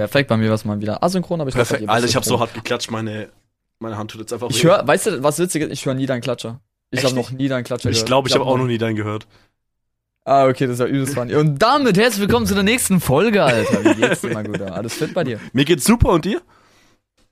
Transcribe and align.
Perfekt, 0.00 0.28
bei 0.30 0.38
mir 0.38 0.48
war 0.48 0.54
es 0.54 0.64
mal 0.64 0.80
wieder 0.80 1.02
asynchron, 1.02 1.42
aber 1.42 1.50
ich 1.50 1.54
Perfekt. 1.54 1.86
Alter, 1.86 2.06
ich 2.06 2.16
habe 2.16 2.24
so 2.24 2.40
hart 2.40 2.54
geklatscht, 2.54 2.90
meine, 2.90 3.28
meine 3.80 3.98
Hand 3.98 4.10
tut 4.10 4.22
jetzt 4.22 4.32
einfach 4.32 4.48
Ich 4.48 4.64
höre, 4.64 4.86
weißt 4.86 5.06
du, 5.06 5.22
was 5.22 5.38
witzig 5.38 5.62
ist? 5.64 5.72
Ich 5.72 5.84
höre 5.84 5.92
nie 5.92 6.06
deinen 6.06 6.22
Klatscher. 6.22 6.58
Ich 6.90 7.04
habe 7.04 7.14
noch 7.14 7.30
nie 7.32 7.48
deinen 7.48 7.64
Klatscher 7.64 7.90
ich 7.90 7.96
gehört. 7.96 8.06
glaube, 8.06 8.28
ich 8.28 8.34
habe 8.34 8.46
hab 8.46 8.50
auch 8.50 8.56
noch 8.56 8.64
nie 8.64 8.78
deinen 8.78 8.96
gehört. 8.96 9.26
Ah, 10.24 10.46
okay, 10.46 10.66
das 10.66 10.74
ist 10.74 10.80
ja 10.80 10.86
übelst 10.86 11.12
funny. 11.12 11.34
Und 11.34 11.58
damit 11.58 11.98
herzlich 11.98 12.20
willkommen 12.20 12.46
zu 12.46 12.54
der 12.54 12.62
nächsten 12.62 12.98
Folge, 12.98 13.44
Alter. 13.44 13.84
Wie 13.84 14.00
geht's 14.00 14.22
dir, 14.22 14.30
mein 14.32 14.46
Guter? 14.46 14.74
Alles 14.74 14.94
fit 14.94 15.12
bei 15.12 15.22
dir? 15.22 15.38
Mir 15.52 15.66
geht's 15.66 15.84
super 15.84 16.12
und 16.12 16.24
dir? 16.24 16.40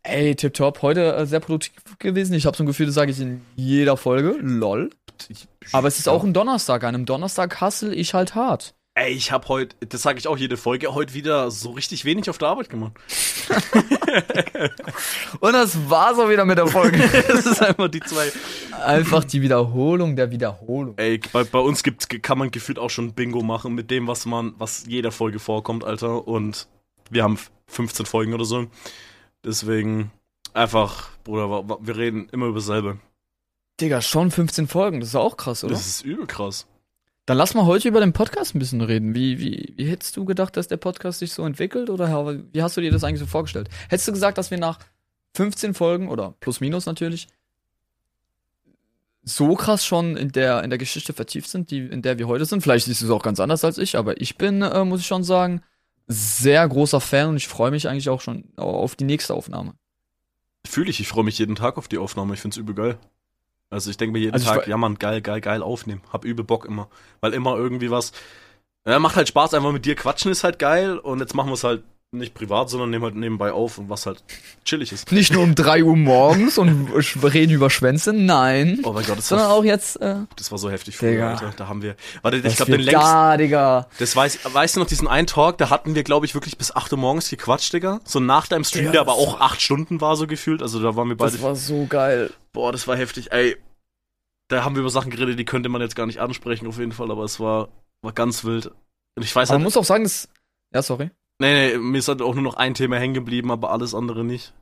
Ey, 0.03 0.35
tipptopp. 0.35 0.83
Heute 0.83 1.15
äh, 1.15 1.25
sehr 1.25 1.41
produktiv 1.41 1.73
gewesen. 1.99 2.35
Ich 2.35 2.45
habe 2.45 2.55
so 2.55 2.65
ein 2.65 2.67
Gefühl, 2.67 2.85
das 2.87 2.95
sage 2.95 3.13
ich 3.13 3.19
in 3.19 3.41
jeder 3.57 3.97
Folge. 3.97 4.37
Lol. 4.43 4.91
Aber 5.73 5.89
es 5.89 5.99
ist 5.99 6.07
auch 6.07 6.23
ein 6.23 6.35
Donnerstag. 6.35 6.85
An 6.85 6.95
einem 6.95 7.07
Donnerstag 7.07 7.63
hustle 7.63 7.95
ich 7.95 8.13
halt 8.13 8.35
hart. 8.35 8.75
Ey, 8.99 9.13
ich 9.13 9.31
habe 9.31 9.47
heute, 9.47 9.77
das 9.87 10.03
sage 10.03 10.19
ich 10.19 10.27
auch 10.27 10.37
jede 10.37 10.57
Folge, 10.57 10.93
heute 10.93 11.15
wieder 11.15 11.53
so 11.53 11.71
richtig 11.71 12.05
wenig 12.05 12.29
auf 12.29 12.39
der 12.39 12.49
Arbeit 12.49 12.69
gemacht. 12.69 12.95
Und 15.39 15.53
das 15.53 15.89
war's 15.89 16.19
auch 16.19 16.29
wieder 16.29 16.45
mit 16.45 16.59
der 16.59 16.67
Folge. 16.67 16.99
das 17.29 17.47
ist 17.47 17.63
einfach 17.63 17.87
die 17.87 18.01
zwei. 18.01 18.33
Einfach 18.85 19.23
die 19.23 19.41
Wiederholung 19.41 20.17
der 20.17 20.33
Wiederholung. 20.33 20.95
Ey, 20.99 21.21
bei, 21.33 21.45
bei 21.45 21.61
uns 21.61 21.85
gibt's, 21.85 22.09
kann 22.09 22.39
man 22.39 22.51
gefühlt 22.51 22.81
auch 22.81 22.91
schon 22.91 23.13
Bingo 23.13 23.41
machen 23.41 23.73
mit 23.73 23.89
dem, 23.93 24.09
was 24.09 24.27
man, 24.27 24.55
was 24.59 24.87
jeder 24.89 25.13
Folge 25.13 25.39
vorkommt, 25.39 25.85
Alter. 25.85 26.27
Und 26.27 26.67
wir 27.09 27.23
haben 27.23 27.39
15 27.69 28.05
Folgen 28.05 28.35
oder 28.35 28.47
so. 28.47 28.67
Deswegen 29.45 30.11
einfach, 30.55 31.11
Bruder, 31.23 31.79
wir 31.81 31.97
reden 31.97 32.29
immer 32.33 32.47
über 32.47 32.59
dasselbe. 32.59 32.99
Digga, 33.81 34.03
schon 34.03 34.33
15 34.33 34.67
Folgen, 34.67 34.99
das 34.99 35.11
ist 35.11 35.15
auch 35.15 35.37
krass, 35.37 35.63
oder? 35.63 35.75
Das 35.75 35.87
ist 35.87 36.05
übel 36.05 36.27
krass. 36.27 36.67
Dann 37.29 37.37
lass 37.37 37.53
mal 37.53 37.67
heute 37.67 37.89
über 37.89 38.01
den 38.01 38.15
Podcast 38.15 38.55
ein 38.55 38.59
bisschen 38.59 38.81
reden. 38.81 39.15
Wie, 39.15 39.39
wie, 39.39 39.75
wie 39.77 39.85
hättest 39.85 40.17
du 40.17 40.25
gedacht, 40.25 40.57
dass 40.57 40.67
der 40.67 40.79
Podcast 40.79 41.19
sich 41.19 41.35
so 41.35 41.45
entwickelt? 41.45 41.91
Oder 41.91 42.09
wie 42.55 42.63
hast 42.63 42.79
du 42.79 42.81
dir 42.81 42.91
das 42.91 43.05
eigentlich 43.05 43.21
so 43.21 43.27
vorgestellt? 43.27 43.69
Hättest 43.91 44.09
du 44.09 44.13
gesagt, 44.13 44.39
dass 44.39 44.51
wir 44.51 44.57
nach 44.57 44.79
15 45.35 45.75
Folgen 45.75 46.09
oder 46.09 46.37
plus 46.41 46.61
minus 46.61 46.87
natürlich 46.87 47.29
so 49.25 49.57
krass 49.57 49.85
schon 49.85 50.17
in 50.17 50.33
der, 50.33 50.65
in 50.65 50.71
der 50.71 50.79
Geschichte 50.79 51.13
vertieft 51.13 51.51
sind, 51.51 51.71
die, 51.71 51.81
in 51.81 52.01
der 52.01 52.19
wir 52.19 52.29
heute 52.29 52.47
sind? 52.47 52.63
Vielleicht 52.63 52.87
siehst 52.87 53.03
du 53.03 53.05
es 53.05 53.11
auch 53.11 53.23
ganz 53.23 53.41
anders 53.41 53.63
als 53.63 53.77
ich, 53.77 53.99
aber 53.99 54.19
ich 54.23 54.39
bin, 54.39 54.63
äh, 54.63 54.87
muss 54.87 55.01
ich 55.01 55.07
schon 55.07 55.23
sagen, 55.23 55.61
sehr 56.07 56.67
großer 56.67 57.03
Fan 57.03 57.29
und 57.29 57.37
ich 57.37 57.47
freue 57.47 57.71
mich 57.71 57.91
eigentlich 57.91 58.09
auch 58.09 58.23
schon 58.23 58.45
auf 58.57 58.97
die 58.97 59.05
nächste 59.05 59.35
Aufnahme. 59.35 59.75
Fühle 60.67 60.89
ich, 60.89 60.99
ich 60.99 61.09
freue 61.09 61.25
mich 61.25 61.37
jeden 61.37 61.57
Tag 61.57 61.77
auf 61.77 61.89
die 61.89 61.99
Aufnahme. 61.99 62.33
Ich 62.33 62.41
finde 62.41 62.55
es 62.55 62.59
übel 62.59 62.75
geil. 62.75 62.99
Also 63.71 63.91
ich 63.91 63.97
denke 63.97 64.13
mir 64.13 64.21
jeden 64.21 64.35
also 64.35 64.47
Tag, 64.47 64.67
ja 64.67 64.77
man, 64.77 64.97
geil, 64.97 65.21
geil, 65.21 65.41
geil 65.41 65.63
aufnehmen. 65.63 66.03
Hab 66.13 66.25
übel 66.25 66.45
Bock 66.45 66.65
immer. 66.65 66.89
Weil 67.21 67.35
immer 67.35 67.57
irgendwie 67.57 67.91
was. 67.91 68.13
Ja, 68.87 68.99
macht 68.99 69.17
halt 69.17 69.29
Spaß, 69.29 69.55
einfach 69.55 69.73
mit 69.73 69.85
dir 69.85 69.95
quatschen 69.95 70.31
ist 70.33 70.45
halt 70.45 70.59
geil. 70.59 70.99
Und 70.99 71.21
jetzt 71.21 71.35
machen 71.35 71.49
wir 71.51 71.55
es 71.55 71.65
halt 71.65 71.83
nicht 72.11 72.33
privat, 72.33 72.71
sondern 72.71 72.89
nehmen 72.89 73.05
halt 73.05 73.17
nebenbei 73.17 73.53
auf 73.53 73.77
und 73.77 73.91
was 73.91 74.07
halt 74.07 74.23
chillig 74.65 74.93
ist. 74.93 75.13
Nicht 75.13 75.31
nur 75.33 75.43
um 75.43 75.55
3 75.55 75.85
Uhr 75.85 75.97
morgens 75.97 76.57
und 76.57 76.89
reden 77.23 77.53
über 77.53 77.69
Schwänze, 77.69 78.15
nein. 78.15 78.81
Oh 78.83 78.93
mein 78.93 79.05
Gott, 79.05 79.19
das 79.19 79.29
sondern 79.29 79.49
war, 79.49 79.55
auch 79.57 79.65
jetzt. 79.65 80.01
Äh, 80.01 80.17
das 80.37 80.51
war 80.51 80.57
so 80.59 80.71
heftig 80.71 80.97
früher, 80.97 81.11
Digga. 81.11 81.31
Alter. 81.33 81.53
Da 81.57 81.69
haben 81.69 81.83
wir. 81.83 81.97
Warte, 82.23 82.39
ich 82.39 82.57
glaube 82.57 82.73
den 82.73 82.81
längsten. 82.81 83.05
Da, 83.05 83.37
Digga. 83.37 83.89
Das 83.99 84.17
weiß, 84.17 84.39
weißt 84.51 84.77
du 84.77 84.81
noch, 84.81 84.87
diesen 84.87 85.07
einen 85.07 85.27
Talk, 85.27 85.59
da 85.59 85.69
hatten 85.69 85.95
wir, 85.95 86.03
glaube 86.03 86.25
ich, 86.25 86.35
wirklich 86.35 86.57
bis 86.57 86.75
8 86.75 86.93
Uhr 86.93 86.99
morgens 86.99 87.29
gequatscht, 87.29 87.75
Digga. 87.75 88.01
So 88.05 88.21
nach 88.21 88.47
deinem 88.47 88.65
Stream, 88.65 88.85
Digga, 88.85 88.93
der 88.93 89.01
aber 89.03 89.13
auch 89.13 89.41
8 89.41 89.61
Stunden 89.61 90.01
war, 90.01 90.17
so 90.17 90.27
gefühlt. 90.27 90.63
Also 90.63 90.83
da 90.83 90.97
waren 90.97 91.09
wir 91.09 91.17
beide. 91.17 91.33
Das 91.33 91.43
war 91.43 91.57
so 91.57 91.85
geil. 91.87 92.31
Boah, 92.53 92.73
das 92.73 92.89
war 92.89 92.97
heftig, 92.97 93.33
ey. 93.33 93.57
Da 94.49 94.65
haben 94.65 94.77
wir 94.77 94.81
über 94.81 94.91
Sachen 94.91 95.11
geredet, 95.11 95.39
die 95.39 95.45
könnte 95.45 95.69
man 95.69 95.83
jetzt 95.83 95.95
gar 95.95 96.07
nicht 96.07 96.21
ansprechen, 96.21 96.67
auf 96.67 96.79
jeden 96.79 96.93
Fall, 96.93 97.11
aber 97.11 97.25
es 97.25 97.39
war, 97.39 97.69
war 98.01 98.13
ganz 98.13 98.45
wild. 98.45 98.69
Und 99.15 99.25
ich 99.25 99.37
weiß 99.37 99.51
Aber 99.51 99.57
halt. 99.57 99.61
man 99.61 99.65
muss 99.65 99.77
auch 99.77 99.85
sagen, 99.85 100.05
dass. 100.05 100.27
Ja, 100.73 100.81
sorry. 100.81 101.11
Nee, 101.41 101.73
nee, 101.73 101.79
mir 101.79 101.99
ist 101.99 102.09
halt 102.09 102.21
auch 102.23 102.35
nur 102.35 102.43
noch 102.43 102.55
ein 102.57 102.75
Thema 102.75 102.97
hängen 102.99 103.15
geblieben, 103.15 103.51
aber 103.51 103.71
alles 103.71 103.95
andere 103.95 104.25
nicht. 104.25 104.53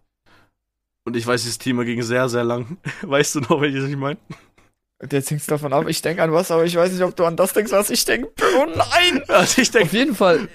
Und 1.06 1.16
ich 1.16 1.26
weiß, 1.26 1.42
dieses 1.42 1.58
Thema 1.58 1.84
ging 1.84 2.02
sehr, 2.02 2.28
sehr 2.28 2.44
lang. 2.44 2.78
Weißt 3.02 3.34
du 3.36 3.40
noch, 3.40 3.60
welches 3.60 3.84
ich 3.88 3.96
meine? 3.96 4.18
Jetzt 5.10 5.30
hängst 5.30 5.50
davon 5.50 5.74
ab, 5.74 5.86
ich 5.88 6.00
denke 6.00 6.22
an 6.22 6.32
was, 6.32 6.50
aber 6.50 6.64
ich 6.64 6.74
weiß 6.74 6.90
nicht, 6.90 7.02
ob 7.02 7.14
du 7.14 7.26
an 7.26 7.36
das 7.36 7.52
denkst, 7.52 7.70
was 7.70 7.90
ich 7.90 8.02
denke. 8.06 8.28
Oh 8.58 8.64
nein! 8.66 9.22
Also 9.28 9.60
ich 9.60 9.70
denke. 9.70 9.88
Auf 9.88 9.92
jeden 9.92 10.14
Fall. 10.14 10.48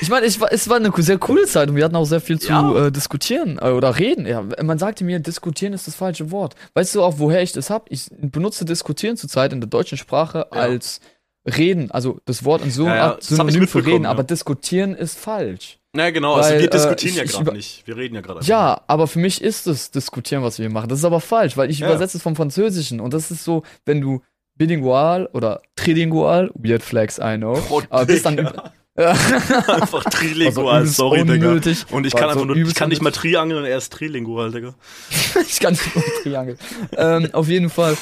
Ich 0.00 0.08
meine, 0.08 0.24
es 0.24 0.38
war, 0.40 0.52
es 0.52 0.68
war 0.68 0.76
eine 0.76 0.92
sehr 0.98 1.18
coole 1.18 1.46
Zeit 1.46 1.68
und 1.68 1.74
wir 1.74 1.84
hatten 1.84 1.96
auch 1.96 2.04
sehr 2.04 2.20
viel 2.20 2.38
zu 2.38 2.48
Ja. 2.48 2.86
äh, 2.86 2.92
diskutieren 2.92 3.58
äh, 3.60 3.70
oder 3.70 3.98
reden. 3.98 4.24
Ja, 4.24 4.44
man 4.62 4.78
sagte 4.78 5.02
mir, 5.02 5.18
diskutieren 5.18 5.72
ist 5.72 5.88
das 5.88 5.96
falsche 5.96 6.30
Wort. 6.30 6.54
Weißt 6.74 6.94
du 6.94 7.02
auch, 7.02 7.18
woher 7.18 7.42
ich 7.42 7.50
das 7.52 7.70
hab? 7.70 7.90
Ich 7.90 8.06
benutze 8.10 8.64
diskutieren 8.64 9.16
zurzeit 9.16 9.52
in 9.52 9.60
der 9.60 9.68
deutschen 9.68 9.98
Sprache 9.98 10.46
Ja. 10.52 10.60
als 10.60 11.00
reden. 11.56 11.90
Also 11.90 12.18
das 12.24 12.44
Wort 12.44 12.62
in 12.62 12.70
so 12.70 12.86
Ja, 12.86 12.96
ja, 12.96 13.16
synonym 13.20 13.66
für 13.68 13.84
reden, 13.84 14.04
ja. 14.04 14.10
aber 14.10 14.22
diskutieren 14.24 14.94
ist 14.94 15.18
falsch. 15.18 15.78
Ja, 15.96 16.10
genau, 16.10 16.34
also 16.34 16.50
Weil, 16.50 16.60
wir 16.60 16.66
äh, 16.68 16.70
diskutieren 16.70 17.12
ich- 17.12 17.16
ja 17.18 17.24
gerade 17.24 17.56
nicht. 17.56 17.82
Wir 17.86 17.96
reden 17.96 18.14
ja 18.14 18.20
gerade. 18.20 18.44
Ja, 18.44 18.82
aber 18.86 19.06
für 19.06 19.18
mich 19.18 19.40
ist 19.40 19.66
es 19.66 19.90
diskutieren, 19.90 20.42
was 20.42 20.58
wir 20.58 20.68
machen. 20.70 20.88
Das 20.88 20.98
ist 20.98 21.04
aber 21.04 21.20
falsch, 21.20 21.56
weil 21.56 21.70
ich 21.70 21.78
Ja. 21.80 21.86
übersetze 21.88 22.18
es 22.18 22.22
vom 22.22 22.36
Französischen 22.36 23.00
und 23.00 23.14
das 23.14 23.30
ist 23.30 23.42
so, 23.44 23.62
wenn 23.86 24.00
du 24.00 24.20
bilingual 24.56 25.28
oder 25.32 25.62
trilingual, 25.76 26.50
weird 26.54 26.82
flags, 26.82 27.18
I 27.18 27.36
know, 27.36 27.58
Oh, 27.70 27.80
aber 27.90 28.04
bist 28.06 28.26
dann 28.26 28.36
Digga. 28.36 28.72
Einfach 28.98 30.04
trilingual, 30.04 30.80
übelst 30.80 30.96
sorry, 30.96 31.18
Digga. 31.24 31.32
unnötig. 31.48 31.86
Und 31.90 32.04
ich 32.06 32.14
kann 32.14 32.30
einfach 32.30 32.44
nur, 32.44 32.56
ich 32.56 32.74
kann 32.74 32.88
nicht 32.88 33.00
mal 33.00 33.12
triangeln 33.12 33.62
und 33.62 33.68
er 33.68 33.78
ist 33.78 33.92
trilingual, 33.92 34.50
Digga. 34.50 34.74
ich 35.48 35.60
kann 35.60 35.72
nicht 35.72 35.94
nur 35.94 36.04
Triangel. 36.22 36.58
ähm, 36.96 37.28
auf 37.32 37.48
jeden 37.48 37.70
Fall, 37.70 37.96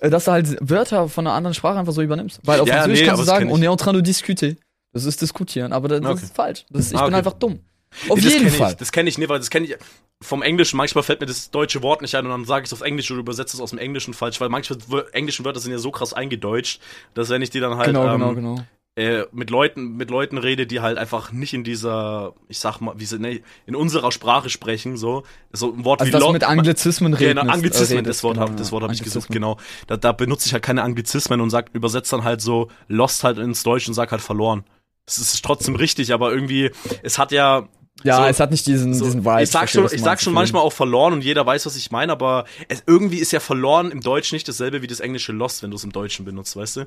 dass 0.00 0.24
du 0.26 0.32
halt 0.32 0.56
Wörter 0.60 1.08
von 1.08 1.26
einer 1.26 1.34
anderen 1.36 1.54
Sprache 1.54 1.78
einfach 1.78 1.92
so 1.92 2.02
übernimmst. 2.02 2.40
Weil 2.44 2.60
auf 2.60 2.68
Ja, 2.68 2.74
Französisch 2.76 3.00
nee, 3.00 3.06
kannst 3.06 3.22
du 3.22 3.26
sagen, 3.26 3.50
on 3.50 3.62
est 3.62 3.68
en 3.70 3.76
train 3.76 3.92
de 3.94 4.02
discuter. 4.02 4.52
Das 4.92 5.04
ist 5.04 5.20
diskutieren, 5.20 5.72
aber 5.72 5.88
das, 5.88 6.00
das 6.00 6.10
Okay. 6.10 6.22
ist 6.24 6.36
falsch. 6.36 6.64
Das 6.70 6.86
ist, 6.86 6.92
ich 6.92 6.98
Ah, 6.98 7.04
bin 7.06 7.14
okay. 7.14 7.18
einfach 7.18 7.32
dumm. 7.34 7.60
Auf 8.08 8.20
Nee, 8.20 8.28
jeden 8.28 8.50
Fall. 8.50 8.72
Ich, 8.72 8.76
das 8.76 8.90
kenne 8.92 9.08
ich 9.08 9.18
nicht, 9.18 9.28
weil 9.28 9.38
das 9.38 9.50
kenne 9.50 9.66
ich 9.66 9.76
vom 10.20 10.42
Englischen. 10.42 10.76
Manchmal 10.76 11.04
fällt 11.04 11.20
mir 11.20 11.26
das 11.26 11.50
deutsche 11.50 11.82
Wort 11.82 12.02
nicht 12.02 12.14
ein 12.16 12.24
und 12.24 12.30
dann 12.32 12.44
sage 12.44 12.64
ich 12.64 12.68
es 12.68 12.72
auf 12.72 12.80
Englisch 12.80 13.10
oder 13.10 13.20
übersetze 13.20 13.56
es 13.56 13.60
aus 13.60 13.70
dem 13.70 13.78
Englischen 13.78 14.14
falsch, 14.14 14.40
weil 14.40 14.48
manche 14.48 14.76
englischen 15.12 15.44
Wörter 15.44 15.60
sind 15.60 15.70
ja 15.72 15.78
so 15.78 15.90
krass 15.92 16.12
eingedeutscht, 16.12 16.80
dass 17.14 17.28
wenn 17.28 17.42
ich 17.42 17.50
die 17.50 17.60
dann 17.60 17.76
halt 17.76 17.88
genau, 17.88 18.06
ähm, 18.06 18.12
genau, 18.20 18.34
genau. 18.34 18.64
Äh, 18.96 19.24
mit 19.32 19.50
Leuten 19.50 19.96
mit 19.96 20.10
Leuten 20.10 20.38
rede, 20.38 20.66
die 20.66 20.80
halt 20.80 20.98
einfach 20.98 21.32
nicht 21.32 21.52
in 21.52 21.64
dieser, 21.64 22.32
ich 22.48 22.58
sag 22.60 22.80
mal, 22.80 22.94
wie 22.96 23.04
sie 23.06 23.18
nee, 23.18 23.42
in 23.66 23.74
unserer 23.74 24.12
Sprache 24.12 24.50
sprechen, 24.50 24.96
so 24.96 25.24
so 25.52 25.72
ein 25.72 25.84
Wort 25.84 26.00
Also 26.00 26.08
wie 26.08 26.12
das 26.12 26.20
lo- 26.22 26.32
mit 26.32 26.44
Anglizismen 26.44 27.12
reden. 27.14 27.38
Genau, 27.40 27.52
Anglizismen, 27.52 27.98
äh, 28.04 28.08
das 28.08 28.22
Wort 28.22 28.34
genau, 28.34 28.46
habe 28.46 28.56
das 28.56 28.70
Wort 28.70 28.84
hab 28.84 28.92
ich 28.92 29.02
gesucht, 29.02 29.28
genau. 29.30 29.58
Da, 29.88 29.96
da 29.96 30.12
benutze 30.12 30.46
ich 30.46 30.52
halt 30.52 30.62
keine 30.62 30.82
Anglizismen 30.82 31.40
und 31.40 31.50
sag, 31.50 31.70
übersetzt 31.72 32.12
dann 32.12 32.22
halt 32.24 32.40
so 32.40 32.70
lost 32.86 33.24
halt 33.24 33.38
ins 33.38 33.62
Deutsch 33.64 33.88
und 33.88 33.94
sag 33.94 34.12
halt 34.12 34.22
verloren. 34.22 34.64
Es 35.06 35.18
ist 35.18 35.44
trotzdem 35.44 35.74
richtig, 35.76 36.12
aber 36.14 36.32
irgendwie, 36.32 36.70
es 37.02 37.18
hat 37.18 37.32
ja 37.32 37.68
Ja, 38.02 38.16
so- 38.18 38.24
es 38.24 38.40
hat 38.40 38.50
nicht 38.50 38.66
diesen, 38.66 38.92
so, 38.92 39.04
diesen 39.04 39.24
Vibe. 39.24 39.42
ich 39.44 39.50
sag 39.50 39.68
schon, 39.70 39.84
ich 39.86 39.92
sag 40.00 40.04
meinst, 40.06 40.24
schon 40.24 40.32
manchmal 40.34 40.62
auch 40.62 40.72
verloren 40.72 41.12
und 41.12 41.22
jeder 41.24 41.46
weiß, 41.46 41.64
was 41.64 41.76
ich 41.76 41.90
meine, 41.92 42.10
aber 42.12 42.44
es, 42.68 42.82
irgendwie 42.86 43.18
ist 43.18 43.30
ja 43.30 43.38
verloren 43.40 43.92
im 43.92 44.00
Deutschen 44.00 44.34
nicht 44.34 44.48
dasselbe 44.48 44.82
wie 44.82 44.88
das 44.88 44.98
englische 45.00 45.30
Lost, 45.32 45.62
wenn 45.62 45.70
du 45.70 45.76
es 45.76 45.84
im 45.84 45.92
Deutschen 45.92 46.24
benutzt, 46.24 46.56
weißt 46.56 46.76
du? 46.78 46.86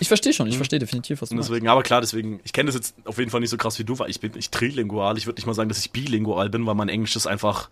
Ich 0.00 0.08
verstehe 0.08 0.32
schon, 0.32 0.48
ich 0.48 0.56
verstehe 0.56 0.80
definitiv, 0.80 1.22
was 1.22 1.28
du 1.28 1.34
Und 1.34 1.38
meinst. 1.38 1.48
deswegen, 1.50 1.68
aber 1.68 1.82
klar, 1.84 2.00
deswegen, 2.00 2.40
ich 2.42 2.52
kenne 2.52 2.66
das 2.66 2.74
jetzt 2.74 2.94
auf 3.04 3.18
jeden 3.18 3.30
Fall 3.30 3.40
nicht 3.40 3.50
so 3.50 3.56
krass 3.56 3.78
wie 3.78 3.84
du, 3.84 3.98
weil 4.00 4.10
ich 4.10 4.18
bin 4.20 4.32
nicht 4.32 4.52
trilingual. 4.52 5.16
Ich 5.16 5.26
würde 5.26 5.36
nicht 5.36 5.46
mal 5.46 5.54
sagen, 5.54 5.68
dass 5.68 5.78
ich 5.78 5.92
bilingual 5.92 6.50
bin, 6.50 6.66
weil 6.66 6.74
mein 6.74 6.88
Englisch 6.88 7.14
ist 7.14 7.28
einfach. 7.28 7.70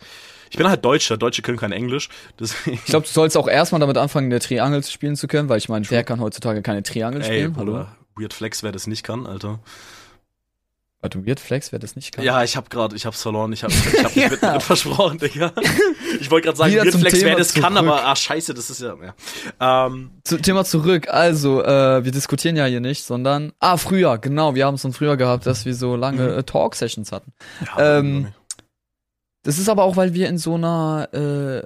Ich 0.50 0.56
bin 0.56 0.68
halt 0.68 0.84
Deutscher. 0.84 1.16
Deutsche 1.16 1.42
können 1.42 1.58
kein 1.58 1.72
Englisch. 1.72 2.08
Deswegen. 2.38 2.76
Ich 2.76 2.84
glaube, 2.84 3.04
du 3.04 3.12
sollst 3.12 3.36
auch 3.36 3.48
erstmal 3.48 3.80
damit 3.80 3.98
anfangen, 3.98 4.26
eine 4.26 4.38
Triangel 4.38 4.82
zu 4.84 4.92
spielen 4.92 5.16
zu 5.16 5.26
können, 5.26 5.48
weil 5.48 5.58
ich 5.58 5.68
meine, 5.68 5.84
wer 5.90 6.04
kann 6.04 6.20
heutzutage 6.20 6.62
keine 6.62 6.84
Triangel 6.84 7.20
Ey, 7.20 7.26
spielen? 7.26 7.56
Hallo? 7.56 7.72
Bruder, 7.72 7.96
Weird 8.14 8.32
Flex, 8.32 8.62
wer 8.62 8.70
das 8.70 8.86
nicht 8.86 9.02
kann, 9.02 9.26
Alter. 9.26 9.58
Warte, 11.02 11.24
Weird 11.26 11.38
Flex, 11.40 11.72
wer 11.72 11.78
das 11.78 11.94
nicht 11.94 12.12
kann? 12.12 12.24
Ja, 12.24 12.42
ich 12.42 12.56
hab 12.56 12.70
gerade, 12.70 12.96
ich 12.96 13.04
hab's 13.06 13.20
verloren. 13.22 13.52
Ich 13.52 13.62
hab, 13.62 13.70
ich 13.70 14.02
hab 14.04 14.16
mich 14.16 14.30
mittendrin 14.30 14.60
versprochen, 14.60 15.18
Digga. 15.18 15.52
Ich 16.20 16.30
wollte 16.30 16.46
gerade 16.46 16.56
sagen, 16.58 16.72
Wieder 16.72 16.82
Weird 16.84 16.92
zum 16.92 17.00
Flex, 17.02 17.14
wer 17.16 17.20
Thema 17.28 17.38
das 17.38 17.52
kann, 17.54 17.74
zurück. 17.74 17.90
aber 17.90 18.04
ah 18.06 18.16
scheiße, 18.16 18.54
das 18.54 18.70
ist 18.70 18.80
ja. 18.80 18.94
ja. 19.60 19.86
Ähm, 19.86 20.10
Zu, 20.24 20.38
Thema 20.40 20.64
zurück. 20.64 21.08
Also, 21.08 21.62
äh, 21.62 22.02
wir 22.04 22.12
diskutieren 22.12 22.56
ja 22.56 22.64
hier 22.64 22.80
nicht, 22.80 23.04
sondern. 23.04 23.52
Ah, 23.60 23.76
früher, 23.76 24.16
genau. 24.18 24.54
Wir 24.54 24.64
haben 24.66 24.74
es 24.76 24.82
dann 24.82 24.94
früher 24.94 25.16
gehabt, 25.16 25.46
dass 25.46 25.64
wir 25.66 25.74
so 25.74 25.96
lange 25.96 26.22
Mhm. 26.32 26.38
äh, 26.38 26.42
Talk-Sessions 26.42 27.12
hatten. 27.12 27.32
ja, 27.76 27.98
Ähm, 27.98 28.32
Das 29.42 29.58
ist 29.58 29.68
aber 29.68 29.84
auch, 29.84 29.96
weil 29.96 30.14
wir 30.14 30.28
in 30.28 30.38
so 30.38 30.54
einer. 30.54 31.08
Äh, 31.12 31.58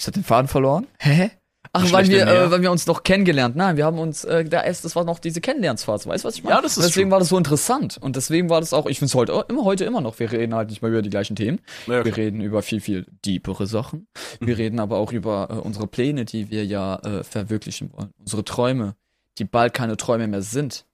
ich 0.00 0.06
hab 0.06 0.14
den 0.14 0.24
Faden 0.24 0.48
verloren. 0.48 0.86
Hä? 0.98 1.30
Ach, 1.72 1.92
weil 1.92 2.08
wir, 2.08 2.24
mehr? 2.24 2.44
äh, 2.44 2.50
weil 2.50 2.62
wir 2.62 2.70
uns 2.70 2.86
noch 2.86 3.02
kennengelernt. 3.02 3.56
Nein, 3.56 3.76
wir 3.76 3.84
haben 3.84 3.98
uns, 3.98 4.24
äh, 4.24 4.44
da 4.44 4.62
erst, 4.62 4.84
das 4.84 4.96
war 4.96 5.04
noch 5.04 5.18
diese 5.18 5.40
Kennenlernsphase, 5.40 6.08
weißt 6.08 6.24
du, 6.24 6.28
was 6.28 6.36
ich 6.36 6.44
meine? 6.44 6.56
Ja, 6.56 6.62
das 6.62 6.76
ist 6.76 6.86
deswegen 6.86 7.08
true. 7.08 7.12
war 7.12 7.18
das 7.20 7.28
so 7.28 7.38
interessant. 7.38 7.98
Und 8.00 8.16
deswegen 8.16 8.48
war 8.50 8.60
das 8.60 8.72
auch, 8.72 8.86
ich 8.86 8.98
finde 8.98 9.10
es 9.10 9.14
heute, 9.14 9.44
immer 9.48 9.64
heute 9.64 9.84
immer 9.84 10.00
noch, 10.00 10.18
wir 10.18 10.30
reden 10.30 10.54
halt 10.54 10.70
nicht 10.70 10.82
mal 10.82 10.90
über 10.90 11.02
die 11.02 11.10
gleichen 11.10 11.36
Themen. 11.36 11.60
ja, 11.86 12.04
Wir 12.04 12.16
reden 12.16 12.40
über 12.40 12.62
viel, 12.62 12.80
viel 12.80 13.06
deepere 13.24 13.66
Sachen. 13.66 14.06
Mhm. 14.40 14.46
Wir 14.46 14.58
reden 14.58 14.80
aber 14.80 14.98
auch 14.98 15.12
über 15.12 15.48
äh, 15.50 15.54
unsere 15.54 15.86
Pläne, 15.86 16.24
die 16.24 16.50
wir 16.50 16.64
ja 16.64 16.96
äh, 16.96 17.24
verwirklichen 17.24 17.92
wollen. 17.92 18.10
Unsere 18.18 18.44
Träume, 18.44 18.94
die 19.38 19.44
bald 19.44 19.74
keine 19.74 19.96
Träume 19.96 20.26
mehr 20.28 20.42
sind. 20.42 20.84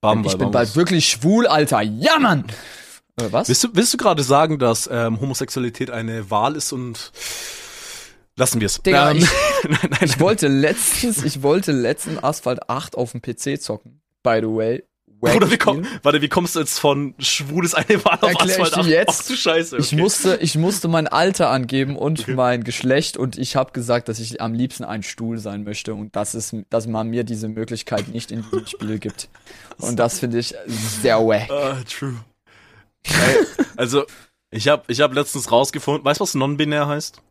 Bam, 0.00 0.20
ich 0.20 0.32
bam, 0.32 0.38
bin 0.38 0.46
bam. 0.46 0.52
bald 0.52 0.76
wirklich 0.76 1.08
schwul, 1.08 1.46
Alter. 1.46 1.82
Ja, 1.82 2.18
Mann! 2.18 2.44
Äh, 3.20 3.32
was? 3.32 3.48
Willst 3.48 3.64
du, 3.64 3.68
willst 3.72 3.92
du 3.92 3.96
gerade 3.96 4.22
sagen, 4.22 4.60
dass 4.60 4.88
ähm, 4.92 5.20
Homosexualität 5.20 5.90
eine 5.90 6.30
Wahl 6.30 6.54
ist 6.54 6.72
und 6.72 7.10
lassen 8.38 8.60
wir 8.60 8.66
es? 8.66 8.80
Digga, 8.82 9.10
ähm, 9.10 9.18
ich- 9.18 9.28
nein, 9.68 9.90
nein, 9.90 10.00
Ich 10.02 10.20
wollte 10.20 10.48
letztens, 10.48 11.22
ich 11.24 11.42
wollte 11.42 11.72
letztens 11.72 12.22
Asphalt 12.22 12.68
8 12.70 12.96
auf 12.96 13.12
dem 13.12 13.20
PC 13.20 13.60
zocken. 13.60 14.00
By 14.22 14.38
the 14.40 14.48
way, 14.48 14.82
Oder 15.20 15.50
wie, 15.50 15.58
komm, 15.58 15.84
warte, 16.02 16.22
wie 16.22 16.28
kommst 16.28 16.54
du 16.54 16.60
jetzt 16.60 16.78
von 16.78 17.14
schwules 17.18 17.74
Einmal 17.74 18.18
auf 18.20 18.40
Asphalt? 18.40 18.76
Ich 18.78 18.86
jetzt. 18.86 19.08
Ach 19.08 19.26
du 19.26 19.34
Scheiße. 19.34 19.76
Okay. 19.76 19.84
Ich 19.84 19.92
musste, 19.92 20.38
ich 20.40 20.56
musste 20.56 20.86
mein 20.86 21.08
Alter 21.08 21.50
angeben 21.50 21.96
und 21.96 22.20
okay. 22.20 22.34
mein 22.34 22.62
Geschlecht 22.62 23.16
und 23.16 23.36
ich 23.36 23.56
habe 23.56 23.72
gesagt, 23.72 24.08
dass 24.08 24.20
ich 24.20 24.40
am 24.40 24.54
liebsten 24.54 24.84
ein 24.84 25.02
Stuhl 25.02 25.38
sein 25.38 25.64
möchte 25.64 25.94
und 25.94 26.14
das 26.14 26.34
ist, 26.34 26.54
dass 26.70 26.86
man 26.86 27.08
mir 27.08 27.24
diese 27.24 27.48
Möglichkeit 27.48 28.08
nicht 28.08 28.30
in 28.30 28.42
diesem 28.42 28.66
Spiel 28.66 28.98
gibt. 28.98 29.28
Und 29.78 29.98
das 29.98 30.20
finde 30.20 30.38
ich 30.38 30.54
sehr 30.66 31.18
wack. 31.18 31.50
Uh, 31.50 31.82
true. 31.84 32.14
Also, 33.76 34.04
ich 34.50 34.68
habe 34.68 34.84
ich 34.88 35.00
hab 35.00 35.14
letztens 35.14 35.50
rausgefunden, 35.50 36.04
weißt 36.04 36.20
du, 36.20 36.22
was 36.22 36.34
non-binär 36.34 36.86
heißt? 36.86 37.22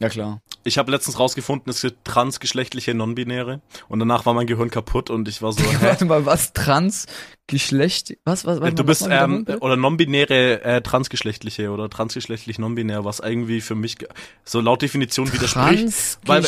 Ja, 0.00 0.08
klar. 0.08 0.40
Ich 0.64 0.78
habe 0.78 0.90
letztens 0.90 1.18
rausgefunden, 1.18 1.70
es 1.70 1.82
gibt 1.82 2.04
transgeschlechtliche 2.04 2.94
Non-Binäre 2.94 3.60
und 3.88 3.98
danach 3.98 4.26
war 4.26 4.34
mein 4.34 4.46
Gehirn 4.46 4.70
kaputt 4.70 5.10
und 5.10 5.28
ich 5.28 5.42
war 5.42 5.52
so. 5.52 5.62
Warte 5.80 6.04
mal, 6.04 6.26
was 6.26 6.52
transgeschlecht? 6.52 8.16
Was, 8.24 8.44
was, 8.44 8.60
was 8.60 8.74
Du 8.74 8.84
bist 8.84 9.06
ähm, 9.08 9.46
oder 9.60 9.76
non-binäre 9.76 10.62
äh, 10.64 10.82
transgeschlechtliche 10.82 11.70
oder 11.70 11.90
transgeschlechtlich 11.90 12.58
non-binär, 12.58 13.04
was 13.04 13.20
irgendwie 13.20 13.60
für 13.60 13.74
mich 13.74 13.98
so 14.44 14.60
laut 14.60 14.82
Definition 14.82 15.32
widerspricht, 15.32 16.18
weil 16.26 16.44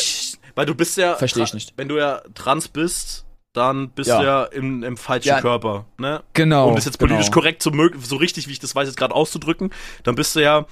weil 0.55 0.67
du 0.67 0.75
bist 0.75 0.97
ja 0.97 1.17
Verstehe 1.17 1.45
ich 1.45 1.55
nicht. 1.55 1.75
Wenn 1.77 1.89
du 1.89 1.99
ja 1.99 2.23
trans 2.35 2.69
bist, 2.69 3.25
dann 3.53 3.91
bist 3.91 4.09
ja. 4.09 4.19
du 4.19 4.25
ja 4.25 4.45
im, 4.45 4.83
im 4.83 4.97
falschen 4.97 5.29
ja, 5.29 5.41
Körper, 5.41 5.87
ne? 5.99 6.23
Genau. 6.33 6.69
Um 6.69 6.75
das 6.75 6.85
jetzt 6.85 6.99
politisch 6.99 7.27
genau. 7.27 7.35
korrekt 7.35 7.63
so, 7.63 7.71
so 8.01 8.17
richtig, 8.17 8.49
wie 8.49 8.53
ich 8.53 8.59
das 8.59 8.75
weiß, 8.75 8.89
jetzt 8.89 8.97
gerade 8.97 9.15
auszudrücken, 9.15 9.71
dann 10.03 10.15
bist 10.15 10.35
du 10.35 10.41
ja 10.41 10.67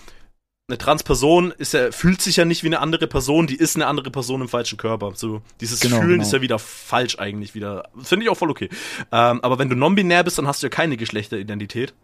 eine 0.68 0.78
Transperson 0.78 1.52
ist 1.58 1.74
ja, 1.74 1.90
fühlt 1.90 2.22
sich 2.22 2.36
ja 2.36 2.44
nicht 2.44 2.62
wie 2.62 2.68
eine 2.68 2.80
andere 2.80 3.06
Person, 3.06 3.46
die 3.46 3.56
ist 3.56 3.76
eine 3.76 3.86
andere 3.86 4.10
Person 4.10 4.40
im 4.40 4.48
falschen 4.48 4.78
Körper. 4.78 5.12
So, 5.14 5.42
dieses 5.60 5.80
genau, 5.80 5.98
Fühlen 5.98 6.12
genau. 6.12 6.22
ist 6.22 6.32
ja 6.32 6.40
wieder 6.40 6.58
falsch 6.58 7.18
eigentlich 7.18 7.54
wieder. 7.54 7.88
Finde 8.02 8.24
ich 8.24 8.30
auch 8.30 8.36
voll 8.36 8.50
okay. 8.50 8.68
Ähm, 9.10 9.40
aber 9.42 9.58
wenn 9.58 9.68
du 9.68 9.76
non-binär 9.76 10.24
bist, 10.24 10.38
dann 10.38 10.46
hast 10.46 10.62
du 10.62 10.66
ja 10.66 10.70
keine 10.70 10.96
Geschlechteridentität. 10.96 11.94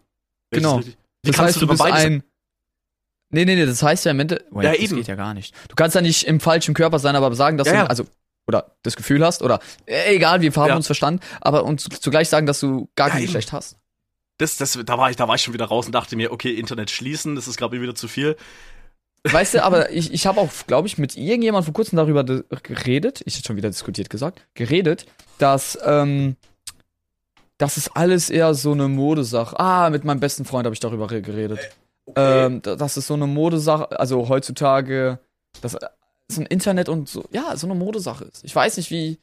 Genau. 0.50 0.80
Wie 0.80 0.94
das 1.22 1.38
heißt, 1.38 1.56
du, 1.56 1.60
du 1.60 1.66
bist 1.68 1.82
ein. 1.82 2.22
Nee, 3.30 3.44
nee, 3.44 3.56
nee, 3.56 3.66
das 3.66 3.82
heißt 3.82 4.06
ja 4.06 4.10
im 4.10 4.20
Ende. 4.20 4.44
Oh, 4.50 4.60
ja, 4.60 4.72
das 4.72 4.80
eben. 4.80 4.96
geht 4.96 5.06
ja 5.06 5.14
gar 5.14 5.34
nicht. 5.34 5.54
Du 5.68 5.74
kannst 5.74 5.94
ja 5.94 6.00
nicht 6.00 6.26
im 6.26 6.40
falschen 6.40 6.74
Körper 6.74 6.98
sein, 6.98 7.14
aber 7.14 7.34
sagen, 7.34 7.58
dass 7.58 7.68
ja, 7.68 7.72
du. 7.72 7.78
Ja. 7.80 7.86
Also, 7.86 8.06
oder 8.46 8.72
das 8.82 8.96
Gefühl 8.96 9.24
hast, 9.24 9.42
oder 9.42 9.60
äh, 9.84 10.14
egal, 10.16 10.40
wir 10.40 10.50
haben 10.54 10.68
ja. 10.68 10.76
uns 10.76 10.86
verstanden, 10.86 11.20
aber 11.40 11.64
uns 11.64 11.84
zugleich 11.84 12.30
sagen, 12.30 12.46
dass 12.46 12.60
du 12.60 12.88
gar 12.96 13.10
kein 13.10 13.22
Geschlecht 13.22 13.52
hast 13.52 13.76
das, 14.38 14.56
das, 14.56 14.78
da 14.84 14.98
war 14.98 15.10
ich, 15.10 15.16
da 15.16 15.28
war 15.28 15.34
ich 15.34 15.42
schon 15.42 15.54
wieder 15.54 15.66
raus 15.66 15.86
und 15.86 15.92
dachte 15.92 16.16
mir, 16.16 16.32
okay, 16.32 16.52
Internet 16.52 16.90
schließen, 16.90 17.34
das 17.34 17.48
ist 17.48 17.56
glaube 17.56 17.76
ich 17.76 17.82
wieder 17.82 17.94
zu 17.94 18.08
viel. 18.08 18.36
Weißt 19.24 19.54
du, 19.54 19.64
aber 19.64 19.90
ich, 19.92 20.12
ich 20.12 20.26
habe 20.26 20.40
auch, 20.40 20.50
glaube 20.66 20.88
ich, 20.88 20.98
mit 20.98 21.16
irgendjemand 21.16 21.64
vor 21.64 21.74
kurzem 21.74 21.96
darüber 21.96 22.24
geredet, 22.24 23.22
ich 23.24 23.36
hätte 23.36 23.46
schon 23.46 23.56
wieder 23.56 23.68
diskutiert 23.68 24.10
gesagt, 24.10 24.46
geredet, 24.54 25.06
dass, 25.38 25.78
ähm, 25.84 26.36
das 27.58 27.76
ist 27.76 27.96
alles 27.96 28.30
eher 28.30 28.54
so 28.54 28.72
eine 28.72 28.88
Modesache. 28.88 29.58
Ah, 29.58 29.90
mit 29.90 30.04
meinem 30.04 30.20
besten 30.20 30.44
Freund 30.44 30.64
habe 30.64 30.74
ich 30.74 30.80
darüber 30.80 31.08
geredet. 31.08 31.58
Äh, 31.58 32.10
okay. 32.10 32.46
Ähm, 32.46 32.62
das 32.62 32.96
ist 32.96 33.08
so 33.08 33.14
eine 33.14 33.26
Modesache, 33.26 33.98
also 33.98 34.28
heutzutage, 34.28 35.18
das 35.60 35.76
so 36.30 36.40
ein 36.42 36.46
Internet 36.46 36.88
und 36.88 37.08
so, 37.08 37.24
ja, 37.32 37.56
so 37.56 37.66
eine 37.66 37.74
Modesache 37.74 38.24
ist. 38.24 38.44
Ich 38.44 38.54
weiß 38.54 38.76
nicht, 38.76 38.90
wie. 38.90 39.18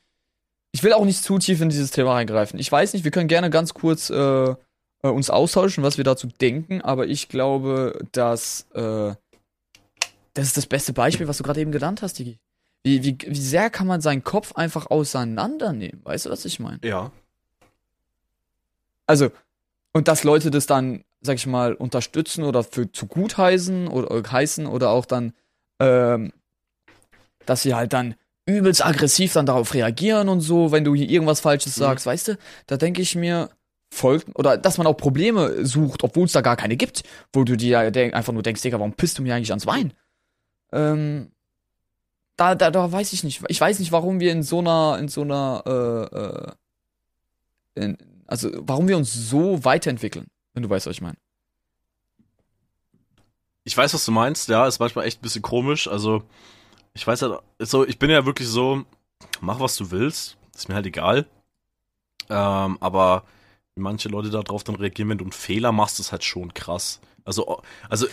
Ich 0.72 0.84
will 0.84 0.92
auch 0.92 1.06
nicht 1.06 1.24
zu 1.24 1.38
tief 1.40 1.62
in 1.62 1.70
dieses 1.70 1.92
Thema 1.92 2.16
reingreifen. 2.16 2.60
Ich 2.60 2.70
weiß 2.70 2.92
nicht, 2.94 3.06
wir 3.06 3.12
können 3.12 3.30
gerne 3.30 3.50
ganz 3.50 3.74
kurz 3.74 4.10
äh, 4.10 4.56
äh, 5.06 5.10
uns 5.10 5.30
austauschen, 5.30 5.84
was 5.84 5.98
wir 5.98 6.04
dazu 6.04 6.28
denken, 6.28 6.82
aber 6.82 7.06
ich 7.06 7.30
glaube, 7.30 8.00
dass 8.12 8.66
äh, 8.74 9.14
das 10.34 10.48
ist 10.48 10.58
das 10.58 10.66
beste 10.66 10.94
Beispiel, 10.94 11.28
was 11.28 11.38
du 11.38 11.44
gerade 11.44 11.62
eben 11.62 11.72
genannt 11.72 12.02
hast, 12.02 12.18
Digi. 12.18 12.40
Wie, 12.84 13.04
wie, 13.04 13.18
wie 13.26 13.42
sehr 13.42 13.70
kann 13.70 13.88
man 13.88 14.02
seinen 14.02 14.24
Kopf 14.24 14.54
einfach 14.54 14.88
auseinandernehmen? 14.88 16.02
Weißt 16.04 16.26
du, 16.26 16.30
was 16.30 16.46
ich 16.46 16.60
meine? 16.60 16.80
Ja. 16.84 17.12
Also, 19.08 19.32
und 19.94 20.08
dass 20.08 20.24
Leute 20.24 20.52
das 20.52 20.66
dann, 20.66 21.04
sag 21.22 21.36
ich 21.36 21.48
mal, 21.48 21.74
unterstützen 21.74 22.44
oder 22.44 22.64
für 22.64 22.92
zu 22.92 23.06
gut 23.06 23.38
heißen 23.38 23.88
oder, 23.88 24.12
oder 24.12 24.32
heißen 24.32 24.66
oder 24.66 24.90
auch 24.90 25.06
dann, 25.06 25.34
ähm, 25.80 26.34
dass 27.46 27.62
sie 27.62 27.76
halt 27.76 27.94
dann 27.94 28.16
übelst 28.46 28.86
aggressiv 28.86 29.34
dann 29.34 29.46
darauf 29.46 29.74
reagieren 29.74 30.30
und 30.30 30.42
so, 30.42 30.72
wenn 30.72 30.84
du 30.84 30.96
hier 30.96 31.10
irgendwas 31.10 31.40
Falsches 31.40 31.78
mhm. 31.78 31.82
sagst, 31.82 32.06
weißt 32.06 32.28
du? 32.30 32.38
Da 32.68 32.78
denke 32.78 33.02
ich 33.02 33.16
mir, 33.16 33.50
folgt 33.96 34.38
oder 34.38 34.58
dass 34.58 34.78
man 34.78 34.88
auch 34.88 34.98
Probleme 34.98 35.66
sucht, 35.66 36.04
obwohl 36.04 36.26
es 36.26 36.34
da 36.34 36.42
gar 36.42 36.56
keine 36.56 36.76
gibt, 36.76 37.04
wo 37.34 37.44
du 37.44 37.56
dir 37.56 37.80
einfach 37.80 38.34
nur 38.34 38.44
denkst, 38.44 38.62
Digga, 38.62 38.78
warum 38.80 38.94
pisst 38.94 39.18
du 39.18 39.22
mir 39.22 39.36
eigentlich 39.36 39.52
ans 39.52 39.66
Wein? 39.66 39.94
Ähm, 40.72 41.32
da, 42.36 42.56
da, 42.56 42.70
da 42.70 42.92
weiß 42.92 43.14
ich 43.14 43.24
nicht. 43.24 43.42
Ich 43.48 43.62
weiß 43.62 43.80
nicht, 43.80 43.92
warum 43.92 44.20
wir 44.20 44.32
in 44.32 44.44
so 44.44 44.60
einer, 44.60 44.98
in 45.00 45.08
so 45.08 45.22
einer, 45.22 45.64
äh, 47.76 47.82
äh, 47.82 47.84
in, 47.84 47.98
also 48.28 48.50
warum 48.56 48.88
wir 48.88 48.98
uns 48.98 49.14
so 49.14 49.64
weiterentwickeln, 49.64 50.28
wenn 50.54 50.64
du 50.64 50.70
weißt, 50.70 50.86
was 50.86 50.96
ich 50.96 51.02
meine. 51.02 51.18
Ich 53.64 53.76
weiß, 53.76 53.94
was 53.94 54.06
du 54.06 54.12
meinst, 54.12 54.50
ja, 54.50 54.68
ist 54.68 54.80
manchmal 54.80 55.06
echt 55.06 55.20
ein 55.20 55.24
bisschen 55.24 55.42
komisch. 55.42 55.88
Also, 55.88 56.24
ich 56.94 57.06
weiß 57.08 57.22
ja, 57.22 57.40
so, 57.60 57.86
ich 57.86 57.98
bin 57.98 58.10
ja 58.10 58.26
wirklich 58.26 58.48
so, 58.48 58.84
mach 59.42 59.60
was 59.60 59.76
du 59.76 59.90
willst, 59.90 60.38
ist 60.54 60.70
mir 60.70 60.76
halt 60.76 60.86
egal. 60.86 61.26
Ähm, 62.30 62.78
aber 62.80 63.24
wie 63.76 63.82
manche 63.82 64.10
Leute 64.10 64.30
darauf 64.30 64.64
dann 64.64 64.76
reagieren, 64.76 65.10
wenn 65.10 65.18
du 65.18 65.26
einen 65.26 65.34
Fehler 65.34 65.72
machst, 65.72 66.00
ist 66.00 66.12
halt 66.12 66.24
schon 66.24 66.54
krass. 66.54 67.02
Also, 67.26 67.62
also. 67.90 68.08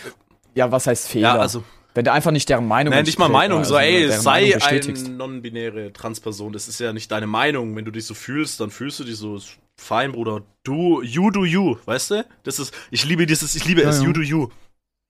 Ja, 0.55 0.71
was 0.71 0.87
heißt 0.87 1.07
Fehler? 1.07 1.35
Ja, 1.35 1.39
also. 1.39 1.63
Wenn 1.95 2.05
du 2.05 2.11
einfach 2.11 2.31
nicht 2.31 2.49
deren 2.49 2.67
Meinung 2.67 2.91
Nein, 2.91 3.05
nicht 3.05 3.19
mal 3.19 3.29
Meinung, 3.29 3.59
also 3.59 3.75
so, 3.75 3.79
ey, 3.79 4.11
sei 4.11 4.59
eine 4.59 5.09
non-binäre 5.09 5.93
Transperson. 5.93 6.51
Das 6.51 6.67
ist 6.67 6.79
ja 6.79 6.91
nicht 6.91 7.11
deine 7.11 7.27
Meinung. 7.27 7.75
Wenn 7.75 7.85
du 7.85 7.91
dich 7.91 8.05
so 8.05 8.15
fühlst, 8.15 8.59
dann 8.59 8.71
fühlst 8.71 8.99
du 8.99 9.03
dich 9.03 9.15
so, 9.15 9.39
fein, 9.79 10.11
Bruder. 10.11 10.41
Du, 10.63 11.03
you 11.03 11.29
do 11.29 11.45
you, 11.45 11.77
weißt 11.85 12.11
du? 12.11 12.25
Das 12.43 12.57
ist, 12.57 12.73
ich 12.89 13.05
liebe 13.05 13.27
dieses, 13.27 13.53
ich 13.55 13.65
liebe 13.65 13.83
ja, 13.83 13.89
es, 13.89 13.99
ja. 13.99 14.07
you 14.07 14.13
do 14.13 14.21
you. 14.21 14.49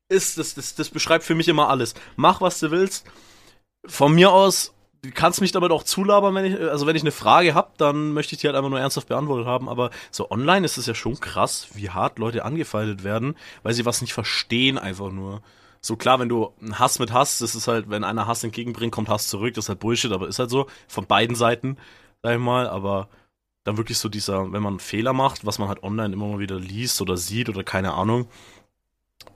Ist, 0.10 0.38
das, 0.38 0.56
das, 0.56 0.76
das 0.76 0.90
beschreibt 0.90 1.24
für 1.24 1.36
mich 1.36 1.48
immer 1.48 1.70
alles. 1.70 1.94
Mach, 2.18 2.42
was 2.42 2.60
du 2.60 2.70
willst. 2.70 3.06
Von 3.86 4.14
mir 4.14 4.32
aus, 4.32 4.74
du 5.04 5.12
kannst 5.12 5.42
mich 5.42 5.52
damit 5.52 5.72
auch 5.72 5.84
zulabern, 5.84 6.34
wenn 6.34 6.46
ich, 6.46 6.60
also 6.60 6.88
wenn 6.88 6.96
ich 6.96 7.04
eine 7.04 7.12
Frage 7.12 7.54
habe, 7.54 7.72
dann 7.78 8.14
möchte 8.14 8.36
ich 8.36 8.42
die 8.42 8.48
halt 8.48 8.56
einfach 8.56 8.70
nur 8.70 8.80
ernsthaft 8.80 9.10
beantwortet 9.10 9.46
haben. 9.46 9.70
Aber 9.70 9.92
so 10.12 10.32
online 10.32 10.66
ist 10.66 10.78
es 10.78 10.86
ja 10.86 10.96
schon 10.96 11.20
krass, 11.20 11.68
wie 11.74 11.90
hart 11.90 12.20
Leute 12.20 12.46
angefeindet 12.46 13.04
werden, 13.04 13.36
weil 13.64 13.74
sie 13.74 13.86
was 13.86 14.02
nicht 14.02 14.14
verstehen, 14.14 14.78
einfach 14.78 15.12
nur. 15.12 15.42
So 15.82 15.98
klar, 15.98 16.20
wenn 16.20 16.30
du 16.30 16.54
Hass 16.72 17.00
mit 17.00 17.12
Hass, 17.12 17.40
das 17.40 17.56
ist 17.56 17.68
halt, 17.68 17.90
wenn 17.90 18.06
einer 18.06 18.26
Hass 18.26 18.44
entgegenbringt, 18.44 18.94
kommt 18.94 19.10
Hass 19.10 19.28
zurück, 19.28 19.54
das 19.54 19.66
ist 19.66 19.70
halt 19.70 19.82
Bullshit, 19.82 20.14
aber 20.14 20.30
ist 20.30 20.40
halt 20.40 20.50
so, 20.50 20.68
von 20.88 21.06
beiden 21.06 21.36
Seiten, 21.36 21.78
sag 22.22 22.36
ich 22.36 22.40
mal, 22.40 22.70
aber 22.70 23.10
dann 23.66 23.76
wirklich 23.76 23.98
so 23.98 24.08
dieser, 24.08 24.54
wenn 24.54 24.64
man 24.64 24.74
einen 24.74 24.80
Fehler 24.80 25.12
macht, 25.12 25.46
was 25.46 25.60
man 25.60 25.68
halt 25.68 25.84
online 25.84 26.14
immer 26.14 26.28
mal 26.28 26.40
wieder 26.40 26.58
liest 26.58 27.02
oder 27.02 27.18
sieht 27.18 27.50
oder 27.50 27.66
keine 27.66 27.94
Ahnung, 27.94 28.28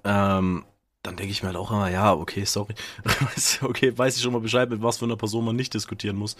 ähm, 0.06 0.64
dann 1.08 1.16
denke 1.16 1.32
ich 1.32 1.42
mir 1.42 1.48
halt 1.48 1.58
auch 1.58 1.72
immer, 1.72 1.90
ja, 1.90 2.14
okay, 2.14 2.44
sorry. 2.44 2.74
okay, 3.62 3.98
weiß 3.98 4.18
ich 4.18 4.22
schon 4.22 4.34
mal 4.34 4.42
Bescheid, 4.42 4.70
mit 4.70 4.84
was 4.84 4.98
für 4.98 5.06
einer 5.06 5.16
Person 5.16 5.46
man 5.46 5.56
nicht 5.56 5.74
diskutieren 5.74 6.18
muss. 6.18 6.36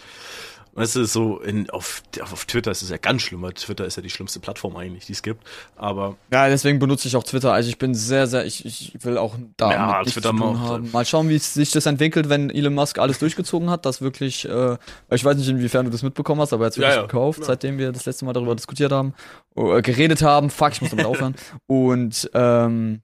Weißt 0.74 0.94
du, 0.94 1.04
so 1.06 1.40
in, 1.40 1.70
auf, 1.70 2.02
auf 2.20 2.44
Twitter 2.44 2.70
ist 2.70 2.82
es 2.82 2.90
ja 2.90 2.98
ganz 2.98 3.22
schlimm, 3.22 3.40
weil 3.40 3.54
Twitter 3.54 3.86
ist 3.86 3.96
ja 3.96 4.02
die 4.02 4.10
schlimmste 4.10 4.38
Plattform 4.40 4.76
eigentlich, 4.76 5.06
die 5.06 5.12
es 5.12 5.22
gibt. 5.22 5.42
Aber. 5.74 6.16
Ja, 6.30 6.48
deswegen 6.48 6.78
benutze 6.78 7.08
ich 7.08 7.16
auch 7.16 7.24
Twitter. 7.24 7.52
Also 7.52 7.70
ich 7.70 7.78
bin 7.78 7.94
sehr, 7.94 8.26
sehr, 8.26 8.44
ich, 8.44 8.64
ich 8.64 8.92
will 9.02 9.16
auch 9.16 9.36
da 9.56 9.72
ja, 9.72 10.04
Twitter 10.04 10.28
haben. 10.38 10.90
Mal 10.92 11.06
schauen, 11.06 11.30
wie 11.30 11.38
sich 11.38 11.70
das 11.70 11.86
entwickelt, 11.86 12.28
wenn 12.28 12.50
Elon 12.50 12.74
Musk 12.74 12.98
alles 12.98 13.18
durchgezogen 13.18 13.70
hat. 13.70 13.86
Das 13.86 14.02
wirklich, 14.02 14.46
äh, 14.46 14.76
ich 15.10 15.24
weiß 15.24 15.38
nicht, 15.38 15.48
inwiefern 15.48 15.86
du 15.86 15.90
das 15.90 16.02
mitbekommen 16.02 16.42
hast, 16.42 16.52
aber 16.52 16.64
er 16.64 16.66
hat 16.66 16.72
es 16.72 16.78
wirklich 16.78 16.94
ja, 16.94 17.00
ja. 17.00 17.06
gekauft, 17.06 17.42
seitdem 17.42 17.78
wir 17.78 17.90
das 17.90 18.04
letzte 18.04 18.26
Mal 18.26 18.34
darüber 18.34 18.54
diskutiert 18.54 18.92
haben, 18.92 19.14
äh, 19.56 19.80
geredet 19.80 20.20
haben. 20.20 20.50
Fuck, 20.50 20.72
ich 20.72 20.82
muss 20.82 20.90
damit 20.90 21.06
aufhören. 21.06 21.34
Und 21.66 22.30
ähm, 22.34 23.00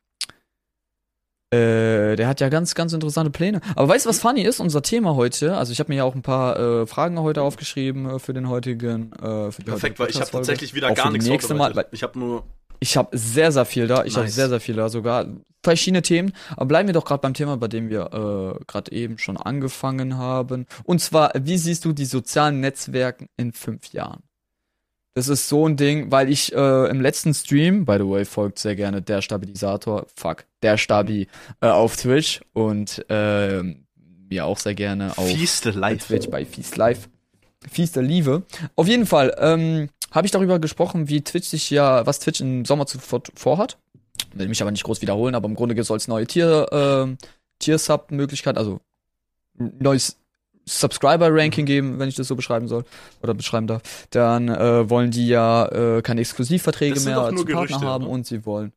äh, 1.55 2.17
der 2.17 2.29
hat 2.29 2.41
ja 2.41 2.49
ganz, 2.49 2.75
ganz 2.75 2.93
interessante 2.93 3.31
Pläne. 3.31 3.61
Aber 3.77 3.89
weißt 3.89 4.07
du, 4.07 4.11
was 4.11 4.21
funny 4.21 4.43
ist? 4.43 4.61
Unser 4.61 4.83
Thema 4.83 5.15
heute, 5.15 5.57
also 5.57 5.73
ich 5.73 5.81
habe 5.81 5.93
mir 5.93 5.97
ja 5.97 6.05
auch 6.05 6.15
ein 6.15 6.23
paar 6.23 6.59
äh, 6.59 6.87
Fragen 6.87 7.19
heute 7.21 7.43
aufgeschrieben 7.43 8.09
äh, 8.09 8.19
für 8.19 8.33
den 8.33 8.49
heutigen. 8.49 9.13
Äh, 9.13 9.51
für 9.51 9.63
Perfekt, 9.63 9.99
weil 9.99 10.11
ich 10.11 10.21
habe 10.21 10.31
tatsächlich 10.31 10.75
wieder 10.75 10.91
auch 10.91 10.95
gar 10.95 11.11
nichts 11.11 11.27
nächste 11.27 11.55
Mal, 11.55 11.87
Ich 11.93 12.03
habe 12.03 12.19
nur. 12.19 12.45
Ich 12.81 12.97
habe 12.97 13.17
sehr, 13.17 13.53
sehr 13.53 13.65
viel 13.65 13.87
da. 13.87 14.05
Ich 14.05 14.15
nice. 14.15 14.17
habe 14.17 14.29
sehr, 14.29 14.49
sehr 14.49 14.61
viel 14.61 14.75
da 14.75 14.89
sogar. 14.89 15.27
Verschiedene 15.63 16.03
Themen. 16.03 16.33
Aber 16.51 16.67
bleiben 16.67 16.89
wir 16.89 16.93
doch 16.93 17.07
gerade 17.07 17.23
beim 17.23 17.33
Thema, 17.33 17.57
bei 17.57 17.69
dem 17.69 17.89
wir 17.89 18.13
äh, 18.13 18.65
gerade 18.67 18.93
eben 18.93 19.17
schon 19.17 19.39
angefangen 19.39 20.19
haben. 20.19 20.67
Und 20.83 21.01
zwar, 21.01 21.33
wie 21.35 21.57
siehst 21.57 21.85
du 21.87 21.93
die 21.93 22.05
sozialen 22.05 22.61
Netzwerke 22.61 23.27
in 23.39 23.53
fünf 23.53 23.93
Jahren? 23.93 24.23
Das 25.15 25.29
ist 25.29 25.49
so 25.49 25.69
ein 25.69 25.77
Ding, 25.77 26.11
weil 26.11 26.29
ich 26.29 26.53
äh, 26.53 26.91
im 26.91 27.01
letzten 27.01 27.35
Stream, 27.35 27.85
by 27.85 27.99
the 27.99 28.09
way, 28.09 28.25
folgt 28.25 28.59
sehr 28.59 28.75
gerne 28.75 29.01
der 29.01 29.23
Stabilisator, 29.23 30.07
fuck, 30.17 30.45
der 30.61 30.77
Stabi 30.77 31.29
äh, 31.61 31.69
auf 31.69 31.97
Twitch 31.97 32.41
und 32.53 33.09
äh, 33.09 33.63
mir 34.29 34.45
auch 34.45 34.59
sehr 34.59 34.75
gerne 34.75 35.17
auf 35.17 35.29
Fieste 35.29 35.71
Live. 35.71 36.09
Twitch 36.09 36.29
bei 36.29 36.45
Feast 36.45 36.77
Live. 36.77 37.09
Fieste 37.71 38.01
Liebe. 38.01 38.43
Auf 38.75 38.89
jeden 38.89 39.07
Fall 39.07 39.35
ähm, 39.39 39.89
habe 40.11 40.27
ich 40.27 40.33
darüber 40.33 40.59
gesprochen, 40.59 41.09
wie 41.09 41.23
Twitch 41.23 41.47
sich 41.47 41.71
ja, 41.71 42.05
was 42.07 42.19
Twitch 42.19 42.41
im 42.41 42.65
Sommer 42.65 42.87
zuvor 42.87 43.23
vorhat. 43.37 43.79
Will 44.35 44.49
mich 44.49 44.63
aber 44.63 44.73
nicht 44.73 44.85
groß 44.85 45.01
wiederholen, 45.01 45.37
aber 45.37 45.49
im 45.49 45.55
Grunde 45.55 45.81
soll 45.85 45.99
es 45.99 46.09
neue 46.09 46.27
Tier, 46.27 46.67
äh, 46.73 47.25
Tier-Sub-Möglichkeit, 47.61 48.59
also 48.59 48.81
neues 49.57 50.17
Subscriber-Ranking 50.67 51.67
geben, 51.67 51.99
wenn 51.99 52.09
ich 52.09 52.15
das 52.15 52.29
so 52.29 52.37
beschreiben 52.37 52.69
soll 52.69 52.85
oder 53.23 53.35
beschreiben 53.35 53.67
darf. 53.67 53.83
Dann 54.11 54.49
äh, 54.49 54.89
wollen 54.89 55.11
die 55.11 55.29
ja 55.29 55.67
äh, 55.67 56.03
keine 56.03 56.21
Exklusivverträge 56.21 57.01
mehr 57.01 57.33
zu 57.37 57.45
Partner 57.45 57.81
haben 57.81 58.05
ne? 58.05 58.11
und 58.11 58.27
sie 58.27 58.45
wollen. 58.47 58.73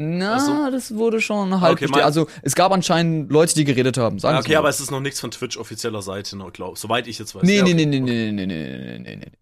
Na, 0.00 0.34
also, 0.34 0.70
das 0.70 0.94
wurde 0.94 1.20
schon 1.20 1.60
halb 1.60 1.82
okay, 1.82 2.00
Also 2.00 2.28
es 2.42 2.54
gab 2.54 2.70
anscheinend 2.70 3.32
Leute, 3.32 3.54
die 3.54 3.64
geredet 3.64 3.98
haben. 3.98 4.20
Sagen 4.20 4.38
okay, 4.38 4.54
aber 4.54 4.68
es 4.68 4.78
ist 4.78 4.92
noch 4.92 5.00
nichts 5.00 5.18
von 5.18 5.32
Twitch 5.32 5.56
offizieller 5.56 6.02
Seite, 6.02 6.36
ne, 6.36 6.48
glaub, 6.52 6.78
soweit 6.78 7.08
ich 7.08 7.18
jetzt 7.18 7.34
weiß. 7.34 7.42
Nee, 7.42 7.56
ja, 7.56 7.62
okay. 7.64 7.74
nee, 7.74 7.86
nee, 7.86 8.00
nee, 8.00 8.30
nee, 8.30 8.46
nee, 8.46 8.46
nee, 8.46 8.98
nee, 8.98 9.16
nee. 9.16 9.32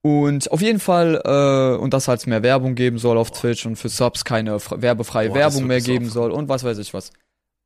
Und 0.00 0.52
auf 0.52 0.62
jeden 0.62 0.78
Fall, 0.78 1.20
äh, 1.24 1.82
und 1.82 1.92
dass 1.92 2.06
halt 2.06 2.24
mehr 2.28 2.44
Werbung 2.44 2.76
geben 2.76 2.98
soll 2.98 3.18
auf 3.18 3.32
Twitch 3.32 3.66
und 3.66 3.74
für 3.74 3.88
Subs 3.88 4.24
keine 4.24 4.58
werbefreie 4.70 5.30
Boah, 5.30 5.34
Werbung 5.34 5.66
mehr 5.66 5.80
geben 5.80 6.08
soll 6.08 6.30
und 6.30 6.48
was 6.48 6.62
weiß 6.62 6.78
ich 6.78 6.94
was. 6.94 7.10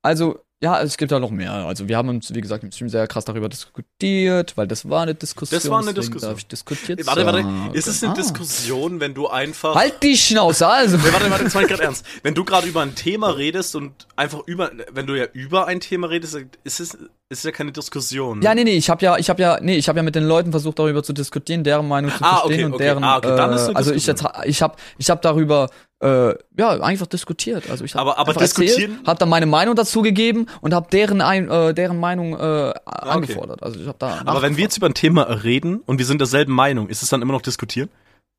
Also, 0.01 0.39
ja, 0.63 0.81
es 0.81 0.97
gibt 0.97 1.11
da 1.11 1.19
noch 1.19 1.31
mehr. 1.31 1.53
Also 1.53 1.89
wir 1.89 1.97
haben 1.97 2.09
uns, 2.09 2.33
wie 2.33 2.41
gesagt, 2.41 2.63
im 2.63 2.71
Stream 2.71 2.89
sehr 2.89 3.09
krass 3.09 3.25
darüber 3.25 3.49
diskutiert, 3.49 4.57
weil 4.57 4.69
das 4.69 4.89
war 4.89 5.03
eine 5.03 5.15
Diskussion. 5.15 5.59
Das 5.61 5.69
war 5.69 5.81
eine 5.81 5.93
Diskussion. 5.93 6.31
Darf 6.31 6.39
ich 6.39 6.47
diskutiert 6.47 7.05
warte, 7.05 7.27
warte, 7.27 7.45
ist 7.73 7.89
es 7.89 8.01
eine 8.05 8.13
ah. 8.13 8.15
Diskussion, 8.15 9.01
wenn 9.01 9.13
du 9.13 9.27
einfach. 9.27 9.75
Halt 9.75 10.01
die 10.05 10.17
Schnauze, 10.17 10.69
also. 10.69 10.99
Nee, 10.99 11.13
warte, 11.13 11.29
warte, 11.31 11.45
das 11.45 11.55
meine 11.55 11.67
ich 11.67 11.73
gerade 11.73 11.83
ernst. 11.83 12.07
Wenn 12.23 12.35
du 12.35 12.45
gerade 12.45 12.69
über 12.69 12.81
ein 12.81 12.95
Thema 12.95 13.31
redest 13.31 13.75
und 13.75 14.07
einfach 14.15 14.41
über, 14.47 14.71
wenn 14.93 15.09
du 15.09 15.19
ja 15.19 15.25
über 15.33 15.67
ein 15.67 15.81
Thema 15.81 16.07
redest, 16.07 16.39
ist 16.63 16.79
es, 16.79 16.97
ist 17.29 17.45
ja 17.45 17.51
keine 17.51 17.73
Diskussion. 17.73 18.41
Ja, 18.41 18.55
nee, 18.55 18.63
nee, 18.63 18.77
ich 18.77 18.89
habe 18.89 19.05
ja, 19.05 19.19
ich 19.19 19.29
habe 19.31 19.43
ja, 19.43 19.59
nee, 19.61 19.77
ich 19.77 19.89
habe 19.89 19.99
ja 19.99 20.05
mit 20.05 20.15
den 20.15 20.25
Leuten 20.25 20.53
versucht 20.53 20.79
darüber 20.79 21.03
zu 21.03 21.13
diskutieren, 21.13 21.65
deren 21.65 21.89
Meinung 21.89 22.13
zu 22.13 22.23
ah, 22.23 22.37
verstehen 22.37 22.53
okay, 22.53 22.65
und 22.67 22.75
okay. 22.75 22.85
deren. 22.85 23.03
Ah, 23.03 23.17
okay, 23.17 23.37
dann 23.37 23.53
ist 23.53 23.69
äh, 23.69 23.73
also 23.75 23.93
ich 23.93 24.07
jetzt, 24.07 24.25
ich 24.45 24.63
habe, 24.63 24.77
ich 24.97 25.11
habe 25.11 25.21
darüber 25.21 25.71
äh, 26.03 26.35
ja, 26.59 26.81
einfach 26.81 27.07
diskutiert. 27.07 27.71
Also 27.71 27.85
ich 27.85 27.95
habe 27.95 28.19
aber, 28.19 28.31
aber 28.31 28.41
diskutieren, 28.41 28.99
habe 29.07 29.19
dann 29.19 29.29
meine 29.29 29.47
Meinung 29.47 29.77
dazu 29.77 30.03
gegeben 30.03 30.47
und 30.61 30.75
habe 30.75 30.89
deren 30.91 31.21
ein, 31.21 31.49
äh, 31.51 31.75
deren 31.75 31.99
Meinung 31.99 32.35
äh, 32.35 32.73
angefordert. 32.85 33.63
Okay. 33.63 33.65
Also 33.65 33.81
ich 33.81 33.87
habe 33.87 33.99
da. 33.99 34.23
Aber 34.25 34.43
wenn 34.43 34.57
wir 34.57 34.65
jetzt 34.65 34.77
über 34.77 34.87
ein 34.87 34.95
Thema 34.95 35.23
reden 35.23 35.81
und 35.87 35.99
wir 35.99 36.07
sind 36.07 36.21
derselben 36.21 36.53
Meinung, 36.53 36.89
ist 36.89 37.03
es 37.03 37.09
dann 37.09 37.23
immer 37.23 37.33
noch 37.33 37.43
diskutieren? 37.43 37.89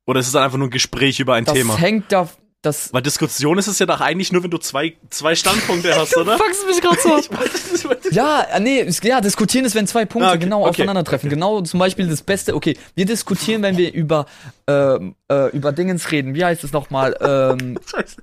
Oder 0.06 0.20
ist 0.20 0.26
es 0.26 0.32
dann 0.32 0.42
einfach 0.42 0.58
nur 0.58 0.68
ein 0.68 0.70
Gespräch 0.70 1.20
über 1.20 1.34
ein 1.34 1.44
das 1.44 1.54
Thema? 1.54 1.74
Das 1.74 1.82
hängt 1.82 2.12
da, 2.12 2.28
das 2.64 2.92
Weil 2.92 3.02
Diskussion 3.02 3.58
ist 3.58 3.66
es 3.66 3.78
ja 3.78 3.86
doch 3.86 4.00
eigentlich 4.00 4.32
nur, 4.32 4.42
wenn 4.42 4.50
du 4.50 4.58
zwei, 4.58 4.94
zwei 5.10 5.34
Standpunkte 5.34 5.94
hast, 5.94 6.16
oder? 6.16 6.36
du 6.36 6.42
fuckst 6.42 6.66
mich 6.66 6.80
gerade 6.80 6.98
so. 7.00 7.18
ich 7.18 7.30
weiß, 7.30 8.06
ich 8.06 8.14
ja, 8.14 8.42
äh, 8.42 8.60
nee, 8.60 8.88
ja, 9.02 9.20
diskutieren 9.20 9.64
ist, 9.64 9.74
wenn 9.74 9.86
zwei 9.86 10.04
Punkte 10.04 10.28
ah, 10.28 10.32
okay, 10.32 10.44
genau 10.44 10.60
okay, 10.60 10.70
aufeinandertreffen. 10.70 11.28
Okay. 11.28 11.34
Genau 11.34 11.60
zum 11.60 11.80
Beispiel 11.80 12.06
das 12.08 12.22
Beste, 12.22 12.54
okay, 12.54 12.76
wir 12.94 13.06
diskutieren, 13.06 13.62
wenn 13.62 13.76
wir 13.76 13.92
über, 13.92 14.26
ähm, 14.66 15.14
äh, 15.30 15.50
über 15.54 15.72
Dingens 15.72 16.10
reden. 16.10 16.34
Wie 16.34 16.44
heißt 16.44 16.64
es 16.64 16.72
nochmal? 16.72 17.16
Ähm, 17.20 17.78
Scheiße. 17.86 18.16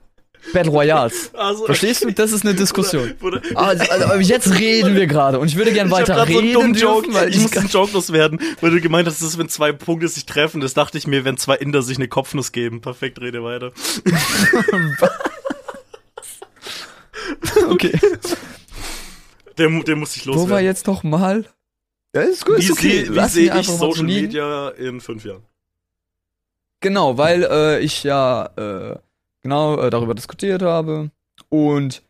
Battle 0.53 0.71
Royals. 0.71 1.31
Also, 1.41 1.65
Verstehst 1.65 2.03
du? 2.03 2.11
Das 2.11 2.31
ist 2.31 2.45
eine 2.45 2.53
Diskussion. 2.53 3.13
Oder, 3.21 3.37
oder, 3.37 3.57
also, 3.57 3.91
also, 3.91 4.19
jetzt 4.19 4.53
reden 4.59 4.95
wir 4.95 5.07
gerade 5.07 5.39
und 5.39 5.47
ich 5.47 5.55
würde 5.55 5.71
gerne 5.71 5.91
weiter 5.91 6.27
reden. 6.27 6.53
So 6.53 6.59
einen 6.59 6.73
Joke, 6.75 7.07
dürfen, 7.07 7.13
weil 7.13 7.29
ich, 7.29 7.37
ich 7.37 7.41
muss 7.41 7.57
einen 7.57 7.67
Joke 7.67 7.93
loswerden, 7.93 8.39
weil 8.59 8.71
du 8.71 8.81
gemeint 8.81 9.07
hast, 9.07 9.21
das 9.21 9.29
ist, 9.29 9.37
wenn 9.37 9.49
zwei 9.49 9.71
Punkte 9.71 10.07
sich 10.07 10.25
treffen. 10.25 10.61
Das 10.61 10.73
dachte 10.73 10.97
ich 10.97 11.07
mir, 11.07 11.25
wenn 11.25 11.37
zwei 11.37 11.55
Inder 11.55 11.81
sich 11.81 11.97
eine 11.97 12.07
Kopfnuss 12.07 12.51
geben. 12.51 12.81
Perfekt, 12.81 13.19
rede 13.21 13.43
weiter. 13.43 13.71
okay. 17.69 17.97
Der, 19.57 19.69
der 19.69 19.95
muss 19.95 20.13
sich 20.13 20.25
loswerden. 20.25 20.49
Wo 20.49 20.53
war 20.53 20.61
jetzt 20.61 20.87
noch 20.87 21.03
mal? 21.03 21.45
Ja, 22.15 22.21
ist 22.21 22.45
gut, 22.45 22.57
wie 22.57 22.63
ist 22.63 22.71
okay. 22.71 23.07
wie 23.09 23.29
sehe 23.29 23.59
ich 23.59 23.67
Social 23.67 24.03
Media 24.03 24.69
in 24.69 24.99
fünf 24.99 25.23
Jahren? 25.23 25.43
Genau, 26.81 27.17
weil 27.17 27.43
äh, 27.43 27.79
ich 27.79 28.03
ja 28.03 28.49
äh, 28.57 28.97
genau 29.41 29.79
äh, 29.79 29.89
darüber 29.89 30.13
diskutiert 30.13 30.61
habe. 30.61 31.11
Und 31.49 32.03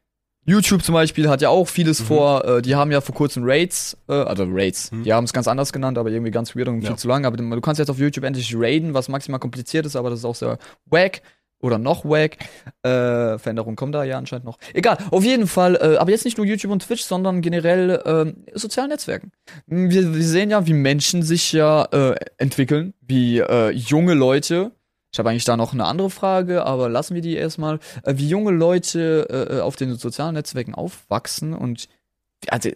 YouTube 0.46 0.84
zum 0.84 0.94
Beispiel 0.94 1.30
hat 1.30 1.42
ja 1.42 1.50
auch 1.50 1.68
vieles 1.68 2.00
mhm. 2.02 2.06
vor. 2.06 2.46
Äh, 2.46 2.62
die 2.62 2.76
haben 2.76 2.92
ja 2.92 3.02
vor 3.02 3.14
kurzem 3.14 3.44
Raids, 3.46 3.98
äh, 4.10 4.14
also 4.14 4.46
Raids. 4.48 4.92
Mhm. 4.92 5.04
Die 5.04 5.14
haben 5.14 5.24
es 5.24 5.34
ganz 5.34 5.48
anders 5.48 5.72
genannt, 5.72 5.98
aber 5.98 6.10
irgendwie 6.10 6.32
ganz 6.32 6.56
weird 6.56 6.68
und 6.68 6.82
viel 6.82 6.90
ja. 6.90 6.98
zu 6.98 7.08
lang. 7.08 7.26
Aber 7.26 7.38
du 7.38 7.62
kannst 7.62 7.80
jetzt 7.80 7.90
auf 7.90 8.00
YouTube 8.00 8.26
endlich 8.26 8.54
raiden, 8.56 8.94
was 8.94 9.08
maximal 9.08 9.40
kompliziert 9.40 9.86
ist, 9.86 9.96
aber 9.96 10.10
das 10.10 10.20
ist 10.20 10.26
auch 10.26 10.36
sehr 10.36 10.58
wack 10.86 11.22
oder 11.62 11.78
noch 11.78 12.06
wack. 12.06 12.38
Äh, 12.82 13.38
Veränderungen 13.38 13.76
kommen 13.76 13.92
da 13.92 14.04
ja 14.04 14.18
anscheinend 14.18 14.46
noch. 14.46 14.58
Egal, 14.74 14.98
auf 15.12 15.24
jeden 15.24 15.48
Fall, 15.48 15.76
äh, 15.76 15.98
aber 15.98 16.12
jetzt 16.12 16.26
nicht 16.26 16.38
nur 16.38 16.48
YouTube 16.48 16.72
und 16.72 16.84
Twitch, 16.84 17.04
sondern 17.04 17.42
generell 17.42 17.92
äh, 17.92 18.58
sozialen 18.58 18.90
Netzwerken. 18.90 19.32
Wir, 19.68 20.14
wir 20.14 20.24
sehen 20.24 20.50
ja, 20.50 20.66
wie 20.66 20.74
Menschen 20.74 21.24
sich 21.24 21.52
ja 21.52 21.86
äh, 21.92 22.16
entwickeln, 22.38 22.94
wie 23.02 23.40
äh, 23.40 23.70
junge 23.70 24.16
Leute 24.16 24.72
ich 25.12 25.20
habe 25.20 25.30
eigentlich 25.30 25.46
da 25.46 25.58
noch 25.58 25.74
eine 25.74 25.86
andere 25.86 26.10
Frage, 26.10 26.66
aber 26.66 26.88
lassen 26.88 27.16
wir 27.16 27.22
die 27.22 27.36
erstmal. 27.36 27.80
Äh, 28.04 28.14
wie 28.18 28.30
junge 28.30 28.52
Leute 28.52 29.28
äh, 29.30 29.58
äh, 29.58 29.62
auf 29.62 29.76
den 29.76 29.96
sozialen 29.96 30.36
Netzwerken 30.36 30.74
aufwachsen 30.74 31.54
und 31.54 31.90
also 32.48 32.70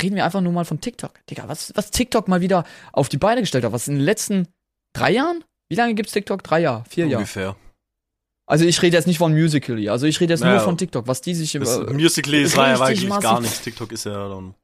reden 0.00 0.16
wir 0.16 0.24
einfach 0.24 0.40
nur 0.40 0.52
mal 0.52 0.64
von 0.64 0.80
TikTok. 0.80 1.12
Digga, 1.28 1.44
was, 1.48 1.72
was 1.76 1.90
TikTok 1.90 2.28
mal 2.28 2.40
wieder 2.40 2.64
auf 2.92 3.08
die 3.08 3.18
Beine 3.18 3.42
gestellt 3.42 3.64
hat, 3.64 3.72
was 3.72 3.88
in 3.88 3.96
den 3.96 4.04
letzten 4.04 4.48
drei 4.94 5.12
Jahren? 5.12 5.44
Wie 5.68 5.76
lange 5.76 5.94
gibt's 5.94 6.12
TikTok? 6.12 6.42
Drei 6.42 6.60
Jahre, 6.60 6.84
vier 6.88 7.06
Jahre? 7.06 7.18
Ungefähr. 7.18 7.56
Also 8.46 8.64
ich 8.64 8.80
rede 8.82 8.96
jetzt 8.96 9.06
nicht 9.06 9.18
von 9.18 9.32
Musically, 9.32 9.88
also 9.88 10.06
ich 10.06 10.18
rede 10.20 10.32
jetzt 10.32 10.40
naja, 10.40 10.56
nur 10.56 10.64
von 10.64 10.76
TikTok, 10.76 11.06
was 11.06 11.20
die 11.20 11.34
sich 11.34 11.52
das 11.52 11.78
äh, 11.78 11.92
Musically 11.92 12.42
ist 12.42 12.56
ja 12.56 12.80
eigentlich 12.80 13.08
gar 13.20 13.40
nichts. 13.40 13.62
TikTok 13.62 13.92
ist 13.92 14.04
ja 14.04 14.28
dann 14.28 14.54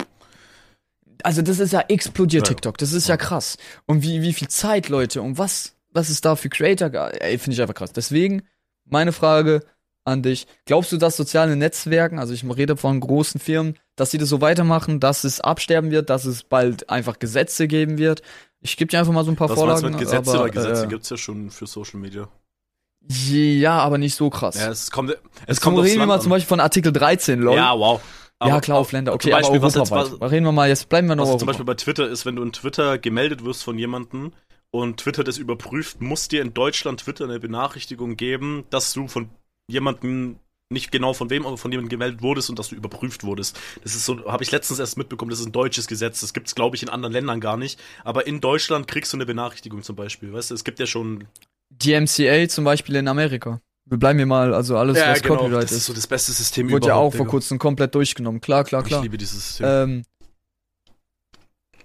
also 1.22 1.42
das 1.42 1.58
ist 1.58 1.72
ja 1.72 1.80
explodiert 1.88 2.46
ja. 2.46 2.54
TikTok, 2.54 2.78
das 2.78 2.92
ist 2.92 3.08
ja 3.08 3.16
krass. 3.16 3.56
Und 3.86 4.02
wie 4.02 4.22
wie 4.22 4.32
viel 4.32 4.48
Zeit 4.48 4.88
Leute 4.88 5.22
und 5.22 5.38
was 5.38 5.77
was 5.90 6.08
es 6.08 6.20
da 6.20 6.36
für 6.36 6.48
Creator 6.48 6.90
gab, 6.90 7.12
ey, 7.20 7.38
finde 7.38 7.54
ich 7.54 7.60
einfach 7.60 7.74
krass. 7.74 7.92
Deswegen 7.92 8.42
meine 8.84 9.12
Frage 9.12 9.62
an 10.04 10.22
dich. 10.22 10.46
Glaubst 10.64 10.90
du, 10.92 10.96
dass 10.96 11.16
soziale 11.16 11.54
Netzwerken, 11.56 12.18
also 12.18 12.32
ich 12.32 12.44
rede 12.44 12.76
von 12.76 12.98
großen 12.98 13.40
Firmen, 13.40 13.76
dass 13.96 14.10
sie 14.10 14.18
das 14.18 14.28
so 14.28 14.40
weitermachen, 14.40 15.00
dass 15.00 15.24
es 15.24 15.40
absterben 15.40 15.90
wird, 15.90 16.10
dass 16.10 16.24
es 16.24 16.42
bald 16.44 16.88
einfach 16.90 17.18
Gesetze 17.18 17.68
geben 17.68 17.98
wird? 17.98 18.22
Ich 18.60 18.76
gebe 18.76 18.90
dir 18.90 18.98
einfach 18.98 19.12
mal 19.12 19.24
so 19.24 19.30
ein 19.30 19.36
paar 19.36 19.50
Was 19.50 19.58
Vorlagen. 19.58 19.90
Mit 19.90 19.98
Gesetze 19.98 20.30
aber, 20.30 20.42
oder 20.42 20.50
Gesetze 20.50 20.84
äh, 20.84 20.88
gibt's 20.88 21.10
ja 21.10 21.16
schon 21.16 21.50
für 21.50 21.66
Social 21.66 22.00
Media. 22.00 22.28
Ja, 23.08 23.78
aber 23.78 23.98
nicht 23.98 24.14
so 24.14 24.28
krass. 24.28 24.56
Ja, 24.56 24.70
es 24.70 24.90
kommt, 24.90 25.10
es 25.10 25.18
Jetzt 25.46 25.60
kommt 25.60 25.78
reden 25.78 26.00
wir 26.00 26.06
mal 26.06 26.20
zum 26.20 26.30
Beispiel 26.30 26.48
von 26.48 26.60
Artikel 26.60 26.92
13, 26.92 27.40
Leute. 27.40 27.58
Ja, 27.58 27.78
wow. 27.78 28.00
Aber 28.40 28.50
ja, 28.50 28.60
klar, 28.60 28.78
auf 28.78 28.92
Länder. 28.92 29.14
Okay, 29.14 29.30
Beispiel, 29.30 29.56
aber 29.56 29.66
europaweit. 29.66 30.20
Was, 30.20 30.30
reden 30.30 30.44
wir 30.44 30.52
mal, 30.52 30.68
jetzt 30.68 30.88
bleiben 30.88 31.08
wir 31.08 31.16
noch 31.16 31.28
was 31.28 31.38
zum 31.38 31.46
Beispiel 31.46 31.64
bei 31.64 31.74
Twitter 31.74 32.08
ist, 32.08 32.24
wenn 32.26 32.36
du 32.36 32.42
in 32.42 32.52
Twitter 32.52 32.98
gemeldet 32.98 33.44
wirst 33.44 33.64
von 33.64 33.78
jemandem, 33.78 34.32
und 34.70 34.98
Twitter 34.98 35.24
das 35.24 35.38
überprüft, 35.38 36.00
muss 36.00 36.28
dir 36.28 36.42
in 36.42 36.54
Deutschland 36.54 37.00
Twitter 37.00 37.24
eine 37.24 37.40
Benachrichtigung 37.40 38.16
geben, 38.16 38.64
dass 38.70 38.92
du 38.92 39.08
von 39.08 39.30
jemandem 39.70 40.38
nicht 40.70 40.92
genau 40.92 41.14
von 41.14 41.30
wem, 41.30 41.46
aber 41.46 41.56
von 41.56 41.70
jemandem 41.70 41.88
gemeldet 41.88 42.22
wurdest 42.22 42.50
und 42.50 42.58
dass 42.58 42.68
du 42.68 42.76
überprüft 42.76 43.24
wurdest. 43.24 43.58
Das 43.82 43.94
ist 43.94 44.04
so, 44.04 44.30
habe 44.30 44.42
ich 44.42 44.50
letztens 44.50 44.78
erst 44.78 44.98
mitbekommen, 44.98 45.30
das 45.30 45.40
ist 45.40 45.46
ein 45.46 45.52
deutsches 45.52 45.86
Gesetz. 45.86 46.20
Das 46.20 46.34
gibt 46.34 46.48
es, 46.48 46.54
glaube 46.54 46.76
ich, 46.76 46.82
in 46.82 46.90
anderen 46.90 47.12
Ländern 47.12 47.40
gar 47.40 47.56
nicht. 47.56 47.80
Aber 48.04 48.26
in 48.26 48.40
Deutschland 48.40 48.86
kriegst 48.86 49.12
du 49.12 49.16
eine 49.16 49.24
Benachrichtigung 49.24 49.82
zum 49.82 49.96
Beispiel. 49.96 50.32
Weißt 50.32 50.50
du, 50.50 50.54
es 50.54 50.64
gibt 50.64 50.78
ja 50.78 50.86
schon. 50.86 51.24
Die 51.70 51.98
MCA 51.98 52.48
zum 52.48 52.64
Beispiel 52.64 52.96
in 52.96 53.08
Amerika. 53.08 53.60
Wir 53.86 53.96
bleiben 53.96 54.18
hier 54.18 54.26
mal, 54.26 54.52
also 54.52 54.76
alles, 54.76 54.98
ja, 54.98 55.12
was 55.12 55.22
genau, 55.22 55.36
Copyright 55.36 55.64
ist. 55.64 55.70
Das 55.70 55.78
ist 55.78 55.86
so 55.86 55.94
das 55.94 56.06
beste 56.06 56.32
System 56.32 56.70
Wurde 56.70 56.88
ja 56.88 56.94
auch 56.94 57.14
vor 57.14 57.26
kurzem 57.26 57.58
komplett 57.58 57.94
durchgenommen. 57.94 58.42
Klar, 58.42 58.64
klar, 58.64 58.82
klar. 58.82 59.00
Ich 59.00 59.04
liebe 59.04 59.16
dieses 59.16 59.42
System. 59.42 59.66
Ähm, 59.66 60.02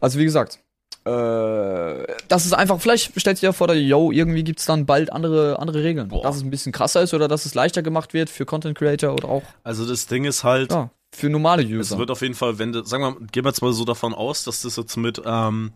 also 0.02 0.20
wie 0.20 0.26
gesagt, 0.26 0.60
äh, 1.06 2.06
das 2.30 2.46
ist 2.46 2.54
einfach, 2.54 2.80
vielleicht 2.80 3.20
stellt 3.20 3.38
sich 3.38 3.44
ja 3.44 3.52
vor, 3.52 3.74
yo, 3.74 4.12
irgendwie 4.12 4.44
gibt 4.44 4.60
es 4.60 4.66
dann 4.66 4.86
bald 4.86 5.12
andere, 5.12 5.60
andere 5.60 5.84
Regeln. 5.84 6.08
Boah. 6.08 6.24
Dass 6.24 6.38
es 6.38 6.44
ein 6.44 6.50
bisschen 6.50 6.72
krasser 6.72 7.02
ist 7.02 7.14
oder 7.14 7.28
dass 7.28 7.46
es 7.46 7.56
leichter 7.56 7.82
gemacht 7.82 8.14
wird 8.14 8.30
für 8.30 8.46
Content 8.46 8.78
Creator 8.78 9.14
oder 9.14 9.28
auch. 9.28 9.44
Also 9.64 9.86
das 9.86 10.08
Ding 10.08 10.24
ist 10.24 10.44
halt. 10.44 10.72
Ja, 10.72 10.90
für 11.14 11.30
normale 11.30 11.64
User. 11.64 11.94
Es 11.94 11.98
wird 11.98 12.10
auf 12.10 12.22
jeden 12.22 12.34
Fall, 12.34 12.58
wenn, 12.58 12.74
sagen 12.86 13.04
wir, 13.04 13.28
gehen 13.28 13.44
wir 13.44 13.50
jetzt 13.50 13.62
mal 13.62 13.74
so 13.74 13.86
davon 13.86 14.14
aus, 14.14 14.44
dass 14.46 14.62
das 14.62 14.78
jetzt 14.78 14.96
mit, 14.98 15.22
ähm, 15.26 15.74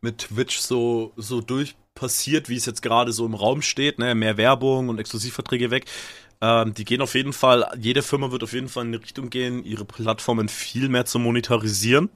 mit 0.00 0.18
Twitch 0.18 0.58
so, 0.58 1.12
so 1.16 1.40
durch 1.40 1.74
passiert, 1.94 2.48
wie 2.48 2.56
es 2.56 2.66
jetzt 2.66 2.82
gerade 2.82 3.12
so 3.12 3.26
im 3.26 3.34
Raum 3.34 3.60
steht, 3.60 3.98
ne, 3.98 4.14
mehr 4.14 4.36
Werbung 4.36 4.88
und 4.88 5.00
Exklusivverträge 5.00 5.72
weg. 5.72 5.86
Ähm, 6.40 6.74
die 6.74 6.84
gehen 6.84 7.02
auf 7.02 7.14
jeden 7.14 7.32
Fall, 7.32 7.68
jede 7.80 8.02
Firma 8.02 8.30
wird 8.30 8.44
auf 8.44 8.52
jeden 8.52 8.68
Fall 8.68 8.84
in 8.84 8.94
eine 8.94 9.02
Richtung 9.02 9.30
gehen, 9.30 9.64
ihre 9.64 9.84
Plattformen 9.84 10.48
viel 10.48 10.88
mehr 10.88 11.06
zu 11.06 11.18
monetarisieren 11.18 12.10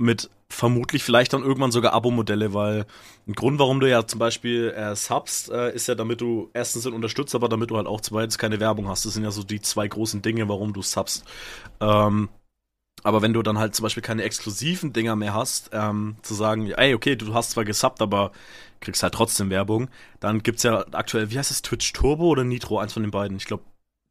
mit 0.00 0.30
vermutlich 0.48 1.04
vielleicht 1.04 1.32
dann 1.32 1.42
irgendwann 1.42 1.70
sogar 1.70 1.92
Abo-Modelle, 1.92 2.52
weil 2.52 2.86
ein 3.28 3.34
Grund, 3.34 3.58
warum 3.60 3.78
du 3.78 3.88
ja 3.88 4.06
zum 4.06 4.18
Beispiel 4.18 4.70
äh, 4.70 4.96
subst, 4.96 5.50
äh, 5.50 5.72
ist 5.72 5.86
ja, 5.86 5.94
damit 5.94 6.20
du 6.20 6.50
erstens 6.54 6.82
den 6.82 6.92
unterstützt, 6.92 7.34
aber 7.34 7.48
damit 7.48 7.70
du 7.70 7.76
halt 7.76 7.86
auch 7.86 8.00
zweitens 8.00 8.36
keine 8.36 8.58
Werbung 8.58 8.88
hast. 8.88 9.04
Das 9.04 9.14
sind 9.14 9.22
ja 9.22 9.30
so 9.30 9.44
die 9.44 9.60
zwei 9.60 9.86
großen 9.86 10.22
Dinge, 10.22 10.48
warum 10.48 10.72
du 10.72 10.82
subst. 10.82 11.24
Ähm, 11.80 12.28
aber 13.02 13.22
wenn 13.22 13.32
du 13.32 13.42
dann 13.42 13.58
halt 13.58 13.74
zum 13.74 13.84
Beispiel 13.84 14.02
keine 14.02 14.24
exklusiven 14.24 14.92
Dinger 14.92 15.16
mehr 15.16 15.34
hast, 15.34 15.70
ähm, 15.72 16.16
zu 16.22 16.34
sagen, 16.34 16.70
ey, 16.70 16.94
okay, 16.94 17.14
du 17.16 17.32
hast 17.32 17.52
zwar 17.52 17.64
gesubbt, 17.64 18.02
aber 18.02 18.32
kriegst 18.80 19.02
halt 19.02 19.14
trotzdem 19.14 19.50
Werbung, 19.50 19.88
dann 20.18 20.42
gibt's 20.42 20.64
ja 20.64 20.84
aktuell, 20.92 21.30
wie 21.30 21.38
heißt 21.38 21.50
es, 21.50 21.62
Twitch 21.62 21.92
Turbo 21.92 22.24
oder 22.26 22.44
Nitro, 22.44 22.78
eins 22.78 22.94
von 22.94 23.02
den 23.02 23.10
beiden, 23.10 23.36
ich 23.36 23.44
glaube 23.44 23.64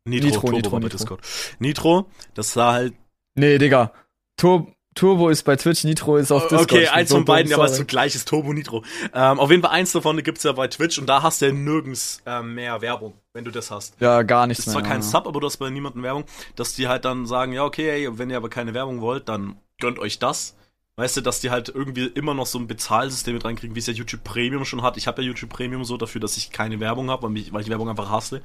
Nitro, 0.06 0.28
Nitro, 0.28 0.42
Turbo 0.42 0.58
Nitro, 0.58 0.72
bei 0.72 0.80
Nitro. 0.80 0.98
Discord. 0.98 1.22
Nitro, 1.60 2.10
das 2.34 2.54
sah 2.54 2.72
halt. 2.74 2.94
Nee, 3.36 3.58
Digga. 3.58 3.92
Turbo 4.38 4.74
Turbo 5.00 5.30
ist 5.30 5.44
bei 5.44 5.56
Twitch, 5.56 5.86
Nitro 5.86 6.18
ist 6.18 6.30
auf 6.30 6.50
Discord. 6.50 6.74
Okay, 6.74 6.88
eins 6.90 7.10
von 7.10 7.24
beiden, 7.24 7.54
aber 7.54 7.64
es 7.64 7.80
ist 7.80 7.88
gleiches 7.88 8.26
Turbo, 8.26 8.52
Nitro. 8.52 8.84
Ähm, 9.14 9.40
auf 9.40 9.50
jeden 9.50 9.64
Fall 9.64 9.72
eins 9.72 9.94
davon 9.94 10.22
gibt's 10.22 10.44
ja 10.44 10.52
bei 10.52 10.68
Twitch 10.68 11.00
und 11.00 11.08
da 11.08 11.24
hast 11.24 11.42
du 11.42 11.46
ja 11.46 11.54
nirgends 11.54 12.22
äh, 12.26 12.42
mehr 12.42 12.82
Werbung, 12.82 13.14
wenn 13.32 13.46
du 13.46 13.52
das 13.52 13.72
hast. 13.72 13.96
Ja, 14.02 14.24
gar 14.24 14.46
nichts 14.46 14.68
ist 14.68 14.74
zwar 14.74 14.84
kein 14.84 15.02
Sub, 15.02 15.26
aber 15.26 15.40
du 15.40 15.48
hast 15.48 15.56
bei 15.56 15.70
niemandem 15.70 16.04
Werbung, 16.04 16.26
dass 16.58 16.74
die 16.74 16.90
halt 16.90 17.06
dann 17.06 17.26
sagen, 17.26 17.54
ja, 17.54 17.64
okay, 17.64 17.90
ey, 17.90 18.18
wenn 18.18 18.30
ihr 18.30 18.36
aber 18.36 18.50
keine 18.50 18.74
Werbung 18.74 19.00
wollt, 19.00 19.30
dann 19.30 19.56
gönnt 19.80 20.00
euch 20.00 20.20
das. 20.20 20.58
Weißt 20.98 21.16
du, 21.16 21.22
dass 21.22 21.40
die 21.40 21.50
halt 21.50 21.70
irgendwie 21.70 22.08
immer 22.08 22.34
noch 22.34 22.46
so 22.46 22.60
ein 22.60 22.68
Bezahlsystem 22.68 23.36
mit 23.36 23.46
reinkriegen, 23.46 23.76
wie 23.76 23.80
es 23.80 23.88
ja 23.88 23.94
YouTube 23.94 24.26
Premium 24.26 24.66
schon 24.66 24.82
hat. 24.82 24.98
Ich 24.98 25.08
habe 25.08 25.22
ja 25.22 25.30
YouTube 25.30 25.50
Premium 25.50 25.86
so 25.86 25.96
dafür, 25.96 26.20
dass 26.20 26.36
ich 26.36 26.52
keine 26.52 26.82
Werbung 26.82 27.10
habe, 27.10 27.24
weil, 27.24 27.54
weil 27.54 27.62
ich 27.62 27.70
Werbung 27.70 27.88
einfach 27.88 28.10
hasse. 28.10 28.42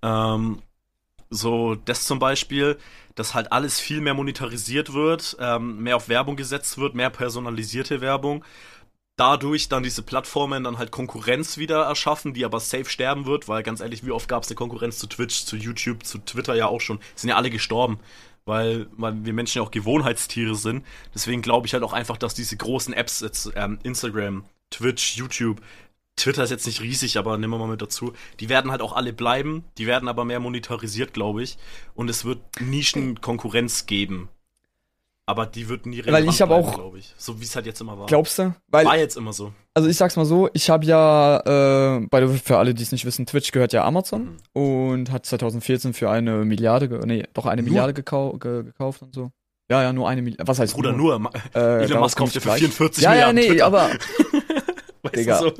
Ähm, 0.00 0.62
so, 1.32 1.74
das 1.74 2.04
zum 2.04 2.18
Beispiel, 2.18 2.78
dass 3.14 3.34
halt 3.34 3.52
alles 3.52 3.80
viel 3.80 4.00
mehr 4.00 4.14
monetarisiert 4.14 4.92
wird, 4.92 5.36
ähm, 5.40 5.82
mehr 5.82 5.96
auf 5.96 6.08
Werbung 6.08 6.36
gesetzt 6.36 6.78
wird, 6.78 6.94
mehr 6.94 7.10
personalisierte 7.10 8.00
Werbung. 8.00 8.44
Dadurch 9.16 9.68
dann 9.68 9.82
diese 9.82 10.02
Plattformen 10.02 10.64
dann 10.64 10.78
halt 10.78 10.90
Konkurrenz 10.90 11.58
wieder 11.58 11.84
erschaffen, 11.84 12.34
die 12.34 12.44
aber 12.44 12.60
safe 12.60 12.86
sterben 12.86 13.26
wird, 13.26 13.48
weil 13.48 13.62
ganz 13.62 13.80
ehrlich, 13.80 14.04
wie 14.06 14.10
oft 14.10 14.28
gab 14.28 14.42
es 14.42 14.48
eine 14.48 14.56
Konkurrenz 14.56 14.98
zu 14.98 15.06
Twitch, 15.06 15.44
zu 15.44 15.56
YouTube, 15.56 16.04
zu 16.04 16.18
Twitter 16.18 16.54
ja 16.54 16.66
auch 16.66 16.80
schon. 16.80 16.98
Sind 17.14 17.30
ja 17.30 17.36
alle 17.36 17.50
gestorben 17.50 17.98
weil, 18.44 18.88
weil 18.96 19.24
wir 19.24 19.32
Menschen 19.32 19.58
ja 19.58 19.62
auch 19.62 19.70
Gewohnheitstiere 19.70 20.56
sind. 20.56 20.84
Deswegen 21.14 21.42
glaube 21.42 21.66
ich 21.66 21.74
halt 21.74 21.84
auch 21.84 21.92
einfach, 21.92 22.16
dass 22.16 22.34
diese 22.34 22.56
großen 22.56 22.92
Apps, 22.92 23.20
jetzt 23.20 23.52
ähm, 23.54 23.78
Instagram, 23.82 24.44
Twitch, 24.70 25.16
YouTube, 25.16 25.60
Twitter 26.22 26.44
ist 26.44 26.50
jetzt 26.50 26.66
nicht 26.66 26.80
riesig, 26.80 27.18
aber 27.18 27.36
nehmen 27.36 27.52
wir 27.52 27.58
mal 27.58 27.66
mit 27.68 27.82
dazu. 27.82 28.12
Die 28.40 28.48
werden 28.48 28.70
halt 28.70 28.80
auch 28.80 28.92
alle 28.92 29.12
bleiben, 29.12 29.64
die 29.78 29.86
werden 29.86 30.08
aber 30.08 30.24
mehr 30.24 30.40
monetarisiert, 30.40 31.12
glaube 31.12 31.42
ich. 31.42 31.58
Und 31.94 32.08
es 32.08 32.24
wird 32.24 32.38
Nischenkonkurrenz 32.60 33.86
geben. 33.86 34.28
Aber 35.26 35.46
die 35.46 35.68
wird 35.68 35.86
nie 35.86 36.00
relevant 36.00 36.26
Weil 36.26 36.32
ich 36.32 36.42
habe 36.42 36.54
auch, 36.54 36.74
glaube 36.74 36.98
ich. 36.98 37.14
So 37.16 37.40
wie 37.40 37.44
es 37.44 37.54
halt 37.54 37.66
jetzt 37.66 37.80
immer 37.80 37.98
war. 37.98 38.06
Glaubst 38.06 38.38
du? 38.38 38.54
Weil, 38.68 38.84
war 38.86 38.98
jetzt 38.98 39.16
immer 39.16 39.32
so. 39.32 39.52
Also 39.74 39.88
ich 39.88 39.96
sag's 39.96 40.16
mal 40.16 40.24
so, 40.24 40.48
ich 40.52 40.68
habe 40.68 40.84
ja, 40.84 41.96
äh, 41.96 42.06
bei, 42.10 42.26
für 42.28 42.58
alle, 42.58 42.74
die 42.74 42.82
es 42.82 42.92
nicht 42.92 43.04
wissen, 43.04 43.26
Twitch 43.26 43.52
gehört 43.52 43.72
ja 43.72 43.84
Amazon 43.84 44.38
mhm. 44.54 44.62
und 44.62 45.10
hat 45.10 45.24
2014 45.24 45.94
für 45.94 46.10
eine 46.10 46.44
Milliarde, 46.44 47.00
nee, 47.06 47.24
doch 47.34 47.46
eine 47.46 47.62
nur? 47.62 47.70
Milliarde 47.70 47.94
gekau 47.94 48.32
ge 48.34 48.64
gekauft 48.64 49.02
und 49.02 49.14
so. 49.14 49.30
Ja, 49.70 49.82
ja, 49.82 49.92
nur 49.92 50.08
eine 50.08 50.22
Milliarde. 50.22 50.46
Was 50.46 50.58
heißt 50.58 50.74
Bruder, 50.74 50.92
nur? 50.92 51.18
nur. 51.18 51.30
Äh, 51.54 51.84
Elon 51.84 52.00
Musk 52.00 52.18
kauft 52.18 52.34
ja 52.34 52.40
für 52.40 52.52
44 52.52 53.02
ja, 53.02 53.10
Milliarden. 53.10 53.36
Ja, 53.36 53.42
nee, 53.42 53.48
Twitter. 53.48 53.66
aber 53.66 53.90
weißt 55.02 55.16
Digga, 55.16 55.38
so? 55.38 55.52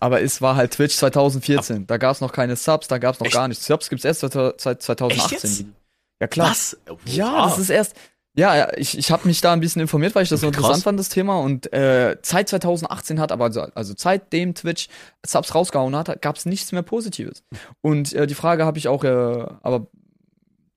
Aber 0.00 0.22
es 0.22 0.40
war 0.40 0.56
halt 0.56 0.72
Twitch 0.72 0.96
2014. 0.96 1.76
Ab. 1.76 1.82
Da 1.86 1.96
gab's 1.96 2.20
noch 2.20 2.32
keine 2.32 2.56
Subs, 2.56 2.88
da 2.88 2.98
gab's 2.98 3.20
noch 3.20 3.26
Echt? 3.26 3.34
gar 3.34 3.48
nichts. 3.48 3.66
Subs 3.66 3.88
gibt's 3.88 4.04
erst 4.04 4.20
seit 4.20 4.82
2018. 4.82 5.74
Ja, 6.20 6.26
klar. 6.26 6.50
Was? 6.50 6.76
Wow. 6.86 6.98
Ja, 7.06 7.46
das 7.46 7.58
ist 7.58 7.70
erst 7.70 7.94
ja, 8.38 8.70
ich, 8.76 8.98
ich 8.98 9.10
habe 9.10 9.26
mich 9.26 9.40
da 9.40 9.54
ein 9.54 9.60
bisschen 9.60 9.80
informiert, 9.80 10.14
weil 10.14 10.22
ich 10.22 10.28
das 10.28 10.42
so 10.42 10.46
interessant 10.46 10.82
fand, 10.82 11.00
das 11.00 11.08
Thema. 11.08 11.38
Und 11.40 11.72
äh, 11.72 12.18
seit 12.20 12.50
2018 12.50 13.18
hat, 13.18 13.32
aber 13.32 13.44
also, 13.44 13.62
also 13.74 13.94
seitdem 13.96 14.54
Twitch 14.54 14.88
Subs 15.24 15.54
rausgehauen 15.54 15.96
hat, 15.96 16.20
gab 16.20 16.36
es 16.36 16.44
nichts 16.44 16.70
mehr 16.70 16.82
Positives. 16.82 17.44
Und 17.80 18.12
äh, 18.12 18.26
die 18.26 18.34
Frage 18.34 18.66
habe 18.66 18.76
ich 18.76 18.88
auch, 18.88 19.04
äh, 19.04 19.08
aber 19.08 19.86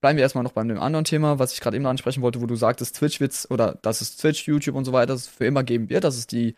bleiben 0.00 0.16
wir 0.16 0.22
erstmal 0.22 0.42
noch 0.42 0.52
beim 0.52 0.68
dem 0.68 0.80
anderen 0.80 1.04
Thema, 1.04 1.38
was 1.38 1.52
ich 1.52 1.60
gerade 1.60 1.76
eben 1.76 1.84
ansprechen 1.84 2.22
wollte, 2.22 2.40
wo 2.40 2.46
du 2.46 2.56
sagtest, 2.56 2.96
Twitch 2.96 3.20
wird's, 3.20 3.50
oder 3.50 3.78
dass 3.82 4.00
es 4.00 4.16
Twitch, 4.16 4.48
YouTube 4.48 4.74
und 4.74 4.86
so 4.86 4.94
weiter 4.94 5.12
es 5.12 5.26
für 5.26 5.44
immer 5.44 5.62
geben 5.62 5.90
wird, 5.90 6.04
dass 6.04 6.16
es 6.16 6.26
die, 6.26 6.56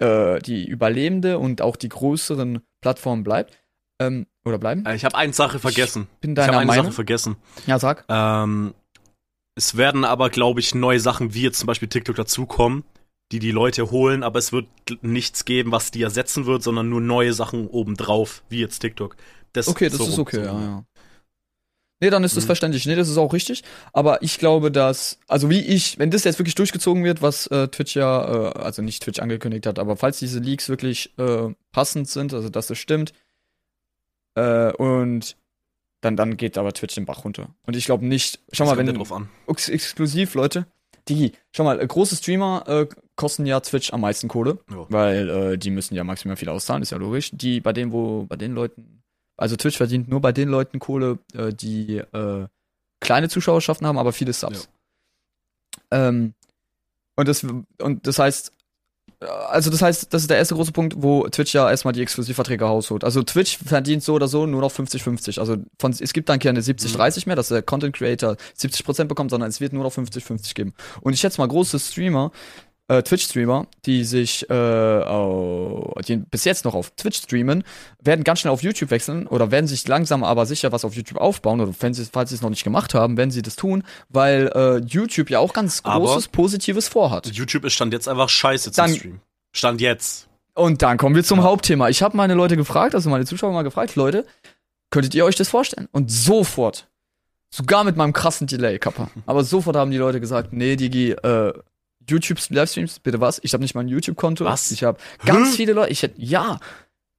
äh, 0.00 0.38
die 0.40 0.66
überlebende 0.66 1.38
und 1.38 1.62
auch 1.62 1.76
die 1.76 1.88
größeren 1.88 2.60
Plattformen 2.80 3.22
bleibt. 3.22 3.58
Ähm, 4.00 4.26
oder 4.44 4.58
bleiben? 4.58 4.86
Äh, 4.86 4.96
ich 4.96 5.04
habe 5.04 5.16
eine 5.16 5.32
Sache 5.32 5.58
vergessen. 5.58 6.08
Ich 6.14 6.20
bin 6.20 6.34
deiner 6.34 6.46
ich 6.46 6.48
habe 6.48 6.58
eine 6.58 6.66
Meinung? 6.66 6.84
Sache 6.86 6.94
vergessen. 6.94 7.36
Ja, 7.66 7.78
sag. 7.78 8.04
Ähm, 8.08 8.74
es 9.54 9.76
werden 9.76 10.04
aber, 10.04 10.30
glaube 10.30 10.60
ich, 10.60 10.74
neue 10.74 11.00
Sachen 11.00 11.34
wie 11.34 11.42
jetzt 11.42 11.58
zum 11.58 11.66
Beispiel 11.66 11.88
TikTok 11.88 12.16
dazukommen, 12.16 12.84
die 13.30 13.38
die 13.38 13.50
Leute 13.50 13.90
holen, 13.90 14.22
aber 14.22 14.38
es 14.38 14.52
wird 14.52 14.68
nichts 15.02 15.44
geben, 15.44 15.70
was 15.70 15.90
die 15.90 16.02
ersetzen 16.02 16.46
wird, 16.46 16.62
sondern 16.62 16.88
nur 16.88 17.02
neue 17.02 17.34
Sachen 17.34 17.68
obendrauf, 17.68 18.42
wie 18.48 18.60
jetzt 18.60 18.78
TikTok. 18.78 19.16
Das 19.52 19.68
okay, 19.68 19.88
das 19.88 19.98
so 19.98 20.04
ist 20.04 20.18
okay, 20.18 20.36
so. 20.36 20.42
ja, 20.42 20.60
ja. 20.60 20.84
Nee, 22.00 22.08
dann 22.08 22.24
ist 22.24 22.36
das 22.36 22.44
mhm. 22.44 22.46
verständlich. 22.46 22.86
Nee, 22.86 22.96
das 22.96 23.08
ist 23.08 23.18
auch 23.18 23.32
richtig. 23.34 23.62
Aber 23.92 24.22
ich 24.22 24.38
glaube, 24.38 24.72
dass, 24.72 25.18
also 25.28 25.50
wie 25.50 25.60
ich, 25.60 25.98
wenn 25.98 26.10
das 26.10 26.24
jetzt 26.24 26.38
wirklich 26.38 26.54
durchgezogen 26.54 27.04
wird, 27.04 27.20
was 27.20 27.46
äh, 27.48 27.68
Twitch 27.68 27.94
ja, 27.94 28.52
äh, 28.52 28.58
also 28.58 28.80
nicht 28.80 29.02
Twitch 29.02 29.20
angekündigt 29.20 29.66
hat, 29.66 29.78
aber 29.78 29.96
falls 29.96 30.18
diese 30.18 30.38
Leaks 30.38 30.70
wirklich 30.70 31.12
äh, 31.18 31.54
passend 31.72 32.08
sind, 32.08 32.32
also 32.32 32.48
dass 32.48 32.70
es 32.70 32.78
stimmt, 32.78 33.12
äh, 34.34 34.72
und 34.72 35.36
dann, 36.00 36.16
dann 36.16 36.38
geht 36.38 36.56
aber 36.56 36.72
Twitch 36.72 36.94
den 36.94 37.04
Bach 37.04 37.24
runter. 37.24 37.54
Und 37.66 37.76
ich 37.76 37.84
glaube 37.84 38.06
nicht, 38.06 38.40
schau 38.52 38.64
das 38.64 38.76
mal, 38.76 38.86
wenn. 38.86 38.94
Drauf 38.94 39.12
an. 39.12 39.28
Ex 39.46 39.68
exklusiv, 39.68 40.34
Leute. 40.34 40.66
Die, 41.08 41.32
schau 41.52 41.64
mal, 41.64 41.80
äh, 41.80 41.86
große 41.86 42.16
Streamer 42.16 42.64
äh, 42.66 42.86
kosten 43.16 43.44
ja 43.44 43.60
Twitch 43.60 43.92
am 43.92 44.00
meisten 44.00 44.28
Kohle, 44.28 44.58
ja. 44.70 44.86
weil 44.88 45.58
die 45.58 45.70
müssen 45.70 45.94
ja 45.94 46.04
maximal 46.04 46.36
viel 46.36 46.48
auszahlen, 46.48 46.82
ist 46.82 46.92
ja 46.92 46.98
logisch. 46.98 47.30
Die, 47.32 47.60
bei 47.60 47.74
denen, 47.74 47.92
wo, 47.92 48.24
bei 48.24 48.36
den 48.36 48.54
Leuten, 48.54 48.99
also 49.40 49.56
Twitch 49.56 49.78
verdient 49.78 50.08
nur 50.08 50.20
bei 50.20 50.32
den 50.32 50.48
Leuten 50.48 50.78
Kohle, 50.78 51.18
äh, 51.34 51.52
die 51.52 51.96
äh, 51.96 52.46
kleine 53.00 53.28
Zuschauerschaften 53.28 53.86
haben, 53.86 53.98
aber 53.98 54.12
viele 54.12 54.32
Subs. 54.32 54.68
Ja. 55.90 56.08
Ähm, 56.08 56.34
und 57.16 57.26
das, 57.26 57.44
und 57.80 58.06
das 58.06 58.18
heißt, 58.18 58.52
also 59.20 59.70
das 59.70 59.82
heißt, 59.82 60.12
das 60.12 60.22
ist 60.22 60.30
der 60.30 60.38
erste 60.38 60.54
große 60.54 60.72
Punkt, 60.72 60.94
wo 60.98 61.28
Twitch 61.28 61.54
ja 61.54 61.68
erstmal 61.68 61.92
die 61.92 62.02
Exklusivverträge 62.02 62.64
rausholt. 62.64 63.04
Also 63.04 63.22
Twitch 63.22 63.58
verdient 63.58 64.02
so 64.02 64.14
oder 64.14 64.28
so 64.28 64.46
nur 64.46 64.60
noch 64.60 64.72
50-50. 64.72 65.38
Also 65.38 65.56
von, 65.78 65.94
es 65.98 66.12
gibt 66.12 66.28
dann 66.28 66.38
keine 66.38 66.60
70-30 66.60 67.20
mhm. 67.20 67.22
mehr, 67.26 67.36
dass 67.36 67.48
der 67.48 67.62
Content 67.62 67.94
Creator 67.94 68.36
70% 68.58 69.04
bekommt, 69.04 69.30
sondern 69.30 69.50
es 69.50 69.60
wird 69.60 69.72
nur 69.72 69.84
noch 69.84 69.92
50-50 69.92 70.54
geben. 70.54 70.74
Und 71.02 71.12
ich 71.12 71.20
schätze 71.20 71.40
mal, 71.40 71.48
große 71.48 71.78
Streamer 71.78 72.30
äh, 72.90 73.02
Twitch-Streamer, 73.02 73.66
die 73.86 74.04
sich 74.04 74.48
äh, 74.50 75.04
die 76.02 76.16
bis 76.16 76.44
jetzt 76.44 76.64
noch 76.64 76.74
auf 76.74 76.90
Twitch 76.90 77.18
streamen, 77.18 77.62
werden 78.02 78.24
ganz 78.24 78.40
schnell 78.40 78.52
auf 78.52 78.62
YouTube 78.62 78.90
wechseln 78.90 79.26
oder 79.28 79.50
werden 79.50 79.66
sich 79.68 79.86
langsam 79.86 80.24
aber 80.24 80.44
sicher 80.44 80.72
was 80.72 80.84
auf 80.84 80.94
YouTube 80.94 81.18
aufbauen 81.18 81.60
oder 81.60 81.72
wenn 81.80 81.94
sie, 81.94 82.04
falls 82.04 82.30
sie 82.30 82.34
es 82.34 82.42
noch 82.42 82.50
nicht 82.50 82.64
gemacht 82.64 82.92
haben, 82.94 83.16
werden 83.16 83.30
sie 83.30 83.42
das 83.42 83.54
tun, 83.54 83.84
weil 84.08 84.50
äh, 84.54 84.78
YouTube 84.78 85.30
ja 85.30 85.38
auch 85.38 85.52
ganz 85.52 85.82
großes 85.84 86.26
aber 86.26 86.32
Positives 86.32 86.88
vorhat. 86.88 87.26
YouTube 87.28 87.64
ist 87.64 87.74
stand 87.74 87.92
jetzt 87.92 88.08
einfach 88.08 88.28
scheiße 88.28 88.72
zum 88.72 88.88
Stream. 88.88 89.20
Stand 89.52 89.80
jetzt. 89.80 90.28
Und 90.54 90.82
dann 90.82 90.98
kommen 90.98 91.14
wir 91.14 91.24
zum 91.24 91.38
ja. 91.38 91.44
Hauptthema. 91.44 91.88
Ich 91.88 92.02
habe 92.02 92.16
meine 92.16 92.34
Leute 92.34 92.56
gefragt, 92.56 92.94
also 92.94 93.08
meine 93.08 93.24
Zuschauer 93.24 93.52
mal 93.52 93.62
gefragt, 93.62 93.94
Leute, 93.94 94.26
könntet 94.90 95.14
ihr 95.14 95.24
euch 95.24 95.36
das 95.36 95.48
vorstellen? 95.48 95.88
Und 95.92 96.10
sofort 96.10 96.88
Sogar 97.52 97.82
mit 97.82 97.96
meinem 97.96 98.12
krassen 98.12 98.46
Delay, 98.46 98.78
Kappa. 98.78 99.10
Aber 99.26 99.42
sofort 99.42 99.76
haben 99.76 99.90
die 99.90 99.96
Leute 99.96 100.20
gesagt, 100.20 100.52
nee, 100.52 100.76
Digi, 100.76 101.10
äh, 101.10 101.52
YouTube-Livestreams, 102.10 103.00
bitte 103.00 103.20
was? 103.20 103.40
Ich 103.42 103.52
habe 103.52 103.62
nicht 103.62 103.74
mal 103.74 103.82
ein 103.82 103.88
YouTube-Konto. 103.88 104.44
Was? 104.44 104.70
Ich 104.70 104.84
habe 104.84 104.98
ganz 105.24 105.56
viele 105.56 105.72
Leute, 105.72 105.92
ich 105.92 106.02
hätte, 106.02 106.20
ja. 106.20 106.60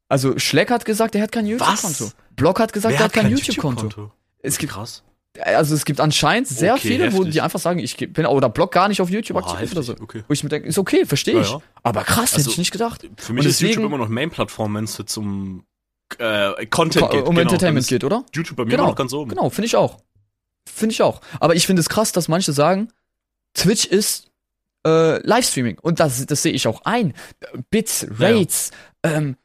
Also 0.08 0.38
Schleck 0.38 0.72
hat 0.72 0.86
gesagt, 0.86 1.16
er 1.16 1.24
hat 1.24 1.32
kein 1.32 1.46
YouTube-Konto. 1.46 2.12
Block 2.36 2.60
hat 2.60 2.74
gesagt, 2.74 2.94
Wer 2.94 3.00
er 3.00 3.06
hat 3.06 3.14
kein, 3.14 3.24
kein 3.24 3.32
YouTube-Konto. 3.32 3.84
YouTube 3.84 4.12
es 4.42 4.58
gibt 4.58 4.74
krass. 4.74 5.04
Also 5.40 5.76
es 5.76 5.86
gibt 5.86 6.02
anscheinend 6.02 6.50
sehr 6.50 6.74
okay, 6.74 6.90
viele, 6.90 7.06
heftig. 7.06 7.20
wo 7.20 7.24
die 7.24 7.40
einfach 7.40 7.60
sagen, 7.60 7.80
ich 7.80 7.96
bin 7.96 8.26
oder 8.26 8.50
Blog 8.50 8.74
gar 8.74 8.90
nicht 8.90 9.02
auf 9.02 9.10
YouTube 9.10 9.38
aktiv 9.38 9.60
heftig, 9.60 9.78
oder 9.78 9.84
so. 9.84 9.94
Okay. 9.94 10.24
Wo 10.28 10.34
ich 10.34 10.44
mir 10.44 10.50
denke, 10.50 10.68
ist 10.68 10.78
okay, 10.78 11.06
verstehe 11.06 11.40
ich. 11.40 11.48
Ja, 11.48 11.58
ja. 11.58 11.62
Aber 11.84 12.04
krass, 12.04 12.34
also, 12.34 12.40
hätte 12.40 12.50
ich 12.50 12.58
nicht 12.58 12.72
gedacht. 12.72 13.08
Für 13.16 13.32
mich 13.32 13.46
ist 13.46 13.62
YouTube 13.62 13.86
immer 13.86 13.98
noch 13.98 14.10
Main-Plattform, 14.10 14.76
wenn 14.76 14.84
es 14.84 15.02
zum 15.06 15.64
äh, 16.18 16.66
Content 16.66 17.10
geht. 17.12 17.22
Um 17.22 17.36
genau, 17.36 17.42
Entertainment 17.42 17.88
geht, 17.88 18.04
oder? 18.04 18.26
YouTube 18.34 18.58
bei 18.58 18.66
mir 18.66 18.72
genau, 18.72 18.88
noch 18.88 18.96
ganz 18.96 19.14
oben. 19.14 19.30
Genau, 19.30 19.50
finde 19.50 19.68
ich 19.68 19.78
auch. 19.78 20.00
Finde 20.66 20.94
ich 20.94 21.02
auch. 21.02 21.22
Aber 21.40 21.56
ich 21.56 21.66
finde 21.66 21.80
es 21.80 21.88
krass, 21.88 22.12
dass 22.12 22.28
manche 22.28 22.52
sagen, 22.52 22.92
Twitch 23.54 23.86
ist 23.86 24.31
äh, 24.86 25.26
Livestreaming. 25.26 25.80
Und 25.80 26.00
das, 26.00 26.26
das 26.26 26.42
sehe 26.42 26.54
ich 26.54 26.68
auch 26.68 26.82
ein. 26.84 27.14
Bits, 27.70 28.08
Rates, 28.18 28.72
ja. 29.06 29.14
ähm, 29.14 29.38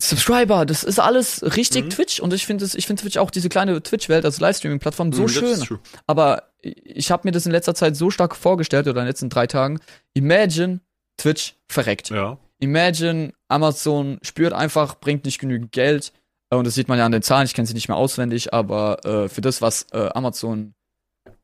Subscriber, 0.00 0.64
das 0.64 0.84
ist 0.84 1.00
alles 1.00 1.42
richtig 1.56 1.86
mhm. 1.86 1.90
Twitch. 1.90 2.20
Und 2.20 2.32
ich 2.32 2.46
finde 2.46 2.64
ich 2.64 2.86
finde 2.86 3.02
Twitch 3.02 3.16
auch 3.16 3.30
diese 3.30 3.48
kleine 3.48 3.82
Twitch-Welt 3.82 4.24
als 4.24 4.38
Livestreaming-Plattform 4.38 5.12
so 5.12 5.22
mhm, 5.22 5.28
schön. 5.28 5.78
Aber 6.06 6.44
ich 6.62 7.10
habe 7.10 7.26
mir 7.26 7.32
das 7.32 7.46
in 7.46 7.52
letzter 7.52 7.74
Zeit 7.74 7.96
so 7.96 8.10
stark 8.10 8.36
vorgestellt 8.36 8.86
oder 8.86 9.00
in 9.00 9.04
den 9.04 9.08
letzten 9.08 9.28
drei 9.28 9.46
Tagen. 9.46 9.80
Imagine, 10.14 10.80
Twitch 11.16 11.56
verreckt. 11.68 12.10
Ja. 12.10 12.38
Imagine, 12.60 13.32
Amazon 13.48 14.18
spürt 14.22 14.52
einfach, 14.52 15.00
bringt 15.00 15.24
nicht 15.24 15.38
genügend 15.40 15.72
Geld. 15.72 16.12
Und 16.50 16.66
das 16.66 16.74
sieht 16.74 16.88
man 16.88 16.98
ja 16.98 17.04
an 17.04 17.12
den 17.12 17.22
Zahlen, 17.22 17.44
ich 17.44 17.54
kenne 17.54 17.66
sie 17.66 17.74
nicht 17.74 17.88
mehr 17.88 17.96
auswendig, 17.96 18.54
aber 18.54 19.04
äh, 19.04 19.28
für 19.28 19.42
das, 19.42 19.60
was 19.60 19.86
äh, 19.92 20.08
Amazon, 20.14 20.74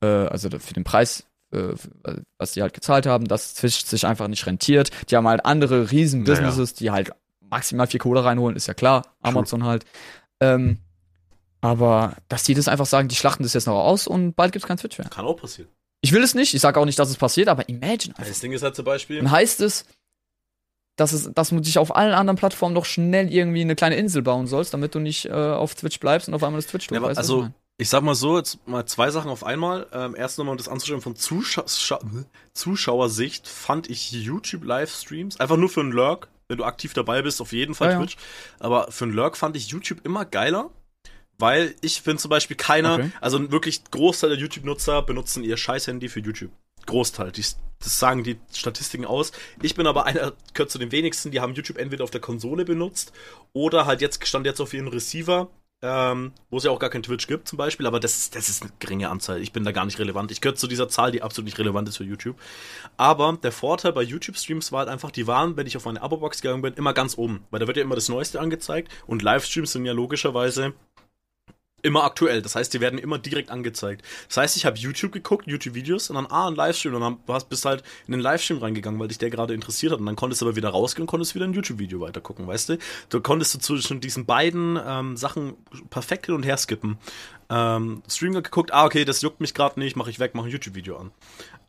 äh, 0.00 0.06
also 0.06 0.48
für 0.50 0.74
den 0.74 0.84
Preis, 0.84 1.26
äh, 1.54 2.14
was 2.38 2.52
die 2.52 2.62
halt 2.62 2.74
gezahlt 2.74 3.06
haben, 3.06 3.26
dass 3.26 3.54
Twitch 3.54 3.84
sich 3.84 4.06
einfach 4.06 4.28
nicht 4.28 4.46
rentiert. 4.46 4.90
Die 5.10 5.16
haben 5.16 5.28
halt 5.28 5.44
andere 5.44 5.90
riesen 5.90 6.24
Businesses, 6.24 6.72
naja. 6.72 6.78
die 6.78 6.90
halt 6.90 7.10
maximal 7.40 7.86
viel 7.86 8.00
Kohle 8.00 8.24
reinholen, 8.24 8.56
ist 8.56 8.66
ja 8.66 8.74
klar. 8.74 9.14
Amazon 9.22 9.60
True. 9.60 9.68
halt. 9.68 9.84
Ähm, 10.40 10.78
aber 11.60 12.16
dass 12.28 12.42
die 12.42 12.54
das 12.54 12.68
einfach 12.68 12.86
sagen, 12.86 13.08
die 13.08 13.16
schlachten 13.16 13.42
das 13.42 13.54
jetzt 13.54 13.66
noch 13.66 13.78
aus 13.78 14.06
und 14.06 14.34
bald 14.34 14.52
gibt 14.52 14.64
es 14.64 14.68
kein 14.68 14.76
Twitch 14.76 14.98
mehr. 14.98 15.08
Kann 15.08 15.24
auch 15.24 15.36
passieren. 15.36 15.70
Ich 16.02 16.12
will 16.12 16.22
es 16.22 16.34
nicht, 16.34 16.52
ich 16.52 16.60
sage 16.60 16.78
auch 16.78 16.84
nicht, 16.84 16.98
dass 16.98 17.08
es 17.08 17.16
passiert, 17.16 17.48
aber 17.48 17.66
imagine. 17.68 18.14
Einfach. 18.18 18.26
Das 18.28 18.40
Ding 18.40 18.52
ist 18.52 18.62
halt 18.62 18.76
zum 18.76 18.84
Beispiel. 18.84 19.16
Dann 19.16 19.30
heißt 19.30 19.62
es, 19.62 19.86
dass, 20.96 21.12
es, 21.12 21.32
dass 21.32 21.48
du 21.48 21.60
dich 21.60 21.78
auf 21.78 21.96
allen 21.96 22.12
anderen 22.12 22.36
Plattformen 22.36 22.74
doch 22.74 22.84
schnell 22.84 23.32
irgendwie 23.32 23.62
eine 23.62 23.74
kleine 23.74 23.96
Insel 23.96 24.22
bauen 24.22 24.46
sollst, 24.46 24.74
damit 24.74 24.94
du 24.94 24.98
nicht 24.98 25.24
äh, 25.26 25.32
auf 25.32 25.74
Twitch 25.74 25.98
bleibst 26.00 26.28
und 26.28 26.34
auf 26.34 26.42
einmal 26.42 26.60
das 26.60 26.70
Twitch 26.70 26.90
ja, 26.90 27.00
weißt, 27.00 27.18
Also, 27.18 27.48
ich 27.76 27.88
sag 27.88 28.02
mal 28.02 28.14
so, 28.14 28.36
jetzt 28.38 28.66
mal 28.66 28.86
zwei 28.86 29.10
Sachen 29.10 29.30
auf 29.30 29.44
einmal. 29.44 29.86
Ähm, 29.92 30.14
erst 30.14 30.38
nochmal, 30.38 30.52
um 30.52 30.58
das 30.58 30.68
anzuschauen 30.68 31.00
von 31.00 31.16
Zuschau 31.16 31.64
Zuschauersicht, 32.52 33.48
fand 33.48 33.90
ich 33.90 34.12
YouTube-Livestreams, 34.12 35.40
einfach 35.40 35.56
nur 35.56 35.68
für 35.68 35.80
einen 35.80 35.92
Lurk, 35.92 36.28
wenn 36.48 36.58
du 36.58 36.64
aktiv 36.64 36.94
dabei 36.94 37.22
bist, 37.22 37.40
auf 37.40 37.52
jeden 37.52 37.74
Fall 37.74 37.90
ja, 37.90 37.98
Twitch. 37.98 38.14
Ja. 38.14 38.66
Aber 38.66 38.92
für 38.92 39.04
einen 39.04 39.14
Lurk 39.14 39.36
fand 39.36 39.56
ich 39.56 39.68
YouTube 39.68 40.04
immer 40.04 40.24
geiler, 40.24 40.70
weil 41.38 41.74
ich 41.80 42.02
finde 42.02 42.22
zum 42.22 42.28
Beispiel 42.28 42.56
keiner, 42.56 42.94
okay. 42.94 43.10
also 43.20 43.50
wirklich 43.50 43.82
Großteil 43.90 44.30
der 44.30 44.38
YouTube-Nutzer 44.38 45.02
benutzen 45.02 45.42
ihr 45.42 45.56
scheiß 45.56 45.88
Handy 45.88 46.08
für 46.08 46.20
YouTube. 46.20 46.52
Großteil. 46.86 47.32
Die 47.32 47.44
das 47.80 47.98
sagen 47.98 48.24
die 48.24 48.38
Statistiken 48.52 49.04
aus. 49.04 49.32
Ich 49.60 49.74
bin 49.74 49.86
aber 49.86 50.06
einer, 50.06 50.32
gehört 50.54 50.70
zu 50.70 50.78
den 50.78 50.90
wenigsten, 50.92 51.30
die 51.30 51.40
haben 51.40 51.54
YouTube 51.54 51.76
entweder 51.76 52.04
auf 52.04 52.10
der 52.10 52.20
Konsole 52.20 52.64
benutzt 52.64 53.12
oder 53.52 53.84
halt 53.84 54.00
jetzt 54.00 54.26
stand 54.26 54.46
jetzt 54.46 54.60
auf 54.60 54.72
ihren 54.72 54.88
Receiver 54.88 55.50
ähm, 55.86 56.32
wo 56.48 56.56
es 56.56 56.64
ja 56.64 56.70
auch 56.70 56.78
gar 56.78 56.88
kein 56.88 57.02
Twitch 57.02 57.26
gibt 57.26 57.46
zum 57.46 57.58
Beispiel, 57.58 57.86
aber 57.86 58.00
das, 58.00 58.30
das 58.30 58.48
ist 58.48 58.62
eine 58.62 58.72
geringe 58.78 59.10
Anzahl. 59.10 59.42
Ich 59.42 59.52
bin 59.52 59.64
da 59.64 59.72
gar 59.72 59.84
nicht 59.84 59.98
relevant. 59.98 60.30
Ich 60.32 60.40
gehöre 60.40 60.56
zu 60.56 60.66
dieser 60.66 60.88
Zahl, 60.88 61.12
die 61.12 61.20
absolut 61.20 61.44
nicht 61.44 61.58
relevant 61.58 61.86
ist 61.90 61.98
für 61.98 62.04
YouTube. 62.04 62.40
Aber 62.96 63.38
der 63.42 63.52
Vorteil 63.52 63.92
bei 63.92 64.02
YouTube-Streams 64.02 64.72
war 64.72 64.80
halt 64.80 64.88
einfach, 64.88 65.10
die 65.10 65.26
waren, 65.26 65.58
wenn 65.58 65.66
ich 65.66 65.76
auf 65.76 65.84
meine 65.84 66.00
Abo-Box 66.00 66.40
gegangen 66.40 66.62
bin, 66.62 66.72
immer 66.74 66.94
ganz 66.94 67.18
oben, 67.18 67.44
weil 67.50 67.60
da 67.60 67.66
wird 67.66 67.76
ja 67.76 67.82
immer 67.82 67.96
das 67.96 68.08
Neueste 68.08 68.40
angezeigt 68.40 68.90
und 69.06 69.20
Livestreams 69.20 69.72
sind 69.72 69.84
ja 69.84 69.92
logischerweise 69.92 70.72
immer 71.84 72.04
aktuell. 72.04 72.42
Das 72.42 72.54
heißt, 72.54 72.72
die 72.72 72.80
werden 72.80 72.98
immer 72.98 73.18
direkt 73.18 73.50
angezeigt. 73.50 74.02
Das 74.28 74.38
heißt, 74.38 74.56
ich 74.56 74.64
habe 74.66 74.78
YouTube 74.78 75.12
geguckt, 75.12 75.46
YouTube-Videos 75.46 76.10
und 76.10 76.16
dann, 76.16 76.26
ah, 76.26 76.48
ein 76.48 76.54
Livestream 76.54 76.94
und 76.94 77.00
dann 77.02 77.18
hast, 77.28 77.48
bist 77.48 77.64
halt 77.64 77.84
in 78.06 78.12
den 78.12 78.20
Livestream 78.20 78.58
reingegangen, 78.58 78.98
weil 78.98 79.08
dich 79.08 79.18
der 79.18 79.30
gerade 79.30 79.54
interessiert 79.54 79.92
hat 79.92 80.00
und 80.00 80.06
dann 80.06 80.16
konntest 80.16 80.40
du 80.40 80.46
aber 80.46 80.56
wieder 80.56 80.70
rausgehen 80.70 81.02
und 81.02 81.06
konntest 81.06 81.34
wieder 81.34 81.44
ein 81.44 81.52
YouTube-Video 81.52 82.00
weitergucken, 82.00 82.46
weißt 82.46 82.70
du? 82.70 82.78
Du 83.10 83.20
konntest 83.20 83.54
du 83.54 83.58
zwischen 83.58 84.00
diesen 84.00 84.24
beiden 84.24 84.78
ähm, 84.84 85.16
Sachen 85.16 85.54
perfekt 85.90 86.26
hin 86.26 86.34
und 86.34 86.44
her 86.44 86.56
skippen 86.56 86.98
ähm, 87.54 88.02
Stream 88.08 88.32
geguckt, 88.32 88.72
ah, 88.72 88.84
okay, 88.84 89.04
das 89.04 89.22
juckt 89.22 89.40
mich 89.40 89.54
gerade 89.54 89.78
nicht, 89.78 89.96
mache 89.96 90.10
ich 90.10 90.18
weg, 90.18 90.34
mache 90.34 90.48
ein 90.48 90.50
YouTube-Video 90.50 90.96
an. 90.96 91.12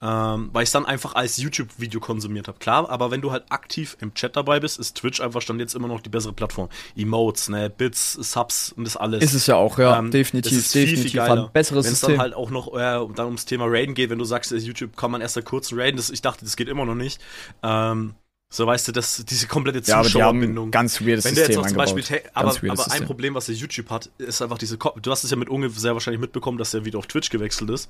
Ähm, 0.01 0.49
weil 0.51 0.63
ich 0.63 0.71
dann 0.71 0.85
einfach 0.85 1.15
als 1.15 1.37
YouTube-Video 1.37 1.99
konsumiert 1.99 2.47
habe. 2.47 2.57
Klar, 2.59 2.89
aber 2.89 3.11
wenn 3.11 3.21
du 3.21 3.31
halt 3.31 3.45
aktiv 3.49 3.95
im 4.01 4.13
Chat 4.13 4.35
dabei 4.35 4.59
bist, 4.59 4.79
ist 4.79 4.97
Twitch 4.97 5.21
einfach 5.21 5.41
stand 5.41 5.59
jetzt 5.59 5.75
immer 5.75 5.87
noch 5.87 6.01
die 6.01 6.09
bessere 6.09 6.33
Plattform. 6.33 6.69
Emotes, 6.95 7.49
ne, 7.49 7.69
Bits, 7.69 8.13
Subs 8.13 8.71
und 8.71 8.83
das 8.85 8.97
alles. 8.97 9.23
Ist 9.23 9.33
es 9.33 9.47
ja 9.47 9.55
auch, 9.55 9.77
ja, 9.77 9.99
ähm, 9.99 10.11
definitiv, 10.11 10.57
ist 10.57 10.73
definitiv. 10.73 11.11
Viel, 11.11 11.21
viel 11.21 11.49
besseres 11.53 11.85
Wenn 11.85 11.93
es 11.93 12.01
dann 12.01 12.19
halt 12.19 12.33
auch 12.33 12.49
noch 12.49 12.73
äh, 12.73 12.79
dann 13.15 13.25
ums 13.25 13.45
Thema 13.45 13.65
Raiden 13.67 13.95
geht, 13.95 14.09
wenn 14.09 14.19
du 14.19 14.25
sagst, 14.25 14.51
YouTube 14.51 14.97
kann 14.97 15.11
man 15.11 15.21
erst 15.21 15.37
da 15.37 15.41
kurz 15.41 15.71
raiden, 15.71 15.97
das, 15.97 16.09
ich 16.09 16.21
dachte, 16.21 16.45
das 16.45 16.55
geht 16.55 16.67
immer 16.67 16.85
noch 16.85 16.95
nicht. 16.95 17.21
Ähm, 17.63 18.15
so 18.49 18.65
weißt 18.65 18.87
du, 18.87 18.91
dass 18.91 19.25
diese 19.25 19.47
komplette 19.47 19.81
Zuschauerbindung. 19.81 20.67
Ja, 20.67 20.71
ganz 20.71 21.01
weirdes 21.01 21.25
Wenn 21.25 21.35
System 21.35 21.61
jetzt 21.61 21.69
zum 21.69 21.77
Beispiel, 21.77 22.21
aber, 22.33 22.55
aber 22.69 22.91
ein 22.91 23.05
Problem, 23.05 23.33
was 23.33 23.47
der 23.47 23.55
YouTube 23.55 23.89
hat, 23.89 24.09
ist 24.17 24.41
einfach 24.41 24.57
diese. 24.57 24.77
Ko 24.77 24.93
du 25.01 25.11
hast 25.11 25.23
es 25.23 25.31
ja 25.31 25.37
mit 25.37 25.49
Unge 25.49 25.69
sehr 25.69 25.93
wahrscheinlich 25.93 26.21
mitbekommen, 26.21 26.57
dass 26.57 26.73
er 26.73 26.85
wieder 26.85 26.99
auf 26.99 27.07
Twitch 27.07 27.29
gewechselt 27.29 27.69
ist. 27.69 27.89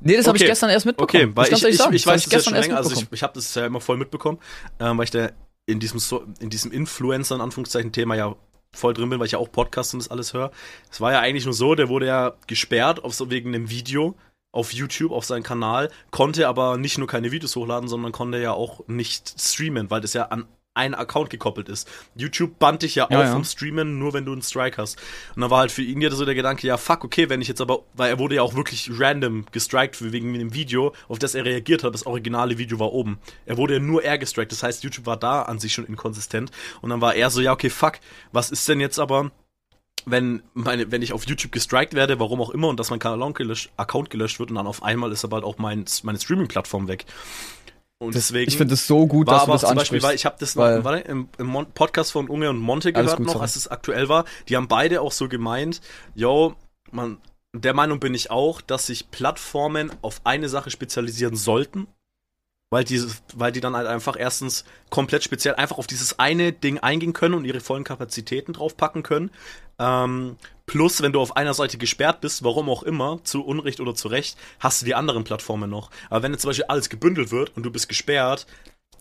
Nee, 0.00 0.16
das 0.16 0.26
okay. 0.26 0.28
habe 0.28 0.38
ich 0.38 0.44
gestern 0.44 0.70
erst 0.70 0.86
mitbekommen. 0.86 1.24
Okay, 1.24 1.36
weil 1.36 1.52
ich, 1.52 1.64
ich, 1.64 1.80
ich, 1.80 1.90
ich 1.92 2.06
weiß 2.06 2.24
das 2.24 2.32
ja 2.32 2.40
schon 2.40 2.54
länger, 2.54 2.76
also 2.76 2.92
ich, 2.92 3.06
ich 3.10 3.22
habe 3.22 3.32
das 3.34 3.54
ja 3.54 3.66
immer 3.66 3.80
voll 3.80 3.96
mitbekommen, 3.96 4.38
ähm, 4.78 4.98
weil 4.98 5.04
ich 5.04 5.10
da 5.10 5.30
in 5.66 5.80
diesem, 5.80 5.98
so 5.98 6.24
in 6.40 6.50
diesem 6.50 6.70
Influencer, 6.70 7.34
in 7.34 7.40
Anführungszeichen, 7.40 7.92
Thema 7.92 8.14
ja 8.14 8.36
voll 8.74 8.94
drin 8.94 9.10
bin, 9.10 9.18
weil 9.18 9.26
ich 9.26 9.32
ja 9.32 9.38
auch 9.38 9.50
Podcasts 9.50 9.92
und 9.92 10.00
das 10.00 10.10
alles 10.10 10.34
höre. 10.34 10.50
Es 10.90 11.00
war 11.00 11.12
ja 11.12 11.20
eigentlich 11.20 11.44
nur 11.44 11.54
so, 11.54 11.74
der 11.74 11.88
wurde 11.88 12.06
ja 12.06 12.34
gesperrt 12.46 13.04
auf 13.04 13.14
so 13.14 13.30
wegen 13.30 13.54
einem 13.54 13.70
Video, 13.70 14.14
auf 14.52 14.72
YouTube, 14.72 15.12
auf 15.12 15.24
seinen 15.24 15.42
Kanal, 15.42 15.90
konnte 16.10 16.46
aber 16.46 16.76
nicht 16.76 16.98
nur 16.98 17.08
keine 17.08 17.32
Videos 17.32 17.56
hochladen, 17.56 17.88
sondern 17.88 18.12
konnte 18.12 18.38
ja 18.38 18.52
auch 18.52 18.86
nicht 18.86 19.34
streamen, 19.40 19.90
weil 19.90 20.00
das 20.00 20.12
ja 20.12 20.26
an 20.26 20.46
einen 20.74 20.94
Account 20.94 21.30
gekoppelt 21.30 21.68
ist. 21.68 21.88
YouTube 22.14 22.58
band 22.58 22.82
dich 22.82 22.94
ja, 22.94 23.06
ja 23.10 23.18
auf 23.18 23.24
ja. 23.24 23.32
vom 23.32 23.44
Streamen, 23.44 23.98
nur 23.98 24.14
wenn 24.14 24.24
du 24.24 24.32
einen 24.32 24.42
Strike 24.42 24.80
hast. 24.80 24.98
Und 25.34 25.42
dann 25.42 25.50
war 25.50 25.58
halt 25.58 25.70
für 25.70 25.82
ihn 25.82 26.00
ja 26.00 26.10
so 26.10 26.24
der 26.24 26.34
Gedanke, 26.34 26.66
ja 26.66 26.76
fuck, 26.76 27.04
okay, 27.04 27.28
wenn 27.28 27.42
ich 27.42 27.48
jetzt 27.48 27.60
aber, 27.60 27.80
weil 27.94 28.10
er 28.10 28.18
wurde 28.18 28.36
ja 28.36 28.42
auch 28.42 28.54
wirklich 28.54 28.90
random 28.92 29.44
gestrikt 29.52 30.12
wegen 30.12 30.32
dem 30.32 30.54
Video, 30.54 30.94
auf 31.08 31.18
das 31.18 31.34
er 31.34 31.44
reagiert 31.44 31.84
hat, 31.84 31.92
das 31.94 32.06
originale 32.06 32.56
Video 32.56 32.78
war 32.78 32.92
oben. 32.92 33.18
Er 33.44 33.58
wurde 33.58 33.74
ja 33.74 33.80
nur 33.80 34.02
er 34.02 34.16
gestrikt, 34.16 34.52
das 34.52 34.62
heißt, 34.62 34.82
YouTube 34.82 35.06
war 35.06 35.18
da 35.18 35.42
an 35.42 35.58
sich 35.58 35.74
schon 35.74 35.86
inkonsistent. 35.86 36.50
Und 36.80 36.90
dann 36.90 37.00
war 37.00 37.14
er 37.14 37.28
so, 37.28 37.40
ja 37.40 37.52
okay, 37.52 37.70
fuck, 37.70 37.94
was 38.32 38.50
ist 38.50 38.66
denn 38.68 38.80
jetzt 38.80 38.98
aber, 38.98 39.30
wenn, 40.06 40.42
meine, 40.54 40.90
wenn 40.90 41.02
ich 41.02 41.12
auf 41.12 41.26
YouTube 41.26 41.52
gestrikt 41.52 41.94
werde, 41.94 42.18
warum 42.20 42.40
auch 42.40 42.50
immer, 42.50 42.68
und 42.68 42.78
dass 42.78 42.90
mein 42.90 43.00
Account 43.00 43.36
gelöscht, 43.36 43.70
Account 43.76 44.10
gelöscht 44.10 44.38
wird 44.38 44.50
und 44.50 44.56
dann 44.56 44.66
auf 44.66 44.82
einmal 44.82 45.12
ist 45.12 45.24
aber 45.24 45.36
halt 45.36 45.44
auch 45.44 45.58
mein, 45.58 45.84
meine 46.02 46.18
Streaming-Plattform 46.18 46.88
weg. 46.88 47.06
Und 47.98 48.16
deswegen. 48.16 48.48
Ich 48.48 48.56
finde 48.56 48.74
es 48.74 48.86
so 48.86 49.06
gut, 49.06 49.28
dass 49.28 49.44
du 49.44 49.52
das 49.52 49.60
zum 49.60 49.76
Beispiel, 49.76 50.02
weil 50.02 50.16
ich 50.16 50.26
habe 50.26 50.36
das 50.40 50.56
weil, 50.56 50.82
warte, 50.82 51.08
im, 51.08 51.28
im 51.38 51.66
Podcast 51.72 52.10
von 52.10 52.28
Unge 52.28 52.50
und 52.50 52.58
Monte 52.58 52.92
gehört 52.92 53.16
gut, 53.16 53.26
noch, 53.26 53.34
sorry. 53.34 53.44
als 53.44 53.54
es 53.54 53.68
aktuell 53.68 54.08
war. 54.08 54.24
Die 54.48 54.56
haben 54.56 54.66
beide 54.66 55.00
auch 55.00 55.12
so 55.12 55.28
gemeint, 55.28 55.80
yo, 56.14 56.54
man, 56.90 57.18
der 57.54 57.74
Meinung 57.74 58.00
bin 58.00 58.12
ich 58.14 58.30
auch, 58.30 58.60
dass 58.60 58.86
sich 58.86 59.10
Plattformen 59.12 59.92
auf 60.02 60.20
eine 60.24 60.48
Sache 60.48 60.70
spezialisieren 60.70 61.36
sollten 61.36 61.86
weil 62.72 62.84
die, 62.84 63.04
weil 63.34 63.52
die 63.52 63.60
dann 63.60 63.76
halt 63.76 63.86
einfach 63.86 64.16
erstens 64.18 64.64
komplett 64.88 65.22
speziell 65.22 65.54
einfach 65.56 65.76
auf 65.76 65.86
dieses 65.86 66.18
eine 66.18 66.54
Ding 66.54 66.78
eingehen 66.78 67.12
können 67.12 67.34
und 67.34 67.44
ihre 67.44 67.60
vollen 67.60 67.84
Kapazitäten 67.84 68.54
draufpacken 68.54 69.02
können. 69.02 69.30
Ähm, 69.78 70.36
plus, 70.64 71.02
wenn 71.02 71.12
du 71.12 71.20
auf 71.20 71.36
einer 71.36 71.52
Seite 71.52 71.76
gesperrt 71.76 72.22
bist, 72.22 72.44
warum 72.44 72.70
auch 72.70 72.82
immer, 72.82 73.20
zu 73.24 73.44
Unrecht 73.44 73.78
oder 73.80 73.94
zu 73.94 74.08
Recht, 74.08 74.38
hast 74.58 74.80
du 74.80 74.86
die 74.86 74.94
anderen 74.94 75.22
Plattformen 75.22 75.68
noch. 75.68 75.90
Aber 76.08 76.22
wenn 76.22 76.32
jetzt 76.32 76.40
zum 76.40 76.48
Beispiel 76.48 76.64
alles 76.68 76.88
gebündelt 76.88 77.30
wird 77.30 77.54
und 77.54 77.62
du 77.62 77.70
bist 77.70 77.90
gesperrt, 77.90 78.46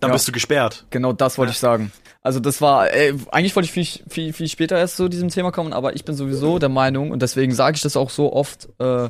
dann 0.02 0.10
ja. 0.10 0.16
bist 0.16 0.28
du 0.28 0.34
gesperrt. 0.34 0.86
Genau 0.90 1.14
das 1.14 1.38
wollte 1.38 1.52
ja. 1.52 1.54
ich 1.54 1.60
sagen. 1.60 1.94
Also 2.22 2.42
das 2.42 2.60
war, 2.60 2.92
ey, 2.92 3.16
eigentlich 3.32 3.56
wollte 3.56 3.68
ich 3.68 3.72
viel, 3.72 4.04
viel, 4.10 4.34
viel 4.34 4.50
später 4.50 4.78
erst 4.78 4.98
zu 4.98 5.08
diesem 5.08 5.30
Thema 5.30 5.54
kommen, 5.54 5.72
aber 5.72 5.96
ich 5.96 6.04
bin 6.04 6.16
sowieso 6.16 6.60
der 6.60 6.68
Meinung 6.68 7.12
und 7.12 7.22
deswegen 7.22 7.54
sage 7.54 7.78
ich 7.78 7.84
das 7.84 7.96
auch 7.96 8.10
so 8.10 8.34
oft, 8.34 8.68
äh, 8.80 9.10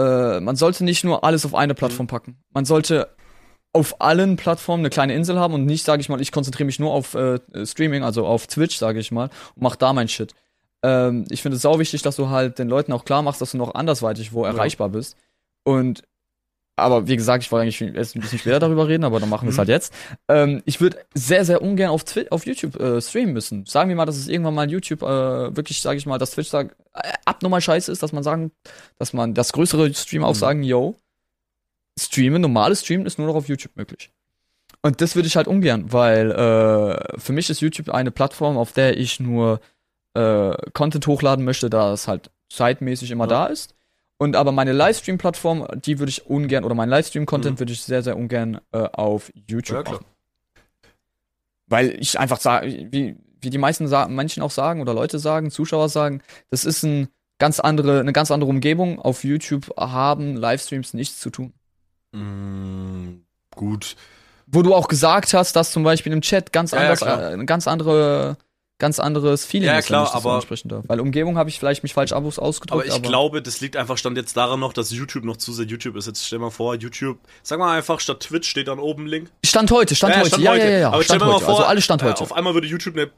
äh, 0.00 0.40
man 0.40 0.56
sollte 0.56 0.84
nicht 0.84 1.04
nur 1.04 1.24
alles 1.24 1.44
auf 1.44 1.54
eine 1.54 1.74
Plattform 1.74 2.04
mhm. 2.04 2.10
packen. 2.10 2.36
Man 2.50 2.64
sollte 2.64 3.14
auf 3.72 4.00
allen 4.00 4.36
Plattformen 4.36 4.82
eine 4.82 4.90
kleine 4.90 5.14
Insel 5.14 5.38
haben 5.38 5.54
und 5.54 5.64
nicht, 5.64 5.84
sage 5.84 6.00
ich 6.00 6.08
mal, 6.08 6.20
ich 6.20 6.32
konzentriere 6.32 6.66
mich 6.66 6.78
nur 6.78 6.92
auf 6.92 7.14
äh, 7.14 7.38
Streaming, 7.64 8.02
also 8.02 8.26
auf 8.26 8.46
Twitch, 8.46 8.76
sage 8.76 8.98
ich 8.98 9.12
mal, 9.12 9.30
und 9.54 9.62
mach 9.62 9.76
da 9.76 9.92
mein 9.92 10.08
Shit. 10.08 10.34
Ähm, 10.82 11.26
ich 11.30 11.42
finde 11.42 11.56
es 11.56 11.62
sau 11.62 11.78
wichtig, 11.78 12.02
dass 12.02 12.16
du 12.16 12.30
halt 12.30 12.58
den 12.58 12.68
Leuten 12.68 12.92
auch 12.92 13.04
klar 13.04 13.22
machst, 13.22 13.40
dass 13.40 13.52
du 13.52 13.58
noch 13.58 13.74
andersweitig 13.74 14.32
wo 14.32 14.44
ja. 14.44 14.50
erreichbar 14.50 14.88
bist. 14.88 15.16
Und 15.62 16.02
aber 16.80 17.06
wie 17.06 17.16
gesagt, 17.16 17.44
ich 17.44 17.52
wollte 17.52 17.62
eigentlich 17.62 17.80
erst 17.94 18.16
ein 18.16 18.20
bisschen 18.20 18.38
später 18.38 18.58
darüber 18.58 18.88
reden, 18.88 19.04
aber 19.04 19.20
dann 19.20 19.28
machen 19.28 19.46
wir 19.46 19.50
es 19.50 19.56
mhm. 19.56 19.58
halt 19.58 19.68
jetzt. 19.68 19.94
Ähm, 20.28 20.62
ich 20.64 20.80
würde 20.80 20.98
sehr, 21.14 21.44
sehr 21.44 21.62
ungern 21.62 21.90
auf, 21.90 22.04
Twi 22.04 22.26
auf 22.30 22.46
YouTube 22.46 22.78
äh, 22.80 23.00
streamen 23.00 23.32
müssen. 23.32 23.66
Sagen 23.66 23.88
wir 23.88 23.96
mal, 23.96 24.06
dass 24.06 24.16
es 24.16 24.28
irgendwann 24.28 24.54
mal 24.54 24.70
YouTube 24.70 25.02
äh, 25.02 25.56
wirklich, 25.56 25.80
sage 25.80 25.98
ich 25.98 26.06
mal, 26.06 26.18
dass 26.18 26.32
Twitch 26.32 26.48
sagt, 26.48 26.76
äh, 26.94 27.12
abnormal 27.24 27.60
scheiße 27.60 27.92
ist, 27.92 28.02
dass 28.02 28.12
man 28.12 28.22
sagen, 28.22 28.52
dass 28.98 29.12
man 29.12 29.34
das 29.34 29.52
größere 29.52 29.92
Stream 29.94 30.24
auch 30.24 30.34
mhm. 30.34 30.38
sagen, 30.38 30.62
yo, 30.62 30.96
streamen, 31.98 32.42
normales 32.42 32.80
Streamen 32.80 33.06
ist 33.06 33.18
nur 33.18 33.28
noch 33.28 33.34
auf 33.34 33.48
YouTube 33.48 33.76
möglich. 33.76 34.10
Und 34.82 35.00
das 35.00 35.14
würde 35.14 35.28
ich 35.28 35.36
halt 35.36 35.46
ungern, 35.46 35.92
weil 35.92 36.30
äh, 36.30 37.18
für 37.18 37.32
mich 37.32 37.50
ist 37.50 37.60
YouTube 37.60 37.90
eine 37.90 38.10
Plattform, 38.10 38.56
auf 38.56 38.72
der 38.72 38.96
ich 38.96 39.20
nur 39.20 39.60
äh, 40.14 40.52
Content 40.72 41.06
hochladen 41.06 41.44
möchte, 41.44 41.68
da 41.68 41.92
es 41.92 42.08
halt 42.08 42.30
zeitmäßig 42.48 43.10
immer 43.10 43.24
ja. 43.24 43.28
da 43.28 43.46
ist. 43.46 43.74
Und 44.20 44.36
aber 44.36 44.52
meine 44.52 44.72
Livestream-Plattform, 44.72 45.66
die 45.82 45.98
würde 45.98 46.10
ich 46.10 46.26
ungern, 46.26 46.64
oder 46.64 46.74
mein 46.74 46.90
Livestream-Content 46.90 47.54
mhm. 47.54 47.58
würde 47.58 47.72
ich 47.72 47.82
sehr, 47.82 48.02
sehr 48.02 48.18
ungern 48.18 48.60
äh, 48.70 48.80
auf 48.80 49.32
YouTube 49.48 49.86
ja, 49.88 49.94
machen. 49.94 50.04
Weil 51.66 51.96
ich 51.98 52.20
einfach 52.20 52.38
sage, 52.38 52.88
wie, 52.90 53.16
wie 53.40 53.48
die 53.48 53.56
meisten 53.56 53.88
Menschen 54.14 54.42
auch 54.42 54.50
sagen 54.50 54.82
oder 54.82 54.92
Leute 54.92 55.18
sagen, 55.18 55.50
Zuschauer 55.50 55.88
sagen, 55.88 56.20
das 56.50 56.66
ist 56.66 56.82
ein 56.82 57.08
ganz 57.38 57.60
andere, 57.60 58.00
eine 58.00 58.12
ganz 58.12 58.30
andere 58.30 58.50
Umgebung. 58.50 58.98
Auf 58.98 59.24
YouTube 59.24 59.74
haben 59.78 60.36
Livestreams 60.36 60.92
nichts 60.92 61.18
zu 61.18 61.30
tun. 61.30 61.54
Mm, 62.12 63.22
gut. 63.56 63.96
Wo 64.46 64.60
du 64.60 64.74
auch 64.74 64.88
gesagt 64.88 65.32
hast, 65.32 65.56
dass 65.56 65.72
zum 65.72 65.82
Beispiel 65.82 66.12
im 66.12 66.20
Chat 66.20 66.52
ganz 66.52 66.72
ja, 66.72 66.80
anders, 66.80 67.00
ja, 67.00 67.30
äh, 67.30 67.32
eine 67.32 67.46
ganz 67.46 67.66
andere 67.66 68.36
ganz 68.80 68.98
anderes 68.98 69.44
Feeling 69.44 69.68
ja, 69.68 69.78
ist, 69.78 69.86
klar, 69.86 70.08
ich 70.08 70.14
aber, 70.14 70.32
ansprechen 70.32 70.68
darf. 70.68 70.84
Weil 70.88 70.98
Umgebung 70.98 71.38
habe 71.38 71.48
ich 71.48 71.58
vielleicht 71.58 71.84
mich 71.84 71.94
falsch 71.94 72.12
ausgedrückt. 72.12 72.72
Aber 72.72 72.84
ich 72.84 72.92
aber 72.92 73.08
glaube, 73.08 73.42
das 73.42 73.60
liegt 73.60 73.76
einfach 73.76 73.96
stand 73.96 74.16
jetzt 74.16 74.36
daran 74.36 74.58
noch, 74.58 74.72
dass 74.72 74.90
YouTube 74.90 75.24
noch 75.24 75.36
zu 75.36 75.52
sehr 75.52 75.66
YouTube 75.66 75.94
ist. 75.94 76.06
Jetzt 76.06 76.26
stell 76.26 76.40
mal 76.40 76.50
vor, 76.50 76.74
YouTube, 76.74 77.18
sag 77.44 77.60
mal 77.60 77.76
einfach, 77.76 78.00
statt 78.00 78.20
Twitch 78.20 78.48
steht 78.48 78.66
dann 78.66 78.80
oben 78.80 79.06
Link. 79.06 79.30
Stand 79.44 79.70
heute, 79.70 79.94
Stand 79.94 80.14
ja, 80.14 80.20
heute. 80.20 80.28
Stand 80.30 80.42
ja, 80.42 80.50
heute. 80.52 80.64
ja, 80.64 80.70
ja, 80.70 80.78
ja. 80.78 80.88
Aber 80.88 81.02
stand 81.04 81.20
stell 81.20 81.32
mal 81.32 81.38
vor, 81.38 81.50
also 81.50 81.64
alles 81.64 81.84
Stand 81.84 82.02
heute. 82.02 82.22
Auf 82.22 82.32
einmal 82.32 82.54
würde 82.54 82.66
YouTube 82.66 82.96
eine 82.96 83.10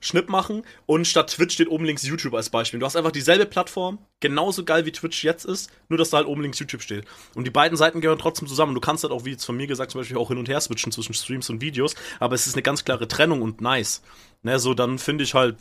Schnipp 0.00 0.28
machen 0.28 0.62
und 0.86 1.06
statt 1.06 1.30
Twitch 1.30 1.54
steht 1.54 1.68
oben 1.68 1.84
links 1.84 2.02
YouTube 2.02 2.34
als 2.34 2.50
Beispiel. 2.50 2.80
Du 2.80 2.86
hast 2.86 2.96
einfach 2.96 3.12
dieselbe 3.12 3.46
Plattform, 3.46 3.98
genauso 4.20 4.64
geil 4.64 4.84
wie 4.86 4.92
Twitch 4.92 5.24
jetzt 5.24 5.44
ist, 5.44 5.70
nur 5.88 5.98
dass 5.98 6.10
da 6.10 6.18
halt 6.18 6.26
oben 6.26 6.42
links 6.42 6.58
YouTube 6.58 6.82
steht. 6.82 7.04
Und 7.34 7.44
die 7.44 7.50
beiden 7.50 7.76
Seiten 7.76 8.00
gehören 8.00 8.18
trotzdem 8.18 8.48
zusammen. 8.48 8.74
Du 8.74 8.80
kannst 8.80 9.04
halt 9.04 9.12
auch, 9.12 9.24
wie 9.24 9.30
jetzt 9.30 9.44
von 9.44 9.56
mir 9.56 9.66
gesagt, 9.66 9.92
zum 9.92 10.00
Beispiel 10.00 10.16
auch 10.16 10.28
hin 10.28 10.38
und 10.38 10.48
her 10.48 10.60
switchen 10.60 10.92
zwischen 10.92 11.14
Streams 11.14 11.50
und 11.50 11.60
Videos, 11.60 11.94
aber 12.20 12.34
es 12.34 12.46
ist 12.46 12.54
eine 12.54 12.62
ganz 12.62 12.84
klare 12.84 13.08
Trennung 13.08 13.42
und 13.42 13.60
nice. 13.60 14.02
Ne, 14.42 14.58
so 14.58 14.74
dann 14.74 14.98
finde 14.98 15.24
ich 15.24 15.34
halt, 15.34 15.56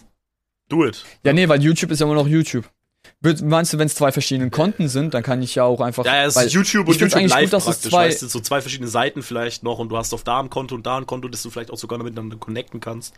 do 0.69 0.85
it. 0.85 1.03
Ja, 1.23 1.33
nee, 1.33 1.47
weil 1.49 1.61
YouTube 1.61 1.91
ist 1.91 1.99
ja 1.99 2.05
immer 2.05 2.15
noch 2.15 2.27
YouTube. 2.27 2.69
Meinst 3.43 3.73
du, 3.73 3.79
wenn 3.79 3.87
es 3.87 3.95
zwei 3.95 4.11
verschiedene 4.11 4.49
Konten 4.49 4.87
sind, 4.87 5.13
dann 5.13 5.23
kann 5.23 5.41
ich 5.41 5.55
ja 5.55 5.63
auch 5.63 5.81
einfach. 5.81 6.05
Ja, 6.05 6.25
es 6.25 6.35
ist 6.35 6.53
YouTube 6.53 6.87
und 6.87 6.99
YouTube 6.99 7.27
live 7.29 7.43
gut, 7.45 7.53
dass 7.53 7.65
praktisch, 7.65 7.85
es 7.85 7.91
zwei 7.91 8.07
weißt 8.07 8.21
du, 8.21 8.27
so 8.27 8.39
zwei 8.39 8.61
verschiedene 8.61 8.89
Seiten 8.89 9.23
vielleicht 9.23 9.63
noch 9.63 9.79
und 9.79 9.89
du 9.89 9.97
hast 9.97 10.13
auf 10.13 10.23
da 10.23 10.39
ein 10.39 10.49
Konto 10.49 10.75
und 10.75 10.85
da 10.85 10.97
ein 10.97 11.05
Konto, 11.05 11.27
das 11.27 11.41
du 11.43 11.49
vielleicht 11.49 11.71
auch 11.71 11.77
sogar 11.77 12.01
miteinander 12.01 12.37
connecten 12.37 12.79
kannst. 12.79 13.15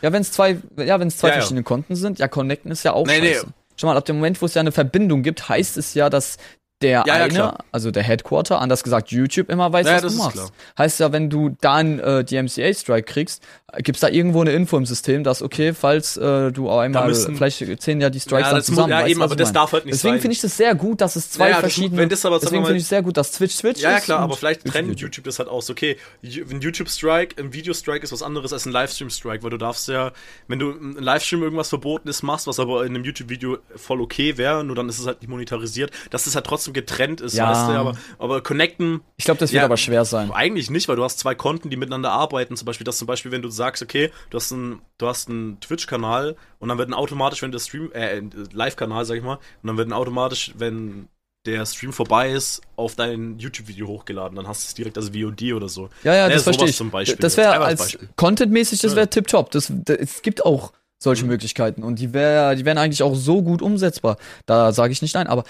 Ja, 0.00 0.12
wenn 0.12 0.22
es 0.22 0.32
zwei, 0.32 0.58
ja, 0.76 0.98
wenn 0.98 1.08
es 1.08 1.18
zwei 1.18 1.28
ja, 1.28 1.34
verschiedene 1.34 1.60
ja. 1.60 1.64
Konten 1.64 1.96
sind, 1.96 2.18
ja, 2.18 2.28
connecten 2.28 2.70
ist 2.70 2.82
ja 2.82 2.92
auch 2.92 3.06
nee, 3.06 3.18
scheiße. 3.18 3.46
Nee. 3.46 3.52
Schau 3.76 3.86
mal, 3.86 3.96
ab 3.96 4.04
dem 4.04 4.16
Moment, 4.16 4.40
wo 4.42 4.46
es 4.46 4.54
ja 4.54 4.60
eine 4.60 4.72
Verbindung 4.72 5.22
gibt, 5.22 5.48
heißt 5.48 5.76
es 5.76 5.94
ja, 5.94 6.10
dass 6.10 6.36
der 6.82 7.04
ja, 7.06 7.14
eine, 7.14 7.34
ja, 7.34 7.58
also 7.70 7.90
der 7.90 8.02
Headquarter, 8.02 8.60
anders 8.60 8.82
gesagt 8.82 9.10
YouTube, 9.10 9.48
immer 9.48 9.72
weiß, 9.72 9.86
ja, 9.86 10.02
was 10.02 10.12
du 10.12 10.18
machst. 10.18 10.52
Heißt 10.76 11.00
ja, 11.00 11.12
wenn 11.12 11.30
du 11.30 11.56
dann 11.60 11.98
äh, 11.98 12.24
die 12.24 12.40
MCA-Strike 12.42 13.04
kriegst, 13.04 13.42
Gibt 13.78 13.96
es 13.96 14.00
da 14.00 14.08
irgendwo 14.08 14.42
eine 14.42 14.52
Info 14.52 14.76
im 14.76 14.84
System, 14.84 15.24
dass, 15.24 15.40
okay, 15.40 15.72
falls 15.72 16.18
äh, 16.18 16.52
du 16.52 16.68
auch 16.68 16.80
einmal, 16.80 17.08
müssen, 17.08 17.36
vielleicht 17.36 17.80
zählen 17.80 18.02
ja 18.02 18.10
die 18.10 18.20
Strikes 18.20 18.48
ja, 18.48 18.52
dann 18.52 18.62
zusammen. 18.62 18.90
Muss, 18.92 19.00
ja, 19.00 19.06
eben, 19.06 19.22
aber 19.22 19.34
das 19.34 19.50
darf 19.52 19.72
halt 19.72 19.86
nicht 19.86 19.94
Deswegen 19.94 20.20
finde 20.20 20.34
ich 20.34 20.42
das 20.42 20.58
sehr 20.58 20.74
gut, 20.74 21.00
dass 21.00 21.16
es 21.16 21.30
zwei 21.30 21.48
ja, 21.48 21.56
verschiedene. 21.56 22.02
Wenn 22.02 22.10
das 22.10 22.26
aber, 22.26 22.38
deswegen 22.38 22.64
finde 22.64 22.76
ich 22.76 22.82
es 22.82 22.90
sehr 22.90 23.02
gut, 23.02 23.16
dass 23.16 23.32
Twitch 23.32 23.56
Twitch 23.56 23.80
ja, 23.80 23.96
ist. 23.96 24.00
Ja, 24.00 24.04
klar, 24.04 24.18
aber 24.20 24.36
vielleicht 24.36 24.66
trennt 24.66 24.88
YouTube. 24.88 25.02
YouTube 25.04 25.24
das 25.24 25.38
halt 25.38 25.48
aus. 25.48 25.70
Okay, 25.70 25.96
ein 26.22 26.60
YouTube-Strike, 26.60 27.40
ein 27.40 27.54
Video-Strike 27.54 28.04
ist 28.04 28.12
was 28.12 28.22
anderes 28.22 28.52
als 28.52 28.66
ein 28.66 28.72
Livestream-Strike, 28.72 29.42
weil 29.42 29.50
du 29.50 29.56
darfst 29.56 29.88
ja, 29.88 30.12
wenn 30.48 30.58
du 30.58 30.72
ein 30.72 30.96
Livestream 30.98 31.42
irgendwas 31.42 31.70
Verbotenes 31.70 32.22
machst, 32.22 32.46
was 32.46 32.60
aber 32.60 32.84
in 32.84 32.94
einem 32.94 33.04
YouTube-Video 33.04 33.56
voll 33.76 34.02
okay 34.02 34.36
wäre, 34.36 34.64
nur 34.64 34.76
dann 34.76 34.90
ist 34.90 34.98
es 34.98 35.06
halt 35.06 35.22
nicht 35.22 35.30
monetarisiert, 35.30 35.92
dass 36.10 36.26
es 36.26 36.34
halt 36.34 36.44
trotzdem 36.44 36.74
getrennt 36.74 37.22
ist, 37.22 37.34
ja. 37.36 37.48
weißt 37.48 37.68
du, 37.68 37.72
aber, 37.72 37.96
aber 38.18 38.42
connecten. 38.42 39.00
Ich 39.16 39.24
glaube, 39.24 39.40
das 39.40 39.50
wird 39.50 39.62
aber 39.62 39.78
schwer 39.78 40.04
sein. 40.04 40.30
Eigentlich 40.30 40.68
nicht, 40.68 40.88
weil 40.88 40.96
du 40.96 41.04
hast 41.04 41.18
zwei 41.18 41.34
Konten, 41.34 41.70
die 41.70 41.76
miteinander 41.76 42.10
arbeiten. 42.10 42.54
Zum 42.56 42.66
Beispiel, 42.66 42.84
dass 42.84 42.98
zum 42.98 43.06
Beispiel, 43.06 43.32
wenn 43.32 43.40
du 43.40 43.48
sagst, 43.48 43.61
okay, 43.62 44.10
du 44.30 44.36
hast 44.36 44.52
einen, 44.52 44.82
du 44.98 45.06
hast 45.06 45.28
einen 45.28 45.60
Twitch-Kanal 45.60 46.36
und 46.58 46.68
dann 46.68 46.78
wird 46.78 46.88
ein 46.88 46.94
automatisch, 46.94 47.42
wenn 47.42 47.52
der 47.52 47.60
Stream, 47.60 47.90
äh, 47.92 48.20
Live-Kanal, 48.52 49.04
sag 49.04 49.16
ich 49.16 49.22
mal, 49.22 49.36
und 49.36 49.66
dann 49.66 49.76
wird 49.76 49.88
ein 49.88 49.92
automatisch, 49.92 50.52
wenn 50.56 51.08
der 51.46 51.66
Stream 51.66 51.92
vorbei 51.92 52.30
ist, 52.30 52.62
auf 52.76 52.94
dein 52.94 53.38
YouTube-Video 53.38 53.86
hochgeladen. 53.88 54.36
Dann 54.36 54.46
hast 54.46 54.64
du 54.64 54.68
es 54.68 54.74
direkt 54.74 54.96
als 54.96 55.10
VOD 55.10 55.54
oder 55.54 55.68
so. 55.68 55.88
Ja, 56.04 56.14
ja, 56.14 56.28
das 56.28 56.44
verstehe 56.44 56.68
ich. 56.68 56.76
Zum 56.76 56.90
Beispiel. 56.90 57.18
Das 57.18 57.36
wäre 57.36 57.58
als 57.58 57.98
Content-mäßig, 58.16 58.80
das 58.80 58.92
wäre 58.92 59.02
ja. 59.02 59.06
tipptopp. 59.06 59.50
Das, 59.50 59.72
das, 59.84 59.96
es 59.96 60.22
gibt 60.22 60.44
auch 60.44 60.72
solche 61.02 61.24
mhm. 61.24 61.30
Möglichkeiten 61.30 61.82
und 61.82 61.98
die, 61.98 62.14
wär, 62.14 62.54
die 62.54 62.64
wären 62.64 62.78
eigentlich 62.78 63.02
auch 63.02 63.14
so 63.14 63.42
gut 63.42 63.60
umsetzbar. 63.60 64.16
Da 64.46 64.72
sage 64.72 64.92
ich 64.92 65.02
nicht 65.02 65.14
nein, 65.14 65.26
aber 65.26 65.42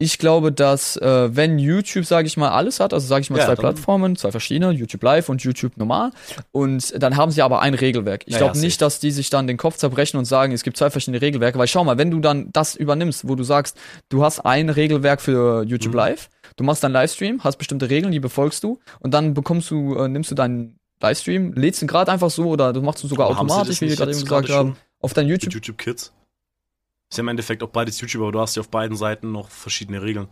ich 0.00 0.18
glaube, 0.18 0.52
dass 0.52 0.96
äh, 0.96 1.34
wenn 1.34 1.58
YouTube, 1.58 2.04
sage 2.04 2.28
ich 2.28 2.36
mal, 2.36 2.50
alles 2.50 2.78
hat, 2.78 2.94
also 2.94 3.06
sage 3.06 3.22
ich 3.22 3.30
mal 3.30 3.38
ja, 3.38 3.46
zwei 3.46 3.56
Plattformen, 3.56 4.14
zwei 4.14 4.30
verschiedene, 4.30 4.70
YouTube 4.70 5.02
Live 5.02 5.28
und 5.28 5.42
YouTube 5.42 5.76
normal, 5.76 6.12
und 6.52 7.02
dann 7.02 7.16
haben 7.16 7.32
sie 7.32 7.42
aber 7.42 7.60
ein 7.60 7.74
Regelwerk. 7.74 8.22
Ich 8.26 8.36
glaube 8.36 8.54
ja, 8.54 8.60
nicht, 8.60 8.80
dass 8.80 9.00
die 9.00 9.10
sich 9.10 9.28
dann 9.28 9.48
den 9.48 9.56
Kopf 9.56 9.76
zerbrechen 9.76 10.16
und 10.16 10.24
sagen, 10.24 10.52
es 10.52 10.62
gibt 10.62 10.76
zwei 10.76 10.90
verschiedene 10.90 11.20
Regelwerke, 11.20 11.58
weil 11.58 11.66
schau 11.66 11.82
mal, 11.82 11.98
wenn 11.98 12.12
du 12.12 12.20
dann 12.20 12.50
das 12.52 12.76
übernimmst, 12.76 13.26
wo 13.26 13.34
du 13.34 13.42
sagst, 13.42 13.76
du 14.08 14.22
hast 14.22 14.40
ein 14.40 14.70
Regelwerk 14.70 15.20
für 15.20 15.64
YouTube 15.64 15.94
mhm. 15.94 15.98
Live, 15.98 16.30
du 16.56 16.62
machst 16.62 16.84
deinen 16.84 16.92
Livestream, 16.92 17.42
hast 17.42 17.56
bestimmte 17.56 17.90
Regeln, 17.90 18.12
die 18.12 18.20
befolgst 18.20 18.62
du, 18.62 18.78
und 19.00 19.14
dann 19.14 19.34
bekommst 19.34 19.68
du, 19.70 19.96
äh, 19.96 20.06
nimmst 20.06 20.30
du 20.30 20.36
deinen 20.36 20.78
Livestream, 21.00 21.54
lädst 21.54 21.82
ihn 21.82 21.88
gerade 21.88 22.12
einfach 22.12 22.30
so 22.30 22.46
oder 22.48 22.72
du 22.72 22.82
machst 22.82 23.02
ihn 23.02 23.08
sogar 23.08 23.30
aber 23.30 23.40
automatisch, 23.40 23.80
wie 23.80 23.88
wir 23.88 23.96
gerade 23.96 24.12
eben 24.12 24.22
gesagt 24.22 24.50
haben, 24.50 24.76
auf 25.00 25.12
dein 25.12 25.26
YouTube. 25.26 25.54
YouTube 25.54 25.78
Kids. 25.78 26.12
Ist 27.10 27.16
ja 27.16 27.22
im 27.22 27.28
Endeffekt 27.28 27.62
auch 27.62 27.70
beides 27.70 28.00
YouTuber, 28.00 28.24
aber 28.24 28.32
du 28.32 28.40
hast 28.40 28.56
ja 28.56 28.60
auf 28.60 28.68
beiden 28.68 28.96
Seiten 28.96 29.32
noch 29.32 29.48
verschiedene 29.48 30.02
Regeln. 30.02 30.28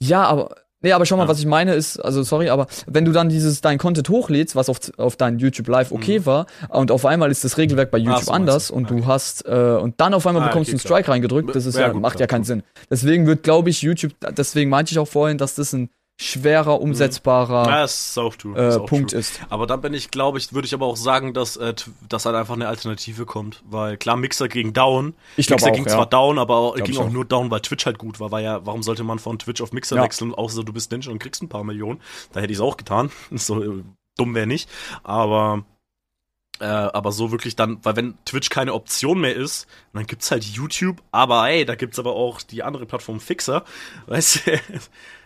Ja, 0.00 0.24
aber. 0.24 0.56
Nee, 0.84 0.90
aber 0.92 1.06
schau 1.06 1.16
mal, 1.16 1.24
ja. 1.24 1.28
was 1.28 1.38
ich 1.38 1.46
meine 1.46 1.74
ist, 1.74 1.96
also 1.98 2.24
sorry, 2.24 2.50
aber 2.50 2.66
wenn 2.88 3.04
du 3.04 3.12
dann 3.12 3.28
dieses 3.28 3.60
dein 3.60 3.78
Content 3.78 4.08
hochlädst, 4.08 4.56
was 4.56 4.68
auf, 4.68 4.80
auf 4.96 5.14
dein 5.14 5.38
YouTube 5.38 5.68
Live 5.68 5.92
okay 5.92 6.18
mhm. 6.18 6.26
war, 6.26 6.46
und 6.70 6.90
auf 6.90 7.06
einmal 7.06 7.30
ist 7.30 7.44
das 7.44 7.56
Regelwerk 7.56 7.92
bei 7.92 7.98
YouTube 7.98 8.24
so, 8.24 8.32
anders 8.32 8.68
und 8.68 8.90
okay. 8.90 9.00
du 9.00 9.06
hast 9.06 9.46
äh, 9.46 9.78
und 9.80 10.00
dann 10.00 10.12
auf 10.12 10.26
einmal 10.26 10.42
ah, 10.42 10.48
bekommst 10.48 10.70
du 10.70 10.72
okay, 10.72 10.80
einen 10.80 10.80
Strike 10.80 11.04
klar. 11.04 11.14
reingedrückt, 11.14 11.54
das 11.54 11.66
ist 11.66 11.76
ja, 11.76 11.82
ja 11.82 11.88
gut, 11.90 12.02
macht 12.02 12.14
klar, 12.16 12.22
ja 12.22 12.26
keinen 12.26 12.42
Sinn. 12.42 12.64
Deswegen 12.90 13.28
wird, 13.28 13.44
glaube 13.44 13.70
ich, 13.70 13.80
YouTube, 13.82 14.12
deswegen 14.36 14.70
meinte 14.70 14.90
ich 14.90 14.98
auch 14.98 15.06
vorhin, 15.06 15.38
dass 15.38 15.54
das 15.54 15.72
ein 15.72 15.88
schwerer 16.20 16.76
mhm. 16.76 16.82
umsetzbarer 16.82 17.84
ist 17.84 18.18
auch. 18.18 18.34
Äh, 18.54 18.76
auch 18.76 18.86
Punkt 18.86 19.10
true. 19.10 19.20
ist. 19.20 19.40
Aber 19.48 19.66
dann 19.66 19.80
bin 19.80 19.94
ich, 19.94 20.10
glaube 20.10 20.38
ich, 20.38 20.52
würde 20.52 20.66
ich 20.66 20.74
aber 20.74 20.86
auch 20.86 20.96
sagen, 20.96 21.34
dass, 21.34 21.56
äh, 21.56 21.74
dass 22.08 22.26
halt 22.26 22.36
einfach 22.36 22.54
eine 22.54 22.68
Alternative 22.68 23.26
kommt. 23.26 23.62
Weil 23.68 23.96
klar, 23.96 24.16
Mixer 24.16 24.48
ging 24.48 24.72
down. 24.72 25.14
Ich 25.36 25.46
glaube 25.46 25.62
Mixer 25.62 25.70
auch, 25.70 25.74
ging 25.74 25.86
ja. 25.86 25.92
zwar 25.92 26.06
down, 26.06 26.38
aber 26.38 26.74
ging 26.74 26.96
auch, 26.96 27.06
auch 27.06 27.10
nur 27.10 27.24
down, 27.24 27.50
weil 27.50 27.60
Twitch 27.60 27.86
halt 27.86 27.98
gut 27.98 28.20
war. 28.20 28.30
War 28.30 28.40
ja, 28.40 28.64
warum 28.64 28.82
sollte 28.82 29.04
man 29.04 29.18
von 29.18 29.38
Twitch 29.38 29.60
auf 29.60 29.72
Mixer 29.72 29.96
ja. 29.96 30.02
wechseln, 30.02 30.34
außer 30.34 30.64
du 30.64 30.72
bist 30.72 30.90
Ninja 30.92 31.10
und 31.10 31.18
kriegst 31.18 31.42
ein 31.42 31.48
paar 31.48 31.64
Millionen. 31.64 32.00
Da 32.32 32.40
hätte 32.40 32.52
ich 32.52 32.58
es 32.58 32.62
auch 32.62 32.76
getan. 32.76 33.10
so 33.30 33.62
äh, 33.62 33.82
dumm 34.16 34.34
wäre 34.34 34.46
nicht. 34.46 34.68
Aber 35.02 35.64
äh, 36.62 36.64
aber 36.64 37.10
so 37.10 37.32
wirklich 37.32 37.56
dann, 37.56 37.78
weil 37.82 37.96
wenn 37.96 38.14
Twitch 38.24 38.48
keine 38.48 38.72
Option 38.72 39.20
mehr 39.20 39.34
ist, 39.34 39.66
dann 39.92 40.06
gibt's 40.06 40.30
halt 40.30 40.44
YouTube, 40.44 41.02
aber 41.10 41.48
ey, 41.48 41.64
da 41.64 41.74
gibt's 41.74 41.98
aber 41.98 42.14
auch 42.14 42.40
die 42.40 42.62
andere 42.62 42.86
Plattform 42.86 43.18
Fixer, 43.18 43.64
weißt 44.06 44.46
du? 44.46 44.60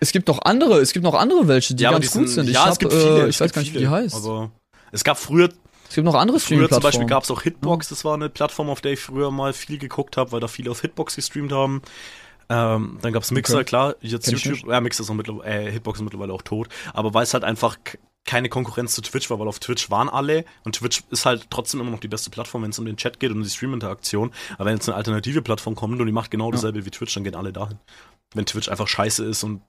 Es 0.01 0.13
gibt 0.13 0.29
noch 0.29 0.41
andere, 0.43 0.81
es 0.81 0.93
gibt 0.93 1.05
noch 1.05 1.15
andere 1.15 1.47
welche, 1.47 1.75
die 1.75 1.83
ja, 1.85 1.91
ganz 1.91 2.11
die 2.11 2.19
gut 2.19 2.29
sind. 2.31 2.49
Ich 2.49 2.55
ja, 2.55 2.65
hab, 2.65 2.73
es 2.73 2.79
gibt 2.79 2.93
viele, 2.93 3.25
äh, 3.25 3.29
ich 3.29 3.39
weiß 3.39 3.53
gar 3.53 3.61
nicht, 3.61 3.75
wie 3.75 3.79
die 3.79 3.89
heißt. 3.89 4.17
Aber 4.17 4.51
es 4.93 5.05
gab 5.05 5.19
früher 5.19 5.51
es 5.89 5.95
gibt 5.95 6.05
noch 6.05 6.15
andere 6.15 6.41
Früher 6.41 6.69
zum 6.69 6.83
Beispiel 6.83 7.07
gab 7.07 7.23
es 7.23 7.31
auch 7.31 7.43
Hitbox, 7.43 7.89
das 7.91 8.05
war 8.05 8.15
eine 8.15 8.29
Plattform, 8.29 8.71
auf 8.71 8.81
der 8.81 8.95
ich 8.95 9.01
früher 9.01 9.31
mal 9.31 9.53
viel 9.53 9.79
geguckt 9.79 10.17
habe, 10.17 10.33
weil 10.33 10.41
da 10.41 10.49
viele 10.49 10.73
auf 10.73 10.81
Hitbox 10.81 11.15
gestreamt 11.15 11.53
haben. 11.53 11.81
Ähm, 12.49 12.99
dann 13.03 13.13
gab's 13.13 13.31
Mixer, 13.31 13.57
okay. 13.57 13.65
klar, 13.65 13.95
jetzt 14.01 14.29
Kenn 14.29 14.37
YouTube, 14.37 14.69
ja, 14.69 14.81
Mixer 14.81 15.03
ist 15.03 15.11
auch 15.11 15.15
mittlerweile, 15.15 15.69
äh, 15.69 15.71
Hitbox 15.71 16.01
ist 16.01 16.05
mittlerweile 16.05 16.33
auch 16.33 16.43
tot, 16.43 16.69
aber 16.93 17.13
weil 17.15 17.25
es 17.25 17.35
halt 17.35 17.45
einfach 17.45 17.77
keine 18.27 18.49
Konkurrenz 18.49 18.95
zu 18.95 19.03
Twitch 19.03 19.31
war, 19.31 19.39
weil 19.39 19.49
auf 19.49 19.61
Twitch 19.61 19.91
waren 19.91 20.09
alle 20.09 20.45
und 20.65 20.77
Twitch 20.77 21.05
ist 21.11 21.25
halt 21.25 21.47
trotzdem 21.51 21.81
immer 21.81 21.91
noch 21.91 22.01
die 22.01 22.09
beste 22.09 22.29
Plattform, 22.29 22.65
wenn 22.65 22.71
es 22.71 22.79
um 22.79 22.85
den 22.85 22.97
Chat 22.97 23.21
geht 23.21 23.31
und 23.31 23.39
um 23.39 23.43
die 23.45 23.51
Stream-Interaktion. 23.51 24.33
Aber 24.57 24.67
wenn 24.67 24.75
jetzt 24.75 24.89
eine 24.89 24.97
alternative 24.97 25.43
Plattform 25.43 25.77
kommt 25.77 25.99
und 26.01 26.07
die 26.07 26.13
macht 26.13 26.31
genau 26.31 26.51
dasselbe 26.51 26.81
ja. 26.81 26.85
wie 26.85 26.91
Twitch, 26.91 27.15
dann 27.15 27.25
gehen 27.25 27.37
alle 27.37 27.53
dahin. 27.53 27.79
Wenn 28.35 28.45
Twitch 28.45 28.69
einfach 28.69 28.89
scheiße 28.89 29.25
ist 29.25 29.45
und 29.45 29.63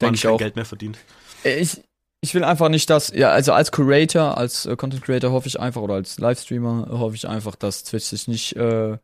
man 0.00 0.14
kein 0.14 0.30
auch. 0.30 0.38
Geld 0.38 0.56
mehr 0.56 0.64
verdient. 0.64 0.98
Äh, 1.44 1.60
ich, 1.60 1.80
ich 2.20 2.34
will 2.34 2.44
einfach 2.44 2.68
nicht, 2.68 2.90
dass, 2.90 3.12
ja, 3.14 3.30
also 3.30 3.52
als 3.52 3.70
Creator, 3.70 4.36
als 4.36 4.66
äh, 4.66 4.76
Content 4.76 5.02
Creator 5.02 5.30
hoffe 5.30 5.48
ich 5.48 5.60
einfach, 5.60 5.80
oder 5.80 5.94
als 5.94 6.18
Livestreamer 6.18 6.88
hoffe 6.90 7.16
ich 7.16 7.28
einfach, 7.28 7.54
dass 7.54 7.84
Twitch 7.84 8.06
sich 8.06 8.28
nicht 8.28 8.56
äh, 8.56 8.98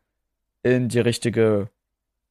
in 0.63 0.89
die 0.89 0.99
richtige, 0.99 1.69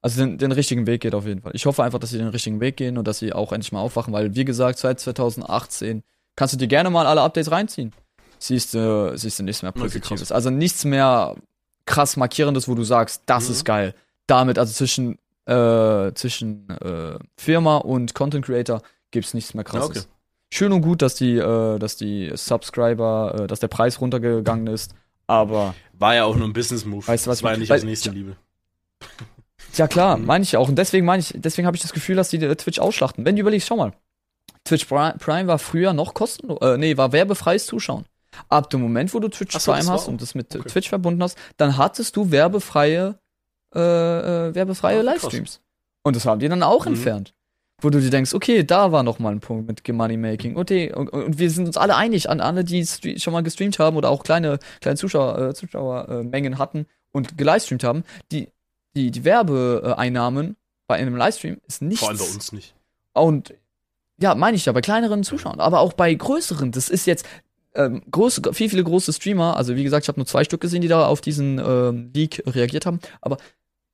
also 0.03 0.21
den, 0.21 0.39
den 0.39 0.53
richtigen 0.53 0.87
Weg 0.87 1.01
geht 1.01 1.15
auf 1.15 1.27
jeden 1.27 1.41
Fall. 1.41 1.53
Ich 1.55 1.67
hoffe 1.67 1.83
einfach, 1.83 1.99
dass 1.99 2.11
sie 2.11 2.19
den 2.19 2.29
richtigen 2.29 2.61
Weg 2.61 2.77
gehen 2.77 2.99
und 2.99 3.09
dass 3.09 3.19
sie 3.19 3.33
auch 3.33 3.53
endlich 3.53 3.73
mal 3.73 3.81
aufwachen, 3.81 4.13
weil, 4.13 4.35
wie 4.37 4.45
gesagt, 4.45 4.79
seit 4.79 5.01
2018 5.01 6.03
kannst 6.37 6.55
du 6.55 6.59
dir 6.59 6.69
gerne 6.69 6.91
mal 6.91 7.07
alle 7.07 7.23
Updates 7.23 7.51
reinziehen. 7.51 7.93
Siehst 8.39 8.75
du, 8.75 9.17
siehst 9.17 9.39
du 9.39 9.43
nichts 9.43 9.63
mehr 9.63 9.73
Positives. 9.73 10.31
Also 10.31 10.51
nichts 10.51 10.85
mehr 10.85 11.35
krass 11.87 12.17
Markierendes, 12.17 12.69
wo 12.69 12.75
du 12.75 12.85
sagst, 12.85 13.23
das 13.27 13.47
mhm. 13.47 13.53
ist 13.53 13.65
geil. 13.65 13.95
Damit, 14.27 14.59
also 14.59 14.73
zwischen, 14.73 15.19
äh, 15.47 16.13
zwischen 16.15 16.69
äh, 16.71 17.19
Firma 17.37 17.79
und 17.79 18.15
Content 18.15 18.45
Creator 18.45 18.83
gibt's 19.11 19.35
nichts 19.35 19.55
mehr 19.55 19.65
krasses. 19.65 19.91
Okay. 19.91 20.01
Schön 20.53 20.73
und 20.73 20.83
gut, 20.83 21.03
dass 21.03 21.15
die, 21.15 21.37
äh, 21.37 21.79
dass 21.79 21.97
die 21.97 22.31
Subscriber, 22.35 23.41
äh, 23.41 23.47
dass 23.47 23.61
der 23.61 23.69
Preis 23.69 24.01
runtergegangen 24.01 24.67
ist, 24.67 24.95
aber. 25.27 25.75
War 25.93 26.15
ja 26.15 26.25
auch 26.25 26.37
nur 26.37 26.47
ein 26.47 26.53
Business-Move. 26.53 27.07
Weißt 27.07 27.27
du, 27.27 27.31
was 27.31 27.39
das 27.39 27.43
war 27.43 27.53
ja 27.53 27.59
nicht 27.59 27.73
aus 27.73 27.83
Nächstenliebe. 27.83 28.37
Ja 29.75 29.89
klar, 29.89 30.17
meine 30.19 30.45
ich 30.45 30.57
auch. 30.57 30.69
Und 30.69 30.77
deswegen 30.77 31.07
meine 31.07 31.21
ich, 31.21 31.33
deswegen 31.37 31.67
habe 31.67 31.77
ich 31.77 31.83
das 31.83 31.93
Gefühl, 31.93 32.17
dass 32.17 32.29
die 32.29 32.39
Twitch 32.39 32.79
ausschlachten. 32.79 33.25
Wenn 33.25 33.37
du 33.37 33.41
überlegst, 33.41 33.69
schau 33.69 33.77
mal, 33.77 33.93
Twitch 34.67 34.85
Prime 34.87 35.47
war 35.47 35.59
früher 35.59 35.93
noch 35.93 36.15
kostenlos, 36.15 36.59
äh, 36.61 36.77
nee, 36.77 36.97
war 36.97 37.13
werbefreies 37.13 37.67
Zuschauen. 37.67 38.05
Ab 38.49 38.69
dem 38.71 38.83
Moment, 38.83 39.15
wo 39.15 39.21
du 39.21 39.29
Twitch 39.29 39.57
so, 39.59 39.73
Prime 39.73 39.89
hast 39.89 40.09
und 40.09 40.21
das 40.21 40.35
mit 40.35 40.55
okay. 40.55 40.69
Twitch 40.69 40.89
verbunden 40.89 41.23
hast, 41.23 41.39
dann 41.57 41.77
hattest 41.77 42.17
du 42.17 42.31
werbefreie, 42.31 43.19
äh, 43.75 43.79
äh, 43.81 44.55
werbefreie 44.55 44.99
ja, 44.99 45.03
Livestreams. 45.03 45.61
Und 46.03 46.17
das 46.17 46.27
haben 46.27 46.39
die 46.39 46.49
dann 46.49 46.63
auch 46.63 46.85
mhm. 46.85 46.93
entfernt. 46.93 47.33
Wo 47.81 47.91
du 47.91 48.01
dir 48.01 48.11
denkst, 48.11 48.33
okay, 48.33 48.65
da 48.65 48.91
war 48.91 49.03
noch 49.03 49.19
mal 49.19 49.33
ein 49.33 49.41
Punkt 49.41 49.69
mit 49.69 49.87
Money 49.87 50.17
Making. 50.17 50.57
Okay, 50.57 50.93
und, 50.95 51.11
und, 51.11 51.39
wir 51.39 51.51
sind 51.51 51.67
uns 51.67 51.77
alle 51.77 51.95
einig, 51.95 52.31
an 52.31 52.41
alle, 52.41 52.65
die 52.65 52.87
schon 52.87 53.33
mal 53.33 53.43
gestreamt 53.43 53.79
haben 53.79 53.97
oder 53.97 54.09
auch 54.09 54.23
kleine, 54.23 54.59
kleine 54.81 54.97
Zuschauer, 54.97 55.39
äh, 55.39 55.55
Zuschauermengen 55.55 56.59
hatten 56.59 56.87
und 57.13 57.37
gelivestreamt 57.37 57.85
haben, 57.85 58.05
die, 58.33 58.49
die, 58.95 59.11
die 59.11 59.25
Werbeeinnahmen 59.25 60.57
bei 60.87 60.97
einem 60.97 61.17
Livestream 61.17 61.59
ist 61.67 61.83
nichts. 61.83 62.01
Vor 62.01 62.11
allem 62.11 62.19
bei 62.19 62.25
uns 62.25 62.53
nicht. 62.53 62.75
Und 63.13 63.55
ja, 64.21 64.35
meine 64.35 64.57
ich 64.57 64.67
ja, 64.67 64.73
bei 64.73 64.81
kleineren 64.81 65.25
Zuschauern, 65.25 65.61
aber 65.61 65.81
auch 65.81 65.93
bei 65.93 66.13
größeren. 66.13 66.73
Das 66.73 66.89
ist 66.89 67.07
jetzt 67.07 67.27
ähm, 67.75 68.03
große, 68.11 68.43
viel, 68.53 68.71
viele 68.71 68.85
große 68.85 69.13
Streamer. 69.13 69.57
Also 69.57 69.77
wie 69.77 69.85
gesagt, 69.85 70.05
ich 70.05 70.09
habe 70.09 70.19
nur 70.19 70.27
zwei 70.27 70.45
Stück 70.45 70.61
gesehen, 70.61 70.81
die 70.81 70.89
da 70.89 71.07
auf 71.07 71.21
diesen 71.21 71.59
ähm, 71.59 72.11
Leak 72.15 72.43
reagiert 72.47 72.87
haben. 72.87 73.01
Aber 73.21 73.37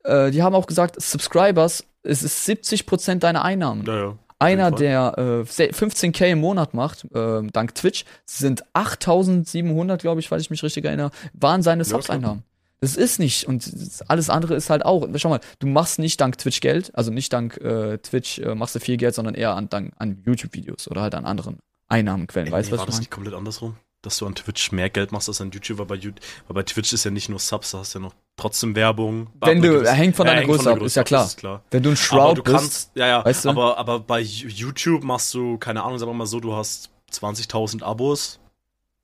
äh, 0.05 0.31
die 0.31 0.43
haben 0.43 0.55
auch 0.55 0.67
gesagt, 0.67 1.01
Subscribers, 1.01 1.85
es 2.03 2.23
ist 2.23 2.49
70% 2.49 3.17
deiner 3.17 3.45
Einnahmen. 3.45 3.85
Ja, 3.87 3.97
ja. 3.97 4.19
Einer, 4.39 4.73
der 4.73 5.15
äh, 5.19 5.23
15k 5.43 6.33
im 6.33 6.41
Monat 6.41 6.75
macht, 6.75 7.05
äh, 7.15 7.43
dank 7.53 7.77
Twitch, 7.77 8.05
sind 8.25 8.65
8700, 8.73 10.01
glaube 10.01 10.21
ich, 10.21 10.31
weil 10.33 10.41
ich 10.41 10.51
mich 10.51 10.65
richtig 10.65 10.85
erinnere, 10.85 11.13
waren 11.33 11.63
seine 11.63 11.85
Subs-Einnahmen. 11.85 12.43
Das 12.83 12.97
ist 12.97 13.21
nicht. 13.21 13.47
Und 13.47 13.71
alles 14.09 14.29
andere 14.29 14.57
ist 14.57 14.69
halt 14.69 14.85
auch. 14.85 15.07
Schau 15.15 15.29
mal, 15.29 15.41
du 15.61 15.69
machst 15.69 16.01
nicht 16.01 16.21
dank 16.21 16.37
Twitch 16.37 16.61
Geld, 16.61 16.91
also 16.97 17.13
nicht 17.13 17.33
dank 17.33 17.57
äh, 17.59 17.99
Twitch 17.99 18.41
äh, 18.41 18.57
machst 18.57 18.75
du 18.75 18.81
viel 18.81 18.97
Geld, 18.97 19.15
sondern 19.15 19.35
eher 19.35 19.55
an, 19.55 19.69
dank, 19.69 19.93
an 19.99 20.21
YouTube-Videos 20.27 20.89
oder 20.89 21.01
halt 21.01 21.15
an 21.15 21.25
anderen 21.25 21.61
Einnahmenquellen. 21.87 22.49
Ey, 22.49 22.53
weißt 22.53 22.71
du, 22.71 22.73
was 22.73 22.81
war 22.81 22.87
das 22.87 22.99
nicht 22.99 23.13
komplett 23.13 23.35
andersrum? 23.35 23.77
Dass 24.03 24.19
du 24.19 24.27
an 24.27 24.35
Twitch 24.35 24.73
mehr 24.73 24.91
Geld 24.91 25.13
machst 25.13 25.29
als 25.29 25.41
an 25.41 25.53
YouTube, 25.53 25.79
weil 25.79 25.87
bei, 25.87 26.03
weil 26.03 26.55
bei 26.55 26.63
Twitch 26.65 26.93
ist 26.93 27.05
ja 27.05 27.13
nicht 27.13 27.29
nur 27.29 27.39
Subs, 27.39 27.71
da 27.71 27.79
hast 27.79 27.95
du 27.95 28.01
ja 28.01 28.07
noch 28.07 28.15
trotzdem 28.37 28.75
Werbung. 28.75 29.29
Wenn 29.41 29.63
du, 29.63 29.85
er 29.85 29.93
hängt 29.93 30.17
von 30.17 30.27
deiner 30.27 30.43
Größe 30.43 30.69
ab, 30.69 30.83
ist 30.83 30.97
ja 30.97 31.05
klar. 31.05 31.27
Ist 31.27 31.37
klar. 31.37 31.63
Wenn 31.71 31.85
du 31.85 31.91
ein 31.91 31.97
Shroud 31.97 32.21
aber 32.21 32.35
du 32.35 32.43
bist, 32.43 32.57
kannst, 32.57 32.91
ja, 32.97 33.07
ja, 33.07 33.25
weißt 33.25 33.45
du? 33.45 33.51
aber, 33.51 33.79
aber 33.79 34.01
bei 34.01 34.19
YouTube 34.19 35.05
machst 35.05 35.33
du, 35.35 35.57
keine 35.57 35.85
Ahnung, 35.85 36.01
sagen 36.01 36.11
wir 36.11 36.17
mal 36.17 36.27
so, 36.27 36.41
du 36.41 36.53
hast 36.53 36.91
20.000 37.13 37.85
Abos, 37.85 38.41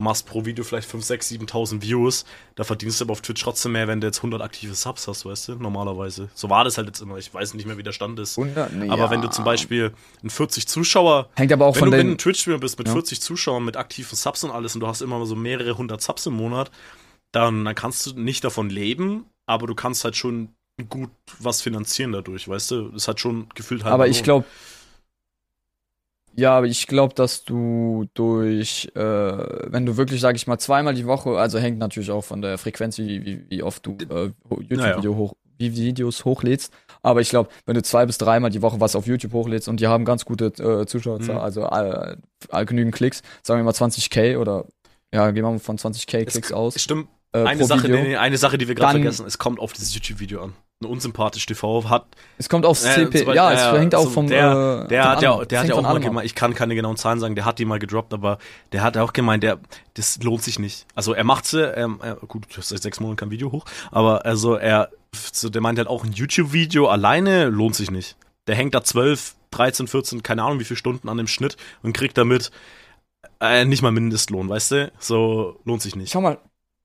machst 0.01 0.25
pro 0.25 0.45
Video 0.45 0.63
vielleicht 0.63 0.89
5, 0.89 1.03
6, 1.03 1.31
7.000 1.31 1.81
Views, 1.81 2.23
da 2.55 2.63
verdienst 2.63 2.99
du 2.99 3.05
aber 3.05 3.11
auf 3.11 3.21
Twitch 3.21 3.43
trotzdem 3.43 3.73
mehr, 3.73 3.87
wenn 3.89 3.99
du 3.99 4.07
jetzt 4.07 4.19
100 4.19 4.41
aktive 4.41 4.73
Subs 4.73 5.07
hast, 5.09 5.25
weißt 5.25 5.49
du, 5.49 5.55
normalerweise. 5.55 6.29
So 6.33 6.49
war 6.49 6.63
das 6.63 6.77
halt 6.77 6.87
jetzt 6.87 7.01
immer, 7.01 7.17
ich 7.17 7.33
weiß 7.33 7.53
nicht 7.53 7.65
mehr, 7.65 7.77
wie 7.77 7.83
der 7.83 7.91
Stand 7.91 8.17
ist. 8.17 8.37
100, 8.39 8.73
nee, 8.73 8.89
aber 8.89 9.03
ja. 9.03 9.09
wenn 9.11 9.21
du 9.21 9.29
zum 9.29 9.43
Beispiel 9.43 9.91
ein 10.23 10.29
40 10.29 10.67
Zuschauer, 10.67 11.29
hängt 11.35 11.51
aber 11.51 11.65
auch 11.65 11.75
wenn 11.75 11.79
von 11.79 11.91
du 11.91 11.97
den, 11.97 12.11
ein 12.11 12.17
Twitch-Streamer 12.17 12.59
bist 12.59 12.77
mit 12.77 12.87
ja. 12.87 12.93
40 12.93 13.19
Zuschauern, 13.19 13.65
mit 13.65 13.75
aktiven 13.75 14.15
Subs 14.15 14.45
und 14.45 14.51
alles 14.51 14.73
und 14.73 14.81
du 14.81 14.87
hast 14.87 15.01
immer 15.01 15.25
so 15.25 15.35
mehrere 15.35 15.77
hundert 15.77 16.01
Subs 16.01 16.25
im 16.25 16.33
Monat, 16.33 16.71
dann, 17.33 17.65
dann 17.65 17.75
kannst 17.75 18.05
du 18.05 18.17
nicht 18.17 18.45
davon 18.45 18.69
leben, 18.69 19.25
aber 19.47 19.67
du 19.67 19.75
kannst 19.75 20.05
halt 20.05 20.15
schon 20.15 20.49
gut 20.87 21.09
was 21.39 21.61
finanzieren 21.61 22.13
dadurch, 22.13 22.47
weißt 22.47 22.71
du? 22.71 22.89
Das 22.89 23.09
hat 23.09 23.19
schon 23.19 23.49
gefühlt 23.53 23.83
halt. 23.83 23.93
Aber 23.93 24.07
ich 24.07 24.23
glaube, 24.23 24.45
ja, 26.39 26.57
aber 26.57 26.67
ich 26.67 26.87
glaube, 26.87 27.13
dass 27.13 27.43
du 27.43 28.05
durch, 28.13 28.89
äh, 28.95 28.99
wenn 28.99 29.85
du 29.85 29.97
wirklich, 29.97 30.21
sag 30.21 30.35
ich 30.35 30.47
mal, 30.47 30.57
zweimal 30.57 30.93
die 30.93 31.05
Woche, 31.05 31.37
also 31.37 31.59
hängt 31.59 31.77
natürlich 31.77 32.11
auch 32.11 32.23
von 32.23 32.41
der 32.41 32.57
Frequenz, 32.57 32.97
wie, 32.97 33.25
wie, 33.25 33.45
wie 33.49 33.61
oft 33.63 33.85
du 33.85 33.97
äh, 34.09 34.31
YouTube-Video 34.49 35.15
hoch, 35.15 35.33
wie 35.57 35.75
Videos 35.75 36.23
hochlädst. 36.23 36.73
Aber 37.01 37.21
ich 37.21 37.29
glaube, 37.29 37.49
wenn 37.65 37.75
du 37.75 37.83
zwei 37.83 38.05
bis 38.05 38.17
dreimal 38.17 38.49
die 38.49 38.61
Woche 38.61 38.79
was 38.79 38.95
auf 38.95 39.05
YouTube 39.05 39.33
hochlädst 39.33 39.67
und 39.67 39.81
die 39.81 39.87
haben 39.87 40.05
ganz 40.05 40.23
gute 40.23 40.45
äh, 40.45 40.85
Zuschauerzahl, 40.85 41.35
mhm. 41.35 41.41
also 41.41 41.65
äh, 41.65 42.65
genügend 42.65 42.95
Klicks, 42.95 43.21
sagen 43.43 43.59
wir 43.59 43.65
mal 43.65 43.71
20k 43.71 44.37
oder 44.37 44.65
ja, 45.13 45.25
gehen 45.31 45.43
wir 45.43 45.51
mal 45.51 45.59
von 45.59 45.77
20k 45.77 46.25
Klicks 46.25 46.53
aus. 46.53 46.79
Stimmt. 46.79 47.09
Äh, 47.31 47.43
eine, 47.43 47.65
Sache, 47.65 47.89
nee, 47.89 48.15
eine 48.15 48.37
Sache, 48.37 48.57
die 48.57 48.67
wir 48.67 48.75
gerade 48.75 48.93
vergessen, 48.93 49.25
es 49.27 49.37
kommt 49.37 49.59
auf 49.59 49.73
dieses 49.73 49.93
YouTube-Video 49.93 50.41
an 50.43 50.53
unsympathisch 50.85 51.45
TV 51.45 51.89
hat. 51.89 52.05
Es 52.37 52.47
kommt 52.47 52.65
aufs 52.65 52.83
CP, 52.83 53.19
äh, 53.19 53.35
ja, 53.35 53.51
es 53.51 53.79
hängt 53.79 53.93
auch 53.95 54.05
so 54.05 54.09
vom. 54.11 54.27
Der, 54.27 54.85
äh, 54.85 54.87
der, 54.87 55.09
hat, 55.09 55.21
der, 55.21 55.45
der 55.45 55.59
hat 55.59 55.67
ja 55.67 55.75
auch 55.75 55.81
mal 55.81 55.99
gemeint, 55.99 56.25
ich 56.25 56.35
kann 56.35 56.53
keine 56.55 56.73
genauen 56.73 56.95
Zahlen 56.95 57.19
sagen, 57.19 57.35
der 57.35 57.43
hat 57.43 57.59
die 57.59 57.65
mal 57.65 57.79
gedroppt, 57.79 58.13
aber 58.13 58.37
der 58.71 58.81
hat 58.81 58.95
auch 58.97 59.11
gemeint, 59.11 59.43
der, 59.43 59.59
das 59.95 60.23
lohnt 60.23 60.41
sich 60.41 60.57
nicht. 60.57 60.85
Also 60.95 61.13
er 61.13 61.25
macht 61.25 61.45
sie, 61.45 61.61
ähm, 61.61 61.99
äh, 62.01 62.15
gut, 62.27 62.45
seit 62.57 62.81
sechs 62.81 62.99
Monaten 63.01 63.17
kein 63.17 63.31
Video 63.31 63.51
hoch, 63.51 63.65
aber 63.91 64.25
also 64.25 64.55
er, 64.55 64.89
so, 65.13 65.49
der 65.49 65.61
meint 65.61 65.77
halt 65.77 65.89
auch 65.89 66.05
ein 66.05 66.13
YouTube-Video 66.13 66.87
alleine 66.87 67.49
lohnt 67.49 67.75
sich 67.75 67.91
nicht. 67.91 68.15
Der 68.47 68.55
hängt 68.55 68.73
da 68.73 68.83
zwölf, 68.83 69.35
13, 69.51 69.87
14, 69.87 70.23
keine 70.23 70.43
Ahnung 70.43 70.59
wie 70.59 70.63
viele 70.63 70.77
Stunden 70.77 71.09
an 71.09 71.17
dem 71.17 71.27
Schnitt 71.27 71.57
und 71.83 71.91
kriegt 71.91 72.17
damit 72.17 72.51
äh, 73.41 73.65
nicht 73.65 73.81
mal 73.81 73.91
Mindestlohn, 73.91 74.47
weißt 74.47 74.71
du? 74.71 74.91
So 74.99 75.59
lohnt 75.65 75.81
sich 75.81 75.95
nicht. 75.95 76.11
Schau 76.11 76.21
mal, 76.21 76.37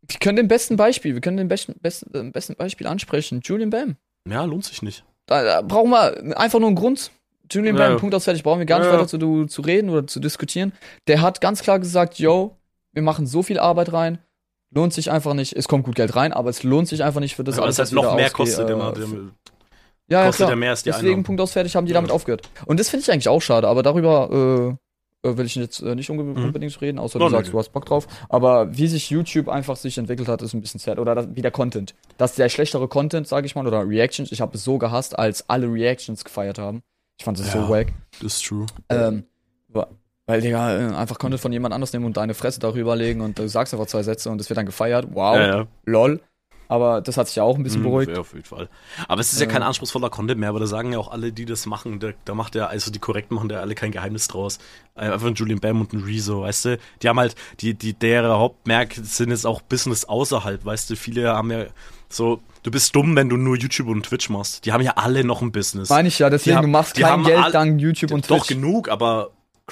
wir 0.09 0.19
können 0.19 0.37
den 0.37 0.49
besten 0.49 0.77
Beispiel, 0.77 1.15
wir 1.15 1.21
können 1.21 1.37
den 1.37 1.49
besten, 1.49 1.75
besten, 1.81 2.15
äh, 2.15 2.31
besten 2.31 2.57
Beispiel 2.57 2.87
ansprechen. 2.87 3.41
Julian 3.43 3.71
Bam. 3.71 3.97
Ja, 4.29 4.45
lohnt 4.45 4.65
sich 4.65 4.83
nicht. 4.83 5.05
Da, 5.27 5.43
da 5.43 5.63
brauchen 5.63 5.91
wir 5.91 6.39
einfach 6.39 6.59
nur 6.59 6.69
einen 6.69 6.77
Grund. 6.77 7.11
Julian 7.51 7.77
ja. 7.77 7.89
Bam, 7.89 7.99
Punkt 7.99 8.15
aus 8.15 8.25
fertig, 8.25 8.43
brauchen 8.43 8.59
wir 8.59 8.67
gar 8.67 8.79
nicht 8.79 8.89
ja. 8.89 8.95
weiter 8.95 9.07
zu, 9.07 9.47
zu 9.47 9.63
reden 9.63 9.91
oder 9.91 10.07
zu 10.07 10.21
diskutieren. 10.21 10.73
Der 11.07 11.21
hat 11.21 11.41
ganz 11.41 11.63
klar 11.63 11.79
gesagt, 11.79 12.19
yo, 12.19 12.57
wir 12.93 13.03
machen 13.03 13.27
so 13.27 13.43
viel 13.43 13.59
Arbeit 13.59 13.93
rein, 13.93 14.19
lohnt 14.71 14.93
sich 14.93 15.11
einfach 15.11 15.35
nicht. 15.35 15.55
Es 15.55 15.69
kommt 15.69 15.85
gut 15.85 15.95
Geld 15.95 16.17
rein, 16.17 16.33
aber 16.33 16.51
es 16.51 16.63
lohnt 16.63 16.89
sich 16.89 17.05
einfach 17.05 17.21
nicht 17.21 17.37
für 17.37 17.45
das 17.45 17.57
ja, 17.57 17.63
alles. 17.63 17.79
Es 17.79 17.91
hat 17.91 17.95
noch 17.95 18.15
mehr 18.17 18.31
kostet 18.31 18.69
äh, 18.69 18.73
immer. 18.73 18.95
Ja, 20.07 20.25
ja, 20.25 20.31
klar. 20.33 20.55
mehr 20.55 20.71
als 20.71 20.83
die 20.83 20.91
Deswegen 20.91 21.07
Einnahmen. 21.07 21.25
Punkt 21.25 21.41
aus 21.41 21.53
fertig 21.53 21.77
haben 21.77 21.87
die 21.87 21.93
damit 21.93 22.11
aufgehört. 22.11 22.49
Und 22.67 22.79
das 22.79 22.91
finde 22.91 23.03
ich 23.03 23.11
eigentlich 23.11 23.29
auch 23.29 23.41
schade, 23.41 23.69
aber 23.69 23.83
darüber 23.83 24.77
äh, 24.79 24.84
will 25.25 25.47
ich 25.47 25.55
jetzt 25.55 25.81
äh, 25.81 25.95
nicht 25.95 26.11
mhm. 26.11 26.37
unbedingt 26.37 26.81
reden, 26.81 26.99
außer 26.99 27.19
du 27.19 27.25
oh, 27.25 27.29
sagst, 27.29 27.53
du 27.53 27.59
hast 27.59 27.73
Bock 27.73 27.87
drauf. 27.87 28.07
Aber 28.29 28.77
wie 28.77 28.87
sich 28.87 29.11
YouTube 29.11 29.49
einfach 29.49 29.77
sich 29.77 29.99
entwickelt 29.99 30.29
hat, 30.29 30.43
ist 30.43 30.55
ein 30.55 30.61
bisschen 30.61 30.81
sad. 30.81 30.99
Oder 30.99 31.15
das, 31.15 31.29
wie 31.35 31.43
der 31.43 31.51
Content. 31.51 31.95
Dass 32.19 32.35
der 32.35 32.49
schlechtere 32.49 32.89
Content, 32.89 33.27
sage 33.27 33.47
ich 33.47 33.55
mal, 33.55 33.67
oder 33.67 33.89
Reactions, 33.89 34.33
ich 34.33 34.41
habe 34.41 34.57
es 34.57 34.65
so 34.65 34.79
gehasst, 34.79 35.19
als 35.19 35.49
alle 35.49 35.67
Reactions 35.73 36.25
gefeiert 36.25 36.59
haben. 36.59 36.83
Ich 37.19 37.25
fand 37.25 37.39
es 37.39 37.47
ja, 37.47 37.63
so 37.63 37.69
wack. 37.69 37.93
Das 38.21 38.37
ist 38.37 38.45
true. 38.45 38.67
Ähm, 38.89 39.25
weil, 40.27 40.41
Digga, 40.41 40.79
äh, 40.79 40.95
einfach 40.95 41.19
Content 41.19 41.41
von 41.41 41.53
jemand 41.53 41.75
anders 41.75 41.93
nehmen 41.93 42.07
und 42.07 42.17
deine 42.17 42.33
Fresse 42.33 42.59
darüber 42.59 42.97
legen 42.97 43.21
und 43.21 43.39
du 43.39 43.47
sagst 43.47 43.75
einfach 43.75 43.87
zwei 43.87 44.03
Sätze 44.03 44.31
und 44.31 44.41
es 44.41 44.49
wird 44.49 44.57
dann 44.57 44.67
gefeiert. 44.67 45.09
Wow, 45.13 45.37
ja, 45.37 45.47
ja. 45.47 45.67
lol. 45.85 46.21
Aber 46.69 47.01
das 47.01 47.17
hat 47.17 47.27
sich 47.29 47.37
ja 47.37 47.43
auch 47.43 47.57
ein 47.57 47.63
bisschen 47.63 47.81
mhm, 47.81 47.85
beruhigt. 47.85 48.13
Ja, 48.13 48.21
auf 48.21 48.33
jeden 48.33 48.45
Fall. 48.45 48.69
Aber 49.09 49.21
es 49.21 49.33
ist 49.33 49.41
ja 49.41 49.47
kein 49.47 49.63
anspruchsvoller 49.63 50.11
Content 50.11 50.41
mehr, 50.41 50.49
aber 50.49 50.61
da 50.61 50.67
sagen 50.67 50.93
ja 50.93 50.99
auch 50.99 51.11
alle, 51.11 51.33
die 51.33 51.45
das 51.45 51.67
machen, 51.67 52.01
da, 52.01 52.11
da 52.25 52.35
macht 52.35 52.55
ja, 52.55 52.67
also 52.67 52.91
die 52.91 52.99
korrekt 52.99 53.31
machen 53.31 53.49
da 53.49 53.61
alle 53.61 53.75
kein 53.75 53.91
Geheimnis 53.91 54.29
draus. 54.29 54.59
Einfach 54.95 55.27
ein 55.27 55.35
Julian 55.35 55.61
Bam 55.61 55.81
und 55.81 55.93
ein 55.93 56.03
Rezo, 56.03 56.43
weißt 56.43 56.65
du? 56.67 56.79
Die 57.03 57.09
haben 57.09 57.19
halt, 57.19 57.35
die, 57.61 57.75
die, 57.75 57.95
deren 57.95 58.31
Hauptmerk 58.31 58.95
sind 58.95 59.31
jetzt 59.31 59.47
auch 59.47 59.61
Business 59.61 60.05
außerhalb, 60.05 60.65
weißt 60.65 60.91
du? 60.91 60.97
Viele 60.97 61.29
haben 61.29 61.51
ja 61.51 61.67
so, 62.09 62.41
du 62.63 62.71
bist 62.71 62.95
dumm, 62.95 63.17
wenn 63.17 63.29
du 63.29 63.37
nur 63.37 63.57
YouTube 63.57 63.89
und 63.89 64.05
Twitch 64.05 64.31
machst. 64.31 64.65
Die 64.65 64.73
haben 64.73 64.83
ja 64.83 64.93
alle 64.97 65.25
noch 65.25 65.43
ein 65.43 65.53
Business. 65.53 65.89
Meine 65.89 66.09
ich 66.09 66.19
ja, 66.19 66.31
deswegen, 66.31 66.57
haben, 66.57 66.67
du 66.67 66.71
machst 66.71 66.95
kein 66.95 67.25
Geld 67.25 67.53
dank 67.53 67.81
YouTube 67.81 68.13
und 68.13 68.25
Twitch. 68.25 68.39
Doch 68.39 68.47
genug, 68.47 68.89
aber. 68.89 69.31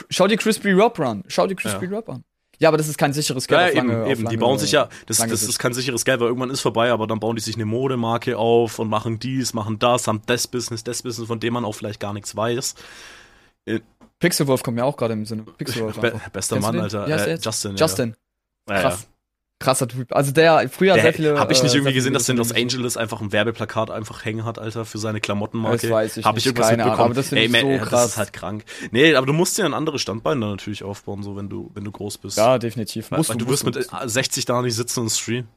Schau 0.09 0.27
dir 0.27 0.37
Crispy 0.37 0.73
Rob 0.73 0.99
an. 1.01 1.23
Schau 1.29 1.47
dir 1.47 1.55
Crispy 1.55 1.87
ja. 1.87 1.91
Rob 1.93 2.09
an. 2.09 2.25
Ja, 2.59 2.69
aber 2.69 2.77
das 2.77 2.89
ist 2.89 2.99
kein 2.99 3.13
sicheres 3.13 3.49
Geld. 3.49 3.75
Ja, 3.75 3.81
eben, 3.81 3.89
lange, 3.89 4.11
eben. 4.11 4.29
die 4.29 4.37
bauen 4.37 4.59
sich 4.59 4.73
ja, 4.73 4.89
das, 5.07 5.19
das 5.19 5.43
ist 5.43 5.59
kein 5.59 5.75
sicheres 5.75 6.05
Geld, 6.05 6.21
weil 6.21 6.29
irgendwann 6.29 6.51
ist 6.51 6.61
vorbei, 6.61 6.93
aber 6.93 7.07
dann 7.07 7.19
bauen 7.19 7.35
die 7.35 7.43
sich 7.43 7.57
eine 7.57 7.65
Modemarke 7.65 8.39
auf 8.39 8.79
und 8.79 8.89
machen 8.89 9.19
dies, 9.19 9.53
machen 9.53 9.79
das, 9.79 10.07
haben 10.07 10.23
das 10.27 10.47
Business, 10.47 10.85
das 10.85 11.03
Business, 11.03 11.27
von 11.27 11.41
dem 11.41 11.55
man 11.55 11.65
auch 11.65 11.73
vielleicht 11.73 11.99
gar 11.99 12.13
nichts 12.13 12.37
weiß. 12.37 12.75
Äh, 13.67 13.81
Pixelwolf 14.21 14.63
kommt 14.63 14.77
mir 14.77 14.85
auch 14.85 14.97
gerade 14.97 15.15
im 15.15 15.27
Sinne. 15.27 15.43
Pixelwolf. 15.43 15.99
Be 15.99 16.21
bester 16.33 16.61
Mann, 16.61 16.79
Alter. 16.79 17.09
Äh, 17.09 17.39
Justin. 17.43 17.77
Justin. 17.77 18.17
Ja. 18.69 18.81
Krass 18.81 19.09
krasser 19.63 19.89
Typ. 19.89 20.15
Also 20.15 20.33
der 20.33 20.69
früher 20.69 20.95
der, 20.95 21.03
sehr 21.03 21.13
viele. 21.15 21.39
Habe 21.39 21.53
ich 21.53 21.63
nicht 21.63 21.73
äh, 21.73 21.79
irgendwie 21.79 21.95
gesehen, 21.95 22.13
dass 22.13 22.27
der 22.27 22.35
in 22.35 22.39
Los 22.39 22.53
Angeles 22.53 22.97
einfach 22.97 23.21
ein 23.21 23.33
Werbeplakat 23.33 23.91
einfach 23.91 24.25
hängen 24.25 24.45
hat, 24.45 24.59
Alter, 24.59 24.85
für 24.85 24.99
seine 24.99 25.21
Klamottenmarke? 25.21 25.87
Das 25.87 25.91
weiß 25.91 26.17
ich 26.19 26.25
Hab 26.25 26.37
ich 26.37 26.47
irgendwas 26.47 26.71
mitbekommen. 26.71 26.93
Ahnung, 26.93 27.05
aber 27.07 27.15
das 27.15 27.33
Ey, 27.33 27.49
man, 27.49 27.61
so 27.61 27.85
krass. 27.85 27.91
Das 27.91 28.07
ist 28.13 28.17
halt 28.19 28.33
krank. 28.33 28.65
Nee, 28.91 29.15
aber 29.15 29.27
du 29.27 29.33
musst 29.33 29.57
dir 29.57 29.65
ein 29.65 29.75
anderes 29.75 30.03
Standbein 30.03 30.41
dann 30.41 30.51
natürlich 30.51 30.83
aufbauen, 30.83 31.23
so 31.23 31.37
wenn 31.37 31.49
du 31.49 31.71
wenn 31.75 31.85
du 31.85 31.91
groß 31.91 32.19
bist. 32.19 32.37
Ja, 32.37 32.59
definitiv. 32.59 33.11
Weil, 33.11 33.27
weil 33.27 33.37
du, 33.37 33.49
wirst 33.49 33.65
mit 33.65 33.79
60 34.05 34.45
da 34.45 34.61
nicht 34.63 34.75
sitzen 34.75 35.01
und 35.01 35.11
streamen. 35.11 35.49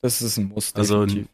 Das 0.00 0.22
ist 0.22 0.36
ein 0.36 0.48
Muss. 0.48 0.74
Also 0.74 1.04
definitiv. 1.04 1.30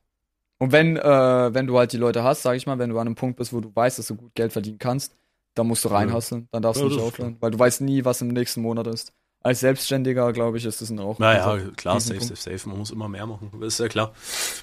und 0.59 0.73
wenn 0.73 0.97
äh, 0.97 1.55
wenn 1.55 1.67
du 1.67 1.79
halt 1.79 1.93
die 1.93 1.99
Leute 1.99 2.23
hast, 2.23 2.43
sag 2.43 2.57
ich 2.57 2.67
mal, 2.67 2.79
wenn 2.79 2.91
du 2.91 2.99
an 2.99 3.07
einem 3.07 3.17
Punkt 3.17 3.37
bist, 3.37 3.53
wo 3.53 3.61
du 3.61 3.71
weißt, 3.75 3.99
dass 3.99 4.09
du 4.09 4.17
gut 4.17 4.35
Geld 4.35 4.53
verdienen 4.53 4.79
kannst, 4.79 5.15
dann 5.55 5.67
musst 5.67 5.85
du 5.85 5.89
reinhasseln, 5.89 6.49
dann 6.51 6.63
darfst 6.63 6.83
du 6.83 6.87
ja, 6.87 6.93
nicht 6.93 7.01
aufhören, 7.01 7.37
weil 7.41 7.51
du 7.51 7.59
weißt 7.59 7.81
nie, 7.83 8.05
was 8.05 8.21
im 8.21 8.29
nächsten 8.29 8.61
Monat 8.61 8.87
ist 8.87 9.13
als 9.45 9.61
Selbstständiger, 9.61 10.33
glaube 10.33 10.59
ich, 10.59 10.65
ist 10.65 10.81
das 10.81 10.91
ein 10.91 10.99
auch. 10.99 11.19
Naja, 11.19 11.45
also, 11.45 11.71
klar, 11.73 12.01
safe, 12.01 12.21
safe, 12.21 12.37
safe. 12.37 12.69
Man 12.69 12.79
muss 12.79 12.91
immer 12.91 13.09
mehr 13.09 13.27
machen. 13.27 13.53
Das 13.61 13.75
ist 13.75 13.79
ja 13.79 13.89
klar. 13.89 14.13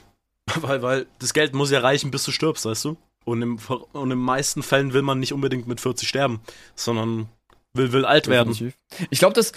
weil, 0.61 0.81
weil 0.81 1.05
das 1.19 1.33
Geld 1.33 1.53
muss 1.53 1.71
ja 1.71 1.79
reichen, 1.79 2.11
bis 2.11 2.23
du 2.25 2.31
stirbst, 2.31 2.65
weißt 2.65 2.85
du? 2.85 2.97
Und 3.23 3.43
im, 3.43 3.59
und 3.67 4.03
in 4.03 4.09
den 4.09 4.17
meisten 4.17 4.63
Fällen 4.63 4.93
will 4.93 5.03
man 5.03 5.19
nicht 5.19 5.33
unbedingt 5.33 5.67
mit 5.67 5.79
40 5.79 6.09
sterben, 6.09 6.41
sondern 6.75 7.29
will, 7.73 7.93
will 7.93 8.05
alt 8.05 8.25
Definitiv. 8.25 8.75
werden. 8.89 9.07
Ich 9.11 9.19
glaube, 9.19 9.35
das, 9.35 9.51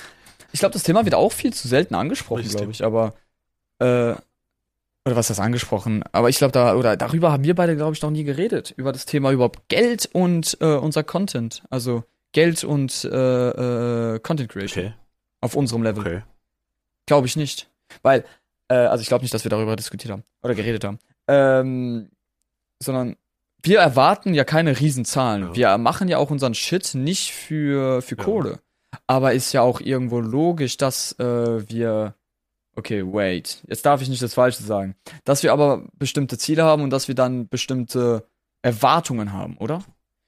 ich 0.52 0.60
glaube, 0.60 0.74
das 0.74 0.82
Thema 0.82 1.06
wird 1.06 1.14
auch 1.14 1.32
viel 1.32 1.54
zu 1.54 1.68
selten 1.68 1.94
angesprochen, 1.94 2.46
glaube 2.46 2.70
ich, 2.70 2.84
aber, 2.84 3.14
äh, 3.78 4.14
oder 5.06 5.16
was 5.16 5.30
ist 5.30 5.38
das 5.38 5.44
angesprochen? 5.44 6.04
Aber 6.12 6.28
ich 6.28 6.36
glaube, 6.36 6.52
da, 6.52 6.76
oder 6.76 6.98
darüber 6.98 7.32
haben 7.32 7.44
wir 7.44 7.54
beide, 7.54 7.76
glaube 7.76 7.94
ich, 7.94 8.02
noch 8.02 8.10
nie 8.10 8.24
geredet. 8.24 8.74
Über 8.76 8.92
das 8.92 9.06
Thema 9.06 9.32
überhaupt 9.32 9.68
Geld 9.68 10.08
und 10.12 10.58
äh, 10.60 10.76
unser 10.76 11.02
Content. 11.02 11.62
Also 11.70 12.04
Geld 12.32 12.62
und 12.64 13.04
äh, 13.04 14.14
äh, 14.14 14.18
Content 14.20 14.50
Creation. 14.50 14.86
Okay. 14.86 14.94
Auf 15.44 15.56
unserem 15.56 15.82
Level. 15.82 16.00
Okay. 16.00 16.22
Glaube 17.06 17.26
ich 17.26 17.36
nicht. 17.36 17.70
Weil, 18.02 18.24
äh, 18.68 18.74
also 18.74 19.02
ich 19.02 19.08
glaube 19.08 19.22
nicht, 19.22 19.34
dass 19.34 19.44
wir 19.44 19.50
darüber 19.50 19.76
diskutiert 19.76 20.10
haben 20.10 20.24
oder 20.42 20.54
geredet 20.54 20.84
haben. 20.84 20.98
Ähm, 21.28 22.08
sondern 22.82 23.16
wir 23.62 23.78
erwarten 23.78 24.32
ja 24.32 24.44
keine 24.44 24.80
Riesenzahlen. 24.80 25.48
Ja. 25.48 25.54
Wir 25.54 25.78
machen 25.78 26.08
ja 26.08 26.16
auch 26.16 26.30
unseren 26.30 26.54
Shit 26.54 26.94
nicht 26.94 27.32
für, 27.32 28.00
für 28.00 28.16
ja. 28.16 28.24
Kohle. 28.24 28.60
Aber 29.06 29.34
ist 29.34 29.52
ja 29.52 29.60
auch 29.60 29.80
irgendwo 29.80 30.20
logisch, 30.20 30.78
dass 30.78 31.12
äh, 31.18 31.68
wir. 31.68 32.14
Okay, 32.74 33.04
wait. 33.04 33.62
Jetzt 33.68 33.84
darf 33.84 34.00
ich 34.00 34.08
nicht 34.08 34.22
das 34.22 34.32
Falsche 34.32 34.62
sagen. 34.62 34.96
Dass 35.24 35.42
wir 35.42 35.52
aber 35.52 35.86
bestimmte 35.98 36.38
Ziele 36.38 36.64
haben 36.64 36.82
und 36.82 36.90
dass 36.90 37.06
wir 37.06 37.14
dann 37.14 37.48
bestimmte 37.48 38.26
Erwartungen 38.62 39.32
haben, 39.32 39.58
oder? 39.58 39.84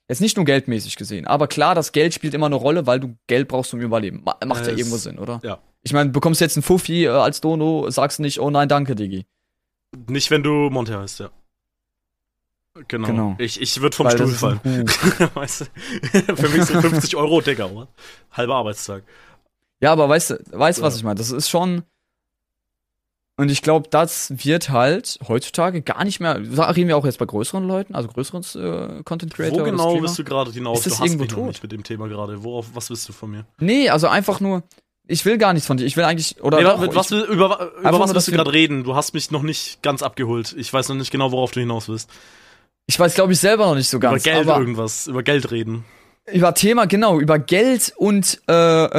Jetzt 0.09 0.21
nicht 0.21 0.37
nur 0.37 0.45
geldmäßig 0.45 0.97
gesehen, 0.97 1.27
aber 1.27 1.49
klar, 1.49 1.75
das 1.75 1.91
Geld 1.91 2.15
spielt 2.15 2.33
immer 2.33 2.47
eine 2.47 2.55
Rolle, 2.55 2.87
weil 2.87 3.01
du 3.01 3.17
Geld 3.27 3.49
brauchst 3.49 3.71
zum 3.71 3.81
Überleben. 3.81 4.23
Macht 4.25 4.67
ja, 4.67 4.73
ja 4.73 4.79
irgendwo 4.79 4.97
Sinn, 4.97 5.19
oder? 5.19 5.41
Ja. 5.43 5.59
Ich 5.83 5.93
meine, 5.93 6.11
bekommst 6.11 6.41
jetzt 6.41 6.57
einen 6.57 6.63
Fuffi 6.63 7.05
äh, 7.05 7.09
als 7.09 7.41
Dono, 7.41 7.91
sagst 7.91 8.21
nicht, 8.21 8.41
oh 8.41 8.51
nein, 8.51 8.69
danke, 8.69 8.95
Digi. 8.95 9.27
Nicht, 10.09 10.31
wenn 10.31 10.43
du 10.43 10.71
Monte 10.71 10.99
heißt, 10.99 11.21
ja. 11.21 11.31
Genau. 12.89 13.07
genau. 13.07 13.35
Ich, 13.39 13.61
ich 13.61 13.81
würde 13.81 13.97
vom 13.97 14.07
weil 14.07 14.13
Stuhl 14.13 14.29
fallen. 14.29 14.61
weißt 15.35 15.61
du? 15.63 16.37
Für 16.37 16.49
mich 16.51 16.65
sind 16.65 16.83
50 16.83 17.17
Euro, 17.17 17.41
Digga, 17.41 17.67
oder? 17.67 17.89
Halber 18.33 18.57
Arbeitstag. 18.57 19.03
Ja, 19.81 19.93
aber 19.93 20.09
weißt 20.09 20.31
du, 20.31 20.45
weißt, 20.53 20.83
was 20.83 20.97
ich 20.97 21.03
meine? 21.03 21.17
Das 21.17 21.31
ist 21.31 21.49
schon 21.49 21.83
und 23.39 23.51
ich 23.51 23.61
glaube, 23.63 23.89
das 23.91 24.33
wird 24.45 24.71
halt 24.71 25.19
heutzutage 25.29 25.83
gar 25.83 26.05
nicht 26.05 26.21
mehr. 26.21 26.37
Reden 26.39 26.89
wir 26.89 26.97
auch 26.97 27.05
jetzt 27.05 27.19
bei 27.19 27.27
größeren 27.27 27.67
Leuten, 27.67 27.95
also 27.95 28.09
größeren 28.09 28.43
äh, 28.99 29.03
Content 29.03 29.35
Creator. 29.35 29.61
Wo 29.61 29.65
genau 29.65 30.01
bist 30.01 30.19
du 30.19 30.25
gerade 30.25 30.51
hinaus? 30.51 30.79
Ist 30.79 30.87
das 30.87 30.97
du 30.99 31.05
hast 31.05 31.11
irgendwo 31.13 31.47
nicht 31.47 31.63
mit 31.63 31.73
dem 31.73 31.83
Thema 31.85 32.09
gerade. 32.09 32.43
Worauf, 32.43 32.67
was 32.75 32.89
willst 32.89 33.09
du 33.09 33.13
von 33.13 33.31
mir? 33.31 33.45
Nee, 33.59 33.91
also 33.91 34.09
einfach 34.09 34.41
nur. 34.41 34.63
Ich 35.09 35.25
will 35.25 35.39
gar 35.39 35.53
nichts 35.53 35.67
von 35.69 35.77
dir. 35.77 35.85
Ich 35.85 35.97
will 35.97 36.03
eigentlich 36.05 36.43
oder 36.43 36.59
nee, 36.59 36.65
doch, 36.65 36.81
mit, 36.81 36.95
was 36.95 37.11
will, 37.13 37.21
über 37.23 37.71
über 37.79 38.01
was 38.01 38.13
willst 38.13 38.27
du 38.27 38.33
gerade 38.33 38.53
reden? 38.53 38.83
Du 38.83 38.97
hast 38.97 39.15
mich 39.15 39.31
noch 39.31 39.43
nicht 39.43 39.81
ganz 39.83 40.03
abgeholt. 40.03 40.55
Ich 40.59 40.73
weiß 40.73 40.89
noch 40.89 40.97
nicht 40.97 41.13
genau, 41.13 41.31
worauf 41.31 41.53
du 41.53 41.61
hinaus 41.61 41.89
willst. 41.89 42.11
Ich 42.87 42.99
weiß, 42.99 43.15
glaube 43.15 43.33
ich, 43.33 43.39
selber 43.39 43.67
noch 43.67 43.75
nicht 43.77 43.89
so 43.89 44.01
ganz. 44.01 44.25
Über 44.25 44.33
Geld 44.33 44.47
irgendwas, 44.49 45.07
über 45.07 45.23
Geld 45.23 45.51
reden. 45.51 45.85
über 46.33 46.55
Thema, 46.55 46.87
genau, 46.87 47.21
über 47.21 47.39
Geld 47.39 47.93
und 47.97 48.41
äh, 48.49 48.53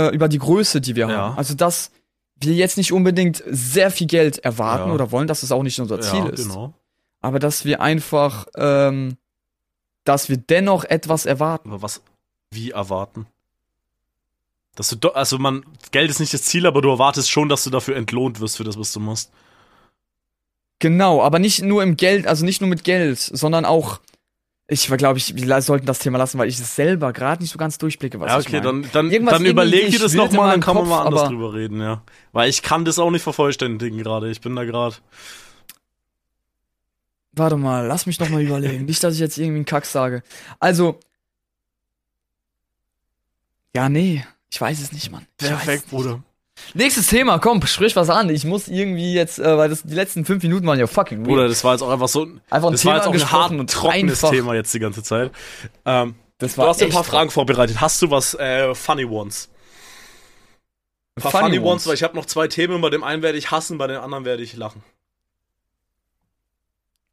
äh, 0.09 0.15
über 0.15 0.29
die 0.29 0.39
Größe, 0.39 0.79
die 0.79 0.95
wir 0.95 1.09
Ja. 1.09 1.17
haben. 1.17 1.37
Also, 1.37 1.55
dass 1.55 1.91
wir 2.39 2.53
jetzt 2.53 2.77
nicht 2.77 2.91
unbedingt 2.91 3.43
sehr 3.47 3.91
viel 3.91 4.07
Geld 4.07 4.39
erwarten 4.39 4.89
Ja. 4.89 4.93
oder 4.93 5.11
wollen, 5.11 5.27
dass 5.27 5.43
es 5.43 5.51
auch 5.51 5.63
nicht 5.63 5.79
unser 5.79 5.99
Ziel 6.01 6.25
ja, 6.25 6.29
ist. 6.29 6.47
genau. 6.47 6.73
Aber 7.21 7.39
dass 7.39 7.65
wir 7.65 7.81
einfach, 7.81 8.45
ähm, 8.55 9.17
dass 10.03 10.29
wir 10.29 10.37
dennoch 10.37 10.83
etwas 10.83 11.25
erwarten. 11.25 11.69
Aber 11.69 11.81
was, 11.81 12.01
wie 12.51 12.71
erwarten? 12.71 13.25
Dass 14.75 14.89
du, 14.89 15.09
also 15.09 15.39
man, 15.39 15.65
Geld 15.91 16.11
ist 16.11 16.19
nicht 16.19 16.33
das 16.33 16.43
Ziel, 16.43 16.67
aber 16.67 16.81
du 16.83 16.89
erwartest 16.89 17.31
schon, 17.31 17.49
dass 17.49 17.63
du 17.63 17.71
dafür 17.71 17.95
entlohnt 17.95 18.39
wirst 18.39 18.57
für 18.57 18.63
das, 18.63 18.77
was 18.77 18.93
du 18.93 18.99
machst. 18.99 19.31
Genau, 20.79 21.23
aber 21.23 21.39
nicht 21.39 21.63
nur 21.63 21.81
im 21.81 21.97
Geld, 21.97 22.27
also 22.27 22.45
nicht 22.45 22.61
nur 22.61 22.69
mit 22.69 22.83
Geld, 22.83 23.19
sondern 23.19 23.65
auch, 23.65 23.99
ich 24.69 24.87
glaube, 24.87 25.17
ich, 25.17 25.33
wir 25.35 25.61
sollten 25.61 25.85
das 25.85 25.99
Thema 25.99 26.17
lassen, 26.17 26.37
weil 26.37 26.49
ich 26.49 26.59
es 26.59 26.75
selber 26.75 27.13
gerade 27.13 27.41
nicht 27.41 27.51
so 27.51 27.57
ganz 27.57 27.77
durchblicke, 27.77 28.19
was 28.19 28.31
ja, 28.31 28.39
ich 28.39 28.47
okay, 28.47 28.57
meine. 28.57 28.81
dann, 28.81 28.91
dann, 28.91 29.11
Irgendwas 29.11 29.37
dann 29.37 29.45
überleg 29.45 29.91
dir 29.91 29.99
das 29.99 30.13
nochmal, 30.13 30.51
dann 30.51 30.59
kann 30.59 30.75
man 30.75 30.89
mal 30.89 31.05
anders 31.05 31.29
drüber 31.29 31.53
reden, 31.53 31.79
ja. 31.79 32.01
Weil 32.33 32.49
ich 32.49 32.63
kann 32.63 32.83
das 32.83 32.99
auch 32.99 33.09
nicht 33.09 33.21
vervollständigen 33.21 33.97
gerade. 33.97 34.29
Ich 34.29 34.41
bin 34.41 34.55
da 34.57 34.65
gerade. 34.65 34.95
Warte 37.31 37.55
mal, 37.55 37.85
lass 37.87 38.07
mich 38.07 38.19
noch 38.19 38.29
mal 38.29 38.41
überlegen. 38.41 38.83
Nicht, 38.85 39.01
dass 39.03 39.13
ich 39.13 39.19
jetzt 39.21 39.37
irgendwie 39.37 39.57
einen 39.57 39.65
Kack 39.65 39.85
sage. 39.85 40.21
Also. 40.59 40.99
Ja, 43.73 43.87
nee. 43.87 44.25
Ich 44.49 44.59
weiß 44.59 44.81
es 44.81 44.91
nicht, 44.91 45.11
Mann. 45.11 45.27
Ich 45.39 45.65
nicht. 45.65 45.89
Bruder. 45.89 46.23
Nächstes 46.73 47.07
Thema, 47.07 47.39
komm, 47.39 47.65
sprich 47.65 47.95
was 47.95 48.09
an. 48.09 48.29
Ich 48.29 48.43
muss 48.45 48.67
irgendwie 48.67 49.13
jetzt, 49.13 49.39
äh, 49.39 49.57
weil 49.57 49.69
das, 49.69 49.83
die 49.83 49.93
letzten 49.95 50.25
fünf 50.25 50.43
Minuten 50.43 50.65
waren 50.67 50.79
ja 50.79 50.87
fucking 50.87 51.19
weird. 51.19 51.27
Bruder, 51.27 51.47
das 51.47 51.63
war 51.63 51.73
jetzt 51.73 51.81
auch 51.81 51.89
einfach 51.89 52.07
so 52.07 52.25
ein, 52.25 52.41
Einfach 52.49 52.69
ein 52.69 52.71
das 52.73 52.81
Thema 52.81 52.91
war 52.93 52.97
jetzt 52.97 53.03
auch 53.05 53.11
ein 53.11 53.13
angesprochen 53.13 53.41
hart 53.41 53.51
und 53.59 53.69
trockenes 53.71 54.23
einfach- 54.23 54.29
Thema 54.35 54.53
jetzt 54.55 54.73
die 54.73 54.79
ganze 54.79 55.03
Zeit. 55.03 55.31
Ähm, 55.85 56.15
Das 56.39 56.55
du 56.55 56.61
hast 56.63 56.81
ein 56.83 56.89
paar 56.89 57.03
Fragen 57.03 57.29
vorbereitet. 57.31 57.79
Hast 57.81 58.01
du 58.01 58.11
was 58.11 58.33
äh, 58.35 58.73
Funny 58.75 59.05
Ones? 59.05 59.49
Ein 61.15 61.23
paar 61.23 61.31
Funny, 61.31 61.57
Ones, 61.59 61.87
weil 61.87 61.95
ich 61.95 62.03
habe 62.03 62.15
noch 62.15 62.25
zwei 62.27 62.47
Themen. 62.47 62.79
Bei 62.81 62.89
dem 62.91 63.03
einen 63.03 63.23
werde 63.23 63.37
ich 63.39 63.49
hassen, 63.49 63.77
bei 63.79 63.87
dem 63.87 63.99
anderen 64.01 64.23
werde 64.25 64.43
ich 64.43 64.55
lachen. 64.55 64.83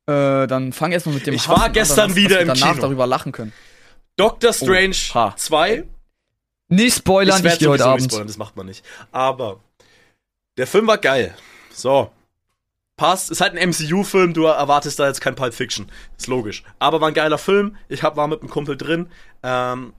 Äh, 0.07 0.47
dann 0.47 0.73
fang 0.75 0.93
erst 0.93 1.07
mal 1.07 1.13
mit 1.13 1.27
dem 1.27 1.33
Ich 1.35 1.49
war 1.49 1.57
Hassen 1.57 1.67
an, 1.69 1.73
gestern 1.73 2.09
dass- 2.09 2.17
wieder 2.17 2.37
dass 2.37 2.43
im 2.43 2.49
danach 2.49 2.69
Kino. 2.75 2.83
darüber 2.83 3.07
lachen 3.07 3.33
können. 3.33 3.53
Doctor 4.17 4.53
Strange 4.53 4.95
Oha. 5.15 5.35
2. 5.37 5.85
Nicht 6.69 6.97
spoilern, 6.97 7.45
ich, 7.45 7.59
gehe 7.59 7.69
heute 7.69 7.87
Abend. 7.87 8.05
spoilern, 8.05 8.27
das 8.27 8.39
macht 8.39 8.57
man 8.57 8.67
nicht. 8.67 8.85
Aber 9.13 9.61
der 10.57 10.67
Film 10.67 10.87
war 10.87 10.99
geil. 10.99 11.37
So. 11.71 12.11
Passt. 12.97 13.31
Ist 13.31 13.41
halt 13.41 13.57
ein 13.57 13.71
MCU-Film, 13.71 14.35
du 14.35 14.45
erwartest 14.45 14.99
da 14.99 15.07
jetzt 15.07 15.21
kein 15.21 15.35
Pulp 15.35 15.53
Fiction. 15.53 15.91
Ist 16.17 16.29
logisch. 16.29 16.63
Aber 16.79 17.01
war 17.01 17.09
ein 17.09 17.15
geiler 17.15 17.39
Film. 17.39 17.77
Ich 17.89 18.03
hab, 18.03 18.17
war 18.17 18.29
mit 18.29 18.41
einem 18.41 18.51
Kumpel 18.51 18.77
drin. 18.77 19.09
Ähm, 19.43 19.95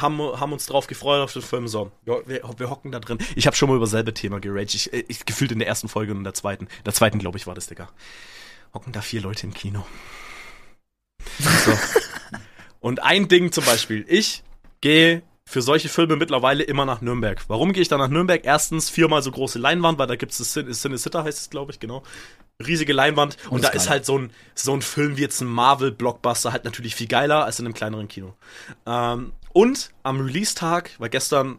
haben, 0.00 0.18
haben 0.18 0.52
uns 0.52 0.66
drauf 0.66 0.86
gefreut 0.86 1.20
auf 1.20 1.32
den 1.32 1.42
Film. 1.42 1.68
So, 1.68 1.92
wir, 2.04 2.22
wir 2.26 2.70
hocken 2.70 2.90
da 2.90 3.00
drin. 3.00 3.18
Ich 3.36 3.46
habe 3.46 3.56
schon 3.56 3.68
mal 3.68 3.76
über 3.76 3.86
selbe 3.86 4.14
Thema 4.14 4.40
geraged. 4.40 4.74
Ich, 4.74 4.92
äh, 4.92 5.04
ich 5.08 5.26
gefühlt 5.26 5.52
in 5.52 5.58
der 5.58 5.68
ersten 5.68 5.88
Folge 5.88 6.12
und 6.12 6.18
in 6.18 6.24
der 6.24 6.34
zweiten. 6.34 6.64
In 6.64 6.84
der 6.84 6.94
zweiten, 6.94 7.18
glaube 7.18 7.38
ich, 7.38 7.46
war 7.46 7.54
das, 7.54 7.66
Digga. 7.66 7.88
Hocken 8.72 8.92
da 8.92 9.02
vier 9.02 9.20
Leute 9.20 9.46
im 9.46 9.54
Kino. 9.54 9.86
So. 11.38 11.72
und 12.80 13.02
ein 13.02 13.28
Ding 13.28 13.52
zum 13.52 13.64
Beispiel. 13.64 14.04
Ich 14.08 14.42
gehe 14.80 15.22
für 15.48 15.62
solche 15.62 15.88
Filme 15.88 16.16
mittlerweile 16.16 16.62
immer 16.62 16.84
nach 16.84 17.00
Nürnberg. 17.00 17.42
Warum 17.48 17.72
gehe 17.72 17.80
ich 17.80 17.88
da 17.88 17.96
nach 17.96 18.08
Nürnberg? 18.08 18.42
Erstens 18.44 18.90
viermal 18.90 19.22
so 19.22 19.30
große 19.30 19.58
Leinwand, 19.58 19.98
weil 19.98 20.06
da 20.06 20.14
gibt 20.14 20.32
es 20.32 20.38
das 20.38 20.52
Cin 20.52 20.70
Cinecitta, 20.70 21.24
heißt 21.24 21.38
es, 21.38 21.48
glaube 21.48 21.72
ich, 21.72 21.80
genau. 21.80 22.02
Riesige 22.64 22.92
Leinwand. 22.92 23.38
Und, 23.46 23.52
Und 23.52 23.64
da 23.64 23.68
ist 23.68 23.84
ist 23.84 23.88
halt 23.88 24.04
so 24.04 24.18
ein, 24.18 24.30
so 24.54 24.74
ein 24.74 24.82
Film 24.82 25.16
wie 25.16 25.22
jetzt 25.22 25.40
ein 25.40 25.48
Marvel-Blockbuster 25.48 26.52
halt 26.52 26.64
natürlich 26.64 26.94
viel 26.94 27.08
geiler 27.08 27.46
als 27.46 27.58
in 27.60 27.64
einem 27.64 27.72
kleineren 27.72 28.08
Kino. 28.08 28.34
Ähm, 28.84 29.32
und 29.54 29.90
am 30.02 30.20
Release-Tag, 30.20 30.90
weil 30.98 31.08
gestern 31.08 31.58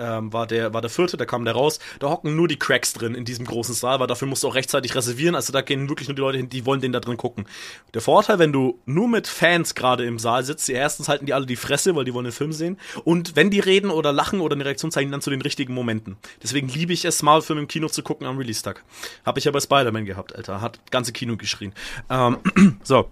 ähm, 0.00 0.32
war, 0.32 0.46
der, 0.46 0.72
war 0.74 0.80
der 0.80 0.90
vierte, 0.90 1.16
da 1.16 1.24
kam 1.24 1.44
der 1.44 1.54
raus, 1.54 1.78
da 1.98 2.08
hocken 2.08 2.34
nur 2.34 2.48
die 2.48 2.58
Cracks 2.58 2.92
drin 2.92 3.14
in 3.14 3.24
diesem 3.24 3.44
großen 3.44 3.74
Saal, 3.74 4.00
weil 4.00 4.06
dafür 4.06 4.26
musst 4.26 4.42
du 4.42 4.48
auch 4.48 4.54
rechtzeitig 4.54 4.94
reservieren. 4.94 5.34
Also 5.34 5.52
da 5.52 5.60
gehen 5.60 5.88
wirklich 5.88 6.08
nur 6.08 6.14
die 6.14 6.20
Leute 6.20 6.38
hin, 6.38 6.48
die 6.48 6.66
wollen 6.66 6.80
den 6.80 6.92
da 6.92 7.00
drin 7.00 7.16
gucken. 7.16 7.46
Der 7.94 8.00
Vorteil, 8.00 8.38
wenn 8.38 8.52
du 8.52 8.78
nur 8.86 9.08
mit 9.08 9.26
Fans 9.26 9.74
gerade 9.74 10.04
im 10.04 10.18
Saal 10.18 10.44
sitzt, 10.44 10.68
die 10.68 10.72
erstens 10.72 11.08
halten 11.08 11.26
die 11.26 11.34
alle 11.34 11.46
die 11.46 11.56
Fresse, 11.56 11.94
weil 11.94 12.04
die 12.04 12.14
wollen 12.14 12.24
den 12.24 12.32
Film 12.32 12.52
sehen. 12.52 12.78
Und 13.04 13.36
wenn 13.36 13.50
die 13.50 13.60
reden 13.60 13.90
oder 13.90 14.12
lachen 14.12 14.40
oder 14.40 14.54
eine 14.54 14.64
Reaktion 14.64 14.90
zeigen, 14.90 15.10
dann 15.10 15.20
zu 15.20 15.30
den 15.30 15.42
richtigen 15.42 15.74
Momenten. 15.74 16.16
Deswegen 16.42 16.68
liebe 16.68 16.92
ich 16.92 17.04
es, 17.04 17.22
Marvel-Film 17.22 17.58
im 17.58 17.68
Kino 17.68 17.88
zu 17.88 18.02
gucken 18.02 18.26
am 18.26 18.38
Release-Tag. 18.38 18.82
Habe 19.24 19.38
ich 19.38 19.44
ja 19.44 19.52
bei 19.52 19.60
Spider-Man 19.60 20.06
gehabt, 20.06 20.34
Alter. 20.34 20.60
Hat 20.60 20.80
ganze 20.90 21.12
Kino 21.12 21.36
geschrien. 21.36 21.72
Ähm, 22.08 22.38
so. 22.82 23.08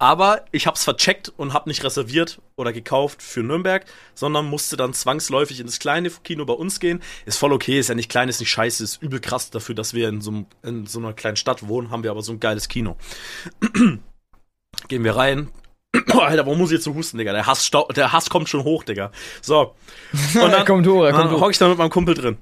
Aber 0.00 0.44
ich 0.52 0.68
hab's 0.68 0.84
vercheckt 0.84 1.32
und 1.36 1.52
hab 1.52 1.66
nicht 1.66 1.82
reserviert 1.82 2.40
oder 2.56 2.72
gekauft 2.72 3.20
für 3.20 3.42
Nürnberg, 3.42 3.84
sondern 4.14 4.46
musste 4.46 4.76
dann 4.76 4.94
zwangsläufig 4.94 5.58
ins 5.58 5.80
kleine 5.80 6.08
Kino 6.10 6.44
bei 6.44 6.52
uns 6.52 6.78
gehen. 6.78 7.02
Ist 7.26 7.38
voll 7.38 7.52
okay, 7.52 7.80
ist 7.80 7.88
ja 7.88 7.96
nicht 7.96 8.08
klein, 8.08 8.28
ist 8.28 8.38
nicht 8.38 8.50
scheiße, 8.50 8.84
ist 8.84 9.02
übel 9.02 9.18
krass 9.20 9.50
dafür, 9.50 9.74
dass 9.74 9.94
wir 9.94 10.08
in 10.08 10.20
so, 10.20 10.30
einem- 10.30 10.46
in 10.62 10.86
so 10.86 11.00
einer 11.00 11.12
kleinen 11.14 11.36
Stadt 11.36 11.66
wohnen, 11.66 11.90
haben 11.90 12.04
wir 12.04 12.12
aber 12.12 12.22
so 12.22 12.30
ein 12.32 12.38
geiles 12.38 12.68
Kino. 12.68 12.96
Gehen 14.86 15.04
wir 15.04 15.16
rein. 15.16 15.50
Alter, 16.12 16.46
warum 16.46 16.58
muss 16.58 16.70
ich 16.70 16.74
jetzt 16.76 16.84
so 16.84 16.94
husten, 16.94 17.18
Digga? 17.18 17.32
Der 17.32 17.46
Hass, 17.46 17.68
der 17.96 18.12
Hass 18.12 18.30
kommt 18.30 18.48
schon 18.48 18.62
hoch, 18.62 18.84
Digga. 18.84 19.10
So. 19.42 19.74
Und 20.34 20.52
er 20.52 20.64
kommt 20.64 20.86
hoch, 20.86 21.02
er 21.04 21.12
kommt 21.12 21.24
dann 21.24 21.32
hoch. 21.32 21.40
hock 21.40 21.50
ich 21.50 21.58
da 21.58 21.68
mit 21.68 21.78
meinem 21.78 21.90
Kumpel 21.90 22.14
drin. 22.14 22.36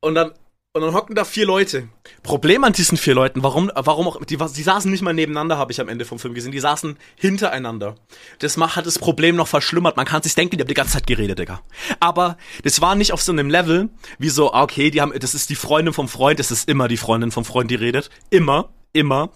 Und 0.00 0.14
dann, 0.14 0.32
und 0.74 0.82
dann 0.82 0.94
hocken 0.94 1.14
da 1.14 1.24
vier 1.24 1.46
Leute. 1.46 1.88
Problem 2.22 2.62
an 2.62 2.72
diesen 2.72 2.98
vier 2.98 3.14
Leuten, 3.14 3.42
warum, 3.42 3.70
warum 3.74 4.06
auch, 4.06 4.24
die, 4.24 4.36
die 4.36 4.62
saßen 4.62 4.90
nicht 4.90 5.02
mal 5.02 5.14
nebeneinander, 5.14 5.56
habe 5.56 5.72
ich 5.72 5.80
am 5.80 5.88
Ende 5.88 6.04
vom 6.04 6.18
Film 6.18 6.34
gesehen. 6.34 6.52
Die 6.52 6.60
saßen 6.60 6.96
hintereinander. 7.16 7.94
Das 8.38 8.56
macht, 8.56 8.76
hat 8.76 8.86
das 8.86 8.98
Problem 8.98 9.34
noch 9.34 9.48
verschlimmert. 9.48 9.96
Man 9.96 10.06
kann 10.06 10.22
sich 10.22 10.34
denken, 10.34 10.56
die 10.56 10.62
haben 10.62 10.68
die 10.68 10.74
ganze 10.74 10.94
Zeit 10.94 11.06
geredet, 11.06 11.38
Digga. 11.38 11.60
Aber 12.00 12.36
das 12.64 12.80
war 12.80 12.94
nicht 12.94 13.12
auf 13.12 13.22
so 13.22 13.32
einem 13.32 13.48
Level, 13.48 13.88
wie 14.18 14.28
so, 14.28 14.52
ah, 14.52 14.62
okay, 14.62 14.90
die 14.90 15.00
haben, 15.00 15.18
das 15.18 15.34
ist 15.34 15.48
die 15.48 15.54
Freundin 15.54 15.94
vom 15.94 16.08
Freund, 16.08 16.38
das 16.38 16.50
ist 16.50 16.68
immer 16.68 16.86
die 16.86 16.98
Freundin 16.98 17.30
vom 17.30 17.44
Freund, 17.44 17.70
die 17.70 17.76
redet. 17.76 18.10
Immer, 18.30 18.68
immer. 18.92 19.30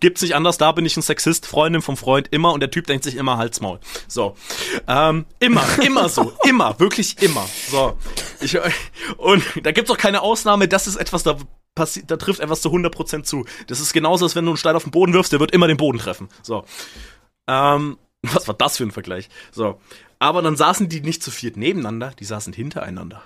Gibt's 0.00 0.22
nicht 0.22 0.34
anders, 0.34 0.58
da 0.58 0.72
bin 0.72 0.84
ich 0.84 0.96
ein 0.96 1.02
Sexist, 1.02 1.46
Freundin 1.46 1.82
vom 1.82 1.96
Freund, 1.96 2.28
immer, 2.30 2.52
und 2.52 2.60
der 2.60 2.70
Typ 2.70 2.86
denkt 2.86 3.04
sich 3.04 3.16
immer 3.16 3.38
Halsmaul. 3.38 3.80
So. 4.08 4.36
Ähm, 4.86 5.26
immer, 5.40 5.64
immer 5.82 6.08
so, 6.08 6.32
immer, 6.48 6.78
wirklich 6.78 7.20
immer. 7.22 7.46
So. 7.70 7.96
Ich, 8.40 8.58
und 9.16 9.42
da 9.62 9.72
gibt's 9.72 9.90
auch 9.90 9.98
keine 9.98 10.22
Ausnahme, 10.22 10.68
das 10.68 10.86
ist 10.86 10.96
etwas, 10.96 11.22
da 11.22 11.36
passiert, 11.74 12.10
da 12.10 12.16
trifft 12.16 12.40
etwas 12.40 12.62
zu 12.62 12.70
100% 12.70 13.22
zu. 13.22 13.44
Das 13.68 13.80
ist 13.80 13.92
genauso, 13.92 14.24
als 14.24 14.34
wenn 14.34 14.44
du 14.44 14.50
einen 14.52 14.56
Stein 14.56 14.76
auf 14.76 14.82
den 14.82 14.90
Boden 14.90 15.12
wirfst, 15.12 15.32
der 15.32 15.40
wird 15.40 15.52
immer 15.52 15.68
den 15.68 15.76
Boden 15.76 15.98
treffen. 15.98 16.28
So. 16.42 16.64
Ähm, 17.46 17.98
was 18.22 18.48
war 18.48 18.54
das 18.54 18.76
für 18.76 18.84
ein 18.84 18.90
Vergleich? 18.90 19.28
So. 19.52 19.80
Aber 20.18 20.42
dann 20.42 20.56
saßen 20.56 20.88
die 20.88 21.00
nicht 21.00 21.22
zu 21.22 21.30
viert 21.30 21.56
nebeneinander, 21.56 22.12
die 22.18 22.24
saßen 22.24 22.52
hintereinander. 22.52 23.22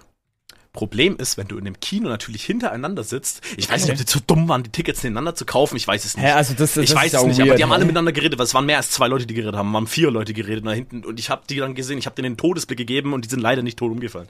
Problem 0.73 1.17
ist, 1.17 1.37
wenn 1.37 1.49
du 1.49 1.59
in 1.59 1.65
dem 1.65 1.81
Kino 1.81 2.09
natürlich 2.09 2.45
hintereinander 2.45 3.03
sitzt, 3.03 3.41
ich 3.57 3.69
weiß 3.69 3.83
nicht, 3.83 3.93
ob 3.93 3.99
die 3.99 4.05
zu 4.05 4.21
dumm 4.21 4.49
waren, 4.49 4.63
die 4.63 4.71
Tickets 4.71 5.03
nebeneinander 5.03 5.35
zu 5.35 5.45
kaufen, 5.45 5.77
ich 5.77 5.87
weiß 5.87 6.05
es 6.05 6.17
nicht. 6.17 6.25
Hä, 6.25 6.33
also 6.33 6.55
das, 6.55 6.75
das 6.75 6.85
ich 6.85 6.95
weiß 6.95 7.13
es 7.13 7.25
nicht, 7.25 7.41
aber 7.41 7.51
weird, 7.51 7.59
die 7.59 7.65
haben 7.65 7.73
alle 7.73 7.83
hä? 7.83 7.87
miteinander 7.87 8.13
geredet, 8.13 8.39
weil 8.39 8.47
es 8.47 8.55
waren 8.55 8.67
mehr 8.67 8.77
als 8.77 8.91
zwei 8.91 9.09
Leute, 9.09 9.27
die 9.27 9.35
geredet 9.35 9.57
haben, 9.57 9.73
waren 9.73 9.89
vier 9.89 10.11
Leute 10.11 10.33
geredet 10.33 10.65
da 10.65 10.73
hinten 10.73 11.05
und 11.05 11.19
ich 11.19 11.29
habe 11.29 11.43
die 11.49 11.57
dann 11.57 11.75
gesehen, 11.75 11.99
ich 11.99 12.07
habe 12.07 12.15
denen 12.15 12.35
den 12.35 12.37
Todesblick 12.37 12.79
gegeben 12.79 13.13
und 13.13 13.25
die 13.25 13.29
sind 13.29 13.41
leider 13.41 13.63
nicht 13.63 13.79
tot 13.79 13.91
umgefallen. 13.91 14.29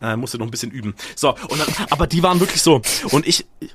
Äh, 0.00 0.16
musste 0.16 0.38
noch 0.38 0.46
ein 0.46 0.50
bisschen 0.50 0.70
üben. 0.70 0.94
So, 1.14 1.32
dann, 1.32 1.86
aber 1.90 2.06
die 2.06 2.22
waren 2.22 2.40
wirklich 2.40 2.62
so 2.62 2.80
und 3.10 3.26
ich, 3.26 3.44
ich 3.60 3.70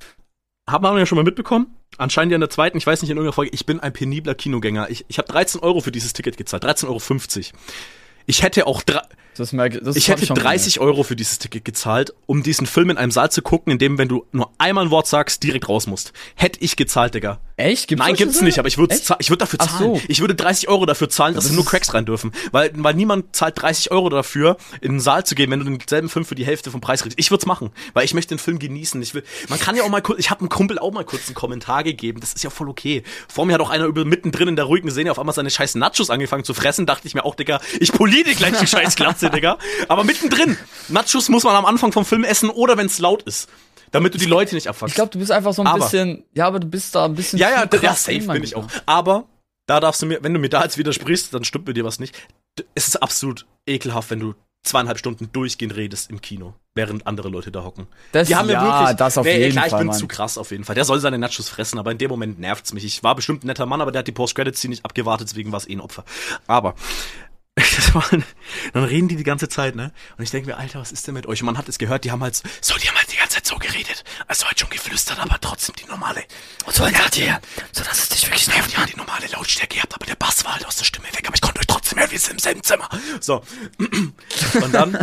haben 0.69 0.83
wir 0.83 0.99
ja 0.99 1.05
schon 1.05 1.15
mal 1.15 1.23
mitbekommen, 1.23 1.77
anscheinend 1.97 2.31
ja 2.31 2.35
in 2.35 2.41
der 2.41 2.49
zweiten, 2.49 2.77
ich 2.77 2.85
weiß 2.85 3.01
nicht 3.01 3.09
in 3.09 3.17
irgendeiner 3.17 3.33
Folge, 3.33 3.51
ich 3.53 3.65
bin 3.65 3.79
ein 3.79 3.93
penibler 3.93 4.35
Kinogänger. 4.35 4.89
Ich, 4.89 5.05
ich 5.07 5.17
habe 5.17 5.27
13 5.27 5.61
Euro 5.61 5.79
für 5.81 5.91
dieses 5.91 6.13
Ticket 6.13 6.35
gezahlt, 6.37 6.65
13,50 6.65 6.87
Euro. 6.87 7.59
Ich 8.25 8.43
hätte 8.43 8.67
auch 8.67 8.81
drei, 8.81 9.01
Das 9.37 9.53
merke, 9.53 9.81
das 9.81 9.95
ich 9.95 10.07
hätte 10.09 10.25
schon 10.25 10.35
30 10.35 10.79
Euro 10.79 11.03
für 11.03 11.15
dieses 11.15 11.39
Ticket 11.39 11.63
gezahlt, 11.65 12.13
um 12.25 12.43
diesen 12.43 12.65
Film 12.67 12.89
in 12.89 12.97
einem 12.97 13.11
Saal 13.11 13.31
zu 13.31 13.41
gucken, 13.41 13.71
in 13.71 13.79
dem, 13.79 13.97
wenn 13.97 14.07
du 14.07 14.25
nur 14.31 14.51
einmal 14.57 14.85
ein 14.85 14.91
Wort 14.91 15.07
sagst, 15.07 15.43
direkt 15.43 15.69
raus 15.69 15.87
musst. 15.87 16.13
Hätte 16.35 16.59
ich 16.61 16.75
gezahlt, 16.75 17.13
Digga. 17.13 17.39
Echt? 17.57 17.87
Gibt's 17.87 18.05
Nein, 18.05 18.15
gibt's 18.15 18.39
nicht, 18.41 18.59
aber 18.59 18.67
ich 18.67 18.77
würde 18.77 18.95
ich 19.17 19.29
würd 19.31 19.41
dafür 19.41 19.57
zahlen. 19.57 19.95
so. 19.95 20.01
Ich 20.07 20.21
würde 20.21 20.35
30 20.35 20.69
Euro 20.69 20.85
dafür 20.85 21.09
zahlen, 21.09 21.33
dass 21.33 21.45
Das 21.45 21.51
da 21.51 21.55
nur 21.55 21.65
Cracks 21.65 21.91
rein 21.91 22.05
dürfen. 22.05 22.31
Weil, 22.51 22.71
weil 22.75 22.93
niemand 22.93 23.35
zahlt 23.35 23.59
30 23.59 23.89
Euro 23.89 24.09
dafür, 24.09 24.57
in 24.79 24.93
den 24.93 24.99
Saal 24.99 25.25
zu 25.25 25.33
gehen, 25.33 25.49
wenn 25.49 25.61
du 25.61 25.65
denselben 25.65 26.07
Film 26.07 26.23
für 26.23 26.35
die 26.35 26.45
Hälfte 26.45 26.69
vom 26.69 26.81
Preis 26.81 27.01
kriegst. 27.01 27.17
Ich 27.19 27.31
würde 27.31 27.41
es 27.41 27.45
machen, 27.47 27.71
weil 27.95 28.05
ich 28.05 28.13
möchte 28.13 28.35
den 28.35 28.39
Film 28.39 28.59
genießen. 28.59 29.01
Ich 29.01 29.15
will, 29.15 29.23
man 29.49 29.59
kann 29.59 29.75
ja 29.75 29.81
auch 29.83 29.89
mal 29.89 30.03
kurz, 30.03 30.19
ich 30.19 30.29
habe 30.29 30.41
einem 30.41 30.49
Kumpel 30.49 30.77
auch 30.77 30.91
mal 30.91 31.03
kurz 31.03 31.25
einen 31.25 31.33
Kommentar 31.33 31.83
gegeben. 31.83 32.19
Das 32.19 32.33
ist 32.33 32.43
ja 32.43 32.51
voll 32.51 32.69
okay. 32.69 33.01
Vor 33.27 33.47
mir 33.47 33.53
hat 33.55 33.61
auch 33.61 33.71
einer 33.71 33.85
über 33.85 34.05
mittendrin 34.05 34.49
in 34.49 34.55
der 34.55 34.65
ruhigen 34.65 34.91
Szene 34.91 35.09
auf 35.09 35.17
einmal 35.17 35.33
seine 35.33 35.49
scheiß 35.49 35.73
Nachos 35.75 36.11
angefangen 36.11 36.43
zu 36.43 36.53
fressen. 36.53 36.85
Dachte 36.85 37.07
ich 37.07 37.15
mir 37.15 37.25
auch, 37.25 37.33
Digga, 37.33 37.59
ich 37.79 37.91
poliere 37.91 38.35
gleich 38.35 38.55
die 38.59 38.67
scheiß 38.67 38.95
Glatze, 38.95 39.31
Digga. 39.31 39.57
Aber 39.87 40.03
mittendrin. 40.03 40.57
Nachos 40.89 41.27
muss 41.27 41.43
man 41.43 41.55
am 41.55 41.65
Anfang 41.65 41.91
vom 41.91 42.05
Film 42.05 42.23
essen 42.23 42.51
oder 42.51 42.77
wenn 42.77 42.85
es 42.85 42.99
laut 42.99 43.23
ist. 43.23 43.49
Damit 43.91 44.13
du 44.13 44.17
die 44.17 44.25
Leute 44.25 44.55
nicht 44.55 44.67
abfuckst. 44.67 44.91
Ich 44.91 44.95
glaube, 44.95 45.11
du 45.11 45.19
bist 45.19 45.31
einfach 45.31 45.53
so 45.53 45.61
ein 45.61 45.67
Aber- 45.67 45.79
bisschen, 45.79 46.23
ja, 46.33 46.47
aber 46.47 46.59
du 46.59 46.67
bist 46.67 46.93
da 46.95 47.05
ein 47.05 47.15
bisschen 47.15 47.39
Ja, 47.39 47.49
ja, 47.49 47.65
d- 47.65 47.77
ja, 47.77 47.83
krass 47.83 48.03
safe 48.03 48.19
bin 48.19 48.43
ich 48.43 48.55
auch. 48.55 48.67
Aber 48.85 49.25
da 49.65 49.79
darfst 49.79 50.01
du 50.01 50.05
mir, 50.05 50.23
wenn 50.23 50.33
du 50.33 50.39
mir 50.39 50.49
da 50.49 50.63
jetzt 50.63 50.77
widersprichst, 50.77 51.33
dann 51.33 51.43
stimmt 51.43 51.67
mit 51.67 51.77
dir 51.77 51.83
was 51.85 51.99
nicht. 51.99 52.15
Es 52.75 52.87
ist 52.87 53.01
absolut 53.01 53.45
ekelhaft, 53.65 54.09
wenn 54.11 54.19
du 54.19 54.35
zweieinhalb 54.63 54.97
Stunden 54.97 55.29
durchgehend 55.31 55.75
redest 55.77 56.09
im 56.09 56.19
Kino, 56.19 56.53
während 56.75 57.07
andere 57.07 57.29
Leute 57.29 57.51
da 57.51 57.63
hocken. 57.63 57.87
Das, 58.11 58.27
Die 58.27 58.35
haben 58.35 58.49
ja, 58.49 58.61
mir 58.61 58.67
wirklich. 58.79 58.97
das 58.97 59.17
auf 59.17 59.25
Nee, 59.25 59.37
jeden 59.39 59.51
klar, 59.53 59.63
Fall, 59.65 59.71
ich 59.71 59.77
bin 59.79 59.87
Mann. 59.87 59.95
zu 59.97 60.07
krass 60.07 60.37
auf 60.37 60.51
jeden 60.51 60.65
Fall. 60.65 60.75
Der 60.75 60.83
soll 60.83 60.99
seine 60.99 61.17
Nachos 61.17 61.47
fressen, 61.47 61.79
aber 61.79 61.91
in 61.91 61.97
dem 61.97 62.09
Moment 62.09 62.39
nervt's 62.39 62.73
mich. 62.73 62.83
Ich 62.83 63.01
war 63.03 63.15
bestimmt 63.15 63.43
ein 63.43 63.47
netter 63.47 63.65
Mann, 63.65 63.79
aber 63.79 63.91
der 63.93 63.99
hat 63.99 64.07
die 64.07 64.11
Post-Credits-Scene 64.11 64.71
nicht 64.71 64.83
abgewartet, 64.83 65.29
deswegen 65.29 65.51
war 65.53 65.57
es 65.59 65.69
eh 65.69 65.73
ein 65.73 65.79
Opfer. 65.79 66.03
Aber 66.47 66.75
dann 68.73 68.83
reden 68.83 69.07
die 69.07 69.15
die 69.15 69.23
ganze 69.23 69.49
Zeit, 69.49 69.75
ne? 69.75 69.91
Und 70.17 70.23
ich 70.23 70.29
denke 70.29 70.47
mir, 70.47 70.57
Alter, 70.57 70.79
was 70.79 70.91
ist 70.91 71.07
denn 71.07 71.15
mit 71.15 71.25
euch? 71.25 71.41
Und 71.41 71.47
man 71.47 71.57
hat 71.57 71.67
es 71.67 71.77
gehört, 71.77 72.03
die 72.03 72.11
haben 72.11 72.21
halt 72.21 72.35
so, 72.61 72.77
die 72.77 72.87
haben 72.87 72.97
halt 72.97 73.11
die 73.11 73.17
ganze 73.17 73.35
Zeit 73.35 73.47
so 73.47 73.55
geredet. 73.57 74.03
Also 74.27 74.45
halt 74.45 74.59
schon 74.59 74.69
geflüstert, 74.69 75.19
aber 75.19 75.39
trotzdem 75.41 75.75
die 75.75 75.85
normale. 75.85 76.23
Und 76.65 76.75
so 76.75 76.85
ja, 76.85 77.09
die, 77.13 77.33
so 77.71 77.83
dass 77.83 77.99
es 77.99 78.09
dich 78.09 78.25
wirklich 78.25 78.47
nervt. 78.47 78.71
Die 78.71 78.77
haben 78.77 78.87
die 78.87 78.97
normale 78.97 79.27
Lautstärke 79.27 79.75
gehabt, 79.75 79.95
aber 79.95 80.05
der 80.05 80.15
Bass 80.15 80.45
war 80.45 80.53
halt 80.53 80.67
aus 80.67 80.75
der 80.75 80.85
Stimme 80.85 81.07
weg. 81.07 81.23
Aber 81.25 81.35
ich 81.35 81.41
konnte 81.41 81.59
euch 81.59 81.67
trotzdem 81.67 81.99
hören, 81.99 82.11
wir 82.11 82.19
sind 82.19 82.33
im 82.33 82.39
selben 82.39 82.63
Zimmer. 82.63 82.89
So. 83.19 83.43
Und 83.79 84.71
dann 84.71 84.97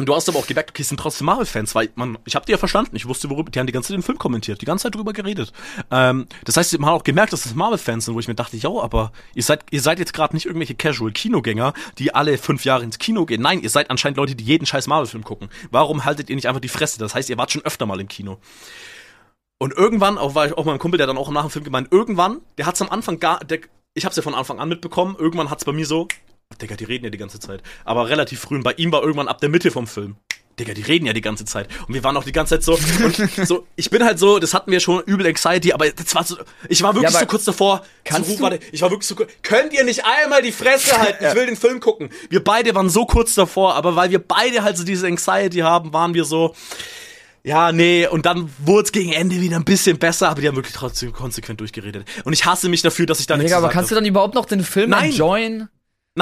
und 0.00 0.06
du 0.06 0.14
hast 0.14 0.30
aber 0.30 0.38
auch 0.38 0.46
gemerkt, 0.46 0.70
okay, 0.70 0.80
es 0.80 0.88
sind 0.88 0.98
trotzdem 0.98 1.26
Marvel-Fans, 1.26 1.74
weil 1.74 1.90
man, 1.94 2.16
ich 2.24 2.34
habe 2.34 2.46
die 2.46 2.52
ja 2.52 2.58
verstanden, 2.58 2.96
ich 2.96 3.06
wusste, 3.06 3.28
worüber, 3.28 3.50
die 3.50 3.58
haben 3.58 3.66
die 3.66 3.72
ganze 3.72 3.88
Zeit 3.88 3.98
den 3.98 4.02
Film 4.02 4.16
kommentiert, 4.16 4.60
die 4.62 4.64
ganze 4.64 4.84
Zeit 4.84 4.94
drüber 4.94 5.12
geredet. 5.12 5.52
Ähm, 5.90 6.26
das 6.46 6.56
heißt, 6.56 6.78
man 6.78 6.88
hat 6.88 6.96
auch 6.96 7.04
gemerkt, 7.04 7.34
dass 7.34 7.44
es 7.44 7.54
Marvel-Fans 7.54 8.06
sind, 8.06 8.14
wo 8.14 8.20
ich 8.20 8.26
mir 8.26 8.34
dachte, 8.34 8.56
ja, 8.56 8.70
aber 8.70 9.12
ihr 9.34 9.42
seid, 9.42 9.64
ihr 9.70 9.82
seid 9.82 9.98
jetzt 9.98 10.14
gerade 10.14 10.34
nicht 10.34 10.46
irgendwelche 10.46 10.74
Casual-Kinogänger, 10.74 11.74
die 11.98 12.14
alle 12.14 12.38
fünf 12.38 12.64
Jahre 12.64 12.82
ins 12.82 12.98
Kino 12.98 13.26
gehen. 13.26 13.42
Nein, 13.42 13.60
ihr 13.60 13.68
seid 13.68 13.90
anscheinend 13.90 14.16
Leute, 14.16 14.34
die 14.34 14.44
jeden 14.44 14.64
scheiß 14.64 14.86
Marvel-Film 14.86 15.22
gucken. 15.22 15.50
Warum 15.70 16.06
haltet 16.06 16.30
ihr 16.30 16.36
nicht 16.36 16.48
einfach 16.48 16.62
die 16.62 16.68
Fresse? 16.68 16.98
Das 16.98 17.14
heißt, 17.14 17.28
ihr 17.28 17.36
wart 17.36 17.52
schon 17.52 17.62
öfter 17.66 17.84
mal 17.84 18.00
im 18.00 18.08
Kino. 18.08 18.38
Und 19.58 19.74
irgendwann, 19.74 20.16
auch 20.16 20.34
war 20.34 20.46
ich 20.46 20.56
auch 20.56 20.64
mal 20.64 20.72
ein 20.72 20.78
Kumpel, 20.78 20.96
der 20.96 21.06
dann 21.06 21.18
auch 21.18 21.30
nach 21.30 21.42
dem 21.42 21.50
Film 21.50 21.64
gemeint, 21.66 21.88
irgendwann, 21.90 22.40
der 22.56 22.64
hat's 22.64 22.80
am 22.80 22.88
Anfang 22.88 23.20
gar, 23.20 23.40
der, 23.40 23.58
ich 23.92 24.06
hab's 24.06 24.16
ja 24.16 24.22
von 24.22 24.34
Anfang 24.34 24.58
an 24.60 24.70
mitbekommen, 24.70 25.14
irgendwann 25.18 25.50
hat's 25.50 25.66
bei 25.66 25.72
mir 25.72 25.84
so, 25.84 26.08
Digga, 26.60 26.76
die 26.76 26.84
reden 26.84 27.04
ja 27.04 27.10
die 27.10 27.18
ganze 27.18 27.38
Zeit. 27.38 27.62
Aber 27.84 28.08
relativ 28.08 28.40
früh. 28.40 28.56
Und 28.56 28.62
bei 28.62 28.72
ihm 28.72 28.92
war 28.92 29.02
irgendwann 29.02 29.28
ab 29.28 29.40
der 29.40 29.48
Mitte 29.48 29.70
vom 29.70 29.86
Film. 29.86 30.16
Digga, 30.58 30.74
die 30.74 30.82
reden 30.82 31.06
ja 31.06 31.12
die 31.12 31.20
ganze 31.22 31.44
Zeit. 31.44 31.68
Und 31.86 31.94
wir 31.94 32.04
waren 32.04 32.16
auch 32.16 32.24
die 32.24 32.32
ganze 32.32 32.60
Zeit 32.60 32.64
so. 32.64 32.74
Und 33.04 33.46
so, 33.46 33.66
ich 33.76 33.88
bin 33.88 34.04
halt 34.04 34.18
so, 34.18 34.38
das 34.38 34.52
hatten 34.52 34.70
wir 34.70 34.80
schon 34.80 35.02
übel 35.04 35.26
Anxiety, 35.26 35.72
aber 35.72 35.88
das 35.90 36.14
war 36.14 36.24
so, 36.24 36.36
ich 36.68 36.82
war 36.82 36.94
wirklich 36.94 37.14
ja, 37.14 37.20
so 37.20 37.26
kurz 37.26 37.44
davor. 37.44 37.82
Kannst 38.04 38.36
zu, 38.36 38.42
warte, 38.42 38.58
ich 38.72 38.82
war 38.82 38.90
wirklich 38.90 39.06
so 39.06 39.14
kurz. 39.14 39.30
Könnt 39.42 39.72
ihr 39.72 39.84
nicht 39.84 40.04
einmal 40.04 40.42
die 40.42 40.52
Fresse 40.52 40.98
halten? 40.98 41.24
Ich 41.24 41.34
will 41.34 41.46
den 41.46 41.56
Film 41.56 41.80
gucken. 41.80 42.10
Wir 42.28 42.44
beide 42.44 42.74
waren 42.74 42.90
so 42.90 43.06
kurz 43.06 43.34
davor, 43.34 43.74
aber 43.74 43.96
weil 43.96 44.10
wir 44.10 44.18
beide 44.18 44.62
halt 44.62 44.76
so 44.76 44.84
diese 44.84 45.06
Anxiety 45.06 45.58
haben, 45.58 45.92
waren 45.92 46.14
wir 46.14 46.24
so. 46.24 46.54
Ja, 47.42 47.72
nee, 47.72 48.06
und 48.06 48.26
dann 48.26 48.50
wurde 48.58 48.84
es 48.84 48.92
gegen 48.92 49.12
Ende 49.12 49.40
wieder 49.40 49.56
ein 49.56 49.64
bisschen 49.64 49.98
besser, 49.98 50.28
aber 50.28 50.42
die 50.42 50.48
haben 50.48 50.56
wirklich 50.56 50.74
trotzdem 50.74 51.10
konsequent 51.14 51.58
durchgeredet. 51.60 52.06
Und 52.24 52.34
ich 52.34 52.44
hasse 52.44 52.68
mich 52.68 52.82
dafür, 52.82 53.06
dass 53.06 53.18
ich 53.18 53.26
da 53.26 53.38
nichts 53.38 53.48
Digga, 53.48 53.56
aber 53.56 53.68
kannst 53.70 53.90
hab. 53.90 53.90
du 53.90 53.94
dann 53.94 54.04
überhaupt 54.04 54.34
noch 54.34 54.44
den 54.44 54.62
Film 54.62 54.90
Nein. 54.90 55.12
enjoyen? 55.12 55.70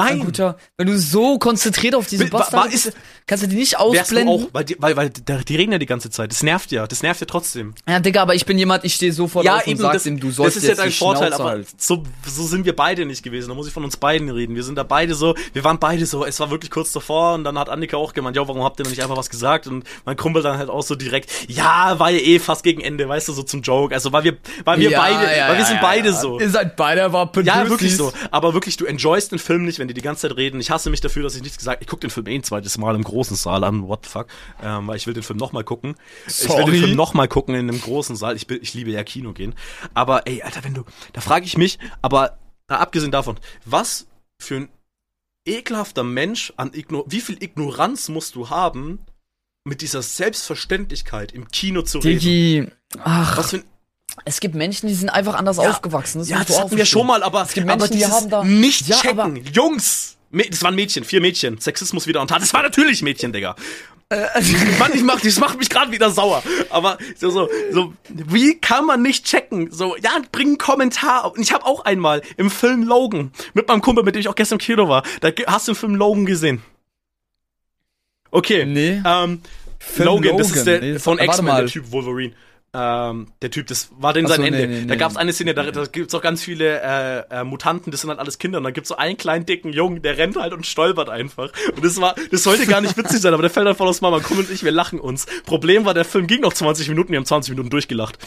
Nein. 0.03 0.19
Guter, 0.19 0.57
wenn 0.77 0.87
du 0.87 0.97
so 0.97 1.37
konzentriert 1.39 1.95
auf 1.95 2.07
diese 2.07 2.25
Bastard 2.25 2.71
bist, 2.71 2.93
kannst 3.27 3.43
du 3.43 3.47
die 3.47 3.55
nicht 3.55 3.77
ausblenden. 3.77 4.27
Auch, 4.27 4.49
weil, 4.53 4.65
die, 4.65 4.75
weil, 4.79 4.95
weil 4.95 5.09
die 5.09 5.55
reden 5.55 5.71
ja 5.71 5.77
die 5.77 5.85
ganze 5.85 6.09
Zeit. 6.09 6.31
Das 6.31 6.43
nervt 6.43 6.71
ja. 6.71 6.87
Das 6.87 7.03
nervt 7.03 7.21
ja 7.21 7.27
trotzdem. 7.27 7.73
Ja, 7.87 7.99
Digga, 7.99 8.21
aber 8.21 8.35
ich 8.35 8.45
bin 8.45 8.57
jemand, 8.57 8.83
ich 8.83 8.95
stehe 8.95 9.13
sofort 9.13 9.45
ja, 9.45 9.57
auf 9.57 9.67
eben, 9.67 9.79
und 9.79 9.91
sag's 9.91 10.05
ihm, 10.05 10.19
du 10.19 10.31
sollst 10.31 10.57
Das 10.57 10.63
ist 10.63 10.69
ja 10.69 10.75
dein 10.75 10.91
Vorteil, 10.91 11.33
aber 11.33 11.45
halt. 11.45 11.67
so, 11.81 12.03
so 12.27 12.43
sind 12.45 12.65
wir 12.65 12.75
beide 12.75 13.05
nicht 13.05 13.23
gewesen. 13.23 13.49
Da 13.49 13.55
muss 13.55 13.67
ich 13.67 13.73
von 13.73 13.83
uns 13.83 13.97
beiden 13.97 14.29
reden. 14.29 14.55
Wir 14.55 14.63
sind 14.63 14.75
da 14.75 14.83
beide 14.83 15.13
so, 15.15 15.35
wir 15.53 15.63
waren 15.63 15.79
beide 15.79 16.05
so, 16.05 16.25
es 16.25 16.39
war 16.39 16.49
wirklich 16.51 16.71
kurz 16.71 16.91
davor 16.91 17.35
und 17.35 17.43
dann 17.43 17.57
hat 17.59 17.69
Annika 17.69 17.97
auch 17.97 18.13
gemeint, 18.13 18.35
ja, 18.35 18.47
warum 18.47 18.63
habt 18.63 18.79
ihr 18.79 18.83
denn 18.83 18.91
nicht 18.91 19.03
einfach 19.03 19.17
was 19.17 19.29
gesagt? 19.29 19.67
Und 19.67 19.85
mein 20.05 20.15
Kumpel 20.15 20.41
dann 20.41 20.57
halt 20.57 20.69
auch 20.69 20.83
so 20.83 20.95
direkt, 20.95 21.29
ja, 21.47 21.99
war 21.99 22.09
ja 22.09 22.19
eh 22.19 22.39
fast 22.39 22.63
gegen 22.63 22.81
Ende, 22.81 23.07
weißt 23.07 23.27
du, 23.27 23.33
so 23.33 23.43
zum 23.43 23.61
Joke. 23.61 23.93
Also, 23.93 24.11
weil 24.11 24.23
wir, 24.23 24.37
weil 24.63 24.79
wir 24.79 24.91
ja, 24.91 24.99
beide, 24.99 25.37
ja, 25.37 25.49
weil 25.49 25.57
wir 25.57 25.65
sind 25.65 25.81
beide 25.81 26.13
so. 26.13 26.39
Ihr 26.39 26.49
seid 26.49 26.75
beide 26.75 27.03
aber 27.03 27.31
Ja, 27.43 27.69
wirklich 27.69 27.95
so. 27.95 28.13
Aber 28.31 28.53
wirklich, 28.53 28.77
du 28.77 28.85
enjoyst 28.85 29.31
den 29.31 29.39
Film 29.39 29.65
nicht, 29.65 29.79
wenn 29.79 29.87
die 29.89 29.93
die 29.93 30.01
ganze 30.01 30.27
Zeit 30.27 30.37
reden. 30.37 30.59
Ich 30.61 30.71
hasse 30.71 30.89
mich 30.89 31.01
dafür, 31.01 31.23
dass 31.23 31.35
ich 31.35 31.41
nichts 31.41 31.57
gesagt 31.57 31.81
Ich 31.81 31.87
gucke 31.87 32.01
den 32.01 32.09
Film 32.09 32.27
eh 32.27 32.35
ein 32.35 32.43
zweites 32.43 32.77
Mal 32.77 32.95
im 32.95 33.03
großen 33.03 33.35
Saal 33.35 33.63
an. 33.63 33.87
What 33.87 34.05
the 34.05 34.11
fuck? 34.11 34.27
Ähm, 34.61 34.87
weil 34.87 34.97
ich 34.97 35.07
will 35.07 35.13
den 35.13 35.23
Film 35.23 35.37
nochmal 35.37 35.63
gucken. 35.63 35.95
Sorry. 36.27 36.61
Ich 36.61 36.67
will 36.67 36.73
den 36.73 36.83
Film 36.83 36.95
nochmal 36.95 37.27
gucken 37.27 37.55
in 37.55 37.69
einem 37.69 37.81
großen 37.81 38.15
Saal. 38.15 38.35
Ich, 38.35 38.49
ich 38.49 38.73
liebe 38.73 38.91
ja 38.91 39.03
Kino 39.03 39.33
gehen. 39.33 39.55
Aber 39.93 40.27
ey, 40.27 40.41
Alter, 40.41 40.63
wenn 40.63 40.73
du. 40.73 40.83
Da 41.13 41.21
frage 41.21 41.45
ich 41.45 41.57
mich, 41.57 41.79
aber 42.01 42.37
na, 42.67 42.77
abgesehen 42.77 43.11
davon, 43.11 43.37
was 43.65 44.07
für 44.39 44.55
ein 44.55 44.69
ekelhafter 45.45 46.03
Mensch 46.03 46.53
an 46.57 46.73
Igno 46.73 47.05
wie 47.07 47.21
viel 47.21 47.41
Ignoranz 47.41 48.09
musst 48.09 48.35
du 48.35 48.49
haben, 48.49 48.99
mit 49.65 49.81
dieser 49.81 50.01
Selbstverständlichkeit 50.01 51.31
im 51.31 51.47
Kino 51.49 51.81
zu 51.81 51.99
Digi, 51.99 52.59
reden? 52.59 52.71
Ach. 52.99 53.37
Was 53.37 53.51
für 53.51 53.57
ein 53.57 53.63
es 54.25 54.39
gibt 54.39 54.55
Menschen, 54.55 54.87
die 54.87 54.93
sind 54.93 55.09
einfach 55.09 55.35
anders 55.35 55.57
ja, 55.57 55.69
aufgewachsen. 55.69 56.19
Das 56.19 56.29
ja, 56.29 56.43
das 56.43 56.59
hatten 56.59 56.75
wir 56.75 56.85
schon 56.85 57.07
mal, 57.07 57.23
aber, 57.23 57.43
es 57.43 57.53
gibt 57.53 57.67
Menschen, 57.67 57.83
aber 57.83 57.93
die 57.95 58.05
haben 58.05 58.29
da 58.29 58.43
nicht 58.43 58.87
ja, 58.87 58.97
checken. 58.97 59.43
Jungs, 59.53 60.17
das 60.31 60.61
waren 60.63 60.75
Mädchen, 60.75 61.03
vier 61.03 61.21
Mädchen. 61.21 61.59
Sexismus 61.59 62.07
wieder 62.07 62.21
und 62.21 62.27
Tat. 62.27 62.41
Das 62.41 62.53
war 62.53 62.61
natürlich 62.61 63.01
Mädchen, 63.01 63.33
Digga. 63.33 63.55
Äh, 64.09 64.27
Mann, 64.79 64.91
ich 64.93 65.03
mach, 65.03 65.21
das 65.21 65.39
macht 65.39 65.59
mich 65.59 65.69
gerade 65.69 65.91
wieder 65.91 66.09
sauer. 66.09 66.41
Aber 66.69 66.97
so, 67.15 67.29
so, 67.29 67.49
so, 67.71 67.93
wie 68.07 68.59
kann 68.59 68.85
man 68.85 69.01
nicht 69.01 69.25
checken? 69.25 69.71
So, 69.71 69.95
ja, 69.97 70.11
bring 70.31 70.47
einen 70.47 70.57
Kommentar. 70.57 71.31
Und 71.31 71.41
ich 71.41 71.53
habe 71.53 71.65
auch 71.65 71.85
einmal 71.85 72.21
im 72.37 72.49
Film 72.49 72.83
Logan 72.83 73.31
mit 73.53 73.67
meinem 73.67 73.81
Kumpel, 73.81 74.03
mit 74.03 74.15
dem 74.15 74.21
ich 74.21 74.27
auch 74.27 74.35
gestern 74.35 74.55
im 74.55 74.65
Kino 74.65 74.89
war. 74.89 75.03
Da 75.21 75.29
hast 75.47 75.67
du 75.67 75.73
den 75.73 75.77
Film 75.77 75.95
Logan 75.95 76.25
gesehen. 76.25 76.61
Okay. 78.31 78.65
Nee. 78.65 79.01
Ähm, 79.05 79.41
Logan, 79.97 80.23
Logan, 80.23 80.37
das 80.37 80.51
ist 80.51 80.67
der 80.67 80.81
nee, 80.81 80.99
von 80.99 81.19
X-Men, 81.19 81.55
der 81.55 81.65
Typ 81.67 81.91
Wolverine 81.91 82.33
ähm, 82.71 83.27
der 83.41 83.49
Typ, 83.49 83.65
das 83.67 83.89
war 83.97 84.13
denn 84.13 84.27
sein 84.27 84.41
so, 84.41 84.43
Ende. 84.43 84.67
Nee, 84.67 84.81
nee, 84.81 84.85
da 84.85 84.95
gab 84.95 85.09
es 85.09 85.17
eine 85.17 85.33
Szene, 85.33 85.55
da, 85.55 85.71
da 85.71 85.85
gibt's 85.85 86.13
auch 86.13 86.21
ganz 86.21 86.43
viele 86.43 86.79
äh, 86.81 87.39
äh, 87.39 87.43
Mutanten, 87.43 87.89
das 87.89 88.01
sind 88.01 88.11
halt 88.11 88.19
alles 88.19 88.37
Kinder. 88.37 88.59
Und 88.59 88.63
dann 88.63 88.73
gibt's 88.73 88.89
so 88.89 88.95
einen 88.95 89.17
kleinen 89.17 89.47
dicken 89.47 89.73
Jungen, 89.73 90.03
der 90.03 90.17
rennt 90.17 90.35
halt 90.35 90.53
und 90.53 90.67
stolpert 90.67 91.09
einfach. 91.09 91.51
Und 91.75 91.83
das 91.83 91.99
war, 91.99 92.13
das 92.31 92.43
sollte 92.43 92.67
gar 92.67 92.81
nicht 92.81 92.95
witzig 92.95 93.21
sein, 93.21 93.33
aber 93.33 93.41
der 93.41 93.49
fällt 93.49 93.67
einfach 93.67 93.85
aus 93.85 94.01
Mama. 94.01 94.19
Komm 94.21 94.39
und 94.39 94.51
ich, 94.51 94.63
wir 94.63 94.71
lachen 94.71 94.99
uns. 94.99 95.25
Problem 95.45 95.85
war, 95.85 95.95
der 95.95 96.05
Film 96.05 96.27
ging 96.27 96.41
noch 96.41 96.53
20 96.53 96.89
Minuten, 96.89 97.11
wir 97.11 97.17
haben 97.17 97.25
20 97.25 97.51
Minuten 97.51 97.71
durchgelacht. 97.71 98.19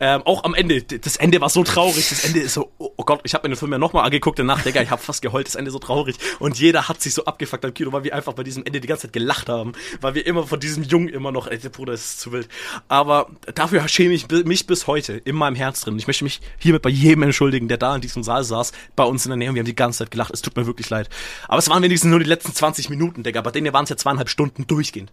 Ähm, 0.00 0.22
auch 0.24 0.44
am 0.44 0.54
Ende, 0.54 0.82
das 0.82 1.16
Ende 1.16 1.40
war 1.42 1.50
so 1.50 1.62
traurig. 1.62 2.08
Das 2.08 2.24
Ende 2.24 2.40
ist 2.40 2.54
so, 2.54 2.72
oh, 2.78 2.90
oh 2.96 3.04
Gott, 3.04 3.20
ich 3.24 3.34
habe 3.34 3.46
mir 3.46 3.54
den 3.54 3.58
Film 3.58 3.72
ja 3.72 3.78
nochmal 3.78 4.04
angeguckt 4.04 4.38
danach, 4.38 4.62
Digga, 4.62 4.80
ich 4.80 4.90
habe 4.90 5.02
fast 5.02 5.20
geheult, 5.20 5.46
das 5.46 5.56
Ende 5.56 5.70
so 5.70 5.78
traurig. 5.78 6.16
Und 6.38 6.58
jeder 6.58 6.88
hat 6.88 7.02
sich 7.02 7.12
so 7.12 7.26
abgefuckt 7.26 7.64
am 7.66 7.74
Kino, 7.74 7.92
weil 7.92 8.04
wir 8.04 8.14
einfach 8.14 8.32
bei 8.32 8.44
diesem 8.44 8.64
Ende 8.64 8.80
die 8.80 8.88
ganze 8.88 9.08
Zeit 9.08 9.12
gelacht 9.12 9.50
haben. 9.50 9.72
Weil 10.00 10.14
wir 10.14 10.26
immer 10.26 10.46
von 10.46 10.58
diesem 10.58 10.84
Jungen 10.84 11.08
immer 11.08 11.32
noch, 11.32 11.46
ey, 11.48 11.58
der 11.58 11.68
Bruder, 11.68 11.92
das 11.92 12.04
ist 12.04 12.20
zu 12.20 12.32
wild. 12.32 12.48
Aber 12.88 13.28
dafür 13.54 13.82
schäme 13.90 14.14
ich 14.14 14.28
mich 14.28 14.66
bis 14.66 14.86
heute 14.86 15.14
in 15.14 15.36
meinem 15.36 15.56
Herz 15.56 15.80
drin. 15.82 15.98
Ich 15.98 16.06
möchte 16.06 16.24
mich 16.24 16.40
hiermit 16.58 16.82
bei 16.82 16.90
jedem 16.90 17.22
entschuldigen, 17.24 17.68
der 17.68 17.78
da 17.78 17.94
in 17.94 18.00
diesem 18.00 18.22
Saal 18.22 18.44
saß, 18.44 18.72
bei 18.96 19.04
uns 19.04 19.24
in 19.26 19.30
der 19.30 19.36
Nähe 19.36 19.48
und 19.48 19.54
wir 19.54 19.60
haben 19.60 19.66
die 19.66 19.74
ganze 19.74 20.00
Zeit 20.00 20.10
gelacht. 20.10 20.32
Es 20.32 20.42
tut 20.42 20.56
mir 20.56 20.66
wirklich 20.66 20.88
leid. 20.90 21.08
Aber 21.48 21.58
es 21.58 21.68
waren 21.68 21.82
wenigstens 21.82 22.10
nur 22.10 22.18
die 22.20 22.26
letzten 22.26 22.54
20 22.54 22.90
Minuten, 22.90 23.22
Digga. 23.22 23.40
Bei 23.42 23.50
denen 23.50 23.72
waren 23.72 23.84
es 23.84 23.90
ja 23.90 23.96
zweieinhalb 23.96 24.28
Stunden 24.28 24.66
durchgehend. 24.66 25.12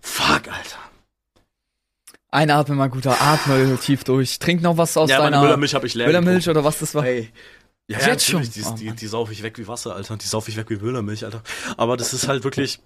Fuck, 0.00 0.48
Alter. 0.48 0.78
Einatmen 2.30 2.76
mal 2.76 2.88
guter, 2.88 3.20
atme 3.20 3.78
tief 3.80 4.04
durch. 4.04 4.38
Trink 4.38 4.60
noch 4.60 4.76
was 4.76 4.96
aus 4.96 5.08
ja, 5.08 5.18
deiner 5.18 5.40
Müllermilch 5.40 5.74
habe 5.74 5.86
ich 5.86 5.94
leer. 5.94 6.06
Müllermilch 6.06 6.48
oder 6.48 6.62
was 6.62 6.78
das 6.78 6.94
war. 6.94 7.02
Hey. 7.02 7.30
Ja, 7.90 8.00
ja, 8.00 8.08
jetzt 8.08 8.26
schon. 8.26 8.42
Die, 8.42 8.62
oh, 8.62 8.74
die, 8.74 8.92
die 8.92 9.06
saufe 9.06 9.32
ich 9.32 9.42
weg 9.42 9.58
wie 9.58 9.66
Wasser, 9.66 9.94
Alter. 9.96 10.18
Die 10.18 10.26
saufe 10.26 10.50
ich 10.50 10.58
weg 10.58 10.68
wie 10.68 10.76
Müllermilch, 10.76 11.24
Alter. 11.24 11.42
Aber 11.78 11.96
das 11.96 12.12
ist 12.12 12.28
halt 12.28 12.44
wirklich. 12.44 12.80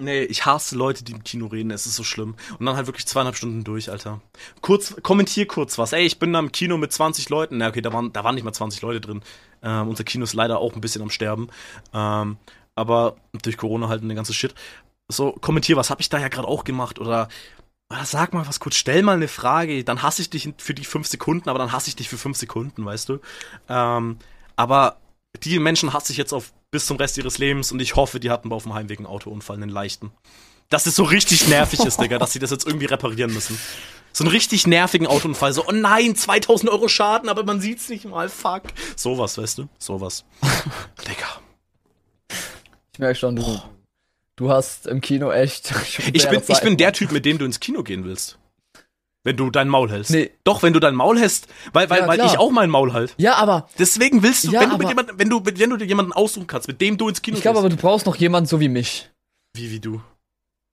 Nee, 0.00 0.22
ich 0.22 0.46
hasse 0.46 0.76
Leute, 0.76 1.02
die 1.02 1.10
im 1.10 1.24
Kino 1.24 1.48
reden, 1.48 1.72
es 1.72 1.84
ist 1.84 1.96
so 1.96 2.04
schlimm. 2.04 2.36
Und 2.58 2.66
dann 2.66 2.76
halt 2.76 2.86
wirklich 2.86 3.06
zweieinhalb 3.06 3.34
Stunden 3.36 3.64
durch, 3.64 3.90
Alter. 3.90 4.20
Kurz, 4.60 4.94
kommentier 5.02 5.48
kurz 5.48 5.76
was. 5.76 5.92
Ey, 5.92 6.06
ich 6.06 6.20
bin 6.20 6.32
da 6.32 6.38
im 6.38 6.52
Kino 6.52 6.76
mit 6.78 6.92
20 6.92 7.28
Leuten. 7.30 7.58
Na, 7.58 7.68
okay, 7.68 7.80
da 7.80 7.92
waren, 7.92 8.12
da 8.12 8.22
waren 8.22 8.36
nicht 8.36 8.44
mal 8.44 8.52
20 8.52 8.80
Leute 8.82 9.00
drin. 9.00 9.22
Ähm, 9.60 9.88
unser 9.88 10.04
Kino 10.04 10.22
ist 10.22 10.34
leider 10.34 10.60
auch 10.60 10.74
ein 10.74 10.80
bisschen 10.80 11.02
am 11.02 11.10
Sterben. 11.10 11.48
Ähm, 11.92 12.36
aber 12.76 13.16
durch 13.42 13.56
Corona 13.56 13.88
halt 13.88 14.04
eine 14.04 14.14
ganze 14.14 14.34
Shit. 14.34 14.54
So, 15.08 15.32
kommentier 15.32 15.76
was, 15.76 15.90
hab 15.90 15.98
ich 15.98 16.08
da 16.08 16.18
ja 16.20 16.28
gerade 16.28 16.46
auch 16.46 16.62
gemacht? 16.62 17.00
Oder, 17.00 17.28
oder 17.92 18.04
sag 18.04 18.32
mal 18.34 18.46
was 18.46 18.60
kurz, 18.60 18.76
stell 18.76 19.02
mal 19.02 19.16
eine 19.16 19.26
Frage, 19.26 19.82
dann 19.82 20.02
hasse 20.02 20.22
ich 20.22 20.30
dich 20.30 20.48
für 20.58 20.74
die 20.74 20.84
fünf 20.84 21.08
Sekunden, 21.08 21.48
aber 21.48 21.58
dann 21.58 21.72
hasse 21.72 21.88
ich 21.88 21.96
dich 21.96 22.08
für 22.08 22.18
fünf 22.18 22.36
Sekunden, 22.36 22.84
weißt 22.84 23.08
du? 23.08 23.18
Ähm, 23.68 24.18
aber 24.54 24.98
die 25.42 25.58
Menschen 25.58 25.92
hasse 25.92 26.12
ich 26.12 26.18
jetzt 26.18 26.32
auf 26.32 26.52
bis 26.70 26.86
zum 26.86 26.96
Rest 26.96 27.16
ihres 27.18 27.38
Lebens 27.38 27.72
und 27.72 27.80
ich 27.80 27.96
hoffe, 27.96 28.20
die 28.20 28.30
hatten 28.30 28.52
auf 28.52 28.64
dem 28.64 28.74
Heimweg 28.74 28.98
einen 28.98 29.06
Autounfall, 29.06 29.56
einen 29.56 29.70
leichten. 29.70 30.12
Dass 30.68 30.86
es 30.86 30.96
so 30.96 31.04
richtig 31.04 31.48
nervig 31.48 31.80
ist, 31.80 31.98
Digga, 31.98 32.18
dass 32.18 32.32
sie 32.32 32.38
das 32.38 32.50
jetzt 32.50 32.66
irgendwie 32.66 32.86
reparieren 32.86 33.32
müssen. 33.32 33.58
So 34.12 34.24
einen 34.24 34.32
richtig 34.32 34.66
nervigen 34.66 35.06
Autounfall. 35.06 35.52
So, 35.52 35.66
oh 35.66 35.72
nein, 35.72 36.14
2000 36.14 36.70
Euro 36.70 36.88
Schaden, 36.88 37.28
aber 37.28 37.44
man 37.44 37.60
sieht's 37.60 37.88
nicht 37.88 38.04
mal. 38.04 38.28
Fuck. 38.28 38.64
Sowas, 38.96 39.38
weißt 39.38 39.58
du? 39.58 39.68
Sowas. 39.78 40.24
Digga. 41.08 41.40
Ich 42.92 42.98
merke 42.98 43.14
schon, 43.14 43.36
du, 43.36 43.62
du 44.36 44.50
hast 44.50 44.86
im 44.86 45.00
Kino 45.00 45.30
echt. 45.30 45.72
Ich 46.12 46.28
bin, 46.28 46.42
ich 46.46 46.60
bin 46.60 46.76
der 46.76 46.92
Typ, 46.92 47.12
mit 47.12 47.24
dem 47.24 47.38
du 47.38 47.44
ins 47.44 47.60
Kino 47.60 47.82
gehen 47.82 48.04
willst. 48.04 48.38
Wenn 49.28 49.36
du 49.36 49.50
dein 49.50 49.68
Maul 49.68 49.90
hältst. 49.90 50.10
Nee. 50.10 50.30
Doch, 50.42 50.62
wenn 50.62 50.72
du 50.72 50.80
dein 50.80 50.94
Maul 50.94 51.18
hältst, 51.18 51.48
weil, 51.74 51.90
weil, 51.90 52.00
ja, 52.00 52.08
weil 52.08 52.24
ich 52.24 52.38
auch 52.38 52.50
mein 52.50 52.70
Maul 52.70 52.94
halt. 52.94 53.12
Ja, 53.18 53.34
aber. 53.34 53.68
Deswegen 53.78 54.22
willst 54.22 54.44
du, 54.44 54.52
ja, 54.52 54.62
wenn 54.62 54.70
du 54.70 54.78
mit 54.78 54.88
jemandem, 54.88 55.18
wenn 55.18 55.28
du, 55.28 55.42
wenn 55.44 55.68
du 55.68 55.76
dir 55.76 55.84
jemanden 55.84 56.14
aussuchen 56.14 56.46
kannst, 56.46 56.66
mit 56.66 56.80
dem 56.80 56.96
du 56.96 57.10
ins 57.10 57.20
Kino 57.20 57.36
Ich 57.36 57.42
glaube 57.42 57.58
aber, 57.58 57.68
du 57.68 57.76
brauchst 57.76 58.06
noch 58.06 58.16
jemanden 58.16 58.48
so 58.48 58.58
wie 58.58 58.70
mich. 58.70 59.10
Wie, 59.52 59.70
wie 59.70 59.80
du? 59.80 60.00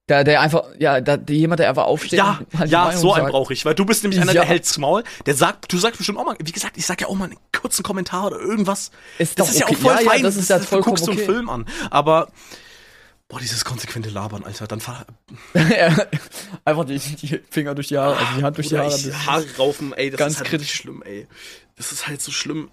Der, 0.08 0.24
der 0.24 0.40
einfach, 0.40 0.64
ja, 0.80 1.02
der, 1.02 1.18
der 1.18 1.36
jemand, 1.36 1.60
der 1.60 1.68
einfach 1.68 1.84
aufsteht. 1.84 2.18
Ja, 2.18 2.40
ja, 2.66 2.94
so 2.94 3.12
einen 3.12 3.28
brauche 3.28 3.52
ich, 3.52 3.66
weil 3.66 3.76
du 3.76 3.84
bist 3.84 4.04
nämlich 4.04 4.22
einer, 4.22 4.32
ja. 4.32 4.44
der 4.44 4.50
hält's 4.50 4.78
Maul. 4.78 5.04
Der 5.26 5.36
sagt, 5.36 5.74
du 5.74 5.78
sagst 5.78 5.98
bestimmt 5.98 6.18
auch 6.18 6.26
mal, 6.26 6.38
wie 6.42 6.52
gesagt, 6.54 6.78
ich 6.78 6.86
sag 6.86 7.02
ja 7.02 7.08
auch 7.08 7.16
mal 7.16 7.26
einen 7.26 7.38
kurzen 7.52 7.84
Kommentar 7.84 8.28
oder 8.28 8.40
irgendwas. 8.40 8.92
Ist 9.18 9.38
das 9.38 9.50
ist 9.50 9.64
okay. 9.64 9.74
ja 9.74 9.78
auch 9.78 9.82
voll 9.82 9.96
ja, 10.06 10.10
fein. 10.10 10.20
Ja, 10.20 10.24
das 10.24 10.38
ist 10.38 10.50
ja 10.50 10.60
vollkommen 10.60 10.96
du 10.96 11.02
guckst 11.02 11.10
okay. 11.10 11.18
einen 11.18 11.26
Film 11.26 11.50
an, 11.50 11.66
aber 11.90 12.30
Boah, 13.28 13.40
dieses 13.40 13.66
konsequente 13.66 14.10
Labern, 14.10 14.44
Alter. 14.44 14.68
Dann 14.68 14.80
fahr. 14.80 15.06
Einfach 16.66 16.86
die, 16.86 17.00
die, 17.00 17.40
Finger 17.50 17.74
durch 17.74 17.88
die 17.88 17.98
Haare, 17.98 18.18
also 18.18 18.38
die 18.38 18.44
Hand 18.44 18.58
durch 18.58 18.68
die 18.70 18.78
Haare. 18.78 19.26
Haare 19.26 19.46
raufen, 19.58 19.94
ey, 19.94 20.12
das 20.12 20.20
ganz 20.20 20.34
ist 20.34 20.40
halt 20.42 20.50
kritisch 20.50 20.74
schlimm, 20.74 21.02
ey. 21.04 21.28
Das 21.76 21.92
ist 21.92 22.08
halt 22.08 22.22
so 22.22 22.32
schlimm. 22.32 22.70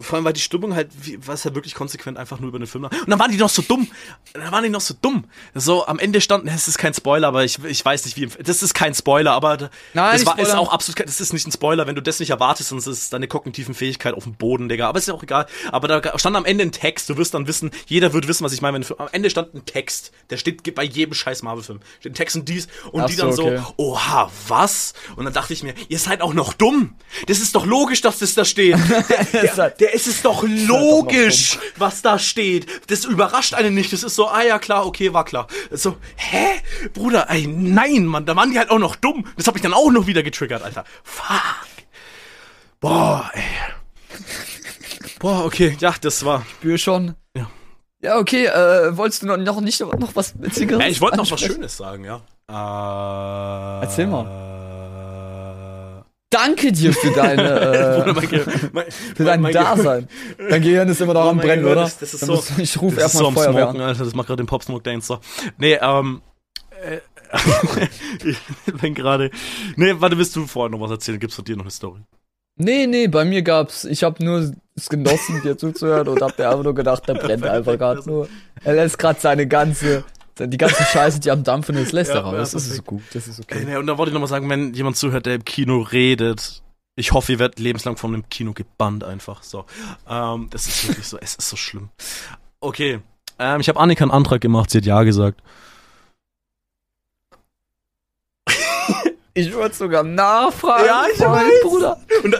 Vor 0.00 0.16
allem, 0.16 0.24
weil 0.24 0.32
die 0.32 0.40
Stimmung 0.40 0.74
halt, 0.74 0.88
wie, 1.02 1.18
was 1.26 1.44
ja 1.44 1.54
wirklich 1.54 1.74
konsequent 1.74 2.18
einfach 2.18 2.40
nur 2.40 2.48
über 2.48 2.58
den 2.58 2.66
Film. 2.66 2.84
Und 2.84 3.08
dann 3.08 3.18
waren 3.18 3.30
die 3.30 3.36
noch 3.36 3.50
so 3.50 3.62
dumm. 3.62 3.88
Dann 4.32 4.50
waren 4.50 4.64
die 4.64 4.70
noch 4.70 4.80
so 4.80 4.94
dumm. 5.00 5.24
So, 5.54 5.86
am 5.86 5.98
Ende 5.98 6.20
stand, 6.20 6.48
es 6.48 6.68
ist 6.68 6.78
kein 6.78 6.94
Spoiler, 6.94 7.28
aber 7.28 7.44
ich, 7.44 7.62
ich 7.64 7.84
weiß 7.84 8.04
nicht, 8.06 8.16
wie, 8.16 8.26
das 8.42 8.62
ist 8.62 8.74
kein 8.74 8.94
Spoiler, 8.94 9.32
aber 9.32 9.70
Nein, 9.92 10.12
das 10.12 10.26
war, 10.26 10.38
ist 10.38 10.54
auch 10.54 10.72
absolut, 10.72 11.00
das 11.00 11.20
ist 11.20 11.32
nicht 11.32 11.46
ein 11.46 11.52
Spoiler, 11.52 11.86
wenn 11.86 11.94
du 11.94 12.02
das 12.02 12.18
nicht 12.18 12.30
erwartest, 12.30 12.70
sonst 12.70 12.86
ist 12.86 13.12
deine 13.12 13.28
kognitiven 13.28 13.74
Fähigkeit 13.74 14.14
auf 14.14 14.24
dem 14.24 14.34
Boden, 14.34 14.68
Digga. 14.68 14.88
Aber 14.88 14.98
ist 14.98 15.08
ja 15.08 15.14
auch 15.14 15.22
egal. 15.22 15.46
Aber 15.70 15.88
da 15.88 16.18
stand 16.18 16.36
am 16.36 16.44
Ende 16.44 16.64
ein 16.64 16.72
Text, 16.72 17.08
du 17.10 17.16
wirst 17.16 17.34
dann 17.34 17.46
wissen, 17.46 17.70
jeder 17.86 18.12
wird 18.12 18.26
wissen, 18.26 18.44
was 18.44 18.52
ich 18.52 18.62
meine, 18.62 18.78
wenn 18.78 18.98
am 18.98 19.08
Ende 19.12 19.30
stand 19.30 19.54
ein 19.54 19.64
Text, 19.64 20.12
der 20.30 20.38
steht 20.38 20.74
bei 20.74 20.84
jedem 20.84 21.14
scheiß 21.14 21.42
Marvel-Film. 21.42 21.80
Steht 22.00 22.12
ein 22.12 22.14
Text 22.14 22.36
und 22.36 22.48
dies, 22.48 22.68
und 22.90 23.02
Ach 23.02 23.06
die 23.06 23.16
dann 23.16 23.32
so, 23.32 23.46
okay. 23.46 23.58
so, 23.58 23.74
oha, 23.76 24.30
was? 24.48 24.94
Und 25.16 25.24
dann 25.24 25.34
dachte 25.34 25.52
ich 25.52 25.62
mir, 25.62 25.74
ihr 25.88 25.98
seid 25.98 26.22
auch 26.22 26.32
noch 26.32 26.54
dumm. 26.54 26.94
Das 27.26 27.40
ist 27.40 27.54
doch 27.54 27.66
logisch, 27.66 28.00
dass 28.00 28.18
das 28.18 28.34
da 28.34 28.44
steht. 28.44 28.78
Der, 29.32 29.54
der, 29.54 29.89
der 29.89 29.89
ist 29.92 30.06
es 30.06 30.22
doch 30.22 30.44
logisch 30.46 31.58
was 31.76 32.02
da 32.02 32.18
steht. 32.18 32.66
Das 32.90 33.04
überrascht 33.04 33.54
einen 33.54 33.74
nicht. 33.74 33.92
Das 33.92 34.02
ist 34.02 34.14
so, 34.14 34.28
ah 34.28 34.42
ja, 34.42 34.58
klar, 34.58 34.86
okay, 34.86 35.12
war 35.12 35.24
klar. 35.24 35.46
So, 35.70 35.96
hä? 36.16 36.60
Bruder, 36.92 37.28
ey, 37.30 37.46
nein, 37.46 38.06
Mann, 38.06 38.26
da 38.26 38.36
waren 38.36 38.50
die 38.50 38.58
halt 38.58 38.70
auch 38.70 38.78
noch 38.78 38.96
dumm. 38.96 39.26
Das 39.36 39.46
habe 39.46 39.58
ich 39.58 39.62
dann 39.62 39.74
auch 39.74 39.90
noch 39.90 40.06
wieder 40.06 40.22
getriggert, 40.22 40.62
Alter. 40.62 40.84
Fuck. 41.02 41.36
Boah, 42.80 43.30
ey. 43.34 43.42
Boah, 45.18 45.44
okay, 45.44 45.76
ja, 45.80 45.94
das 46.00 46.24
war. 46.24 46.42
Ich 46.46 46.54
spür 46.54 46.78
schon. 46.78 47.14
Ja. 47.36 47.50
Ja, 48.02 48.18
okay, 48.18 48.46
äh, 48.46 48.96
wolltest 48.96 49.22
du 49.22 49.26
noch, 49.26 49.36
noch 49.36 49.60
nicht 49.60 49.80
noch 49.80 50.14
was 50.14 50.40
Witzigeres? 50.40 50.82
Ja, 50.82 50.88
ich 50.88 51.00
wollte 51.00 51.18
noch 51.18 51.30
was 51.30 51.40
Schönes 51.40 51.76
sagen, 51.76 52.04
ja. 52.04 52.22
Äh, 52.48 53.84
Erzähl 53.84 54.06
mal 54.06 54.49
danke 56.30 56.72
dir 56.72 56.92
für 56.92 57.10
deine 57.10 57.42
äh, 58.10 58.90
für 59.14 59.24
dein 59.24 59.40
mein, 59.40 59.52
Dasein. 59.52 60.08
Dein 60.48 60.62
Gehirn 60.62 60.88
ist 60.88 61.00
immer 61.00 61.14
noch 61.14 61.26
oh 61.26 61.30
am 61.30 61.38
Brennen, 61.38 61.62
Gott, 61.62 61.72
oder? 61.72 61.82
Das, 61.82 61.98
das 61.98 62.14
ist 62.14 62.20
so, 62.20 62.42
ich 62.58 62.80
rufe 62.80 63.00
erstmal 63.00 63.24
so 63.24 63.30
Feuerwehr 63.32 63.64
Smoken. 63.64 63.80
Alter, 63.80 64.04
das 64.04 64.14
macht 64.14 64.28
gerade 64.28 64.42
den 64.42 64.46
Pop 64.46 64.62
Smoke 64.62 64.82
Dancer. 64.82 65.20
Nee, 65.58 65.78
ähm 65.80 66.22
äh, 66.82 67.00
ich 68.24 68.38
bin 68.80 68.94
gerade 68.94 69.30
Nee, 69.76 69.94
warte, 69.98 70.16
willst 70.16 70.34
du 70.34 70.46
vorher 70.46 70.70
noch 70.70 70.80
was 70.80 70.90
erzählen? 70.90 71.20
Gibt's 71.20 71.36
von 71.36 71.44
dir 71.44 71.56
noch 71.56 71.64
eine 71.64 71.70
Story? 71.70 72.00
Nee, 72.56 72.86
nee, 72.86 73.08
bei 73.08 73.24
mir 73.24 73.42
gab's, 73.42 73.84
ich 73.84 74.02
habe 74.02 74.22
nur 74.24 74.52
es 74.74 74.88
genossen, 74.88 75.40
dir 75.42 75.56
zuzuhören 75.56 76.08
und 76.08 76.20
hab 76.20 76.38
mir 76.38 76.48
einfach 76.48 76.64
nur 76.64 76.74
gedacht, 76.74 77.08
der 77.08 77.14
brennt 77.14 77.44
einfach 77.46 77.78
gerade 77.78 78.02
nur. 78.06 78.28
Er 78.64 78.74
lässt 78.74 78.98
gerade 78.98 79.20
seine 79.20 79.46
ganze 79.46 80.04
die 80.38 80.56
ganze 80.56 80.82
Scheiße, 80.82 81.20
die 81.20 81.30
am 81.30 81.44
Dampfen 81.44 81.76
ist, 81.76 81.92
lässt 81.92 82.10
er 82.10 82.20
raus. 82.20 82.32
Ja, 82.32 82.38
das 82.38 82.54
ist 82.54 82.74
so 82.74 82.82
gut, 82.82 83.02
das 83.12 83.28
ist 83.28 83.40
okay. 83.40 83.64
Ey, 83.66 83.76
und 83.76 83.86
da 83.86 83.98
wollte 83.98 84.10
ich 84.10 84.14
nochmal 84.14 84.28
sagen, 84.28 84.48
wenn 84.48 84.74
jemand 84.74 84.96
zuhört, 84.96 85.26
der 85.26 85.36
im 85.36 85.44
Kino 85.44 85.80
redet, 85.80 86.62
ich 86.96 87.12
hoffe, 87.12 87.32
ihr 87.32 87.38
werdet 87.38 87.58
lebenslang 87.58 87.96
von 87.96 88.12
dem 88.12 88.28
Kino 88.28 88.52
gebannt 88.52 89.04
einfach. 89.04 89.42
So, 89.42 89.64
ähm, 90.08 90.48
das 90.50 90.66
ist 90.66 90.88
wirklich 90.88 91.06
so, 91.06 91.18
es 91.18 91.34
ist 91.34 91.48
so 91.48 91.56
schlimm. 91.56 91.90
Okay, 92.60 93.00
ähm, 93.38 93.60
ich 93.60 93.68
habe 93.68 93.80
Annika 93.80 94.04
einen 94.04 94.10
Antrag 94.10 94.40
gemacht, 94.40 94.70
sie 94.70 94.78
hat 94.78 94.86
ja 94.86 95.02
gesagt. 95.02 95.40
Ich 99.32 99.52
würde 99.52 99.74
sogar 99.74 100.02
nachfragen. 100.02 100.84
Ja, 100.86 101.04
ich 101.12 101.20
weiß. 101.20 101.62
Bruder. 101.62 102.00
Und, 102.24 102.36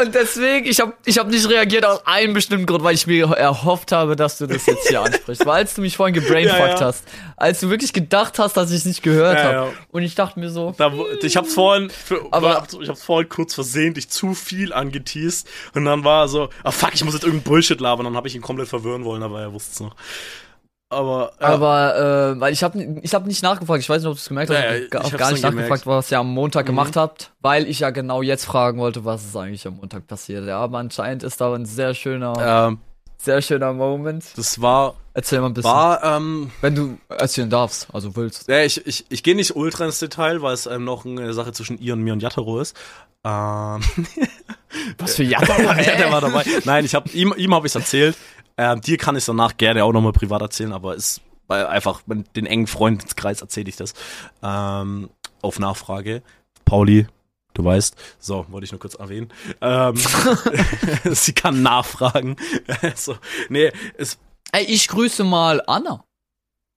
und 0.00 0.14
deswegen, 0.14 0.66
ich 0.66 0.80
habe 0.80 0.94
ich 1.04 1.18
hab 1.18 1.28
nicht 1.28 1.48
reagiert 1.48 1.84
aus 1.84 2.06
einem 2.06 2.34
bestimmten 2.34 2.66
Grund, 2.66 2.82
weil 2.82 2.94
ich 2.94 3.06
mir 3.06 3.26
erhofft 3.26 3.92
habe, 3.92 4.16
dass 4.16 4.38
du 4.38 4.46
das 4.46 4.66
jetzt 4.66 4.88
hier 4.88 5.00
ansprichst. 5.02 5.46
Weil 5.46 5.62
als 5.62 5.74
du 5.74 5.82
mich 5.82 5.96
vorhin 5.96 6.14
gebrainfuckt 6.14 6.58
ja, 6.58 6.80
ja. 6.80 6.80
hast, 6.80 7.04
als 7.36 7.60
du 7.60 7.70
wirklich 7.70 7.92
gedacht 7.92 8.38
hast, 8.38 8.56
dass 8.56 8.70
ich 8.70 8.78
es 8.78 8.84
nicht 8.86 9.02
gehört 9.02 9.38
ja, 9.38 9.44
habe. 9.44 9.72
Und 9.92 10.02
ich 10.02 10.14
dachte 10.14 10.40
mir 10.40 10.50
so. 10.50 10.74
Da, 10.76 10.92
ich 11.20 11.36
hab's 11.36 11.54
vorhin, 11.54 11.90
für, 11.90 12.26
aber, 12.30 12.66
ich 12.80 12.88
hab's 12.88 13.02
vorhin 13.02 13.28
kurz 13.28 13.54
versehentlich 13.54 14.08
zu 14.08 14.34
viel 14.34 14.72
angeteased. 14.72 15.48
Und 15.74 15.84
dann 15.84 16.04
war 16.04 16.24
er 16.24 16.28
so, 16.28 16.48
ah 16.62 16.70
fuck, 16.70 16.94
ich 16.94 17.04
muss 17.04 17.14
jetzt 17.14 17.24
irgendein 17.24 17.44
Bullshit 17.44 17.80
labern. 17.80 18.04
Dann 18.04 18.16
habe 18.16 18.28
ich 18.28 18.34
ihn 18.34 18.42
komplett 18.42 18.68
verwirren 18.68 19.04
wollen, 19.04 19.22
aber 19.22 19.40
er 19.40 19.52
wusste 19.52 19.72
es 19.72 19.80
noch. 19.80 19.94
Aber, 20.94 21.32
ja. 21.40 21.46
aber 21.48 22.32
äh, 22.36 22.40
weil 22.40 22.52
ich 22.52 22.62
habe 22.62 23.00
ich 23.02 23.14
hab 23.14 23.26
nicht 23.26 23.42
nachgefragt, 23.42 23.82
ich 23.82 23.88
weiß 23.88 24.02
nicht, 24.02 24.08
ob 24.08 24.14
du 24.14 24.20
es 24.20 24.28
gemerkt 24.28 24.50
hast, 24.50 24.62
ja, 24.62 24.74
ich 24.76 24.94
habe 24.94 25.16
gar 25.16 25.32
nicht 25.32 25.42
nachgefragt, 25.42 25.86
was 25.86 26.10
ihr 26.10 26.18
am 26.18 26.32
Montag 26.32 26.64
mhm. 26.64 26.68
gemacht 26.68 26.96
habt, 26.96 27.32
weil 27.40 27.68
ich 27.68 27.80
ja 27.80 27.90
genau 27.90 28.22
jetzt 28.22 28.44
fragen 28.44 28.78
wollte, 28.78 29.04
was 29.04 29.24
ist 29.24 29.36
eigentlich 29.36 29.66
am 29.66 29.76
Montag 29.76 30.06
passiert. 30.06 30.46
Ja, 30.46 30.58
aber 30.58 30.78
anscheinend 30.78 31.22
ist 31.22 31.40
da 31.40 31.52
ein 31.52 31.66
sehr 31.66 31.94
schöner, 31.94 32.34
ähm, 32.68 32.78
sehr 33.18 33.42
schöner 33.42 33.72
Moment. 33.72 34.24
Das 34.36 34.60
war. 34.60 34.94
Erzähl 35.16 35.40
mal 35.40 35.46
ein 35.46 35.54
bisschen. 35.54 35.70
War, 35.70 36.02
ähm, 36.02 36.50
wenn 36.60 36.74
du 36.74 36.98
erzählen 37.08 37.48
darfst, 37.48 37.86
also 37.92 38.16
willst. 38.16 38.48
Ja, 38.48 38.62
ich, 38.62 38.84
ich, 38.86 39.04
ich 39.08 39.22
gehe 39.22 39.36
nicht 39.36 39.54
ultra 39.54 39.84
ins 39.84 40.00
Detail, 40.00 40.42
weil 40.42 40.54
es 40.54 40.66
ähm, 40.66 40.84
noch 40.84 41.04
eine 41.04 41.32
Sache 41.32 41.52
zwischen 41.52 41.78
ihr 41.78 41.92
und 41.92 42.02
mir 42.02 42.12
und 42.12 42.20
Yataro 42.20 42.60
ist. 42.60 42.76
Ähm, 43.24 43.80
was 44.98 45.14
für 45.14 45.22
Yataro? 45.22 45.62
ja, 45.80 45.96
der 45.96 46.12
war 46.12 46.20
dabei. 46.20 46.44
Nein, 46.64 46.84
ich 46.84 46.94
habe 46.94 47.08
ihm, 47.10 47.32
ihm 47.36 47.54
habe 47.54 47.66
ich 47.66 47.74
erzählt. 47.74 48.16
Ähm, 48.56 48.80
dir 48.80 48.96
kann 48.98 49.16
ich 49.16 49.24
danach 49.24 49.56
gerne 49.56 49.84
auch 49.84 49.92
nochmal 49.92 50.12
privat 50.12 50.42
erzählen, 50.42 50.72
aber 50.72 50.94
ist 50.94 51.20
bei 51.46 51.68
einfach 51.68 52.02
den 52.36 52.46
engen 52.46 52.66
Freundeskreis 52.66 53.40
erzähle 53.40 53.68
ich 53.68 53.76
das. 53.76 53.94
Ähm, 54.42 55.10
auf 55.42 55.58
Nachfrage. 55.58 56.22
Pauli, 56.64 57.06
du 57.52 57.64
weißt. 57.64 57.96
So, 58.18 58.46
wollte 58.48 58.64
ich 58.64 58.72
nur 58.72 58.80
kurz 58.80 58.94
erwähnen. 58.94 59.32
Ähm, 59.60 59.94
sie 61.04 61.32
kann 61.32 61.62
nachfragen. 61.62 62.36
so, 62.94 63.16
nee, 63.48 63.72
es. 63.98 64.18
Ey, 64.52 64.64
ich 64.64 64.88
grüße 64.88 65.24
mal 65.24 65.62
Anna. 65.66 66.04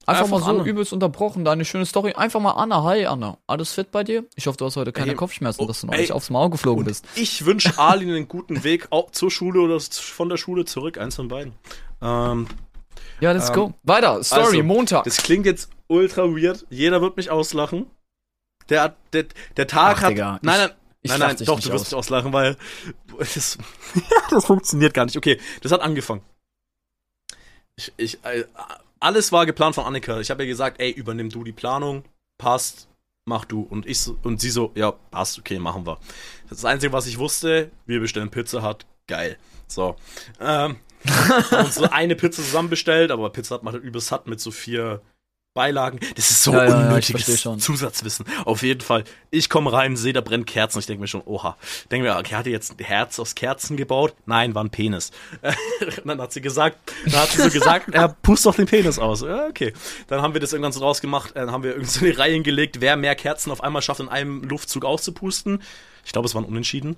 Einfach, 0.08 0.24
Einfach 0.24 0.40
mal 0.40 0.46
so 0.46 0.60
Anna. 0.62 0.64
übelst 0.64 0.94
unterbrochen, 0.94 1.44
deine 1.44 1.66
schöne 1.66 1.86
Story. 1.86 2.14
Einfach 2.14 2.40
mal 2.40 2.52
Anna. 2.52 2.82
Hi 2.84 3.06
Anna. 3.06 3.38
Alles 3.46 3.74
fit 3.74 3.92
bei 3.92 4.06
dir? 4.06 4.24
Ich 4.36 4.48
hoffe, 4.48 4.58
du 4.58 4.64
hast 4.64 4.78
heute 4.78 4.94
keine 4.94 5.12
ey, 5.12 5.18
Kopfschmerzen, 5.18 5.62
oh, 5.62 5.68
dass 5.68 5.82
du 5.82 5.88
noch 5.88 5.96
ey, 5.96 6.00
nicht 6.00 6.14
aufs 6.14 6.30
Maul 6.30 6.50
geflogen 6.50 6.86
bist. 6.86 7.06
Ich 7.16 7.46
wünsche 7.46 7.74
Ali 7.78 8.06
einen 8.06 8.30
guten 8.30 8.64
Weg 8.64 8.88
auch 8.92 9.12
zur 9.12 9.30
Schule 9.30 9.60
oder 9.60 9.82
von 9.82 10.30
der 10.30 10.38
Schule 10.38 10.64
zurück. 10.64 10.98
Eins 10.98 11.18
von 11.18 11.28
beiden. 11.28 11.52
Ähm, 12.02 12.48
ja, 13.20 13.34
let's 13.34 13.50
ähm, 13.50 13.56
go. 13.56 13.74
Weiter. 13.84 14.24
Story, 14.24 14.44
also, 14.44 14.64
Montag. 14.64 15.04
Das 15.04 15.18
klingt 15.18 15.46
jetzt 15.46 15.70
ultra 15.88 16.24
weird. 16.24 16.66
Jeder 16.70 17.02
wird 17.02 17.18
mich 17.18 17.30
auslachen. 17.30 17.88
Der, 18.70 18.96
der, 19.12 19.26
der 19.58 19.68
Tag 19.68 19.98
Ach, 19.98 20.02
hat. 20.04 20.12
Digga, 20.12 20.40
nein, 20.42 20.58
nein. 20.60 20.70
Ich 21.02 21.12
nein, 21.12 21.20
nein, 21.20 21.38
doch, 21.46 21.60
du 21.60 21.70
wirst 21.70 21.86
aus. 21.88 21.92
mich 21.92 21.96
auslachen, 21.96 22.32
weil 22.32 22.56
das, 23.20 23.58
das 24.30 24.46
funktioniert 24.46 24.94
gar 24.94 25.04
nicht. 25.04 25.18
Okay, 25.18 25.38
das 25.62 25.74
hat 25.74 25.82
angefangen. 25.82 26.22
Ich, 27.76 27.92
ich, 27.98 28.24
äh, 28.24 28.46
alles 29.00 29.32
war 29.32 29.46
geplant 29.46 29.76
von 29.76 29.86
Annika. 29.86 30.20
Ich 30.20 30.30
habe 30.30 30.44
ihr 30.44 30.50
gesagt, 30.50 30.80
ey, 30.80 30.92
übernimm 30.92 31.30
du 31.30 31.44
die 31.44 31.52
Planung, 31.52 32.04
passt, 32.38 32.90
mach 33.26 33.46
du. 33.46 33.62
Und 33.62 33.86
ich 33.86 34.08
und 34.24 34.42
sie 34.42 34.50
so, 34.50 34.72
ja, 34.76 34.92
passt, 34.92 35.40
okay, 35.40 35.60
machen 35.60 35.86
wir. 35.86 36.00
Das, 36.50 36.66
Einzige, 36.66 36.94
was 36.94 37.08
ich 37.08 37.18
wusste, 37.18 37.72
wir 37.86 38.00
bestellen 38.00 38.30
Pizza 38.30 38.62
hat, 38.62 38.86
geil. 39.08 39.38
So. 39.68 39.96
Ähm, 40.40 40.78
uns 41.52 41.76
so 41.76 41.90
eine 41.90 42.16
Pizza 42.16 42.42
zusammen 42.42 42.70
bestellt, 42.70 43.12
aber 43.12 43.30
Pizza 43.30 43.56
hat 43.56 43.64
man 43.64 43.74
halt 43.74 43.84
übelst 43.84 44.08
satt 44.08 44.28
mit 44.28 44.40
so 44.40 44.52
vier 44.52 45.02
Beilagen. 45.58 46.00
Das 46.16 46.30
ist 46.30 46.44
so 46.44 46.54
ja, 46.54 46.78
unnötiges 46.78 47.44
ja, 47.44 47.58
Zusatzwissen. 47.58 48.28
Auf 48.46 48.62
jeden 48.62 48.82
Fall. 48.82 49.04
Ich 49.32 49.50
komme 49.50 49.74
rein, 49.74 49.98
sehe, 49.98 50.14
da 50.14 50.22
brennt 50.22 50.46
Kerzen. 50.46 50.78
Ich 50.78 50.86
denke 50.86 51.02
mir 51.02 51.08
schon, 51.08 51.24
oha. 51.26 51.58
Denke 51.90 52.08
mir, 52.08 52.16
okay, 52.16 52.36
hat 52.36 52.46
er 52.46 52.52
jetzt 52.52 52.80
ein 52.80 52.84
Herz 52.86 53.20
aus 53.20 53.34
Kerzen 53.34 53.76
gebaut? 53.76 54.14
Nein, 54.28 54.54
war 54.54 54.64
ein 54.64 54.70
Penis. 54.70 55.12
Und 55.42 56.08
dann 56.08 56.22
hat 56.22 56.32
sie 56.32 56.42
gesagt, 56.42 56.78
dann 57.06 57.22
hat 57.22 57.30
sie 57.30 57.42
so 57.42 57.50
gesagt, 57.50 57.90
er 57.92 58.10
pust 58.10 58.46
doch 58.46 58.54
den 58.54 58.68
Penis 58.68 59.00
aus. 59.00 59.22
Ja, 59.22 59.48
okay. 59.48 59.74
Dann 60.06 60.22
haben 60.22 60.34
wir 60.34 60.42
das 60.42 60.54
irgendwann 60.54 60.74
so 60.74 60.82
rausgemacht, 60.82 61.36
dann 61.36 61.52
haben 61.52 61.64
wir 61.64 61.72
irgendeine 61.72 62.14
so 62.14 62.22
Reihen 62.22 62.44
gelegt, 62.44 62.80
wer 62.80 62.96
mehr 62.96 63.16
Kerzen 63.16 63.50
auf 63.50 63.64
einmal 63.64 63.82
schafft, 63.82 64.00
in 64.00 64.10
einem 64.10 64.44
Luftzug 64.44 64.86
auszupusten. 64.86 65.64
Ich 66.06 66.12
glaube, 66.12 66.28
es 66.28 66.36
waren 66.36 66.46
unentschieden. 66.46 66.98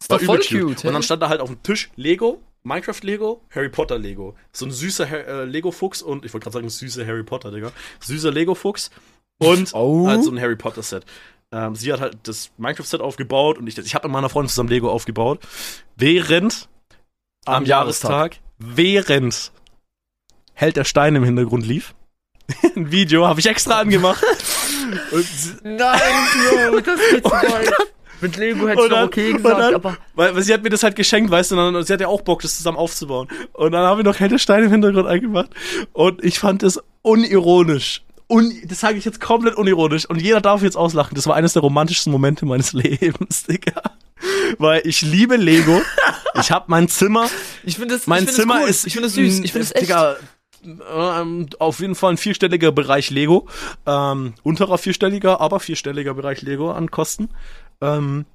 Das 0.00 0.10
war 0.10 0.18
voll 0.18 0.38
cute. 0.38 0.60
cute. 0.60 0.84
Und 0.84 0.94
dann 0.94 1.04
stand 1.04 1.22
da 1.22 1.28
halt 1.28 1.40
auf 1.40 1.48
dem 1.48 1.62
Tisch 1.62 1.90
Lego, 1.94 2.42
Minecraft 2.62 3.00
Lego, 3.02 3.42
Harry 3.54 3.68
Potter 3.68 3.98
Lego. 3.98 4.36
So 4.52 4.66
ein 4.66 4.70
süßer 4.70 5.26
äh, 5.26 5.44
Lego 5.44 5.70
Fuchs 5.70 6.02
und 6.02 6.24
ich 6.24 6.32
wollte 6.32 6.44
gerade 6.44 6.54
sagen 6.54 6.68
süßer 6.68 7.06
Harry 7.06 7.22
Potter, 7.22 7.50
Digga. 7.50 7.72
Süßer 8.00 8.30
Lego 8.30 8.54
Fuchs 8.54 8.90
und 9.38 9.70
oh. 9.74 10.06
halt 10.06 10.22
so 10.24 10.30
ein 10.30 10.40
Harry 10.40 10.56
Potter 10.56 10.82
Set. 10.82 11.04
Ähm, 11.52 11.74
sie 11.74 11.92
hat 11.92 12.00
halt 12.00 12.18
das 12.24 12.50
Minecraft 12.58 12.84
Set 12.84 13.00
aufgebaut 13.00 13.58
und 13.58 13.66
ich, 13.66 13.78
ich 13.78 13.94
habe 13.94 14.08
mit 14.08 14.12
meiner 14.12 14.28
Freundin 14.28 14.50
zusammen 14.50 14.68
Lego 14.68 14.90
aufgebaut. 14.90 15.40
Während 15.96 16.68
am, 17.46 17.54
am 17.54 17.64
Jahrestag, 17.64 18.10
Jahrestag, 18.10 18.40
während 18.58 19.52
Held 20.54 20.76
der 20.76 20.84
Stein 20.84 21.16
im 21.16 21.24
Hintergrund 21.24 21.66
lief. 21.66 21.94
ein 22.76 22.90
Video 22.90 23.26
habe 23.26 23.40
ich 23.40 23.46
extra 23.46 23.80
angemacht. 23.80 24.22
Nein, 25.62 26.00
Bro, 26.70 26.80
das 26.80 27.00
geht 27.10 27.24
zu 27.24 27.30
weit. 27.30 27.72
Mit 28.20 28.36
Lego 28.36 28.68
hätte 28.68 28.82
ich 28.84 28.90
noch 28.90 29.02
okay 29.02 29.32
gesagt, 29.32 29.60
dann, 29.60 29.74
aber. 29.74 29.96
Weil, 30.14 30.34
weil 30.34 30.42
sie 30.42 30.52
hat 30.52 30.62
mir 30.62 30.70
das 30.70 30.82
halt 30.82 30.96
geschenkt, 30.96 31.30
weißt 31.30 31.52
du, 31.52 31.60
und 31.60 31.74
dann, 31.74 31.84
sie 31.84 31.92
hat 31.92 32.00
ja 32.00 32.08
auch 32.08 32.20
Bock, 32.22 32.42
das 32.42 32.56
zusammen 32.56 32.76
aufzubauen. 32.76 33.28
Und 33.52 33.72
dann 33.72 33.84
haben 33.84 33.98
wir 33.98 34.04
noch 34.04 34.18
helle 34.18 34.38
Steine 34.38 34.66
im 34.66 34.72
Hintergrund 34.72 35.06
eingemacht. 35.06 35.50
Und 35.92 36.22
ich 36.22 36.38
fand 36.38 36.62
es 36.62 36.80
unironisch. 37.02 38.02
Un, 38.28 38.52
das 38.64 38.80
sage 38.80 38.96
ich 38.98 39.04
jetzt 39.04 39.20
komplett 39.20 39.56
unironisch. 39.56 40.08
Und 40.08 40.22
jeder 40.22 40.40
darf 40.40 40.62
jetzt 40.62 40.76
auslachen. 40.76 41.14
Das 41.14 41.26
war 41.26 41.34
eines 41.34 41.54
der 41.54 41.62
romantischsten 41.62 42.12
Momente 42.12 42.46
meines 42.46 42.72
Lebens, 42.74 43.44
Digga. 43.44 43.82
Weil 44.58 44.82
ich 44.84 45.02
liebe 45.02 45.36
Lego. 45.36 45.82
ich 46.40 46.50
habe 46.50 46.66
mein 46.68 46.88
Zimmer. 46.88 47.28
Ich 47.64 47.76
finde 47.76 47.94
das. 47.94 48.06
Mein 48.06 48.24
find 48.24 48.36
Zimmer 48.36 48.60
cool. 48.62 48.68
ist. 48.68 48.86
Ich 48.86 48.92
finde 48.92 49.08
es 49.08 49.14
süß. 49.14 49.40
Ich 49.40 49.52
finde 49.52 49.66
es 49.66 49.74
echt. 49.74 49.82
Digga, 49.82 50.16
ähm, 50.64 51.48
auf 51.58 51.80
jeden 51.80 51.94
Fall 51.94 52.12
ein 52.12 52.16
vierstelliger 52.16 52.72
Bereich 52.72 53.10
Lego. 53.10 53.48
Ähm, 53.86 54.34
unterer 54.42 54.78
vierstelliger, 54.78 55.40
aber 55.40 55.60
vierstelliger 55.60 56.14
Bereich 56.14 56.42
Lego 56.42 56.70
an 56.70 56.90
Kosten. 56.90 57.30
Ähm, 57.80 58.26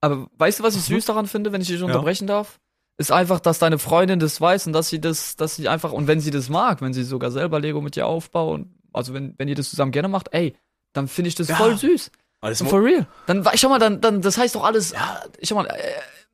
aber 0.00 0.28
weißt 0.38 0.60
du, 0.60 0.62
was 0.62 0.76
ich 0.76 0.82
süß 0.82 1.04
daran 1.04 1.26
finde, 1.26 1.52
wenn 1.52 1.60
ich 1.60 1.68
dich 1.68 1.82
unterbrechen 1.82 2.28
ja. 2.28 2.34
darf? 2.34 2.58
ist 3.00 3.10
einfach, 3.10 3.40
dass 3.40 3.58
deine 3.58 3.78
Freundin 3.78 4.20
das 4.20 4.38
weiß 4.42 4.66
und 4.66 4.74
dass 4.74 4.90
sie 4.90 5.00
das, 5.00 5.34
dass 5.34 5.56
sie 5.56 5.70
einfach, 5.70 5.90
und 5.92 6.06
wenn 6.06 6.20
sie 6.20 6.30
das 6.30 6.50
mag, 6.50 6.82
wenn 6.82 6.92
sie 6.92 7.02
sogar 7.02 7.30
selber 7.30 7.58
Lego 7.58 7.80
mit 7.80 7.96
dir 7.96 8.06
aufbaut, 8.06 8.66
also 8.92 9.14
wenn, 9.14 9.34
wenn 9.38 9.48
ihr 9.48 9.54
das 9.54 9.70
zusammen 9.70 9.90
gerne 9.90 10.08
macht, 10.08 10.28
ey, 10.32 10.54
dann 10.92 11.08
finde 11.08 11.28
ich 11.28 11.34
das 11.34 11.48
ja. 11.48 11.56
voll 11.56 11.78
süß. 11.78 12.10
Also 12.42 12.66
for 12.66 12.84
real. 12.84 13.06
Dann, 13.26 13.42
schau 13.54 13.70
mal, 13.70 13.78
dann, 13.78 14.02
dann, 14.02 14.20
das 14.20 14.36
heißt 14.36 14.54
doch 14.54 14.64
alles, 14.64 14.92
ja. 14.92 15.22
schau 15.42 15.54
mal, 15.54 15.66
äh, 15.66 15.78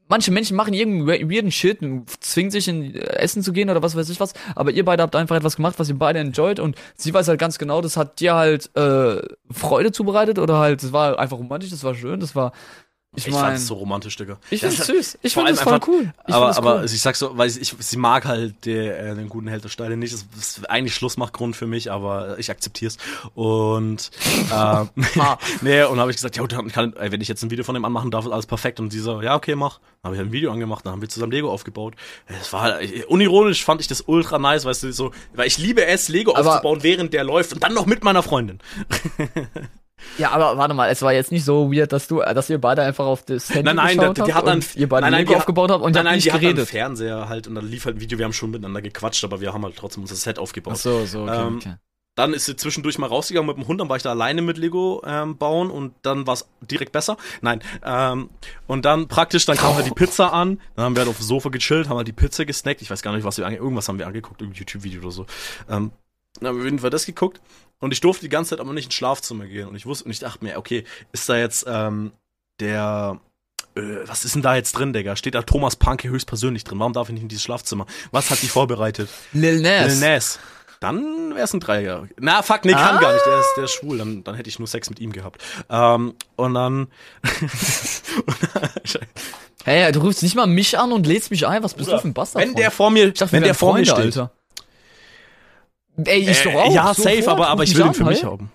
manche 0.09 0.31
Menschen 0.31 0.57
machen 0.57 0.75
irgendeinen 0.75 1.31
weirden 1.31 1.51
Shit 1.51 1.83
und 1.83 2.09
zwingen 2.23 2.51
sich 2.51 2.69
in 2.69 2.95
äh, 2.95 2.99
Essen 3.17 3.43
zu 3.43 3.53
gehen 3.53 3.71
oder 3.71 3.83
was 3.83 3.97
weiß 3.97 4.09
ich 4.09 4.21
was, 4.21 4.35
aber 4.55 4.71
ihr 4.71 4.85
beide 4.85 5.03
habt 5.03 5.17
einfach 5.17 5.37
etwas 5.37 5.57
gemacht, 5.57 5.79
was 5.79 5.89
ihr 5.89 5.99
beide 5.99 6.19
enjoyed 6.19 6.61
und 6.61 6.77
sie 6.95 7.13
weiß 7.13 7.29
halt 7.29 7.41
ganz 7.41 7.59
genau, 7.59 7.81
das 7.81 7.97
hat 7.97 8.21
dir 8.21 8.35
halt 8.35 8.75
äh, 8.77 9.21
Freude 9.51 9.93
zubereitet 9.93 10.39
oder 10.39 10.59
halt, 10.59 10.83
das 10.83 10.93
war 10.93 11.19
einfach 11.19 11.39
romantisch, 11.39 11.71
das 11.71 11.85
war 11.85 11.95
schön, 11.95 12.21
das 12.21 12.35
war 12.35 12.53
ich, 13.17 13.27
ich 13.27 13.33
mein, 13.33 13.43
fand 13.43 13.57
es 13.57 13.67
so 13.67 13.75
romantisch, 13.75 14.17
Digga. 14.17 14.39
Ich 14.51 14.61
finde 14.61 14.77
es 14.77 14.87
süß. 14.87 15.19
Ich 15.23 15.33
finde 15.33 15.53
es 15.53 15.61
voll 15.61 15.81
cool. 15.87 16.12
Ich 16.27 16.35
aber, 16.35 16.57
aber 16.57 16.79
cool. 16.81 16.85
ich 16.85 17.01
sag 17.01 17.17
so, 17.17 17.37
weil 17.37 17.49
ich, 17.49 17.61
ich, 17.61 17.75
sie 17.79 17.97
mag 17.97 18.27
halt 18.27 18.67
der, 18.67 18.99
äh, 18.99 19.14
den 19.14 19.29
guten 19.29 19.49
Held 19.49 19.64
der 19.64 19.71
Steine 19.71 19.97
nicht. 19.97 20.12
Das 20.12 20.27
ist 20.37 20.69
eigentlich 20.69 20.95
Schlussmachgrund 20.95 21.57
für 21.57 21.67
mich, 21.67 21.91
aber 21.91 22.39
ich 22.39 22.51
akzeptiere 22.51 22.89
es. 22.89 22.99
Und 23.35 24.11
äh, 24.51 24.55
ah. 24.55 24.89
nee, 25.62 25.83
und 25.85 25.99
habe 25.99 26.11
ich 26.11 26.17
gesagt, 26.17 26.37
ja, 26.37 26.47
dann 26.47 26.69
kann, 26.71 26.93
ey, 26.95 27.11
wenn 27.11 27.21
ich 27.21 27.29
jetzt 27.29 27.43
ein 27.43 27.51
Video 27.51 27.64
von 27.64 27.75
dem 27.75 27.85
anmachen 27.85 28.11
darf, 28.11 28.27
ist 28.27 28.33
alles 28.33 28.47
perfekt. 28.47 28.81
Und 28.81 28.91
sie 28.91 29.01
so, 29.01 29.23
ja, 29.23 29.35
okay, 29.35 29.55
mach. 29.55 29.79
Dann 29.79 30.11
habe 30.11 30.14
ich 30.14 30.19
halt 30.19 30.29
ein 30.29 30.33
Video 30.33 30.53
angemacht, 30.53 30.85
dann 30.85 30.93
haben 30.93 31.01
wir 31.01 31.09
zusammen 31.09 31.33
Lego 31.33 31.51
aufgebaut. 31.51 31.95
Es 32.29 32.53
war 32.53 32.62
halt, 32.62 33.07
unironisch 33.07 33.64
fand 33.64 33.81
ich 33.81 33.89
das 33.89 34.03
ultra 34.03 34.39
nice, 34.39 34.64
weißt 34.64 34.85
du, 34.85 34.93
so, 34.93 35.11
weil 35.35 35.47
ich 35.47 35.59
liebe 35.59 35.85
es, 35.85 36.09
Lego 36.09 36.37
aber 36.37 36.57
aufzubauen, 36.57 36.83
während 36.83 37.12
der 37.12 37.25
läuft 37.25 37.53
und 37.53 37.62
dann 37.62 37.75
noch 37.75 37.87
mit 37.87 38.05
meiner 38.05 38.23
Freundin. 38.23 38.61
Ja, 40.19 40.31
aber 40.31 40.57
warte 40.57 40.75
mal, 40.75 40.89
es 40.89 41.03
war 41.03 41.13
jetzt 41.13 41.33
nicht 41.33 41.45
so 41.45 41.73
weird, 41.73 41.93
dass 41.93 42.09
du, 42.09 42.21
dass 42.21 42.49
ihr 42.51 42.61
beide 42.61 42.83
einfach 42.83 43.05
auf 43.07 43.25
das 43.25 43.51
Handy 43.51 43.65
nein, 43.65 43.77
nein, 43.77 43.99
geschaut 43.99 44.19
die, 44.19 44.23
die 44.23 44.35
habt 44.35 44.47
dann, 44.47 44.65
ihr 44.75 44.89
beide 44.89 45.03
nein, 45.03 45.13
nein, 45.13 45.27
Lego 45.27 45.37
aufgebaut 45.37 45.71
habt 45.71 45.83
und 45.83 45.95
nein, 45.95 46.05
nein, 46.05 46.15
nicht 46.17 46.27
die 46.27 46.31
geredet. 46.31 46.67
Hat 46.67 46.69
Fernseher 46.69 47.29
halt 47.29 47.47
und 47.47 47.55
dann 47.55 47.69
lief 47.69 47.85
halt 47.85 47.97
ein 47.97 48.01
Video, 48.01 48.19
wir 48.19 48.25
haben 48.25 48.33
schon 48.33 48.51
miteinander 48.51 48.83
gequatscht, 48.83 49.25
aber 49.25 49.41
wir 49.41 49.53
haben 49.53 49.65
halt 49.65 49.77
trotzdem 49.77 50.03
unser 50.03 50.15
Set 50.15 50.39
aufgebaut. 50.39 50.75
Ach 50.77 50.81
so, 50.81 51.07
so, 51.07 51.23
okay, 51.23 51.47
ähm, 51.47 51.57
okay. 51.57 51.75
Dann 52.15 52.33
ist 52.33 52.47
sie 52.47 52.57
zwischendurch 52.57 52.97
mal 52.97 53.09
rausgegangen 53.09 53.47
mit 53.47 53.59
dem 53.59 53.69
Hund, 53.69 53.79
dann 53.79 53.91
war 53.91 53.97
ich 53.99 54.03
da 54.03 54.11
alleine 54.11 54.41
mit 54.41 54.57
Lego 54.57 55.03
ähm, 55.07 55.37
bauen 55.37 55.71
und 55.71 55.93
dann 56.01 56.27
war 56.27 56.33
es 56.33 56.49
direkt 56.63 56.93
besser. 56.93 57.19
Nein, 57.43 57.63
ähm, 57.85 58.31
und 58.67 58.87
dann 58.87 59.07
praktisch, 59.09 59.45
dann 59.45 59.59
kam 59.59 59.75
halt 59.75 59.87
die 59.87 59.91
Pizza 59.91 60.33
an, 60.33 60.61
dann 60.77 60.87
haben 60.87 60.97
wir 60.97 61.01
halt 61.01 61.11
auf 61.11 61.19
dem 61.19 61.27
Sofa 61.27 61.51
gechillt, 61.51 61.91
haben 61.91 61.99
halt 61.99 62.09
die 62.09 62.13
Pizza 62.13 62.47
gesnackt, 62.47 62.81
ich 62.81 62.91
weiß 62.91 63.03
gar 63.03 63.15
nicht, 63.15 63.25
was 63.25 63.37
wir 63.37 63.47
ange 63.47 63.57
irgendwas 63.57 63.89
haben 63.89 63.99
wir 63.99 64.07
angeguckt, 64.07 64.41
irgendein 64.41 64.61
YouTube-Video 64.61 65.03
oder 65.03 65.11
so. 65.11 65.27
Ähm, 65.69 65.91
dann 66.41 66.57
haben 66.57 66.83
wir 66.83 66.91
das 66.91 67.05
geguckt 67.05 67.41
und 67.81 67.93
ich 67.93 68.01
durfte 68.01 68.22
die 68.22 68.29
ganze 68.29 68.51
Zeit 68.51 68.61
aber 68.61 68.72
nicht 68.72 68.87
ins 68.87 68.95
Schlafzimmer 68.95 69.47
gehen. 69.47 69.68
Und 69.68 69.77
ich 69.77 69.87
wusste, 69.87 70.05
und 70.05 70.11
ich 70.11 70.18
dachte 70.18 70.45
mir, 70.45 70.59
okay, 70.59 70.85
ist 71.12 71.29
da 71.29 71.37
jetzt 71.37 71.64
ähm, 71.68 72.12
der 72.61 73.20
äh, 73.77 74.07
was 74.07 74.24
ist 74.24 74.35
denn 74.35 74.43
da 74.43 74.57
jetzt 74.57 74.72
drin, 74.72 74.93
Digga? 74.93 75.16
Steht 75.16 75.35
da 75.35 75.43
Thomas 75.43 75.77
Panke 75.77 76.09
höchstpersönlich 76.09 76.64
drin? 76.64 76.79
Warum 76.79 76.93
darf 76.93 77.09
ich 77.09 77.14
nicht 77.14 77.22
in 77.22 77.29
dieses 77.29 77.45
Schlafzimmer? 77.45 77.87
Was 78.11 78.31
hat 78.31 78.43
die 78.43 78.49
vorbereitet? 78.49 79.09
Lil 79.33 79.61
Nas. 79.61 80.01
Lil 80.01 80.09
Nas. 80.09 80.39
Dann 80.81 81.35
wär's 81.35 81.55
ein 81.55 81.61
Dreier. 81.61 82.07
Na, 82.18 82.43
fuck, 82.43 82.64
nee, 82.64 82.72
kann 82.72 82.99
ah. 82.99 83.01
gar 83.01 83.12
nicht. 83.14 83.24
Der 83.24 83.41
ist, 83.41 83.49
der 83.57 83.64
ist 83.64 83.72
schwul. 83.72 83.99
Dann, 83.99 84.24
dann 84.24 84.35
hätte 84.35 84.49
ich 84.49 84.59
nur 84.59 84.68
Sex 84.68 84.91
mit 84.91 85.01
ihm 85.01 85.12
gehabt. 85.12 85.43
Ähm, 85.70 86.14
und 86.37 86.55
dann. 86.55 86.89
hey, 89.64 89.91
du 89.93 90.01
rufst 90.01 90.22
nicht 90.22 90.35
mal 90.35 90.47
mich 90.47 90.79
an 90.79 90.93
und 90.93 91.07
lädst 91.07 91.31
mich 91.31 91.47
ein. 91.47 91.62
Was 91.62 91.74
bist 91.74 91.87
Bruder, 91.89 91.97
du 91.97 92.03
für 92.03 92.09
ein 92.09 92.14
Bastard? 92.14 92.45
Wenn 92.45 92.55
der 92.55 92.70
vor 92.70 92.91
mir, 92.91 93.11
dachte, 93.11 93.33
wenn 93.33 93.43
der 93.43 93.55
vor 93.55 93.74
mir 93.74 93.87
steht. 93.87 93.97
Alter. 93.97 94.33
Ey, 96.05 96.31
ich 96.31 96.41
äh, 96.41 96.45
doch 96.45 96.55
auch. 96.55 96.75
Ja, 96.75 96.95
safe, 96.95 97.31
aber, 97.31 97.49
aber 97.49 97.65
ich 97.65 97.77
will 97.77 97.87
ihn 97.87 97.95
für 97.95 98.05
mich 98.05 98.25
haben. 98.25 98.51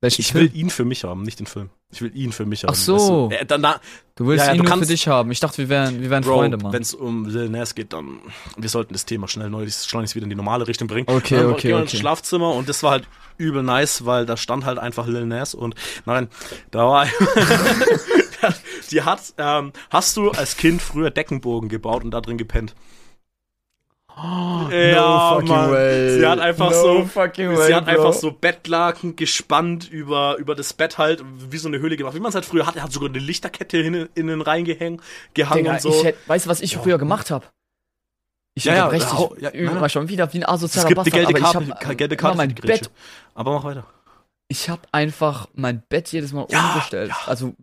Welchen 0.00 0.20
ich 0.20 0.32
will 0.32 0.50
ihn 0.54 0.70
für 0.70 0.84
mich 0.84 1.02
haben, 1.02 1.22
nicht 1.24 1.40
den 1.40 1.46
Film. 1.46 1.70
Ich 1.90 2.00
will 2.00 2.14
ihn 2.14 2.30
für 2.30 2.46
mich 2.46 2.62
haben. 2.62 2.70
Ach 2.70 2.76
so. 2.76 3.30
Weißt 3.30 3.42
du? 3.42 3.46
dann, 3.46 3.62
da, 3.62 3.80
du 4.14 4.26
willst 4.28 4.44
ja, 4.46 4.52
ja, 4.52 4.56
ihn 4.56 4.62
du 4.62 4.68
nur 4.68 4.78
für 4.78 4.86
dich 4.86 5.08
haben. 5.08 5.32
Ich 5.32 5.40
dachte, 5.40 5.58
wir 5.58 5.68
wären, 5.68 6.00
wir 6.00 6.08
wären 6.08 6.22
Bro, 6.22 6.34
Freunde, 6.34 6.56
Mann. 6.56 6.72
Wenn 6.72 6.82
es 6.82 6.94
um 6.94 7.26
Lil 7.26 7.48
Nas 7.48 7.74
geht, 7.74 7.92
dann 7.92 8.20
wir 8.56 8.68
sollten 8.68 8.92
das 8.92 9.06
Thema 9.06 9.26
schnell 9.26 9.50
neu, 9.50 9.68
schleunigst 9.68 10.14
wieder 10.14 10.22
in 10.22 10.30
die 10.30 10.36
normale 10.36 10.68
Richtung 10.68 10.86
bringen. 10.86 11.08
Okay, 11.08 11.38
dann 11.38 11.46
okay, 11.46 11.72
okay. 11.72 11.82
ins 11.82 11.98
Schlafzimmer 11.98 12.54
und 12.54 12.68
das 12.68 12.84
war 12.84 12.92
halt 12.92 13.08
übel 13.38 13.64
nice, 13.64 14.04
weil 14.06 14.24
da 14.24 14.36
stand 14.36 14.66
halt 14.66 14.78
einfach 14.78 15.08
Lil 15.08 15.26
Nas 15.26 15.54
und 15.54 15.74
nein, 16.06 16.28
da 16.70 16.86
war 16.86 17.06
die 18.92 19.02
hat, 19.02 19.34
ähm, 19.36 19.72
hast 19.90 20.16
du 20.16 20.30
als 20.30 20.56
Kind 20.56 20.80
früher 20.80 21.10
Deckenbogen 21.10 21.68
gebaut 21.68 22.04
und 22.04 22.12
da 22.12 22.20
drin 22.20 22.38
gepennt? 22.38 22.76
Oh, 24.20 24.68
ja, 24.70 25.30
no 25.30 25.34
fucking 25.34 25.48
Mann. 25.48 25.70
way. 25.70 26.18
Sie 26.18 26.26
hat 26.26 26.40
einfach 26.40 26.70
no 26.70 26.82
so, 26.82 27.04
fucking 27.04 27.50
sie 27.52 27.56
way, 27.56 27.72
hat 27.72 27.84
bro. 27.84 27.92
einfach 27.92 28.12
so 28.12 28.32
Bettlaken 28.32 29.14
gespannt 29.14 29.88
über, 29.88 30.36
über 30.38 30.56
das 30.56 30.72
Bett 30.72 30.98
halt, 30.98 31.22
wie 31.50 31.58
so 31.58 31.68
eine 31.68 31.78
Höhle 31.78 31.96
gemacht, 31.96 32.14
wie 32.14 32.20
man 32.20 32.30
es 32.30 32.34
halt 32.34 32.44
früher 32.44 32.66
hatte. 32.66 32.78
Er 32.78 32.84
hat 32.84 32.92
sogar 32.92 33.10
eine 33.10 33.18
Lichterkette 33.18 33.78
hin, 33.78 34.08
innen 34.14 34.40
reingehängt, 34.40 35.02
gehangen 35.34 35.64
Digga, 35.64 35.74
und 35.74 35.82
so. 35.82 35.90
Ich 35.90 36.04
hätt, 36.04 36.16
weißt 36.26 36.46
du, 36.46 36.50
was 36.50 36.60
ich 36.60 36.72
ja. 36.72 36.80
früher 36.80 36.98
gemacht 36.98 37.30
habe? 37.30 37.46
Ich 38.54 38.64
ja, 38.64 38.74
ja, 38.74 38.86
richtig, 38.88 39.18
ja, 39.38 39.54
ja, 39.54 39.72
ja, 39.72 39.88
schon 39.88 40.08
wieder 40.08 40.32
wie 40.32 40.38
ein 40.38 40.44
asozialer 40.44 40.84
es 40.84 40.88
gibt 40.88 40.96
Bastard, 40.96 41.14
gelbe 41.14 41.28
aber 41.28 41.68
ich 41.70 41.86
hab 41.86 41.96
gelbe 41.96 42.16
Karte 42.16 42.36
mein 42.36 42.54
Bett, 42.56 42.90
aber 43.34 43.52
mach 43.52 43.62
weiter. 43.62 43.86
Ich 44.48 44.68
habe 44.68 44.82
einfach 44.90 45.46
mein 45.54 45.82
Bett 45.88 46.10
jedes 46.10 46.32
Mal 46.32 46.42
umgestellt, 46.42 47.12
also 47.26 47.54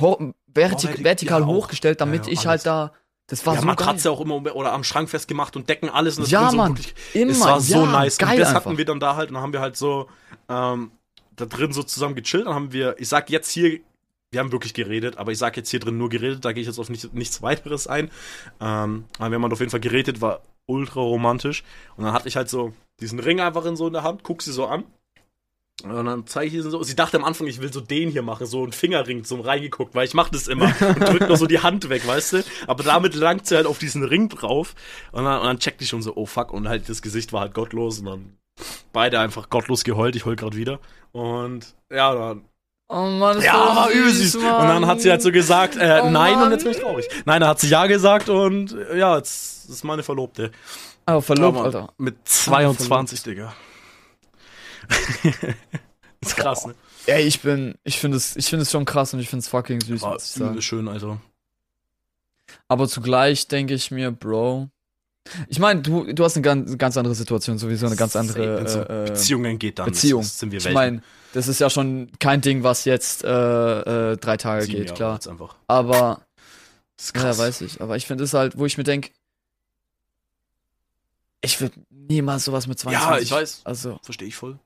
ho 0.00 0.32
vertik 0.54 1.02
vertikal 1.02 1.44
hochgestellt, 1.44 2.00
damit 2.00 2.28
ich 2.28 2.46
halt 2.46 2.64
da 2.66 2.92
das 3.28 3.44
war 3.44 3.54
ja, 3.54 3.60
so 3.60 3.66
Matratze 3.66 4.04
geil. 4.04 4.12
auch 4.12 4.20
immer 4.22 4.56
oder 4.56 4.72
am 4.72 4.82
Schrank 4.84 5.10
festgemacht 5.10 5.54
und 5.54 5.68
Decken, 5.68 5.90
alles. 5.90 6.16
Und 6.16 6.24
das 6.24 6.30
ja, 6.30 6.50
so 6.50 6.56
Mann, 6.56 6.70
wirklich, 6.70 6.94
immer. 7.12 7.30
Es 7.30 7.40
war 7.40 7.60
so 7.60 7.84
ja, 7.84 7.86
nice. 7.86 8.16
Geil 8.16 8.32
und 8.32 8.38
das 8.38 8.48
einfach. 8.48 8.64
hatten 8.64 8.78
wir 8.78 8.84
dann 8.86 9.00
da 9.00 9.16
halt 9.16 9.28
und 9.28 9.34
dann 9.34 9.42
haben 9.42 9.52
wir 9.52 9.60
halt 9.60 9.76
so 9.76 10.08
ähm, 10.48 10.90
da 11.36 11.44
drin 11.44 11.72
so 11.72 11.82
zusammen 11.82 12.14
gechillt. 12.14 12.46
Dann 12.46 12.54
haben 12.54 12.72
wir, 12.72 12.96
ich 12.98 13.08
sag 13.08 13.28
jetzt 13.28 13.50
hier, 13.50 13.80
wir 14.30 14.40
haben 14.40 14.50
wirklich 14.50 14.72
geredet, 14.72 15.18
aber 15.18 15.30
ich 15.30 15.38
sag 15.38 15.58
jetzt 15.58 15.68
hier 15.70 15.78
drin 15.78 15.98
nur 15.98 16.08
geredet, 16.08 16.42
da 16.44 16.52
gehe 16.52 16.62
ich 16.62 16.66
jetzt 16.66 16.78
auf 16.78 16.88
nicht, 16.88 17.12
nichts 17.12 17.42
weiteres 17.42 17.86
ein. 17.86 18.10
Ähm, 18.60 19.04
aber 19.18 19.30
wir 19.30 19.34
haben 19.34 19.42
halt 19.42 19.52
auf 19.52 19.60
jeden 19.60 19.70
Fall 19.70 19.80
geredet, 19.80 20.22
war 20.22 20.40
ultra 20.64 21.00
romantisch. 21.00 21.64
Und 21.96 22.04
dann 22.04 22.14
hatte 22.14 22.28
ich 22.28 22.36
halt 22.36 22.48
so 22.48 22.72
diesen 23.00 23.20
Ring 23.20 23.40
einfach 23.40 23.66
in 23.66 23.76
so 23.76 23.86
in 23.88 23.92
der 23.92 24.04
Hand, 24.04 24.22
guck 24.22 24.40
sie 24.40 24.52
so 24.52 24.66
an 24.66 24.84
und 25.84 26.06
dann 26.06 26.26
zeige 26.26 26.46
ich 26.56 26.62
sie 26.62 26.70
so. 26.70 26.82
Sie 26.82 26.96
dachte 26.96 27.16
am 27.16 27.24
Anfang, 27.24 27.46
ich 27.46 27.60
will 27.60 27.72
so 27.72 27.80
den 27.80 28.10
hier 28.10 28.22
machen, 28.22 28.46
so 28.46 28.62
einen 28.62 28.72
Fingerring 28.72 29.24
zum 29.24 29.40
reingeguckt, 29.40 29.94
weil 29.94 30.06
ich 30.06 30.14
mache 30.14 30.32
das 30.32 30.48
immer 30.48 30.66
und 30.80 31.00
drück 31.00 31.28
nur 31.28 31.36
so 31.36 31.46
die 31.46 31.60
Hand 31.60 31.88
weg, 31.88 32.06
weißt 32.06 32.32
du? 32.32 32.44
Aber 32.66 32.82
damit 32.82 33.14
langt 33.14 33.46
sie 33.46 33.56
halt 33.56 33.66
auf 33.66 33.78
diesen 33.78 34.02
Ring 34.02 34.28
drauf 34.28 34.74
und 35.12 35.24
dann, 35.24 35.40
und 35.40 35.46
dann 35.46 35.58
checkt 35.60 35.80
die 35.80 35.86
schon 35.86 36.02
so, 36.02 36.16
oh 36.16 36.26
fuck, 36.26 36.52
und 36.52 36.68
halt 36.68 36.88
das 36.88 37.00
Gesicht 37.00 37.32
war 37.32 37.42
halt 37.42 37.54
gottlos 37.54 38.00
und 38.00 38.06
dann 38.06 38.36
beide 38.92 39.20
einfach 39.20 39.50
gottlos 39.50 39.84
geheult. 39.84 40.16
Ich 40.16 40.24
heul 40.24 40.34
gerade 40.34 40.56
wieder 40.56 40.80
und 41.12 41.74
ja, 41.90 42.14
dann 42.14 42.44
Oh 42.90 43.02
Mann, 43.02 43.36
das 43.36 43.44
ja, 43.44 43.52
war 43.52 43.90
übel 43.90 44.10
süß. 44.10 44.36
Und 44.36 44.44
dann 44.44 44.86
hat 44.86 45.02
sie 45.02 45.10
halt 45.10 45.20
so 45.20 45.30
gesagt, 45.30 45.76
äh, 45.76 46.00
oh 46.02 46.08
nein, 46.08 46.36
Mann. 46.36 46.44
und 46.44 46.52
jetzt 46.52 46.62
bin 46.62 46.72
ich 46.72 46.78
traurig. 46.78 47.06
Nein, 47.26 47.42
dann 47.42 47.50
hat 47.50 47.60
sie 47.60 47.68
ja 47.68 47.86
gesagt 47.86 48.30
und 48.30 48.72
äh, 48.72 48.98
ja, 48.98 49.18
jetzt 49.18 49.68
ist 49.68 49.84
meine 49.84 50.02
Verlobte. 50.02 50.52
Oh, 51.06 51.20
verlobt, 51.20 51.58
Alter. 51.58 51.92
Mit 51.98 52.16
22, 52.26 53.22
Digga. 53.22 53.54
ist 56.20 56.36
krass, 56.36 56.66
ne? 56.66 56.74
Ey, 57.06 57.24
ich 57.24 57.40
bin, 57.40 57.74
ich 57.84 57.98
finde 57.98 58.16
es, 58.16 58.36
ich 58.36 58.46
finde 58.46 58.62
es 58.64 58.70
schon 58.70 58.84
krass 58.84 59.14
und 59.14 59.20
ich 59.20 59.28
finde 59.28 59.42
es 59.42 59.48
fucking 59.48 59.80
süß, 59.80 60.02
oh, 60.02 60.10
muss 60.10 60.24
ich 60.24 60.30
sagen. 60.30 60.60
schön, 60.60 60.88
Alter. 60.88 61.20
Aber 62.68 62.88
zugleich 62.88 63.48
denke 63.48 63.74
ich 63.74 63.90
mir, 63.90 64.10
Bro. 64.10 64.68
Ich 65.48 65.58
meine, 65.58 65.82
du, 65.82 66.10
du 66.12 66.24
hast 66.24 66.36
eine 66.36 66.42
ganz, 66.42 66.78
ganz 66.78 66.96
andere 66.96 67.14
Situation, 67.14 67.58
sowieso 67.58 67.86
eine 67.86 67.96
ganz 67.96 68.16
andere 68.16 68.66
so 68.66 68.80
äh, 68.80 69.04
Beziehungen 69.06 69.58
geht 69.58 69.78
dann. 69.78 69.86
Beziehung. 69.86 70.22
Das, 70.22 70.30
das 70.30 70.38
sind 70.38 70.52
wir 70.52 70.58
ich 70.58 70.72
meine, 70.72 71.02
das 71.34 71.48
ist 71.48 71.60
ja 71.60 71.68
schon 71.68 72.10
kein 72.18 72.40
Ding, 72.40 72.62
was 72.62 72.84
jetzt 72.84 73.24
äh, 73.24 74.12
äh, 74.12 74.16
drei 74.16 74.36
Tage 74.38 74.64
Sieben 74.64 74.78
geht, 74.78 74.98
Jahre 74.98 75.18
klar. 75.18 75.32
Einfach. 75.32 75.56
Aber 75.66 76.22
ja, 77.14 77.38
weiß 77.38 77.60
ich. 77.60 77.80
Aber 77.80 77.96
ich 77.96 78.06
finde 78.06 78.24
es 78.24 78.32
halt, 78.32 78.58
wo 78.58 78.66
ich 78.66 78.78
mir 78.78 78.84
denke, 78.84 79.10
ich 81.40 81.60
würde 81.60 81.74
niemals 81.90 82.44
sowas 82.44 82.66
mit 82.66 82.78
22. 82.78 83.08
Ja, 83.08 83.22
ich 83.22 83.30
weiß. 83.30 83.62
Also 83.64 83.98
verstehe 84.02 84.28
ich 84.28 84.36
voll. 84.36 84.58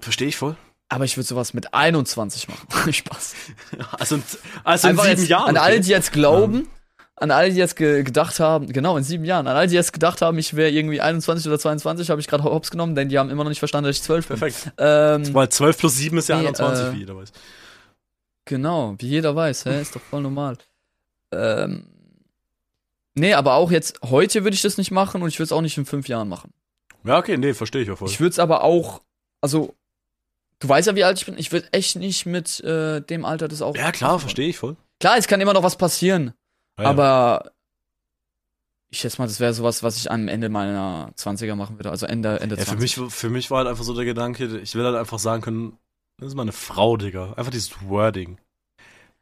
Verstehe 0.00 0.28
ich 0.28 0.36
voll. 0.36 0.56
Aber 0.88 1.04
ich 1.04 1.16
würde 1.16 1.26
sowas 1.26 1.54
mit 1.54 1.72
21 1.72 2.48
machen. 2.48 2.92
Spaß. 2.92 3.34
Also, 3.92 4.20
also 4.64 4.88
in 4.88 4.96
sieben 4.96 5.08
jetzt, 5.08 5.28
Jahren. 5.28 5.50
An 5.50 5.56
alle, 5.56 5.80
die 5.80 5.90
jetzt 5.90 6.12
glauben, 6.12 6.68
an 7.14 7.30
alle, 7.30 7.50
die 7.50 7.58
jetzt 7.58 7.76
ge 7.76 8.02
gedacht 8.02 8.40
haben, 8.40 8.66
genau, 8.66 8.96
in 8.96 9.04
sieben 9.04 9.24
Jahren, 9.24 9.46
an 9.46 9.56
alle, 9.56 9.68
die 9.68 9.74
jetzt 9.74 9.92
gedacht 9.92 10.20
haben, 10.20 10.38
ich 10.38 10.56
wäre 10.56 10.70
irgendwie 10.70 11.00
21 11.00 11.46
oder 11.46 11.58
22, 11.58 12.10
habe 12.10 12.20
ich 12.20 12.26
gerade 12.26 12.42
hops 12.42 12.70
genommen, 12.70 12.96
denn 12.96 13.08
die 13.08 13.18
haben 13.18 13.30
immer 13.30 13.44
noch 13.44 13.50
nicht 13.50 13.60
verstanden, 13.60 13.86
dass 13.86 13.96
ich 13.96 14.02
12 14.02 14.26
bin. 14.26 14.38
Perfekt. 14.38 14.72
Ähm, 14.78 15.32
Weil 15.32 15.48
12 15.48 15.78
plus 15.78 15.96
7 15.96 16.18
ist 16.18 16.28
ja 16.28 16.38
nee, 16.38 16.48
21, 16.48 16.84
äh, 16.86 16.92
wie 16.94 16.98
jeder 16.98 17.16
weiß. 17.16 17.32
Genau, 18.46 18.96
wie 18.98 19.06
jeder 19.06 19.36
weiß, 19.36 19.66
hä? 19.66 19.80
ist 19.80 19.94
doch 19.94 20.00
voll 20.00 20.22
normal. 20.22 20.56
Ähm, 21.30 21.84
nee, 23.14 23.34
aber 23.34 23.54
auch 23.54 23.70
jetzt, 23.70 24.00
heute 24.02 24.42
würde 24.42 24.54
ich 24.54 24.62
das 24.62 24.76
nicht 24.76 24.90
machen 24.90 25.22
und 25.22 25.28
ich 25.28 25.38
würde 25.38 25.44
es 25.44 25.52
auch 25.52 25.60
nicht 25.60 25.78
in 25.78 25.86
fünf 25.86 26.08
Jahren 26.08 26.28
machen. 26.28 26.52
Ja, 27.04 27.18
okay, 27.18 27.36
nee, 27.36 27.54
verstehe 27.54 27.82
ich 27.82 27.90
auch 27.90 27.98
voll. 27.98 28.08
Ich 28.08 28.18
würde 28.18 28.30
es 28.30 28.38
aber 28.38 28.64
auch, 28.64 29.02
also 29.40 29.74
Du 30.60 30.68
weißt 30.68 30.88
ja, 30.88 30.94
wie 30.94 31.04
alt 31.04 31.18
ich 31.18 31.26
bin. 31.26 31.38
Ich 31.38 31.52
würde 31.52 31.72
echt 31.72 31.96
nicht 31.96 32.26
mit 32.26 32.60
äh, 32.60 33.00
dem 33.00 33.24
Alter 33.24 33.48
das 33.48 33.62
auch. 33.62 33.74
Ja, 33.74 33.92
klar, 33.92 34.18
verstehe 34.18 34.48
ich 34.48 34.58
voll. 34.58 34.76
Klar, 35.00 35.16
es 35.16 35.26
kann 35.26 35.40
immer 35.40 35.54
noch 35.54 35.62
was 35.62 35.76
passieren. 35.76 36.34
Ja, 36.78 36.84
ja. 36.84 36.90
aber 36.90 37.52
ich 38.90 39.00
schätze 39.00 39.20
mal, 39.20 39.26
das 39.26 39.40
wäre 39.40 39.54
sowas, 39.54 39.82
was 39.82 39.96
ich 39.96 40.10
am 40.10 40.28
Ende 40.28 40.48
meiner 40.48 41.12
20er 41.16 41.54
machen 41.54 41.78
würde. 41.78 41.90
Also 41.90 42.06
Ende, 42.06 42.40
Ende 42.40 42.56
ja, 42.56 42.64
20. 42.64 42.94
Für 42.94 43.02
mich, 43.02 43.12
für 43.14 43.30
mich 43.30 43.50
war 43.50 43.58
halt 43.58 43.68
einfach 43.68 43.84
so 43.84 43.94
der 43.94 44.04
Gedanke, 44.04 44.58
ich 44.58 44.74
will 44.74 44.84
halt 44.84 44.96
einfach 44.96 45.18
sagen 45.18 45.42
können, 45.42 45.78
das 46.18 46.28
ist 46.28 46.34
meine 46.34 46.52
Frau, 46.52 46.96
Digga. 46.96 47.32
Einfach 47.34 47.50
dieses 47.52 47.88
Wording. 47.88 48.38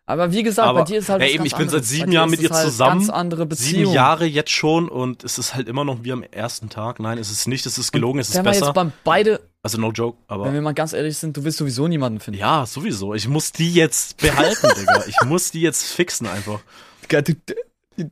Aber 0.07 0.33
wie 0.33 0.43
gesagt, 0.43 0.67
Aber, 0.67 0.81
bei 0.81 0.85
dir 0.87 0.99
ist 1.01 1.11
halt 1.11 1.21
ja, 1.21 1.29
eben, 1.29 1.45
ich 1.45 1.55
bin 1.55 1.69
seit 1.69 1.75
anderes. 1.75 1.89
sieben 1.91 2.07
Bei 2.07 2.11
dir 2.11 2.15
Jahren 2.15 2.31
mit 2.31 2.41
ihr 2.41 2.49
halt 2.51 2.65
zusammen. 2.65 3.01
Ganz 3.01 3.11
andere 3.11 3.45
Beziehung. 3.45 3.83
Sieben 3.83 3.93
Jahre 3.93 4.25
jetzt 4.25 4.51
schon 4.51 4.89
und 4.89 5.23
es 5.23 5.37
ist 5.39 5.55
halt 5.55 5.69
immer 5.69 5.85
noch 5.85 6.03
wie 6.03 6.13
am 6.13 6.23
ersten 6.23 6.71
Tag. 6.71 6.99
Nein, 6.99 7.19
es 7.19 7.31
ist 7.31 7.47
nicht, 7.47 7.67
es 7.67 7.77
ist 7.77 7.93
gelogen, 7.93 8.19
es 8.19 8.31
ist 8.31 8.37
Wenn 8.37 8.47
wir 8.47 8.53
besser. 8.53 8.67
jetzt 8.67 8.75
beim 8.75 8.93
beide, 9.05 9.48
Also 9.63 9.79
no 9.79 9.91
joke, 9.91 10.19
aber. 10.29 10.45
wenn 10.45 10.55
wir 10.55 10.61
mal 10.61 10.73
ganz 10.73 10.93
ehrlich 10.93 11.19
sind, 11.19 11.37
du 11.37 11.43
wirst 11.45 11.59
sowieso 11.59 11.89
niemanden 11.89 12.21
finden. 12.21 12.39
Ja, 12.39 12.65
sowieso. 12.65 13.15
Ich 13.15 13.27
muss 13.27 13.51
die 13.51 13.75
jetzt 13.75 14.17
behalten, 14.19 14.69
Digga. 14.79 15.05
Ich 15.09 15.17
muss 15.27 15.51
die 15.51 15.61
jetzt 15.61 15.93
fixen 15.93 16.27
einfach. 16.29 16.61
Du, 17.09 17.23
du, 17.23 17.35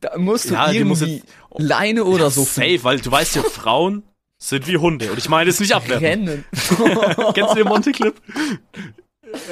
da 0.01 0.19
musst 0.19 0.51
du 0.51 0.55
Ja, 0.55 0.71
die 0.73 0.83
muss 0.83 1.03
irgendwie 1.03 1.23
Leine 1.57 2.05
oder 2.05 2.31
so 2.31 2.45
Safe, 2.45 2.83
weil 2.83 2.99
du 2.99 3.11
weißt 3.11 3.37
ja, 3.37 3.43
Frauen 3.51 4.03
sind 4.43 4.67
wie 4.67 4.77
Hunde. 4.77 5.11
Und 5.11 5.19
ich 5.19 5.29
meine 5.29 5.49
es 5.49 5.61
nicht 5.61 5.75
abwerten. 5.75 6.45
Kennst 7.35 7.53
du 7.53 7.55
den 7.55 7.69
Monte 7.69 7.93
Clip? 7.93 8.15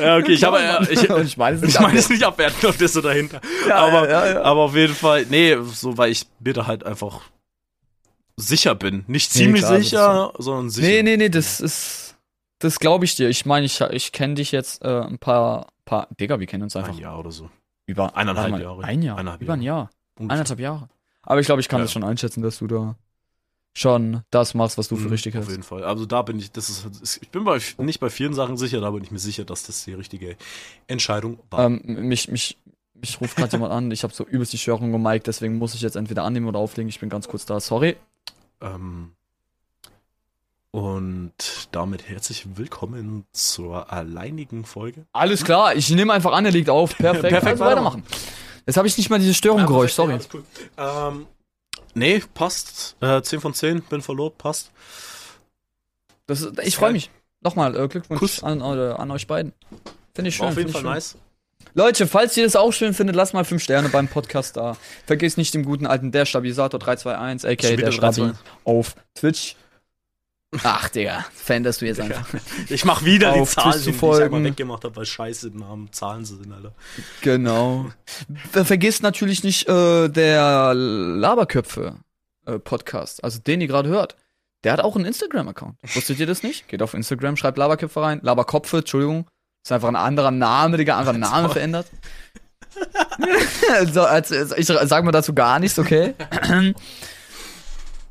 Ja, 0.01 0.17
okay, 0.17 0.33
ich 0.33 0.45
habe 0.45 0.61
äh, 0.61 0.93
ich, 0.93 1.03
ich 1.03 1.37
meine 1.37 1.57
es 1.57 1.63
ich 1.63 1.81
meine 1.81 1.99
es 1.99 2.09
nicht 2.09 2.23
abwerten 2.23 2.69
und 2.69 2.81
das 2.81 2.93
so 2.93 3.01
dahinter. 3.01 3.41
Ja, 3.69 3.77
aber, 3.77 4.09
ja, 4.09 4.27
ja. 4.33 4.43
aber 4.43 4.63
auf 4.63 4.75
jeden 4.75 4.95
Fall, 4.95 5.27
nee, 5.29 5.57
so 5.63 5.97
weil 5.97 6.11
ich 6.11 6.27
mir 6.41 6.53
da 6.53 6.67
halt 6.67 6.85
einfach 6.85 7.23
sicher 8.37 8.75
bin. 8.75 9.05
Nicht 9.07 9.35
Nee, 9.35 9.41
ziemlich 9.43 9.63
klar, 9.63 9.73
das 9.73 9.81
ist 9.83 9.91
sicher, 9.91 10.33
sondern 10.39 10.71
sicher. 10.71 10.87
Nee, 10.89 11.03
nee, 11.03 11.17
nee, 11.17 11.29
das 11.29 11.61
ist. 11.61 12.17
Das 12.61 12.79
glaube 12.79 13.05
ich 13.05 13.15
dir. 13.17 13.29
Ich 13.29 13.45
meine, 13.47 13.67
ich, 13.67 13.81
ich 13.81 14.13
kenne 14.13 14.35
dich 14.35 14.53
jetzt 14.53 14.83
äh, 14.83 15.01
ein 15.03 15.19
paar, 15.19 15.67
paar. 15.85 16.09
Digga, 16.19 16.41
wir 16.41 16.47
kennen 16.47 16.63
uns 16.63 16.77
einfach 16.77 16.93
Ein 16.93 16.99
Jahr 16.99 17.19
oder 17.19 17.31
so. 17.31 17.51
über 17.87 18.17
eineinhalb 18.17 18.51
mal, 18.53 18.63
Jahre. 18.63 18.85
Ein 18.85 19.03
Jahr. 19.03 19.19
Eineinhalb 19.19 19.43
über 19.43 19.53
ein 19.55 19.63
Jahr. 19.63 19.91
Ungefähr. 20.19 20.35
Eineinhalb 20.41 20.61
Jahre. 20.61 20.89
Aber 21.23 21.41
ich 21.41 21.47
glaube, 21.47 21.61
ich 21.61 21.69
kann 21.69 21.81
Ja. 21.81 21.85
das 21.85 21.93
schon 21.93 22.05
einschätzen, 22.05 22.43
dass 22.43 22.59
du 22.59 22.67
da 22.67 22.97
schon 23.77 24.23
das 24.31 24.55
machst, 24.55 24.79
was 24.79 24.89
du 24.89 24.97
für 24.97 25.07
Mhm, 25.07 25.11
richtig 25.11 25.33
Auf 25.35 25.39
hältst. 25.41 25.51
jeden 25.51 25.63
Fall. 25.65 25.83
Also 25.85 26.07
da 26.07 26.23
bin 26.23 26.39
ich, 26.39 26.53
das 26.53 26.71
ist, 26.71 26.87
ist 27.03 27.19
ich 27.23 27.31
bin 27.31 27.45
bei, 27.45 27.59
nicht 27.79 27.99
bei 27.99 28.09
vielen 28.09 28.33
Sachen 28.33 28.57
sicher, 28.57 28.81
da 28.81 28.91
bin 28.93 29.03
ich 29.03 29.11
mir 29.11 29.19
sicher, 29.19 29.45
dass 29.45 29.65
das 29.65 29.85
die 29.85 29.95
richtige 29.95 30.37
Entscheidung 30.87 31.41
war. 31.51 31.67
Ähm, 31.67 31.81
mich, 31.85 32.29
mich, 32.29 32.57
mich 32.95 33.21
ruft 33.21 33.37
gerade 33.37 33.51
jemand 33.53 33.73
an. 33.73 33.91
Ich 33.91 34.05
habe 34.05 34.15
so 34.15 34.25
übelst 34.25 34.53
die 34.53 34.59
Störung 34.59 34.93
gemiked, 34.93 35.27
deswegen 35.27 35.57
muss 35.59 35.75
ich 35.75 35.81
jetzt 35.81 35.97
entweder 35.97 36.23
annehmen 36.23 36.47
oder 36.47 36.61
auflegen. 36.61 36.89
Ich 36.89 37.01
bin 37.01 37.09
ganz 37.09 37.27
kurz 37.27 37.47
da. 37.47 37.59
Sorry. 37.59 37.97
Ähm, 38.61 39.13
und 40.71 41.33
damit 41.71 42.09
herzlich 42.09 42.57
willkommen 42.57 43.27
zur 43.33 43.93
alleinigen 43.93 44.65
Folge. 44.65 45.07
Alles 45.13 45.45
klar, 45.45 45.77
ich 45.77 45.89
nehme 45.91 46.13
einfach 46.13 46.33
an, 46.33 46.45
er 46.45 46.51
liegt 46.51 46.69
auf. 46.69 46.97
Perfekt. 46.97 47.29
Perfekt, 47.29 47.47
also 47.61 47.65
weitermachen. 47.65 48.03
Jetzt 48.67 48.77
habe 48.77 48.89
ich 48.89 48.97
nicht 48.99 49.11
mal 49.11 49.19
dieses 49.19 49.37
Störungsgeräusch, 49.37 49.93
sorry. 49.93 50.13
Ja, 50.13 50.17
alles 50.17 50.29
cool. 50.35 50.45
Ähm, 50.77 51.27
nee, 51.95 52.23
passt. 52.35 52.97
Äh, 53.01 53.23
10 53.23 53.41
von 53.41 53.55
10, 53.55 53.83
bin 53.83 54.03
verlobt, 54.03 54.39
passt. 54.39 54.73
Das 56.27 56.49
ich 56.63 56.77
freue 56.77 56.93
mich. 56.93 57.11
Nochmal 57.41 57.77
äh, 57.77 57.87
Glückwunsch 57.87 58.43
an, 58.43 58.61
äh, 58.61 58.65
an 58.65 59.11
euch 59.11 59.27
beiden. 59.27 59.53
Finde 60.15 60.31
ich 60.31 60.37
schön. 60.37 60.45
War 60.45 60.53
auf 60.53 60.59
jeden 60.59 60.73
Fall 60.73 60.81
schön. 60.81 60.91
nice. 60.91 61.17
Leute, 61.75 62.07
falls 62.07 62.37
ihr 62.37 62.45
das 62.45 62.55
auch 62.57 62.73
schön 62.73 62.95
findet, 62.95 63.17
lasst 63.17 63.35
mal 63.35 63.45
5 63.45 63.63
Sterne 63.63 63.89
beim 63.89 64.07
Podcast 64.09 64.57
da. 64.57 64.77
Vergesst 65.07 65.37
nicht 65.39 65.53
den 65.55 65.65
guten 65.65 65.87
alten 65.87 66.13
Der 66.13 66.25
Stabilisator 66.25 66.79
321, 66.79 67.49
aka 67.51 67.77
der 67.77 67.91
Stabi 67.93 68.17
321. 68.17 68.47
auf 68.65 68.95
Twitch. 69.15 69.57
Ach, 70.63 70.89
Digga, 70.89 71.27
fanderst 71.35 71.81
du 71.81 71.87
jetzt 71.87 72.01
einfach. 72.01 72.29
Ich 72.69 72.85
mach 72.85 73.05
wieder 73.05 73.33
die 73.33 73.43
Zahlen, 73.45 73.83
die 73.83 73.91
ich 73.91 74.03
einmal 74.03 74.45
weggemacht 74.45 74.85
habe, 74.85 74.95
weil 74.95 75.05
scheiße 75.05 75.49
Namen 75.51 75.93
Zahlen 75.93 76.25
sind, 76.25 76.53
Alter. 76.53 76.73
Genau. 77.23 77.87
Ver- 78.53 78.65
Vergesst 78.65 79.03
natürlich 79.03 79.43
nicht 79.43 79.69
äh, 79.69 80.09
der 80.09 80.73
Laberköpfe 80.75 81.97
äh, 82.47 82.61
Podcast, 82.61 83.25
also 83.25 83.41
den 83.41 83.61
ihr 83.63 83.67
gerade 83.67 83.89
hört. 83.89 84.15
Der 84.63 84.73
hat 84.73 84.81
auch 84.81 84.95
einen 84.95 85.07
Instagram-Account. 85.07 85.75
Wusstet 85.95 86.21
ihr 86.21 86.27
das 86.27 86.45
nicht? 86.45 86.69
Geht 86.69 86.83
auf 86.83 86.95
Instagram, 86.95 87.37
schreibt 87.37 87.59
Laberköpfe 87.59 88.01
rein. 88.01 88.21
Laberkopfe, 88.23 88.79
Entschuldigung. 88.79 89.27
Ist 89.65 89.73
einfach 89.73 89.89
ein 89.89 89.97
anderer 89.97 90.31
Name, 90.31 90.77
Digga, 90.77 90.99
einfach 90.99 91.15
einen 91.15 91.23
Namen 91.23 91.51
verändert. 91.51 91.87
so, 93.93 94.03
als, 94.03 94.31
ich 94.31 94.67
sag 94.67 95.05
mal 95.05 95.11
dazu 95.11 95.33
gar 95.33 95.59
nichts, 95.59 95.79
okay? 95.79 96.15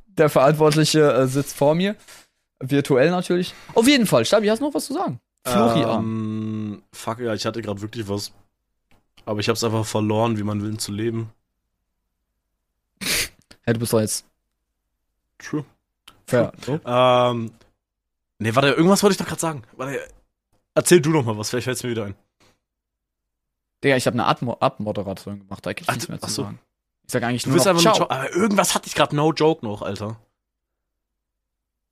Der 0.07 0.29
Verantwortliche 0.29 1.13
äh, 1.13 1.27
sitzt 1.27 1.55
vor 1.55 1.75
mir. 1.75 1.95
Virtuell 2.59 3.11
natürlich. 3.11 3.53
Auf 3.75 3.87
jeden 3.87 4.07
Fall. 4.07 4.25
Stabi, 4.25 4.47
hast 4.47 4.59
du 4.59 4.65
noch 4.65 4.73
was 4.73 4.85
zu 4.85 4.93
sagen? 4.93 5.19
Florian. 5.45 5.99
Ähm, 6.03 6.83
fuck, 6.91 7.19
ja, 7.19 7.35
ich 7.35 7.45
hatte 7.45 7.61
gerade 7.61 7.81
wirklich 7.81 8.07
was. 8.07 8.31
Aber 9.25 9.39
ich 9.39 9.47
hab's 9.47 9.63
einfach 9.63 9.85
verloren, 9.85 10.37
wie 10.39 10.43
man 10.43 10.61
will 10.63 10.77
zu 10.77 10.91
leben. 10.91 11.29
Hey, 13.65 13.73
du 13.73 13.79
bist 13.79 13.93
doch 13.93 14.01
jetzt 14.01 14.25
True. 15.39 15.63
fair. 16.27 16.51
So. 16.65 16.81
Ähm, 16.85 17.51
nee, 18.37 18.53
warte, 18.53 18.71
irgendwas 18.71 19.01
wollte 19.03 19.13
ich 19.13 19.17
doch 19.17 19.25
gerade 19.25 19.39
sagen. 19.39 19.63
Warte, 19.77 20.01
erzähl 20.75 21.01
du 21.01 21.09
noch 21.11 21.23
mal 21.25 21.37
was, 21.37 21.49
vielleicht 21.49 21.65
fällt's 21.65 21.83
mir 21.83 21.89
wieder 21.91 22.05
ein. 22.05 22.15
Digga, 23.83 23.97
ich 23.97 24.07
habe 24.07 24.13
eine 24.21 24.27
Abmo- 24.27 24.59
Abmoderation 24.59 25.39
gemacht, 25.39 25.65
da 25.65 25.73
gibt's 25.73 25.89
Ach, 25.89 25.93
nichts 25.95 26.07
mehr 26.09 26.19
zu 26.19 26.25
ach 26.25 26.29
so. 26.29 26.43
sagen. 26.43 26.59
Ich 27.05 27.11
sag 27.11 27.23
eigentlich 27.23 27.43
Du 27.43 27.49
nur 27.49 27.57
noch, 27.73 27.81
ciao. 27.81 28.03
Aber 28.09 28.31
irgendwas 28.33 28.75
hatte 28.75 28.87
ich 28.87 28.95
gerade 28.95 29.15
no 29.15 29.33
joke 29.33 29.65
noch, 29.65 29.81
Alter. 29.81 30.19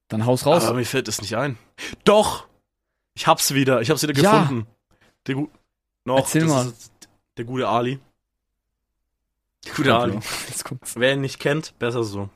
Dann 0.08 0.26
haus 0.26 0.46
raus. 0.46 0.66
Aber 0.66 0.76
mir 0.78 0.86
fällt 0.86 1.08
es 1.08 1.22
nicht 1.22 1.36
ein. 1.36 1.58
Doch! 2.06 2.48
Ich 3.14 3.28
hab's 3.28 3.54
wieder, 3.54 3.82
ich 3.82 3.90
hab's 3.90 4.02
wieder 4.04 4.14
Ja. 4.22 4.42
gefunden. 4.42 4.68
Der 5.28 5.36
gu 5.36 5.48
noch, 6.06 6.18
Erzähl 6.20 6.46
mal. 6.46 6.72
Der 7.38 7.46
gute 7.46 7.68
Ali. 7.68 8.00
Der 9.66 9.74
gute 9.74 9.96
Ali. 9.96 10.20
Wer 10.96 11.14
ihn 11.14 11.22
nicht 11.22 11.40
kennt, 11.40 11.78
besser 11.78 12.04
so. 12.04 12.30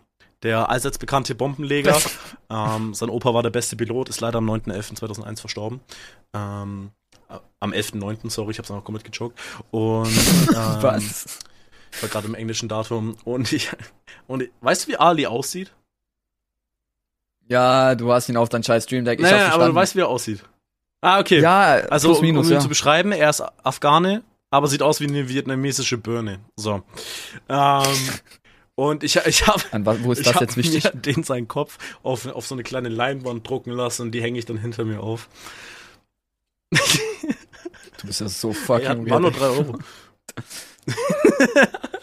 Der 0.43 0.69
allseits 0.69 0.97
bekannte 0.97 1.35
Bombenleger. 1.35 1.97
ähm, 2.49 2.93
sein 2.93 3.09
Opa 3.09 3.33
war 3.33 3.43
der 3.43 3.49
beste 3.49 3.75
Pilot, 3.75 4.09
ist 4.09 4.21
leider 4.21 4.39
am 4.39 4.49
9.11.2001 4.49 5.39
verstorben. 5.39 5.79
Ähm, 6.33 6.91
äh, 7.29 7.37
am 7.59 7.71
11.9., 7.71 8.29
sorry, 8.29 8.51
ich 8.51 8.59
hab's 8.59 8.69
noch 8.69 8.83
komplett 8.83 9.05
gechockt. 9.05 9.39
Und 9.71 10.07
ähm, 10.07 10.83
Was? 10.83 11.39
ich 11.91 12.01
war 12.01 12.09
gerade 12.09 12.27
im 12.27 12.35
englischen 12.35 12.69
Datum. 12.69 13.15
Und 13.23 13.51
ich, 13.53 13.71
und 14.27 14.43
ich, 14.43 14.51
weißt 14.61 14.85
du, 14.85 14.91
wie 14.91 14.97
Ali 14.97 15.25
aussieht? 15.25 15.73
Ja, 17.47 17.95
du 17.95 18.11
hast 18.11 18.29
ihn 18.29 18.37
auf 18.37 18.49
dein 18.49 18.63
scheiß 18.63 18.83
Stream 18.85 19.05
Deck. 19.05 19.19
Ich 19.19 19.25
hab's 19.31 19.53
aber 19.53 19.67
du 19.67 19.75
weißt, 19.75 19.95
wie 19.95 19.99
er 20.01 20.07
aussieht. 20.07 20.43
Ah, 21.01 21.19
okay. 21.19 21.39
Ja, 21.39 21.75
Also, 21.89 22.09
plus 22.09 22.21
minus, 22.21 22.47
um 22.47 22.51
ihn 22.51 22.55
ja. 22.55 22.59
zu 22.61 22.69
beschreiben, 22.69 23.11
er 23.11 23.29
ist 23.29 23.41
Afghane, 23.63 24.23
aber 24.49 24.67
sieht 24.67 24.81
aus 24.81 24.99
wie 24.99 25.07
eine 25.07 25.29
vietnamesische 25.29 25.97
Birne. 25.99 26.39
So. 26.55 26.81
Ähm, 27.47 27.85
und 28.75 29.03
ich, 29.03 29.15
ich 29.25 29.47
habe 29.47 29.61
Wo 30.03 30.11
ist 30.11 30.25
das 30.25 30.35
hab 30.35 30.41
jetzt 30.41 30.57
wichtig? 30.57 30.83
mir 30.83 30.91
den 30.91 31.23
seinen 31.23 31.47
Kopf 31.47 31.77
auf, 32.03 32.25
auf 32.27 32.45
so 32.47 32.55
eine 32.55 32.63
kleine 32.63 32.89
Leinwand 32.89 33.47
drucken 33.47 33.71
lassen 33.71 34.03
und 34.03 34.11
die 34.11 34.21
hänge 34.21 34.37
ich 34.39 34.45
dann 34.45 34.57
hinter 34.57 34.83
mir 34.85 35.01
auf. 35.01 35.29
Du 36.71 38.07
bist 38.07 38.21
ja 38.21 38.27
so 38.27 38.53
fucking 38.53 39.05
Ja, 39.07 39.09
war 39.11 39.19
nur 39.19 39.31
weird. 39.31 39.39
drei 39.41 39.47
Euro. 39.47 39.79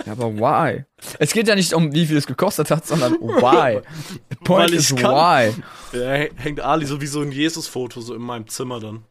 Ja, 0.07 0.13
aber 0.13 0.35
why? 0.35 0.85
Es 1.19 1.33
geht 1.33 1.47
ja 1.47 1.55
nicht 1.55 1.73
um, 1.75 1.93
wie 1.93 2.07
viel 2.07 2.17
es 2.17 2.27
gekostet 2.27 2.71
hat, 2.71 2.87
sondern 2.87 3.13
why. 3.21 3.81
The 4.31 4.37
point 4.43 4.71
Weil 4.71 4.75
is 4.79 4.91
why. 4.93 5.53
Ja, 5.93 6.29
hängt 6.37 6.61
Ali 6.61 6.87
so 6.87 7.01
wie 7.01 7.07
so 7.07 7.21
ein 7.21 7.31
Jesus-Foto 7.31 8.01
so 8.01 8.15
in 8.15 8.23
meinem 8.23 8.49
Zimmer 8.49 8.81
dann. 8.81 9.05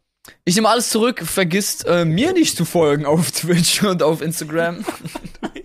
Ich 0.43 0.55
nehme 0.55 0.69
alles 0.69 0.89
zurück. 0.89 1.21
Vergisst 1.23 1.85
äh, 1.87 2.05
mir 2.05 2.33
nicht 2.33 2.57
zu 2.57 2.65
folgen 2.65 3.05
auf 3.05 3.31
Twitch 3.31 3.81
und 3.83 4.03
auf 4.03 4.21
Instagram. 4.21 4.83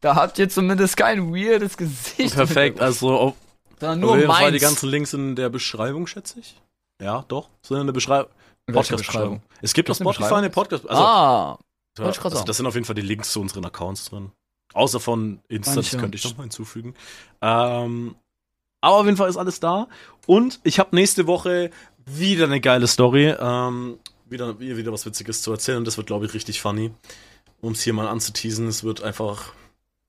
da 0.00 0.14
habt 0.16 0.38
ihr 0.38 0.48
zumindest 0.48 0.96
kein 0.96 1.34
weirdes 1.34 1.76
Gesicht. 1.76 2.34
Perfekt, 2.34 2.80
also 2.82 3.10
auf, 3.18 3.34
Sondern 3.78 4.04
auf 4.04 4.10
nur 4.10 4.16
jeden 4.18 4.30
Fall 4.30 4.46
die 4.46 4.58
meins. 4.58 4.62
ganzen 4.62 4.88
Links 4.88 5.12
in 5.12 5.36
der 5.36 5.48
Beschreibung, 5.48 6.06
schätze 6.06 6.40
ich. 6.40 6.60
Ja, 7.00 7.24
doch. 7.28 7.48
Sind 7.62 7.78
in 7.78 7.86
der 7.86 7.92
Beschreibung. 7.94 8.30
Welche 8.66 8.94
Podcast-Beschreibung. 8.94 9.42
Es 9.62 9.72
gibt 9.74 9.90
auf 9.90 9.96
Spotify 9.96 10.34
eine 10.34 10.50
Podcast. 10.50 10.88
Also, 10.88 11.02
ah, 11.02 11.58
Ja, 11.98 12.04
also 12.04 12.44
das 12.44 12.56
sind 12.56 12.66
auf 12.66 12.74
jeden 12.74 12.84
Fall 12.86 12.94
die 12.94 13.02
Links 13.02 13.32
zu 13.32 13.40
unseren 13.40 13.64
Accounts 13.64 14.06
drin. 14.06 14.32
Außer 14.74 15.00
von 15.00 15.40
Insta, 15.48 15.76
das 15.76 15.90
könnte 15.96 16.16
ich 16.16 16.24
noch 16.24 16.36
mal 16.36 16.44
hinzufügen. 16.44 16.94
Ähm, 17.40 18.14
aber 18.80 18.96
auf 18.96 19.04
jeden 19.04 19.16
Fall 19.16 19.28
ist 19.28 19.36
alles 19.36 19.60
da. 19.60 19.88
Und 20.26 20.60
ich 20.62 20.78
habe 20.78 20.94
nächste 20.94 21.26
Woche 21.26 21.70
wieder 22.06 22.44
eine 22.44 22.60
geile 22.60 22.86
Story. 22.86 23.34
Ähm, 23.38 23.98
wieder, 24.26 24.60
wieder 24.60 24.92
was 24.92 25.04
Witziges 25.06 25.42
zu 25.42 25.50
erzählen. 25.50 25.78
Und 25.78 25.86
das 25.86 25.96
wird, 25.96 26.06
glaube 26.06 26.26
ich, 26.26 26.34
richtig 26.34 26.60
funny. 26.60 26.92
Um 27.60 27.72
es 27.72 27.82
hier 27.82 27.92
mal 27.92 28.06
anzuteasen. 28.08 28.68
Es 28.68 28.84
wird 28.84 29.02
einfach. 29.02 29.52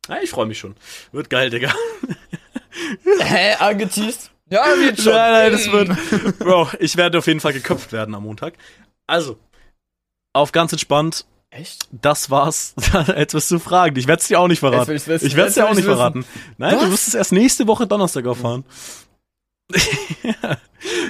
Ja, 0.07 0.17
ich 0.21 0.29
freue 0.29 0.45
mich 0.45 0.59
schon. 0.59 0.75
Wird 1.11 1.29
geil, 1.29 1.49
Digga. 1.49 1.73
hä, 3.19 3.53
angeteased? 3.59 4.31
Ja, 4.49 4.65
wird 4.77 4.99
schon. 4.99 5.13
Nein, 5.13 5.31
nein, 5.31 5.51
das 5.51 5.71
wird. 5.71 6.39
Bro, 6.39 6.69
ich 6.79 6.97
werde 6.97 7.17
auf 7.19 7.27
jeden 7.27 7.39
Fall 7.39 7.53
geköpft 7.53 7.91
werden 7.91 8.15
am 8.15 8.23
Montag. 8.23 8.55
Also, 9.07 9.37
auf 10.33 10.51
ganz 10.51 10.71
entspannt. 10.71 11.25
Echt? 11.49 11.87
Das 11.91 12.29
war's. 12.29 12.73
Jetzt 13.17 13.33
wirst 13.33 13.51
du 13.51 13.59
fragen. 13.59 13.97
Ich 13.97 14.07
werde 14.07 14.21
es 14.21 14.27
dir 14.27 14.39
auch 14.39 14.47
nicht 14.47 14.59
verraten. 14.59 14.91
Jetzt 14.91 15.07
will 15.07 15.15
wissen. 15.15 15.27
Ich 15.27 15.35
werde 15.35 15.49
es 15.49 15.55
dir 15.55 15.67
auch 15.67 15.73
nicht 15.73 15.85
verraten. 15.85 16.25
Nein, 16.57 16.75
Was? 16.75 16.83
du 16.83 16.91
wirst 16.91 17.07
es 17.09 17.13
erst 17.13 17.31
nächste 17.33 17.67
Woche 17.67 17.87
Donnerstag 17.87 18.25
erfahren. 18.25 18.63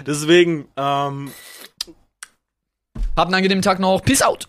Deswegen, 0.05 0.67
ähm, 0.77 1.31
Habt 3.15 3.27
einen 3.27 3.35
angenehmen 3.35 3.61
Tag 3.61 3.79
noch. 3.79 4.01
Peace 4.03 4.21
out. 4.21 4.47